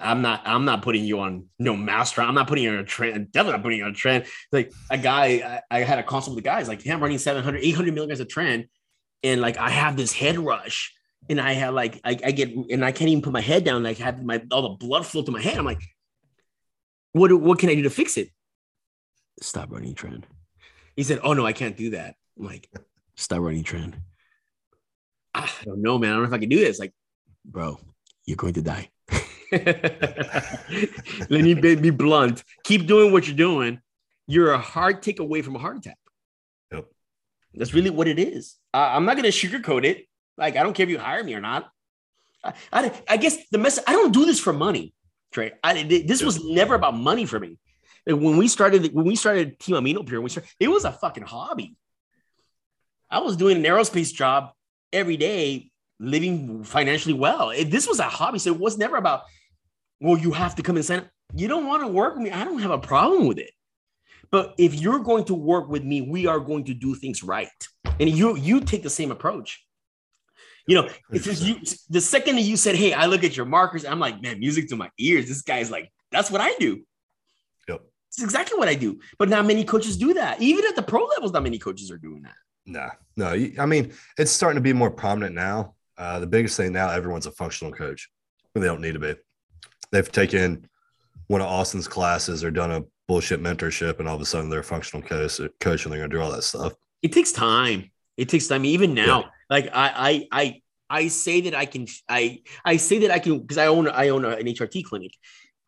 I'm 0.00 0.22
not. 0.22 0.42
I'm 0.44 0.64
not 0.64 0.82
putting 0.82 1.04
you 1.04 1.20
on 1.20 1.46
no 1.58 1.76
master. 1.76 2.22
I'm 2.22 2.34
not 2.34 2.48
putting 2.48 2.64
you 2.64 2.70
on 2.70 2.78
a 2.78 2.84
tren. 2.84 3.30
Definitely 3.30 3.52
not 3.52 3.62
putting 3.62 3.78
you 3.78 3.84
on 3.84 3.90
a 3.90 3.94
tren. 3.94 4.26
Like 4.52 4.72
a 4.90 4.98
guy, 4.98 5.62
I, 5.70 5.78
I 5.78 5.80
had 5.80 5.98
a 5.98 6.02
consult 6.02 6.36
with 6.36 6.44
the 6.44 6.48
guys. 6.48 6.68
Like, 6.68 6.82
hey, 6.82 6.92
I'm 6.92 7.00
running 7.00 7.18
700, 7.18 7.60
800 7.62 7.94
milligrams 7.94 8.20
of 8.20 8.28
tren, 8.28 8.68
and 9.22 9.40
like 9.40 9.58
I 9.58 9.70
have 9.70 9.96
this 9.96 10.12
head 10.12 10.38
rush, 10.38 10.94
and 11.28 11.40
I 11.40 11.52
have 11.52 11.74
like 11.74 12.00
I, 12.04 12.10
I 12.24 12.30
get, 12.30 12.50
and 12.70 12.84
I 12.84 12.92
can't 12.92 13.10
even 13.10 13.22
put 13.22 13.32
my 13.32 13.40
head 13.40 13.64
down. 13.64 13.82
Like, 13.82 14.00
I 14.00 14.04
have 14.04 14.22
my 14.22 14.42
all 14.50 14.62
the 14.62 14.86
blood 14.86 15.04
flow 15.04 15.22
to 15.22 15.30
my 15.30 15.42
head. 15.42 15.58
I'm 15.58 15.64
like, 15.64 15.82
what? 17.12 17.32
What 17.32 17.58
can 17.58 17.68
I 17.68 17.74
do 17.74 17.82
to 17.82 17.90
fix 17.90 18.16
it? 18.16 18.30
Stop 19.40 19.70
running 19.70 19.94
tren. 19.94 20.22
He 20.96 21.02
said, 21.02 21.20
"Oh 21.22 21.34
no, 21.34 21.44
I 21.44 21.52
can't 21.52 21.76
do 21.76 21.90
that." 21.90 22.16
I'm 22.38 22.46
like, 22.46 22.70
stop 23.16 23.40
running 23.40 23.64
tren." 23.64 23.94
I 25.34 25.50
don't 25.64 25.82
know, 25.82 25.98
man. 25.98 26.10
I 26.10 26.14
don't 26.14 26.22
know 26.22 26.28
if 26.28 26.34
I 26.34 26.38
can 26.38 26.48
do 26.48 26.58
this. 26.58 26.78
Like, 26.78 26.94
bro, 27.44 27.78
you're 28.24 28.36
going 28.36 28.54
to 28.54 28.62
die. 28.62 28.90
Let 29.52 31.30
me 31.30 31.54
be 31.54 31.90
blunt. 31.90 32.42
Keep 32.64 32.86
doing 32.86 33.12
what 33.12 33.26
you're 33.26 33.36
doing. 33.36 33.80
You're 34.26 34.52
a 34.52 34.58
hard 34.58 35.02
take 35.02 35.20
away 35.20 35.42
from 35.42 35.54
a 35.54 35.58
heart 35.58 35.76
attack. 35.76 35.98
Yep. 36.72 36.86
That's 37.54 37.74
really 37.74 37.90
what 37.90 38.08
it 38.08 38.18
is. 38.18 38.56
Uh, 38.72 38.90
I'm 38.92 39.04
not 39.04 39.16
going 39.16 39.30
to 39.30 39.36
sugarcoat 39.46 39.84
it. 39.84 40.06
Like, 40.38 40.56
I 40.56 40.62
don't 40.62 40.72
care 40.72 40.84
if 40.84 40.90
you 40.90 40.98
hire 40.98 41.22
me 41.22 41.34
or 41.34 41.40
not. 41.40 41.68
I, 42.42 42.54
I, 42.72 43.02
I 43.08 43.16
guess 43.18 43.36
the 43.50 43.58
message, 43.58 43.84
I 43.86 43.92
don't 43.92 44.12
do 44.12 44.24
this 44.24 44.40
for 44.40 44.52
money, 44.52 44.94
Trey. 45.32 45.52
I, 45.62 45.82
this 45.82 46.22
was 46.22 46.42
never 46.44 46.74
about 46.74 46.96
money 46.96 47.26
for 47.26 47.38
me 47.38 47.58
when 48.06 48.36
we 48.36 48.48
started 48.48 48.94
when 48.94 49.04
we 49.04 49.16
started 49.16 49.58
Team 49.58 49.74
Amino 49.74 50.06
Pure, 50.06 50.20
we 50.20 50.30
started, 50.30 50.50
it 50.60 50.68
was 50.68 50.84
a 50.84 50.92
fucking 50.92 51.24
hobby. 51.24 51.76
I 53.10 53.20
was 53.20 53.36
doing 53.36 53.56
an 53.56 53.62
aerospace 53.64 54.12
job 54.12 54.52
every 54.92 55.16
day, 55.16 55.70
living 55.98 56.64
financially 56.64 57.14
well. 57.14 57.50
It, 57.50 57.70
this 57.70 57.86
was 57.86 57.98
a 57.98 58.04
hobby, 58.04 58.38
so 58.38 58.52
it 58.52 58.60
was 58.60 58.78
never 58.78 58.96
about, 58.96 59.22
well, 60.00 60.18
you 60.18 60.32
have 60.32 60.54
to 60.56 60.62
come 60.62 60.76
and 60.76 60.84
sign 60.84 61.00
up. 61.00 61.08
You 61.34 61.48
don't 61.48 61.66
want 61.66 61.82
to 61.82 61.88
work 61.88 62.14
with 62.14 62.22
me. 62.22 62.30
I 62.30 62.44
don't 62.44 62.60
have 62.60 62.70
a 62.70 62.78
problem 62.78 63.26
with 63.26 63.38
it. 63.38 63.50
But 64.30 64.54
if 64.58 64.74
you're 64.74 65.00
going 65.00 65.24
to 65.24 65.34
work 65.34 65.68
with 65.68 65.84
me, 65.84 66.00
we 66.00 66.26
are 66.26 66.40
going 66.40 66.64
to 66.64 66.74
do 66.74 66.94
things 66.94 67.22
right. 67.22 67.48
And 67.98 68.10
you 68.10 68.36
you 68.36 68.60
take 68.60 68.82
the 68.82 68.90
same 68.90 69.10
approach. 69.10 69.64
You 70.66 70.82
know, 70.82 70.88
you 71.12 71.60
the 71.88 72.00
second 72.00 72.36
that 72.36 72.42
you 72.42 72.56
said, 72.56 72.74
Hey, 72.74 72.92
I 72.92 73.06
look 73.06 73.22
at 73.24 73.36
your 73.36 73.46
markers, 73.46 73.84
I'm 73.84 74.00
like, 74.00 74.20
man, 74.20 74.40
music 74.40 74.68
to 74.68 74.76
my 74.76 74.90
ears. 74.98 75.28
This 75.28 75.42
guy's 75.42 75.70
like, 75.70 75.92
that's 76.10 76.30
what 76.30 76.40
I 76.40 76.54
do. 76.58 76.82
It's 78.08 78.22
exactly 78.22 78.58
what 78.58 78.68
I 78.68 78.74
do. 78.74 78.98
But 79.18 79.28
not 79.28 79.46
many 79.46 79.64
coaches 79.64 79.96
do 79.96 80.14
that. 80.14 80.40
Even 80.40 80.64
at 80.66 80.76
the 80.76 80.82
pro 80.82 81.04
levels, 81.04 81.32
not 81.32 81.42
many 81.42 81.58
coaches 81.58 81.90
are 81.90 81.98
doing 81.98 82.22
that. 82.22 82.34
Nah, 82.66 82.90
no. 83.16 83.28
I 83.58 83.66
mean, 83.66 83.92
it's 84.18 84.32
starting 84.32 84.56
to 84.56 84.62
be 84.62 84.72
more 84.72 84.90
prominent 84.90 85.34
now. 85.34 85.74
Uh, 85.98 86.18
the 86.18 86.26
biggest 86.26 86.56
thing 86.56 86.72
now, 86.72 86.90
everyone's 86.90 87.26
a 87.26 87.30
functional 87.30 87.72
coach. 87.72 88.10
They 88.54 88.60
don't 88.62 88.80
need 88.80 88.94
to 88.94 88.98
be. 88.98 89.14
They've 89.92 90.10
taken 90.10 90.68
one 91.28 91.40
of 91.40 91.46
Austin's 91.46 91.88
classes 91.88 92.42
or 92.42 92.50
done 92.50 92.72
a 92.72 92.84
bullshit 93.06 93.40
mentorship, 93.42 93.98
and 93.98 94.08
all 94.08 94.16
of 94.16 94.20
a 94.20 94.26
sudden 94.26 94.50
they're 94.50 94.60
a 94.60 94.64
functional 94.64 95.06
coach, 95.06 95.40
coach 95.60 95.84
and 95.84 95.92
they're 95.92 96.00
going 96.00 96.10
to 96.10 96.16
do 96.16 96.22
all 96.22 96.32
that 96.32 96.42
stuff. 96.42 96.74
It 97.02 97.12
takes 97.12 97.32
time. 97.32 97.90
It 98.16 98.28
takes 98.28 98.46
time. 98.46 98.64
Even 98.64 98.94
now, 98.94 99.20
yeah. 99.20 99.28
like 99.50 99.66
I, 99.72 100.26
I, 100.32 100.42
I, 100.42 100.62
I 100.88 101.08
say 101.08 101.42
that 101.42 101.54
I 101.54 101.66
can. 101.66 101.86
I, 102.08 102.40
I 102.64 102.76
say 102.78 103.00
that 103.00 103.10
I 103.10 103.18
can 103.18 103.40
because 103.40 103.58
I 103.58 103.66
own, 103.66 103.88
I 103.88 104.08
own 104.08 104.24
an 104.24 104.46
HRT 104.46 104.84
clinic. 104.84 105.12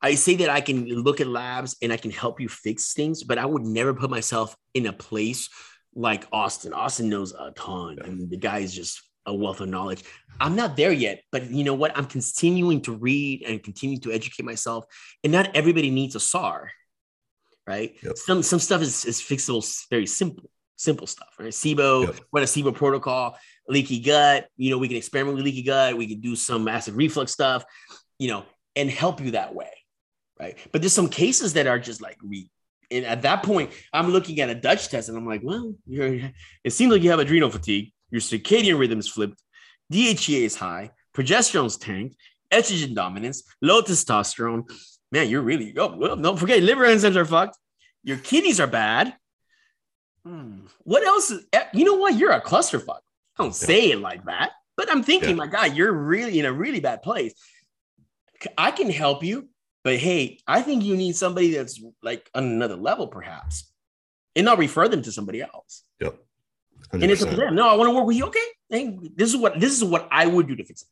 I 0.01 0.15
say 0.15 0.37
that 0.37 0.51
I 0.51 0.61
can 0.61 0.87
look 0.87 1.21
at 1.21 1.27
labs 1.27 1.77
and 1.83 1.93
I 1.93 1.97
can 1.97 2.11
help 2.11 2.41
you 2.41 2.49
fix 2.49 2.93
things, 2.93 3.25
but 3.25 3.39
I 3.39 3.47
would 3.47 3.63
never 3.65 3.95
put 3.95 4.11
myself 4.11 4.57
in 4.75 4.87
a 4.87 4.93
place 4.93 5.49
like 5.95 6.27
Austin. 6.33 6.73
Austin 6.73 7.09
knows 7.09 7.33
a 7.33 7.51
ton, 7.57 7.97
yeah. 7.99 8.07
and 8.07 8.31
the 8.31 8.37
guy 8.37 8.59
is 8.59 8.73
just 8.73 9.03
a 9.27 9.35
wealth 9.35 9.61
of 9.61 9.69
knowledge. 9.69 10.05
I'm 10.41 10.57
not 10.57 10.77
there 10.77 10.93
yet, 10.93 11.23
but 11.33 11.51
you 11.51 11.65
know 11.65 11.75
what? 11.75 11.97
I'm 11.97 12.07
continuing 12.07 12.81
to 12.83 12.93
read 12.93 13.43
and 13.47 13.63
continue 13.63 13.99
to 14.01 14.13
educate 14.13 14.45
myself. 14.45 14.85
And 15.25 15.33
not 15.33 15.55
everybody 15.55 15.91
needs 15.91 16.15
a 16.15 16.21
SAR, 16.21 16.71
right? 17.67 17.95
Yep. 18.03 18.17
Some 18.17 18.43
some 18.43 18.59
stuff 18.59 18.83
is, 18.83 19.05
is 19.05 19.21
fixable, 19.21 19.87
very 19.91 20.07
simple, 20.07 20.51
simple 20.77 21.07
stuff, 21.07 21.29
right? 21.39 21.49
SIBO, 21.49 22.07
yep. 22.07 22.21
run 22.33 22.45
a 22.45 22.47
SIBO 22.47 22.75
protocol, 22.75 23.37
leaky 23.69 24.01
gut. 24.01 24.49
You 24.57 24.71
know, 24.71 24.79
we 24.79 24.89
can 24.89 24.97
experiment 24.97 25.37
with 25.37 25.45
leaky 25.45 25.63
gut. 25.63 25.97
We 25.97 26.07
can 26.07 26.21
do 26.21 26.37
some 26.37 26.69
acid 26.69 26.95
reflux 26.95 27.33
stuff, 27.33 27.65
you 28.19 28.29
know, 28.29 28.45
and 28.77 28.89
help 28.89 29.21
you 29.21 29.33
that 29.33 29.55
way, 29.55 29.71
right? 30.39 30.57
But 30.73 30.83
there's 30.83 30.93
some 30.93 31.09
cases 31.09 31.55
that 31.55 31.67
are 31.67 31.79
just 31.79 32.01
like 32.01 32.19
re- 32.23 32.51
and 32.91 33.05
at 33.05 33.23
that 33.23 33.43
point, 33.43 33.71
I'm 33.93 34.11
looking 34.11 34.41
at 34.41 34.49
a 34.49 34.55
Dutch 34.55 34.89
test 34.89 35.09
and 35.09 35.19
I'm 35.19 35.27
like, 35.27 35.43
well, 35.45 35.75
you're, 35.87 36.31
it 36.65 36.71
seems 36.71 36.93
like 36.93 37.03
you 37.03 37.11
have 37.11 37.19
adrenal 37.19 37.51
fatigue. 37.51 37.93
Your 38.11 38.21
circadian 38.21 38.79
rhythm's 38.79 39.09
flipped. 39.09 39.43
DHEA 39.93 40.43
is 40.43 40.57
high. 40.57 40.91
Progesterone's 41.15 41.77
tanked. 41.77 42.17
Estrogen 42.51 42.95
dominance. 42.95 43.43
Low 43.61 43.83
testosterone. 43.83 44.71
Man, 45.13 45.29
you're 45.29 45.43
really, 45.43 45.75
oh, 45.77 45.95
well, 45.97 46.17
don't 46.17 46.39
forget, 46.39 46.63
liver 46.63 46.87
enzymes 46.87 47.17
are 47.17 47.25
fucked. 47.25 47.59
Your 48.05 48.17
kidneys 48.17 48.61
are 48.61 48.67
bad. 48.67 49.15
Hmm. 50.25 50.61
What 50.85 51.03
else? 51.05 51.31
Is, 51.31 51.45
eh, 51.53 51.65
you 51.75 51.85
know 51.85 51.95
what? 51.95 52.17
You're 52.17 52.33
a 52.33 52.41
clusterfuck. 52.41 53.01
I 53.39 53.43
don't 53.43 53.55
say 53.55 53.91
it 53.91 54.01
like 54.01 54.25
that, 54.25 54.53
but 54.77 54.91
I'm 54.91 55.03
thinking, 55.03 55.31
yeah. 55.31 55.37
my 55.37 55.47
God, 55.47 55.77
you're 55.77 55.93
really 55.93 56.39
in 56.39 56.45
a 56.45 56.53
really 56.53 56.81
bad 56.81 57.03
place. 57.03 57.35
I 58.57 58.71
can 58.71 58.91
help 58.91 59.25
you 59.25 59.49
but 59.89 59.97
hey, 59.97 60.39
I 60.47 60.61
think 60.61 60.85
you 60.85 60.99
need 60.99 61.17
somebody 61.17 61.53
that's 61.53 61.83
like 62.03 62.29
on 62.35 62.45
another 62.45 62.77
level, 62.77 63.07
perhaps, 63.07 63.73
and 64.37 64.45
not 64.45 64.59
refer 64.59 64.87
them 64.87 65.01
to 65.01 65.11
somebody 65.11 65.41
else. 65.41 65.83
Yep. 65.99 66.15
100%. 66.93 67.03
And 67.03 67.05
it's 67.05 67.23
up 67.23 67.31
to 67.31 67.37
them. 67.37 67.55
No, 67.55 67.67
I 67.67 67.75
want 67.75 67.89
to 67.89 67.95
work 67.95 68.05
with 68.05 68.19
you. 68.19 68.27
Okay, 68.27 68.49
hey, 68.69 68.99
this 69.17 69.31
is 69.31 69.37
what 69.39 69.59
this 69.59 69.73
is 69.73 69.83
what 69.83 70.07
I 70.11 70.27
would 70.27 70.47
do 70.47 70.57
to 70.57 70.63
fix 70.63 70.83
it. 70.83 70.89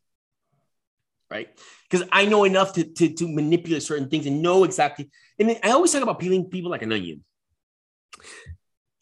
Right? 1.31 1.49
Because 1.91 2.09
I 2.11 2.25
know 2.25 2.45
enough 2.45 2.73
to, 2.73 2.85
to 2.85 3.13
to 3.13 3.29
manipulate 3.29 3.83
certain 3.83 4.09
things 4.09 4.25
and 4.25 4.41
know 4.41 4.65
exactly. 4.65 5.11
And 5.39 5.59
I 5.63 5.73
always 5.73 5.93
talk 5.93 6.03
about 6.03 6.19
peeling 6.19 6.47
people 6.47 6.71
like 6.71 6.81
an 6.81 6.93
onion. 6.95 7.23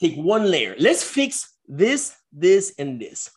Take 0.01 0.17
one 0.17 0.51
layer. 0.51 0.75
Let's 0.77 1.05
fix 1.05 1.55
this, 1.69 2.17
this, 2.33 2.75
and 2.81 3.01
this. 3.01 3.31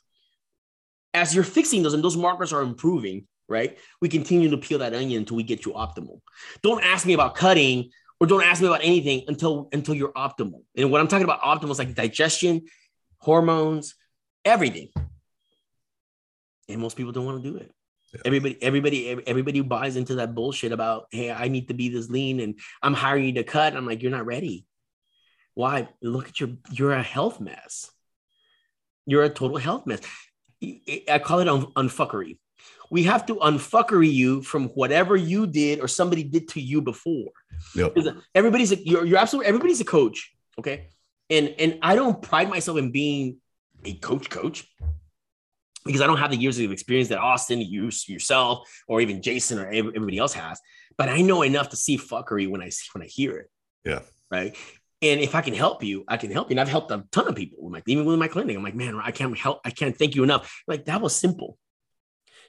As 1.13 1.35
you're 1.35 1.43
fixing 1.43 1.83
those, 1.83 1.93
and 1.93 2.03
those 2.03 2.17
markers 2.17 2.51
are 2.51 2.63
improving, 2.63 3.27
right? 3.49 3.77
We 4.01 4.09
continue 4.09 4.49
to 4.49 4.57
peel 4.57 4.79
that 4.79 4.93
onion 4.93 5.19
until 5.19 5.37
we 5.37 5.43
get 5.43 5.65
you 5.65 5.73
optimal. 5.73 6.21
Don't 6.61 6.83
ask 6.83 7.05
me 7.05 7.13
about 7.13 7.35
cutting 7.35 7.91
or 8.19 8.27
don't 8.27 8.43
ask 8.43 8.61
me 8.61 8.67
about 8.67 8.83
anything 8.83 9.23
until 9.27 9.69
until 9.71 9.95
you're 9.95 10.11
optimal. 10.13 10.63
And 10.75 10.91
what 10.91 11.01
I'm 11.01 11.07
talking 11.07 11.23
about 11.23 11.41
optimal 11.41 11.71
is 11.71 11.79
like 11.79 11.95
digestion, 11.95 12.63
hormones, 13.19 13.95
everything. 14.43 14.89
And 16.69 16.81
most 16.81 16.97
people 16.97 17.11
don't 17.11 17.25
want 17.25 17.43
to 17.43 17.49
do 17.51 17.57
it. 17.57 17.71
Yeah. 18.13 18.21
Everybody, 18.25 18.61
everybody, 18.61 19.09
everybody 19.27 19.61
buys 19.61 19.95
into 19.95 20.15
that 20.15 20.33
bullshit 20.33 20.71
about, 20.71 21.07
hey, 21.11 21.31
I 21.31 21.47
need 21.47 21.67
to 21.67 21.73
be 21.73 21.89
this 21.89 22.09
lean 22.09 22.39
and 22.39 22.59
I'm 22.81 22.93
hiring 22.93 23.25
you 23.25 23.33
to 23.33 23.43
cut. 23.43 23.75
I'm 23.75 23.85
like, 23.85 24.01
you're 24.01 24.11
not 24.11 24.25
ready. 24.25 24.65
Why? 25.53 25.89
Look 26.01 26.29
at 26.29 26.39
your, 26.39 26.49
you're 26.71 26.93
a 26.93 27.03
health 27.03 27.39
mess. 27.41 27.89
You're 29.05 29.23
a 29.23 29.29
total 29.29 29.57
health 29.57 29.85
mess. 29.85 30.01
I 30.63 31.19
call 31.19 31.39
it 31.39 31.47
un- 31.47 31.73
unfuckery 31.73 32.37
we 32.89 33.03
have 33.03 33.25
to 33.27 33.35
unfuckery 33.35 34.11
you 34.11 34.41
from 34.41 34.69
whatever 34.69 35.15
you 35.15 35.47
did 35.47 35.79
or 35.79 35.87
somebody 35.87 36.23
did 36.23 36.47
to 36.49 36.61
you 36.61 36.81
before. 36.81 37.29
Yep. 37.75 37.97
Everybody's 38.35 38.71
a, 38.71 38.77
you're, 38.77 39.05
you're 39.05 39.17
absolutely 39.17 39.47
everybody's 39.47 39.81
a 39.81 39.85
coach. 39.85 40.33
Okay. 40.59 40.89
And 41.29 41.53
and 41.59 41.79
I 41.81 41.95
don't 41.95 42.21
pride 42.21 42.49
myself 42.49 42.77
in 42.77 42.91
being 42.91 43.37
a 43.83 43.93
coach 43.93 44.29
coach 44.29 44.67
because 45.85 46.01
I 46.01 46.07
don't 46.07 46.17
have 46.17 46.31
the 46.31 46.37
years 46.37 46.59
of 46.59 46.71
experience 46.71 47.09
that 47.09 47.19
Austin, 47.19 47.61
you 47.61 47.89
yourself, 48.07 48.69
or 48.87 49.01
even 49.01 49.21
Jason 49.21 49.59
or 49.59 49.69
everybody 49.69 50.17
else 50.17 50.33
has. 50.33 50.59
But 50.97 51.09
I 51.09 51.21
know 51.21 51.43
enough 51.43 51.69
to 51.69 51.75
see 51.75 51.97
fuckery 51.97 52.49
when 52.49 52.61
I 52.61 52.69
see 52.69 52.87
when 52.93 53.03
I 53.03 53.07
hear 53.07 53.37
it. 53.37 53.49
Yeah. 53.85 53.99
Right. 54.31 54.55
And 55.01 55.21
if 55.21 55.35
I 55.35 55.41
can 55.41 55.53
help 55.53 55.83
you, 55.83 56.03
I 56.07 56.17
can 56.17 56.31
help 56.31 56.49
you. 56.49 56.53
And 56.53 56.59
I've 56.59 56.69
helped 56.69 56.91
a 56.91 57.03
ton 57.11 57.27
of 57.27 57.35
people 57.35 57.59
with 57.61 57.71
my 57.71 57.83
even 57.87 58.05
with 58.05 58.17
my 58.17 58.27
clinic. 58.27 58.57
I'm 58.57 58.63
like, 58.63 58.75
man, 58.75 58.99
I 59.01 59.11
can't 59.11 59.37
help, 59.37 59.61
I 59.63 59.69
can't 59.69 59.95
thank 59.95 60.15
you 60.15 60.23
enough. 60.23 60.63
Like 60.67 60.85
that 60.85 61.01
was 61.01 61.15
simple 61.15 61.57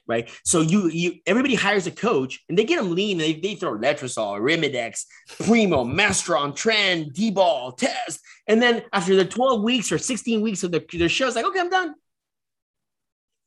right? 0.07 0.29
So 0.43 0.61
you 0.61 0.89
you 0.89 1.15
everybody 1.25 1.55
hires 1.55 1.87
a 1.87 1.91
coach 1.91 2.39
and 2.49 2.57
they 2.57 2.63
get 2.63 2.77
them 2.77 2.93
lean. 2.93 3.17
they, 3.17 3.33
they 3.33 3.55
throw 3.55 3.77
letrozole, 3.77 4.39
Arimidex, 4.39 5.05
Primo, 5.43 5.83
Masteron, 5.83 6.51
Tren, 6.51 7.13
D-bol, 7.13 7.73
test. 7.73 8.21
And 8.47 8.61
then 8.61 8.83
after 8.93 9.15
the 9.15 9.25
12 9.25 9.61
weeks 9.61 9.91
or 9.91 9.97
16 9.97 10.41
weeks 10.41 10.63
of 10.63 10.71
the, 10.71 10.83
their 10.93 11.09
show, 11.09 11.27
it's 11.27 11.35
like, 11.35 11.45
okay, 11.45 11.59
I'm 11.59 11.69
done. 11.69 11.93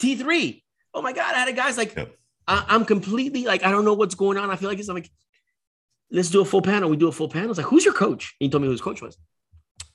T3. 0.00 0.62
Oh 0.94 1.02
my 1.02 1.12
God. 1.12 1.34
I 1.34 1.38
had 1.38 1.48
a 1.48 1.52
guy's 1.52 1.76
like, 1.76 1.96
yep. 1.96 2.14
I, 2.46 2.74
am 2.74 2.84
completely 2.84 3.44
like, 3.44 3.64
I 3.64 3.70
don't 3.70 3.84
know 3.84 3.94
what's 3.94 4.14
going 4.14 4.38
on. 4.38 4.50
I 4.50 4.56
feel 4.56 4.68
like 4.68 4.78
it's 4.78 4.88
I'm 4.88 4.94
like, 4.94 5.10
let's 6.10 6.30
do 6.30 6.40
a 6.40 6.44
full 6.44 6.62
panel. 6.62 6.90
We 6.90 6.96
do 6.96 7.08
a 7.08 7.12
full 7.12 7.28
panel. 7.28 7.50
It's 7.50 7.58
like, 7.58 7.66
who's 7.66 7.84
your 7.84 7.94
coach? 7.94 8.36
And 8.40 8.46
he 8.46 8.50
told 8.50 8.62
me 8.62 8.66
who 8.66 8.72
his 8.72 8.80
coach 8.80 9.00
was. 9.00 9.16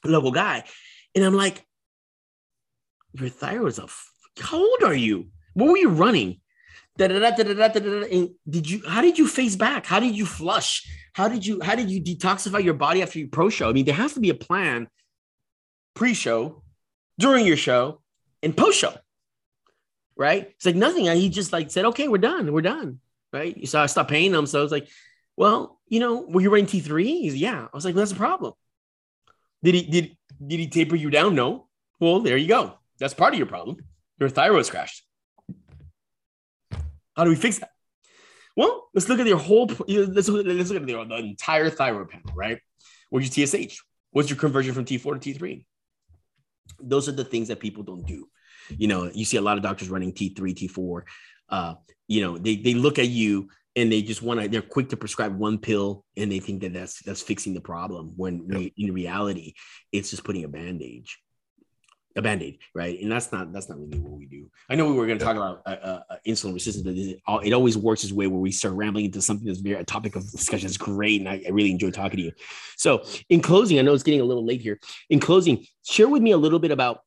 A 0.04 0.10
local 0.10 0.32
guy. 0.32 0.64
And 1.16 1.24
I'm 1.24 1.36
like, 1.36 1.64
your 3.14 3.30
thyroid's 3.30 3.80
a, 3.80 3.84
f- 3.84 4.12
how 4.40 4.58
old 4.58 4.84
are 4.84 4.94
you? 4.94 5.28
What 5.54 5.70
were 5.70 5.78
you 5.78 5.90
running? 5.90 6.42
Did 6.98 8.70
you 8.70 8.82
how 8.88 9.02
did 9.02 9.18
you 9.18 9.28
face 9.28 9.56
back? 9.56 9.86
How 9.86 10.00
did 10.00 10.16
you 10.16 10.26
flush? 10.26 10.88
How 11.14 11.28
did 11.28 11.46
you 11.46 11.62
how 11.62 11.76
did 11.76 11.90
you 11.90 12.02
detoxify 12.02 12.64
your 12.64 12.74
body 12.74 13.02
after 13.02 13.20
your 13.20 13.30
pro 13.30 13.50
show? 13.50 13.70
I 13.70 13.74
mean 13.74 13.86
there 13.86 13.96
has 13.96 14.14
to 14.14 14.20
be 14.20 14.30
a 14.30 14.36
plan 14.36 14.88
pre-show 15.94 16.62
during 17.18 17.46
your 17.46 17.58
show 17.58 18.02
and 18.44 18.56
post-show 18.56 18.94
right? 20.16 20.50
It's 20.56 20.66
like 20.66 20.76
nothing. 20.76 21.06
He 21.06 21.30
just 21.30 21.54
like 21.54 21.72
said 21.72 21.86
okay 21.86 22.08
we're 22.08 22.18
done. 22.18 22.52
We're 22.52 22.62
done. 22.62 23.00
Right? 23.32 23.68
So 23.68 23.80
i 23.80 23.86
stopped 23.86 24.10
paying 24.10 24.34
him 24.34 24.48
so 24.48 24.60
i 24.60 24.64
was 24.64 24.72
like 24.72 24.88
well 25.36 25.80
you 25.90 26.00
know 26.00 26.22
were 26.22 26.42
you 26.42 26.50
running 26.50 26.66
t3 26.66 27.04
he's 27.04 27.36
yeah. 27.36 27.68
I 27.72 27.76
was 27.76 27.86
like 27.86 27.94
well, 27.94 28.02
that's 28.02 28.14
a 28.14 28.16
problem. 28.16 28.54
Did 29.64 29.76
he 29.76 29.84
did 29.84 30.18
did 30.46 30.60
he 30.60 30.68
taper 30.68 30.96
you 30.96 31.10
down? 31.10 31.36
No. 31.36 31.68
Well 32.00 32.20
there 32.20 32.38
you 32.38 32.48
go. 32.48 32.74
That's 33.00 33.14
part 33.14 33.34
of 33.34 33.38
your 33.38 33.48
problem. 33.48 33.78
Your 34.20 34.30
thyroid's 34.30 34.70
crashed 34.70 35.07
how 37.18 37.24
do 37.24 37.32
we 37.32 37.36
fix 37.36 37.60
that? 37.60 37.72
Well, 38.56 38.90
let's 38.94 39.10
look 39.10 39.20
at 39.20 39.28
your 39.28 39.38
whole. 39.38 39.70
Let's 39.88 40.30
look, 40.30 40.46
let's 40.46 40.70
look 40.70 40.82
at 40.82 40.88
the, 40.88 41.04
the 41.06 41.16
entire 41.16 41.70
thyroid 41.70 42.10
panel, 42.10 42.32
right? 42.36 42.60
What's 43.10 43.36
your 43.36 43.48
TSH? 43.48 43.82
What's 44.12 44.30
your 44.30 44.38
conversion 44.38 44.74
from 44.74 44.86
T4 44.86 45.20
to 45.22 45.34
T3? 45.34 45.66
Those 46.80 47.10
are 47.10 47.14
the 47.14 47.24
things 47.24 47.48
that 47.48 47.60
people 47.60 47.84
don't 47.84 48.06
do. 48.06 48.28
You 48.70 48.88
know, 48.88 49.10
you 49.14 49.26
see 49.26 49.38
a 49.38 49.42
lot 49.42 49.58
of 49.58 49.64
doctors 49.64 49.90
running 49.90 50.12
T3, 50.12 50.36
T4. 50.36 51.02
Uh, 51.50 51.74
you 52.08 52.22
know, 52.22 52.38
they 52.38 52.56
they 52.56 52.74
look 52.74 53.00
at 53.00 53.08
you 53.08 53.50
and 53.76 53.92
they 53.92 54.02
just 54.02 54.22
want 54.22 54.42
to. 54.42 54.48
They're 54.48 54.62
quick 54.62 54.90
to 54.90 54.98
prescribe 54.98 55.38
one 55.38 55.58
pill 55.58 56.04
and 56.16 56.32
they 56.32 56.40
think 56.40 56.62
that 56.62 56.74
that's 56.74 57.02
that's 57.02 57.22
fixing 57.22 57.54
the 57.54 57.62
problem. 57.62 58.14
When 58.16 58.48
yep. 58.50 58.72
in 58.78 58.94
reality, 58.94 59.54
it's 59.92 60.12
just 60.12 60.24
putting 60.24 60.44
a 60.44 60.50
bandage 60.50 61.20
a 62.18 62.22
band-aid 62.22 62.58
right? 62.74 63.00
And 63.00 63.12
that's 63.12 63.32
not 63.32 63.54
that's 63.54 63.70
not 63.70 63.80
really 63.80 64.00
what 64.00 64.18
we 64.18 64.26
do. 64.26 64.50
I 64.70 64.76
know 64.76 64.90
we 64.90 64.94
were 64.94 65.06
going 65.06 65.20
to 65.20 65.24
talk 65.24 65.36
about 65.36 65.62
uh, 65.66 65.70
uh, 65.70 66.02
uh, 66.10 66.16
insulin 66.28 66.54
resistance 66.54 66.84
but 66.84 66.96
it, 66.96 67.48
it, 67.48 67.54
always 67.54 67.78
works 67.78 68.04
its 68.04 68.12
way 68.12 68.28
where 68.28 68.40
we 68.40 68.52
start 68.52 68.74
rambling 68.74 69.06
into 69.06 69.22
something 69.22 69.48
that's 69.48 69.60
very 69.60 69.80
a 69.80 69.84
topic 69.84 70.16
of 70.16 70.30
discussion 70.30 70.68
is 70.68 70.78
great 70.78 71.22
and 71.22 71.30
I, 71.30 71.42
I, 71.46 71.52
really 71.52 71.72
enjoy 71.72 71.92
talking 71.92 72.18
to 72.18 72.24
you. 72.24 72.32
So 72.76 73.04
in 73.30 73.42
closing 73.42 73.80
i 73.80 73.82
know 73.82 73.94
it's 73.94 74.04
getting 74.04 74.22
a 74.22 74.26
little 74.26 74.46
late 74.46 74.62
here. 74.62 74.80
In 75.10 75.20
closing 75.20 75.66
share 75.86 76.10
with 76.10 76.22
me 76.22 76.32
a 76.32 76.38
little 76.38 76.60
bit 76.60 76.72
about 76.72 77.02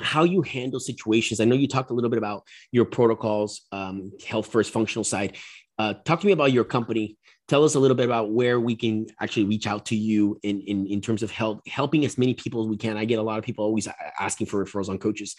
how 0.00 0.24
you 0.24 0.42
handle 0.42 0.78
situations. 0.78 1.40
I 1.40 1.46
know 1.46 1.56
you 1.56 1.68
talked 1.68 1.90
a 1.90 1.94
little 1.94 2.10
bit 2.10 2.18
about 2.18 2.44
your 2.70 2.84
protocols 2.84 3.62
um, 3.72 4.12
health 4.26 4.48
first 4.48 4.70
functional 4.70 5.04
side. 5.04 5.36
Uh, 5.78 5.94
talk 6.04 6.20
to 6.20 6.26
me 6.26 6.32
about 6.32 6.52
your 6.52 6.64
company 6.64 7.16
tell 7.48 7.64
us 7.64 7.74
a 7.74 7.80
little 7.80 7.96
bit 7.96 8.06
about 8.06 8.32
where 8.32 8.58
we 8.58 8.74
can 8.74 9.06
actually 9.20 9.44
reach 9.44 9.66
out 9.66 9.86
to 9.86 9.96
you 9.96 10.38
in 10.42 10.60
in, 10.62 10.86
in 10.86 11.00
terms 11.00 11.22
of 11.22 11.30
help 11.30 11.66
helping 11.68 12.04
as 12.04 12.18
many 12.18 12.34
people 12.34 12.62
as 12.62 12.68
we 12.68 12.76
can. 12.76 12.96
I 12.96 13.04
get 13.04 13.18
a 13.18 13.22
lot 13.22 13.38
of 13.38 13.44
people 13.44 13.64
always 13.64 13.88
asking 14.18 14.46
for 14.46 14.64
referrals 14.64 14.88
on 14.88 14.98
coaches, 14.98 15.36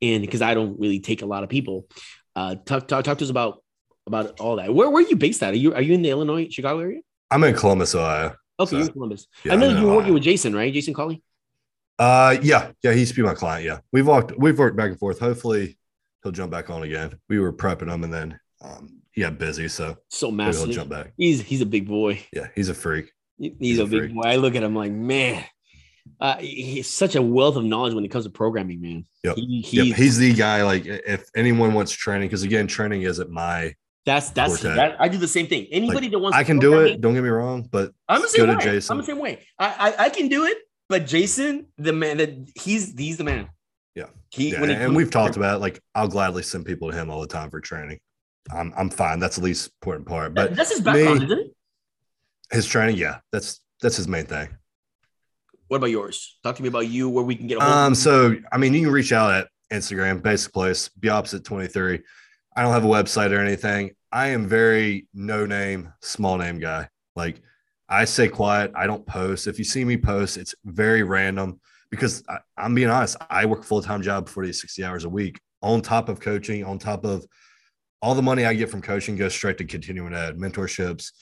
and 0.00 0.22
because 0.22 0.42
I 0.42 0.54
don't 0.54 0.78
really 0.78 1.00
take 1.00 1.22
a 1.22 1.26
lot 1.26 1.42
of 1.42 1.48
people, 1.48 1.86
uh, 2.36 2.56
talk, 2.64 2.88
talk 2.88 3.04
talk 3.04 3.18
to 3.18 3.24
us 3.24 3.30
about 3.30 3.62
about 4.06 4.40
all 4.40 4.56
that. 4.56 4.72
Where 4.74 4.90
where 4.90 5.04
are 5.04 5.08
you 5.08 5.16
based 5.16 5.42
at? 5.42 5.52
Are 5.52 5.56
you 5.56 5.74
are 5.74 5.82
you 5.82 5.94
in 5.94 6.02
the 6.02 6.10
Illinois 6.10 6.48
Chicago 6.50 6.80
area? 6.80 7.00
I'm 7.30 7.44
in 7.44 7.54
Columbus, 7.54 7.94
Ohio. 7.94 8.34
Okay, 8.58 8.70
so, 8.70 8.76
you're 8.76 8.86
in 8.86 8.92
Columbus. 8.92 9.26
Yeah, 9.44 9.52
I 9.54 9.56
know 9.56 9.68
you 9.68 9.86
were 9.86 9.96
working 9.96 10.14
with 10.14 10.22
Jason, 10.22 10.54
right? 10.54 10.72
Jason 10.72 10.94
Colley. 10.94 11.22
Uh, 11.98 12.36
yeah, 12.42 12.72
yeah, 12.82 12.92
he 12.92 13.00
used 13.00 13.14
to 13.14 13.16
be 13.16 13.22
my 13.22 13.34
client. 13.34 13.64
Yeah, 13.64 13.80
we've 13.92 14.06
walked, 14.06 14.32
we've 14.38 14.58
worked 14.58 14.76
back 14.76 14.88
and 14.88 14.98
forth. 14.98 15.18
Hopefully, 15.20 15.78
he'll 16.22 16.32
jump 16.32 16.50
back 16.50 16.70
on 16.70 16.82
again. 16.82 17.18
We 17.28 17.38
were 17.38 17.52
prepping 17.52 17.92
him, 17.92 18.04
and 18.04 18.12
then 18.12 18.40
um, 18.62 18.99
he 19.12 19.22
got 19.22 19.38
busy, 19.38 19.68
so 19.68 19.96
so 20.08 20.30
massive. 20.30 20.66
He'll 20.66 20.74
jump 20.74 20.90
back. 20.90 21.12
He's 21.16 21.40
he's 21.42 21.60
a 21.60 21.66
big 21.66 21.88
boy. 21.88 22.24
Yeah, 22.32 22.48
he's 22.54 22.68
a 22.68 22.74
freak. 22.74 23.12
He's, 23.38 23.52
he's 23.58 23.78
a, 23.78 23.84
a, 23.84 23.86
big 23.86 24.00
freak. 24.00 24.14
boy. 24.14 24.22
I 24.22 24.36
look 24.36 24.54
at 24.54 24.62
him 24.62 24.74
like, 24.74 24.92
man, 24.92 25.44
uh, 26.20 26.36
he's 26.36 26.88
such 26.88 27.16
a 27.16 27.22
wealth 27.22 27.56
of 27.56 27.64
knowledge 27.64 27.94
when 27.94 28.04
it 28.04 28.08
comes 28.08 28.24
to 28.24 28.30
programming, 28.30 28.80
man. 28.80 29.04
Yep. 29.24 29.36
He, 29.36 29.60
he's, 29.62 29.88
yep. 29.88 29.96
he's 29.96 30.18
the 30.18 30.34
guy. 30.34 30.62
Like, 30.62 30.86
if 30.86 31.24
anyone 31.34 31.74
wants 31.74 31.92
training, 31.92 32.28
because 32.28 32.42
again, 32.42 32.66
training 32.66 33.02
isn't 33.02 33.30
my. 33.30 33.74
That's 34.06 34.30
that's 34.30 34.60
that, 34.62 34.96
I 34.98 35.08
do 35.08 35.18
the 35.18 35.28
same 35.28 35.46
thing. 35.46 35.66
Anybody 35.70 36.06
like, 36.06 36.10
that 36.12 36.18
wants, 36.18 36.38
I 36.38 36.44
can 36.44 36.58
do 36.58 36.80
it. 36.80 37.00
Don't 37.00 37.14
get 37.14 37.22
me 37.22 37.28
wrong, 37.28 37.68
but 37.70 37.92
I'm 38.08 38.22
the 38.22 38.28
same 38.28 38.48
way. 38.48 38.56
Jason. 38.58 38.92
I'm 38.92 38.98
the 38.98 39.06
same 39.06 39.18
way. 39.18 39.40
I, 39.58 39.94
I 39.98 40.04
I 40.04 40.08
can 40.08 40.28
do 40.28 40.46
it, 40.46 40.56
but 40.88 41.06
Jason, 41.06 41.66
the 41.76 41.92
man 41.92 42.16
that 42.16 42.48
he's 42.54 42.98
he's 42.98 43.18
the 43.18 43.24
man. 43.24 43.50
Yeah. 43.94 44.06
He, 44.30 44.52
yeah. 44.52 44.62
and 44.62 44.96
we've 44.96 45.10
talked 45.10 45.36
about 45.36 45.56
it, 45.56 45.58
like 45.58 45.80
I'll 45.94 46.08
gladly 46.08 46.42
send 46.42 46.64
people 46.64 46.90
to 46.90 46.96
him 46.96 47.10
all 47.10 47.20
the 47.20 47.26
time 47.26 47.50
for 47.50 47.60
training. 47.60 47.98
I'm 48.54 48.72
I'm 48.76 48.90
fine. 48.90 49.18
That's 49.18 49.36
the 49.36 49.42
least 49.42 49.70
important 49.80 50.06
part. 50.06 50.34
But 50.34 50.54
that's 50.54 50.70
his 50.70 50.80
background, 50.80 51.20
me, 51.20 51.26
isn't 51.26 51.38
it? 51.38 51.56
His 52.52 52.66
training, 52.66 52.96
yeah. 52.96 53.18
That's 53.32 53.60
that's 53.80 53.96
his 53.96 54.08
main 54.08 54.26
thing. 54.26 54.48
What 55.68 55.78
about 55.78 55.90
yours? 55.90 56.38
Talk 56.42 56.56
to 56.56 56.62
me 56.62 56.68
about 56.68 56.88
you, 56.88 57.08
where 57.08 57.24
we 57.24 57.36
can 57.36 57.46
get. 57.46 57.60
um. 57.60 57.94
So 57.94 58.36
I 58.52 58.58
mean, 58.58 58.74
you 58.74 58.82
can 58.82 58.92
reach 58.92 59.12
out 59.12 59.32
at 59.32 59.48
Instagram, 59.72 60.22
basic 60.22 60.52
place, 60.52 60.88
be 60.88 61.08
opposite 61.08 61.44
23. 61.44 62.00
I 62.56 62.62
don't 62.62 62.72
have 62.72 62.84
a 62.84 62.88
website 62.88 63.30
or 63.30 63.40
anything. 63.40 63.92
I 64.12 64.28
am 64.28 64.46
very 64.48 65.06
no 65.14 65.46
name, 65.46 65.92
small 66.00 66.36
name 66.36 66.58
guy. 66.58 66.88
Like 67.14 67.40
I 67.88 68.04
say 68.04 68.28
quiet. 68.28 68.72
I 68.74 68.86
don't 68.86 69.06
post. 69.06 69.46
If 69.46 69.58
you 69.58 69.64
see 69.64 69.84
me 69.84 69.96
post, 69.96 70.36
it's 70.36 70.54
very 70.64 71.02
random 71.02 71.60
because 71.90 72.24
I, 72.28 72.38
am 72.56 72.74
being 72.74 72.90
honest. 72.90 73.16
I 73.28 73.46
work 73.46 73.64
full 73.64 73.82
time 73.82 74.02
job, 74.02 74.28
40 74.28 74.52
60 74.52 74.84
hours 74.84 75.04
a 75.04 75.08
week 75.08 75.40
on 75.62 75.80
top 75.80 76.08
of 76.08 76.20
coaching, 76.20 76.64
on 76.64 76.78
top 76.78 77.04
of 77.04 77.24
all 78.02 78.14
the 78.14 78.22
money 78.22 78.44
I 78.44 78.54
get 78.54 78.70
from 78.70 78.82
coaching 78.82 79.16
goes 79.16 79.34
straight 79.34 79.58
to 79.58 79.64
continuing 79.64 80.14
ed, 80.14 80.36
mentorships, 80.36 81.12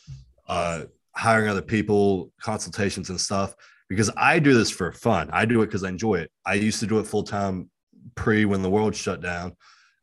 uh, 0.47 0.85
hiring 1.14 1.49
other 1.49 1.62
people, 1.62 2.33
consultations 2.41 3.11
and 3.11 3.20
stuff. 3.20 3.55
Because 3.89 4.11
I 4.16 4.39
do 4.39 4.55
this 4.55 4.70
for 4.70 4.93
fun. 4.93 5.31
I 5.33 5.47
do 5.47 5.62
it 5.62 5.66
because 5.66 5.83
I 5.83 5.89
enjoy 5.89 6.16
it. 6.16 6.31
I 6.45 6.55
used 6.55 6.81
to 6.81 6.87
do 6.87 6.99
it 6.99 7.07
full 7.07 7.22
time 7.22 7.70
pre 8.14 8.45
when 8.45 8.62
the 8.62 8.70
world 8.70 8.95
shut 8.95 9.22
down, 9.22 9.57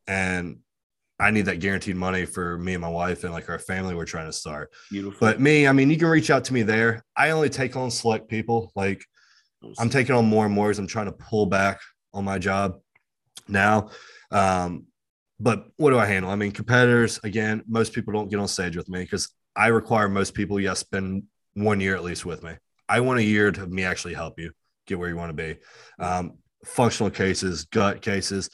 and 0.08 0.58
I 1.20 1.32
need 1.32 1.46
that 1.46 1.60
guaranteed 1.60 1.96
money 1.96 2.26
for 2.26 2.58
me 2.58 2.74
and 2.74 2.82
my 2.82 2.90
wife 2.90 3.24
and 3.24 3.32
like 3.32 3.48
our 3.48 3.60
family 3.60 3.96
we're 3.96 4.06
trying 4.06 4.26
to 4.26 4.34
start. 4.34 4.72
Beautiful. 4.90 5.18
But 5.20 5.40
me, 5.40 5.68
I 5.68 5.72
mean, 5.72 5.90
you 5.90 5.98
can 5.98 6.08
reach 6.08 6.30
out 6.30 6.44
to 6.46 6.54
me 6.54 6.64
there. 6.64 7.06
I 7.16 7.30
only 7.30 7.50
take 7.50 7.76
on 7.76 7.90
select 7.90 8.28
people. 8.28 8.72
Like 8.76 9.06
I'm 9.80 9.90
taking 9.90 10.16
on 10.16 10.26
more 10.26 10.46
and 10.46 10.54
more 10.54 10.72
as 10.72 10.80
I'm 10.80 10.88
trying 10.88 11.06
to 11.06 11.14
pull 11.14 11.46
back 11.46 11.80
on 12.14 12.26
my 12.26 12.38
job 12.38 12.80
now. 13.48 13.92
Um, 14.32 14.88
but 15.40 15.68
what 15.78 15.92
do 15.92 16.00
I 16.00 16.06
handle? 16.06 16.32
I 16.32 16.36
mean, 16.36 16.52
competitors, 16.52 17.20
again, 17.24 17.64
most 17.68 17.94
people 17.94 18.14
don't 18.14 18.30
get 18.30 18.40
on 18.40 18.48
stage 18.48 18.78
with 18.78 18.90
me 18.90 19.02
because 19.02 19.30
I 19.56 19.68
require 19.68 20.08
most 20.08 20.34
people, 20.34 20.60
yes, 20.60 20.80
spend 20.80 21.24
one 21.54 21.80
year 21.80 21.96
at 21.96 22.04
least 22.04 22.26
with 22.26 22.44
me. 22.44 22.54
I 22.88 23.00
want 23.00 23.20
a 23.20 23.24
year 23.24 23.52
to 23.52 23.68
me 23.68 23.84
actually 23.84 24.14
help 24.14 24.40
you 24.40 24.52
get 24.88 25.00
where 25.00 25.10
you 25.10 25.16
want 25.16 25.30
to 25.30 25.34
be. 25.34 25.58
Um, 26.00 26.38
functional 26.64 27.10
cases, 27.10 27.66
gut 27.66 28.02
cases. 28.02 28.50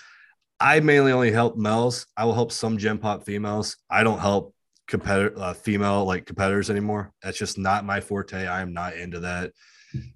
I 0.60 0.80
mainly 0.80 1.12
only 1.12 1.32
help 1.32 1.58
males. 1.58 2.06
I 2.16 2.26
will 2.26 2.34
help 2.34 2.52
some 2.52 2.78
gym 2.78 3.00
pop 3.00 3.26
females. 3.26 3.78
I 3.90 4.04
don't 4.04 4.20
help 4.20 4.54
competitor 4.88 5.34
uh, 5.38 5.54
female 5.54 6.06
like 6.06 6.26
competitors 6.26 6.70
anymore. 6.70 7.12
That's 7.24 7.38
just 7.38 7.58
not 7.58 7.86
my 7.86 8.00
forte. 8.00 8.46
I 8.46 8.62
am 8.62 8.74
not 8.74 8.96
into 8.96 9.22
that. 9.22 9.52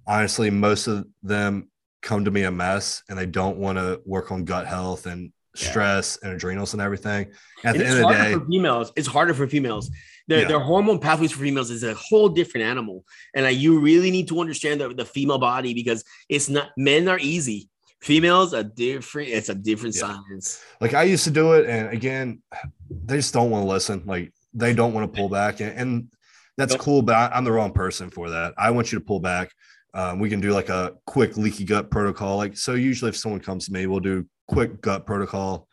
Honestly, 0.06 0.50
most 0.50 0.86
of 0.86 1.06
them 1.22 1.70
come 2.02 2.24
to 2.24 2.30
me 2.30 2.44
a 2.44 2.50
mess 2.50 3.02
and 3.08 3.18
they 3.18 3.26
don't 3.26 3.56
want 3.58 3.78
to 3.78 4.00
work 4.06 4.30
on 4.30 4.44
gut 4.44 4.66
health 4.66 5.06
and 5.06 5.32
stress 5.58 6.18
yeah. 6.20 6.28
and 6.28 6.36
adrenals 6.36 6.72
and 6.72 6.82
everything. 6.82 7.26
At 7.64 7.74
and 7.74 7.80
the 7.80 7.86
end 7.86 8.04
of 8.04 8.08
the 8.08 8.14
day, 8.14 8.32
for 8.34 8.46
females, 8.46 8.92
it's 8.96 9.08
harder 9.08 9.34
for 9.34 9.46
females. 9.46 9.90
Their, 10.28 10.42
yeah. 10.42 10.48
their 10.48 10.58
hormone 10.60 10.98
pathways 10.98 11.32
for 11.32 11.40
females 11.40 11.70
is 11.70 11.84
a 11.84 11.94
whole 11.94 12.28
different 12.28 12.66
animal, 12.66 13.04
and 13.34 13.44
like, 13.44 13.58
you 13.58 13.78
really 13.78 14.10
need 14.10 14.28
to 14.28 14.40
understand 14.40 14.80
the, 14.80 14.88
the 14.88 15.04
female 15.04 15.38
body 15.38 15.72
because 15.72 16.04
it's 16.28 16.48
not 16.48 16.70
men 16.76 17.08
are 17.08 17.18
easy. 17.18 17.68
Females 18.00 18.52
are 18.52 18.62
different. 18.62 19.30
It's 19.30 19.48
a 19.48 19.54
different 19.54 19.94
yeah. 19.96 20.02
science. 20.02 20.62
Like 20.80 20.94
I 20.94 21.04
used 21.04 21.24
to 21.24 21.30
do 21.30 21.52
it, 21.52 21.66
and 21.68 21.88
again, 21.88 22.42
they 22.90 23.16
just 23.16 23.32
don't 23.32 23.50
want 23.50 23.64
to 23.64 23.68
listen. 23.68 24.02
Like 24.04 24.32
they 24.52 24.74
don't 24.74 24.92
want 24.92 25.12
to 25.12 25.16
pull 25.16 25.28
back, 25.28 25.60
and, 25.60 25.78
and 25.78 26.08
that's 26.56 26.72
nope. 26.72 26.80
cool. 26.80 27.02
But 27.02 27.32
I, 27.32 27.38
am 27.38 27.44
the 27.44 27.52
wrong 27.52 27.72
person 27.72 28.10
for 28.10 28.30
that. 28.30 28.54
I 28.58 28.70
want 28.70 28.92
you 28.92 28.98
to 28.98 29.04
pull 29.04 29.20
back. 29.20 29.50
Um, 29.94 30.18
we 30.18 30.28
can 30.28 30.40
do 30.40 30.50
like 30.50 30.68
a 30.68 30.94
quick 31.06 31.36
leaky 31.36 31.64
gut 31.64 31.90
protocol. 31.90 32.36
Like 32.36 32.56
so, 32.56 32.74
usually 32.74 33.08
if 33.10 33.16
someone 33.16 33.40
comes 33.40 33.66
to 33.66 33.72
me, 33.72 33.86
we'll 33.86 34.00
do 34.00 34.26
quick 34.48 34.80
gut 34.80 35.06
protocol, 35.06 35.68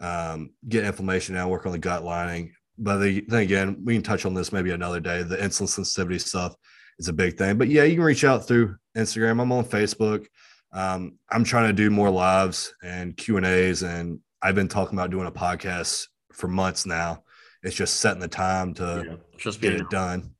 um, 0.00 0.50
get 0.68 0.84
inflammation 0.84 1.36
out, 1.36 1.50
work 1.50 1.66
on 1.66 1.72
the 1.72 1.78
gut 1.78 2.04
lining. 2.04 2.52
But 2.78 2.98
the, 2.98 3.24
then 3.28 3.42
again, 3.42 3.82
we 3.84 3.94
can 3.94 4.02
touch 4.02 4.24
on 4.24 4.34
this 4.34 4.52
maybe 4.52 4.70
another 4.70 5.00
day. 5.00 5.22
The 5.22 5.36
insulin 5.36 5.68
sensitivity 5.68 6.18
stuff 6.18 6.54
is 6.98 7.08
a 7.08 7.12
big 7.12 7.36
thing. 7.36 7.58
But 7.58 7.68
yeah, 7.68 7.84
you 7.84 7.96
can 7.96 8.04
reach 8.04 8.24
out 8.24 8.46
through 8.46 8.76
Instagram. 8.96 9.40
I'm 9.40 9.52
on 9.52 9.64
Facebook. 9.64 10.26
Um, 10.72 11.18
I'm 11.30 11.44
trying 11.44 11.68
to 11.68 11.72
do 11.72 11.90
more 11.90 12.10
lives 12.10 12.74
and 12.82 13.16
Q 13.16 13.36
and 13.36 13.46
A's, 13.46 13.82
and 13.82 14.20
I've 14.40 14.54
been 14.54 14.68
talking 14.68 14.98
about 14.98 15.10
doing 15.10 15.26
a 15.26 15.32
podcast 15.32 16.06
for 16.32 16.48
months 16.48 16.86
now. 16.86 17.24
It's 17.62 17.74
just 17.74 17.96
setting 17.96 18.20
the 18.20 18.28
time 18.28 18.72
to 18.74 19.04
yeah, 19.06 19.16
just 19.36 19.60
get 19.60 19.74
it 19.74 19.90
done. 19.90 20.34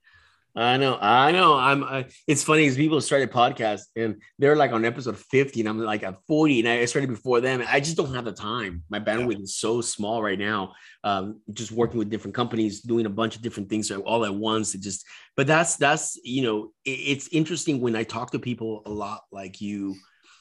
I 0.56 0.78
know, 0.78 0.98
I 1.00 1.30
know. 1.30 1.56
I'm. 1.56 1.84
I, 1.84 2.06
it's 2.26 2.42
funny 2.42 2.62
because 2.62 2.76
people 2.76 3.00
started 3.00 3.30
podcasts 3.30 3.84
and 3.94 4.20
they're 4.38 4.56
like 4.56 4.72
on 4.72 4.84
episode 4.84 5.16
50, 5.16 5.60
and 5.60 5.68
I'm 5.68 5.78
like 5.78 6.02
at 6.02 6.16
40, 6.26 6.60
and 6.60 6.68
I 6.68 6.84
started 6.86 7.08
before 7.08 7.40
them. 7.40 7.62
I 7.68 7.78
just 7.78 7.96
don't 7.96 8.12
have 8.14 8.24
the 8.24 8.32
time. 8.32 8.82
My 8.88 8.98
bandwidth 8.98 9.38
yeah. 9.38 9.44
is 9.44 9.56
so 9.56 9.80
small 9.80 10.22
right 10.22 10.38
now. 10.38 10.72
Um, 11.04 11.40
just 11.52 11.70
working 11.70 11.98
with 11.98 12.10
different 12.10 12.34
companies, 12.34 12.80
doing 12.80 13.06
a 13.06 13.10
bunch 13.10 13.36
of 13.36 13.42
different 13.42 13.68
things 13.68 13.92
all 13.92 14.24
at 14.24 14.34
once. 14.34 14.74
It 14.74 14.80
just, 14.80 15.06
but 15.36 15.46
that's 15.46 15.76
that's 15.76 16.18
you 16.24 16.42
know, 16.42 16.72
it, 16.84 16.90
it's 16.90 17.28
interesting 17.28 17.80
when 17.80 17.94
I 17.94 18.02
talk 18.02 18.32
to 18.32 18.40
people 18.40 18.82
a 18.86 18.90
lot 18.90 19.22
like 19.30 19.60
you. 19.60 19.94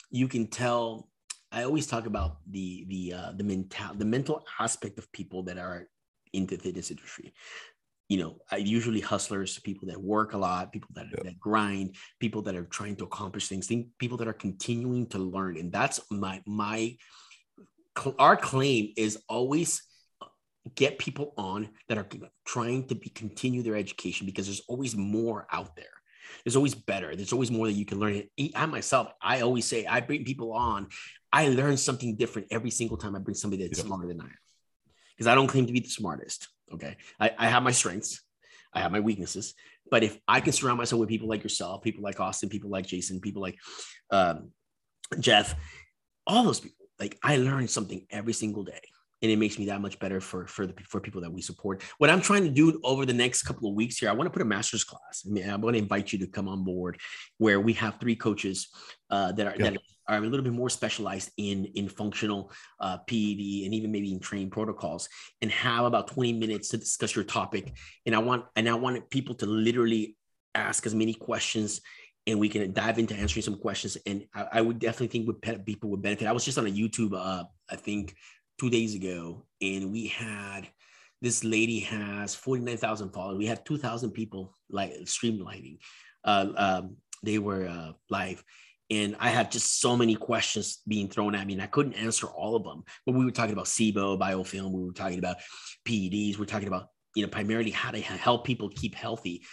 You 0.09 0.27
can 0.27 0.47
tell. 0.47 1.07
I 1.51 1.63
always 1.63 1.85
talk 1.85 2.07
about 2.07 2.37
the 2.49 2.85
the 2.87 3.13
uh, 3.13 3.31
the 3.35 3.43
mental 3.43 3.93
the 3.93 4.05
mental 4.05 4.43
aspect 4.59 4.97
of 4.97 5.11
people 5.11 5.43
that 5.43 5.59
are 5.59 5.87
into 6.33 6.57
the 6.57 6.63
fitness 6.63 6.91
industry 6.91 7.33
you 8.09 8.17
know, 8.17 8.37
usually 8.57 8.99
hustlers, 8.99 9.59
people 9.59 9.87
that 9.87 10.01
work 10.01 10.33
a 10.33 10.37
lot, 10.37 10.73
people 10.73 10.89
that, 10.95 11.05
yep. 11.11 11.23
that 11.23 11.39
grind, 11.39 11.95
people 12.19 12.41
that 12.41 12.55
are 12.55 12.65
trying 12.65 12.95
to 12.95 13.03
accomplish 13.03 13.47
things, 13.47 13.67
think, 13.67 13.87
people 13.99 14.17
that 14.17 14.27
are 14.27 14.33
continuing 14.33 15.05
to 15.07 15.19
learn. 15.19 15.57
And 15.57 15.71
that's 15.71 15.99
my, 16.09 16.41
my, 16.47 16.97
our 18.17 18.35
claim 18.35 18.93
is 18.97 19.19
always 19.29 19.83
get 20.75 20.97
people 20.97 21.33
on 21.37 21.69
that 21.87 21.97
are 21.99 22.07
trying 22.45 22.87
to 22.87 22.95
be 22.95 23.09
continue 23.09 23.61
their 23.61 23.75
education 23.75 24.25
because 24.25 24.47
there's 24.47 24.63
always 24.67 24.95
more 24.95 25.47
out 25.51 25.75
there. 25.75 25.85
There's 26.43 26.55
always 26.55 26.75
better. 26.75 27.15
There's 27.15 27.33
always 27.33 27.51
more 27.51 27.67
that 27.67 27.73
you 27.73 27.85
can 27.85 27.99
learn. 27.99 28.23
I 28.55 28.65
myself, 28.65 29.09
I 29.21 29.41
always 29.41 29.65
say, 29.65 29.85
I 29.85 29.99
bring 29.99 30.25
people 30.25 30.53
on. 30.53 30.87
I 31.31 31.49
learn 31.49 31.77
something 31.77 32.15
different 32.15 32.47
every 32.49 32.71
single 32.71 32.97
time 32.97 33.15
I 33.15 33.19
bring 33.19 33.35
somebody 33.35 33.63
that's 33.63 33.77
yep. 33.77 33.85
smarter 33.85 34.07
than 34.07 34.21
I 34.21 34.25
am, 34.25 34.37
because 35.15 35.27
I 35.27 35.35
don't 35.35 35.47
claim 35.47 35.67
to 35.67 35.73
be 35.73 35.79
the 35.79 35.89
smartest. 35.89 36.47
Okay. 36.73 36.97
I, 37.19 37.31
I 37.37 37.47
have 37.47 37.63
my 37.63 37.71
strengths, 37.71 38.21
I 38.73 38.79
have 38.81 38.91
my 38.91 38.99
weaknesses. 38.99 39.53
But 39.91 40.03
if 40.03 40.19
I 40.27 40.39
can 40.39 40.53
surround 40.53 40.77
myself 40.77 40.99
with 40.99 41.09
people 41.09 41.27
like 41.27 41.43
yourself, 41.43 41.81
people 41.81 42.03
like 42.03 42.19
Austin, 42.19 42.49
people 42.49 42.69
like 42.69 42.85
Jason, 42.85 43.19
people 43.19 43.41
like 43.41 43.57
um, 44.11 44.51
Jeff, 45.19 45.55
all 46.27 46.43
those 46.43 46.59
people, 46.59 46.85
like 46.99 47.17
I 47.23 47.37
learn 47.37 47.67
something 47.67 48.05
every 48.11 48.33
single 48.33 48.63
day. 48.63 48.81
And 49.21 49.29
it 49.29 49.37
makes 49.37 49.59
me 49.59 49.65
that 49.65 49.81
much 49.81 49.99
better 49.99 50.21
for 50.21 50.47
for 50.47 50.65
the 50.65 50.73
for 50.87 51.01
people 51.01 51.19
that 51.21 51.33
we 51.33 51.41
support. 51.41 51.83
What 51.97 52.09
I'm 52.09 52.21
trying 52.21 52.43
to 52.43 52.49
do 52.49 52.79
over 52.85 53.05
the 53.05 53.13
next 53.13 53.43
couple 53.43 53.67
of 53.67 53.75
weeks 53.75 53.97
here, 53.97 54.09
I 54.09 54.13
want 54.13 54.27
to 54.27 54.31
put 54.31 54.41
a 54.41 54.45
master's 54.45 54.85
class. 54.85 55.25
I 55.25 55.29
mean, 55.29 55.49
I 55.49 55.57
want 55.57 55.75
to 55.75 55.81
invite 55.81 56.13
you 56.13 56.19
to 56.19 56.27
come 56.27 56.47
on 56.47 56.63
board, 56.63 56.97
where 57.37 57.59
we 57.59 57.73
have 57.73 57.99
three 57.99 58.15
coaches 58.15 58.69
uh, 59.09 59.33
that 59.33 59.47
are 59.47 59.55
yeah. 59.57 59.63
that 59.63 59.73
are 59.73 59.81
a 60.17 60.21
little 60.21 60.43
bit 60.43 60.53
more 60.53 60.69
specialized 60.69 61.31
in 61.37 61.65
in 61.75 61.89
functional 61.89 62.51
uh, 62.79 62.97
PED 63.07 63.65
and 63.65 63.73
even 63.73 63.91
maybe 63.91 64.11
in 64.11 64.19
training 64.19 64.49
protocols, 64.49 65.09
and 65.41 65.51
have 65.51 65.85
about 65.85 66.07
20 66.07 66.33
minutes 66.33 66.69
to 66.69 66.77
discuss 66.77 67.15
your 67.15 67.25
topic. 67.25 67.73
And 68.05 68.15
I 68.15 68.19
want 68.19 68.45
and 68.55 68.67
I 68.67 68.73
want 68.73 69.09
people 69.09 69.35
to 69.35 69.45
literally 69.45 70.17
ask 70.55 70.85
as 70.85 70.95
many 70.95 71.13
questions 71.13 71.81
and 72.27 72.39
we 72.39 72.49
can 72.49 72.71
dive 72.73 72.99
into 72.99 73.15
answering 73.15 73.43
some 73.43 73.57
questions. 73.57 73.97
And 74.05 74.25
I, 74.33 74.47
I 74.53 74.61
would 74.61 74.79
definitely 74.79 75.07
think 75.07 75.27
would 75.27 75.65
people 75.65 75.89
would 75.89 76.01
benefit. 76.01 76.27
I 76.27 76.31
was 76.31 76.45
just 76.45 76.57
on 76.57 76.67
a 76.67 76.71
YouTube, 76.71 77.13
uh, 77.13 77.45
I 77.69 77.75
think 77.75 78.15
two 78.59 78.69
days 78.69 78.95
ago, 78.95 79.45
and 79.61 79.91
we 79.91 80.07
had 80.07 80.67
this 81.21 81.43
lady 81.43 81.79
has 81.81 82.35
49,000 82.35 83.11
followers. 83.11 83.37
We 83.37 83.45
had 83.45 83.65
2,000 83.65 84.11
people 84.11 84.55
like 84.69 84.93
streamlining. 85.03 85.79
Uh, 86.23 86.47
um, 86.55 86.97
they 87.23 87.39
were 87.39 87.67
uh, 87.67 87.93
live. 88.09 88.43
And 88.91 89.15
I 89.19 89.29
had 89.29 89.51
just 89.51 89.79
so 89.79 89.95
many 89.95 90.15
questions 90.15 90.81
being 90.87 91.09
thrown 91.09 91.35
at 91.35 91.45
me, 91.45 91.53
and 91.53 91.61
I 91.61 91.67
couldn't 91.67 91.93
answer 91.93 92.27
all 92.27 92.55
of 92.55 92.63
them. 92.63 92.83
But 93.05 93.13
we 93.13 93.23
were 93.23 93.31
talking 93.31 93.53
about 93.53 93.65
SIBO, 93.65 94.19
biofilm, 94.19 94.71
we 94.71 94.83
were 94.83 94.93
talking 94.93 95.19
about 95.19 95.37
PEDs, 95.87 96.35
we 96.35 96.39
we're 96.39 96.45
talking 96.45 96.67
about, 96.67 96.87
you 97.15 97.23
know, 97.23 97.29
primarily 97.29 97.71
how 97.71 97.91
to 97.91 97.99
help 97.99 98.45
people 98.45 98.69
keep 98.69 98.95
healthy. 98.95 99.43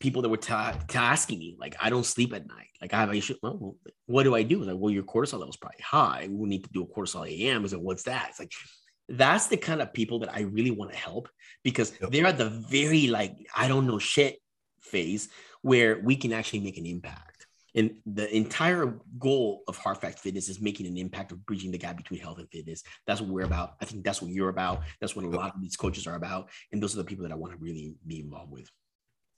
People 0.00 0.22
that 0.22 0.30
were 0.30 0.38
ta- 0.38 0.78
asking 0.94 1.38
me, 1.38 1.56
like, 1.60 1.76
I 1.78 1.90
don't 1.90 2.06
sleep 2.06 2.32
at 2.32 2.48
night. 2.48 2.68
Like, 2.80 2.94
I 2.94 3.00
have 3.00 3.10
a 3.10 3.14
issue. 3.14 3.34
Well, 3.42 3.76
what 4.06 4.22
do 4.22 4.34
I 4.34 4.42
do? 4.42 4.64
Like, 4.64 4.76
well, 4.78 4.90
your 4.90 5.02
cortisol 5.02 5.34
level 5.34 5.50
is 5.50 5.56
probably 5.56 5.82
high. 5.82 6.26
We 6.30 6.48
need 6.48 6.64
to 6.64 6.70
do 6.70 6.82
a 6.82 6.86
cortisol 6.86 7.28
AM. 7.28 7.64
Is 7.64 7.74
like, 7.74 7.82
what's 7.82 8.04
that? 8.04 8.28
It's 8.30 8.40
like, 8.40 8.52
that's 9.08 9.48
the 9.48 9.56
kind 9.56 9.82
of 9.82 9.92
people 9.92 10.20
that 10.20 10.34
I 10.34 10.40
really 10.40 10.70
want 10.70 10.92
to 10.92 10.96
help 10.96 11.28
because 11.62 11.92
yep. 12.00 12.10
they're 12.10 12.26
at 12.26 12.38
the 12.38 12.48
very 12.48 13.08
like 13.08 13.36
I 13.54 13.68
don't 13.68 13.86
know 13.86 13.98
shit 13.98 14.38
phase 14.80 15.28
where 15.62 16.00
we 16.02 16.16
can 16.16 16.32
actually 16.32 16.60
make 16.60 16.78
an 16.78 16.86
impact. 16.86 17.33
And 17.74 17.96
the 18.06 18.34
entire 18.34 18.98
goal 19.18 19.62
of 19.66 19.76
Hard 19.76 19.98
Facts 19.98 20.20
Fitness 20.20 20.48
is 20.48 20.60
making 20.60 20.86
an 20.86 20.96
impact 20.96 21.32
of 21.32 21.44
bridging 21.44 21.72
the 21.72 21.78
gap 21.78 21.96
between 21.96 22.20
health 22.20 22.38
and 22.38 22.48
fitness. 22.50 22.84
That's 23.06 23.20
what 23.20 23.30
we're 23.30 23.44
about. 23.44 23.74
I 23.80 23.84
think 23.84 24.04
that's 24.04 24.22
what 24.22 24.30
you're 24.30 24.48
about. 24.48 24.82
That's 25.00 25.16
what 25.16 25.24
a 25.24 25.28
lot 25.28 25.54
of 25.54 25.60
these 25.60 25.76
coaches 25.76 26.06
are 26.06 26.14
about. 26.14 26.50
And 26.72 26.82
those 26.82 26.94
are 26.94 26.98
the 26.98 27.04
people 27.04 27.24
that 27.24 27.32
I 27.32 27.36
want 27.36 27.52
to 27.52 27.58
really 27.58 27.94
be 28.06 28.20
involved 28.20 28.52
with. 28.52 28.70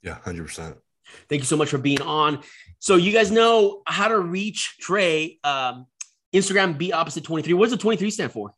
Yeah, 0.03 0.17
100%. 0.23 0.75
Thank 1.29 1.41
you 1.41 1.45
so 1.45 1.57
much 1.57 1.69
for 1.69 1.77
being 1.77 2.01
on. 2.01 2.43
So 2.79 2.95
you 2.95 3.11
guys 3.11 3.31
know 3.31 3.81
how 3.87 4.07
to 4.07 4.19
reach 4.19 4.77
Trey. 4.79 5.39
Um, 5.43 5.87
Instagram, 6.33 6.77
be 6.77 6.93
opposite 6.93 7.23
23. 7.23 7.53
What 7.53 7.65
does 7.65 7.71
the 7.71 7.77
23 7.77 8.11
stand 8.11 8.31
for? 8.31 8.53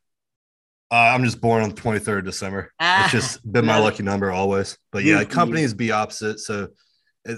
Uh, 0.92 0.96
I'm 0.96 1.24
just 1.24 1.40
born 1.40 1.62
on 1.62 1.70
the 1.70 1.76
23rd 1.76 2.26
December. 2.26 2.72
Ah, 2.80 3.04
it's 3.04 3.12
just 3.12 3.52
been 3.52 3.66
my 3.66 3.78
lucky 3.78 4.02
number 4.02 4.32
always. 4.32 4.78
But 4.92 5.04
yeah, 5.04 5.24
companies 5.24 5.74
be 5.74 5.92
opposite. 5.92 6.40
So 6.40 6.70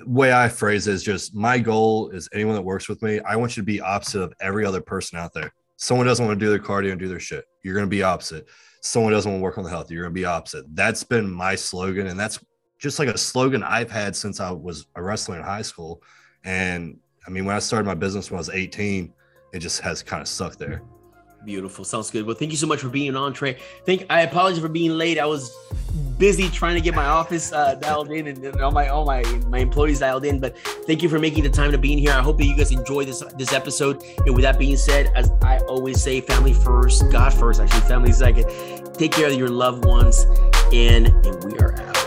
way 0.05 0.33
I 0.33 0.47
phrase 0.47 0.87
it 0.87 0.93
is 0.93 1.03
just 1.03 1.35
my 1.35 1.59
goal 1.59 2.09
is 2.09 2.29
anyone 2.33 2.55
that 2.55 2.61
works 2.61 2.87
with 2.87 3.01
me, 3.01 3.19
I 3.21 3.35
want 3.35 3.55
you 3.55 3.61
to 3.61 3.65
be 3.65 3.81
opposite 3.81 4.21
of 4.21 4.33
every 4.41 4.65
other 4.65 4.81
person 4.81 5.17
out 5.17 5.33
there. 5.33 5.53
Someone 5.77 6.05
doesn't 6.05 6.25
want 6.25 6.39
to 6.39 6.45
do 6.45 6.49
their 6.49 6.59
cardio 6.59 6.91
and 6.91 6.99
do 6.99 7.07
their 7.07 7.19
shit. 7.19 7.45
You're 7.63 7.73
going 7.73 7.85
to 7.85 7.89
be 7.89 8.03
opposite. 8.03 8.47
Someone 8.81 9.11
doesn't 9.11 9.31
want 9.31 9.41
to 9.41 9.43
work 9.43 9.57
on 9.57 9.63
the 9.63 9.69
health. 9.69 9.91
You're 9.91 10.03
going 10.03 10.13
to 10.13 10.19
be 10.19 10.25
opposite. 10.25 10.65
That's 10.75 11.03
been 11.03 11.29
my 11.29 11.55
slogan. 11.55 12.07
And 12.07 12.19
that's 12.19 12.39
just 12.79 12.99
like 12.99 13.09
a 13.09 13.17
slogan 13.17 13.63
I've 13.63 13.91
had 13.91 14.15
since 14.15 14.39
I 14.39 14.51
was 14.51 14.87
a 14.95 15.03
wrestler 15.03 15.37
in 15.37 15.43
high 15.43 15.61
school. 15.61 16.01
And 16.43 16.97
I 17.27 17.29
mean, 17.29 17.45
when 17.45 17.55
I 17.55 17.59
started 17.59 17.85
my 17.85 17.95
business 17.95 18.31
when 18.31 18.37
I 18.37 18.39
was 18.39 18.49
18, 18.49 19.13
it 19.53 19.59
just 19.59 19.81
has 19.81 20.01
kind 20.01 20.21
of 20.21 20.27
stuck 20.27 20.57
there. 20.57 20.81
Beautiful. 21.43 21.83
Sounds 21.83 22.11
good. 22.11 22.25
Well, 22.25 22.35
thank 22.35 22.51
you 22.51 22.57
so 22.57 22.67
much 22.67 22.81
for 22.81 22.89
being 22.89 23.15
on, 23.15 23.33
Trey. 23.33 23.57
Thank 23.85 24.05
I 24.09 24.21
apologize 24.21 24.61
for 24.61 24.69
being 24.69 24.91
late. 24.91 25.17
I 25.17 25.25
was 25.25 25.55
busy 26.19 26.49
trying 26.49 26.75
to 26.75 26.81
get 26.81 26.93
my 26.93 27.05
office 27.05 27.51
uh, 27.51 27.73
dialed 27.75 28.11
in 28.11 28.27
and, 28.27 28.61
all 28.61 28.71
my 28.71 28.89
all 28.89 29.05
my 29.05 29.23
my 29.47 29.57
employees 29.57 29.99
dialed 29.99 30.23
in. 30.23 30.39
But 30.39 30.55
thank 30.85 31.01
you 31.01 31.09
for 31.09 31.17
making 31.17 31.43
the 31.43 31.49
time 31.49 31.71
to 31.71 31.79
be 31.79 31.93
in 31.93 31.99
here. 31.99 32.11
I 32.11 32.21
hope 32.21 32.37
that 32.37 32.45
you 32.45 32.55
guys 32.55 32.71
enjoy 32.71 33.05
this 33.05 33.21
this 33.37 33.53
episode. 33.53 34.03
And 34.25 34.35
with 34.35 34.43
that 34.43 34.59
being 34.59 34.77
said, 34.77 35.11
as 35.15 35.31
I 35.41 35.57
always 35.67 36.01
say, 36.01 36.21
family 36.21 36.53
first, 36.53 37.11
God 37.11 37.33
first. 37.33 37.59
Actually, 37.59 37.81
family 37.81 38.11
second. 38.11 38.45
Take 38.93 39.11
care 39.11 39.27
of 39.27 39.33
your 39.33 39.49
loved 39.49 39.85
ones, 39.85 40.25
and 40.71 41.07
and 41.07 41.43
we 41.43 41.57
are 41.57 41.73
out. 41.81 42.00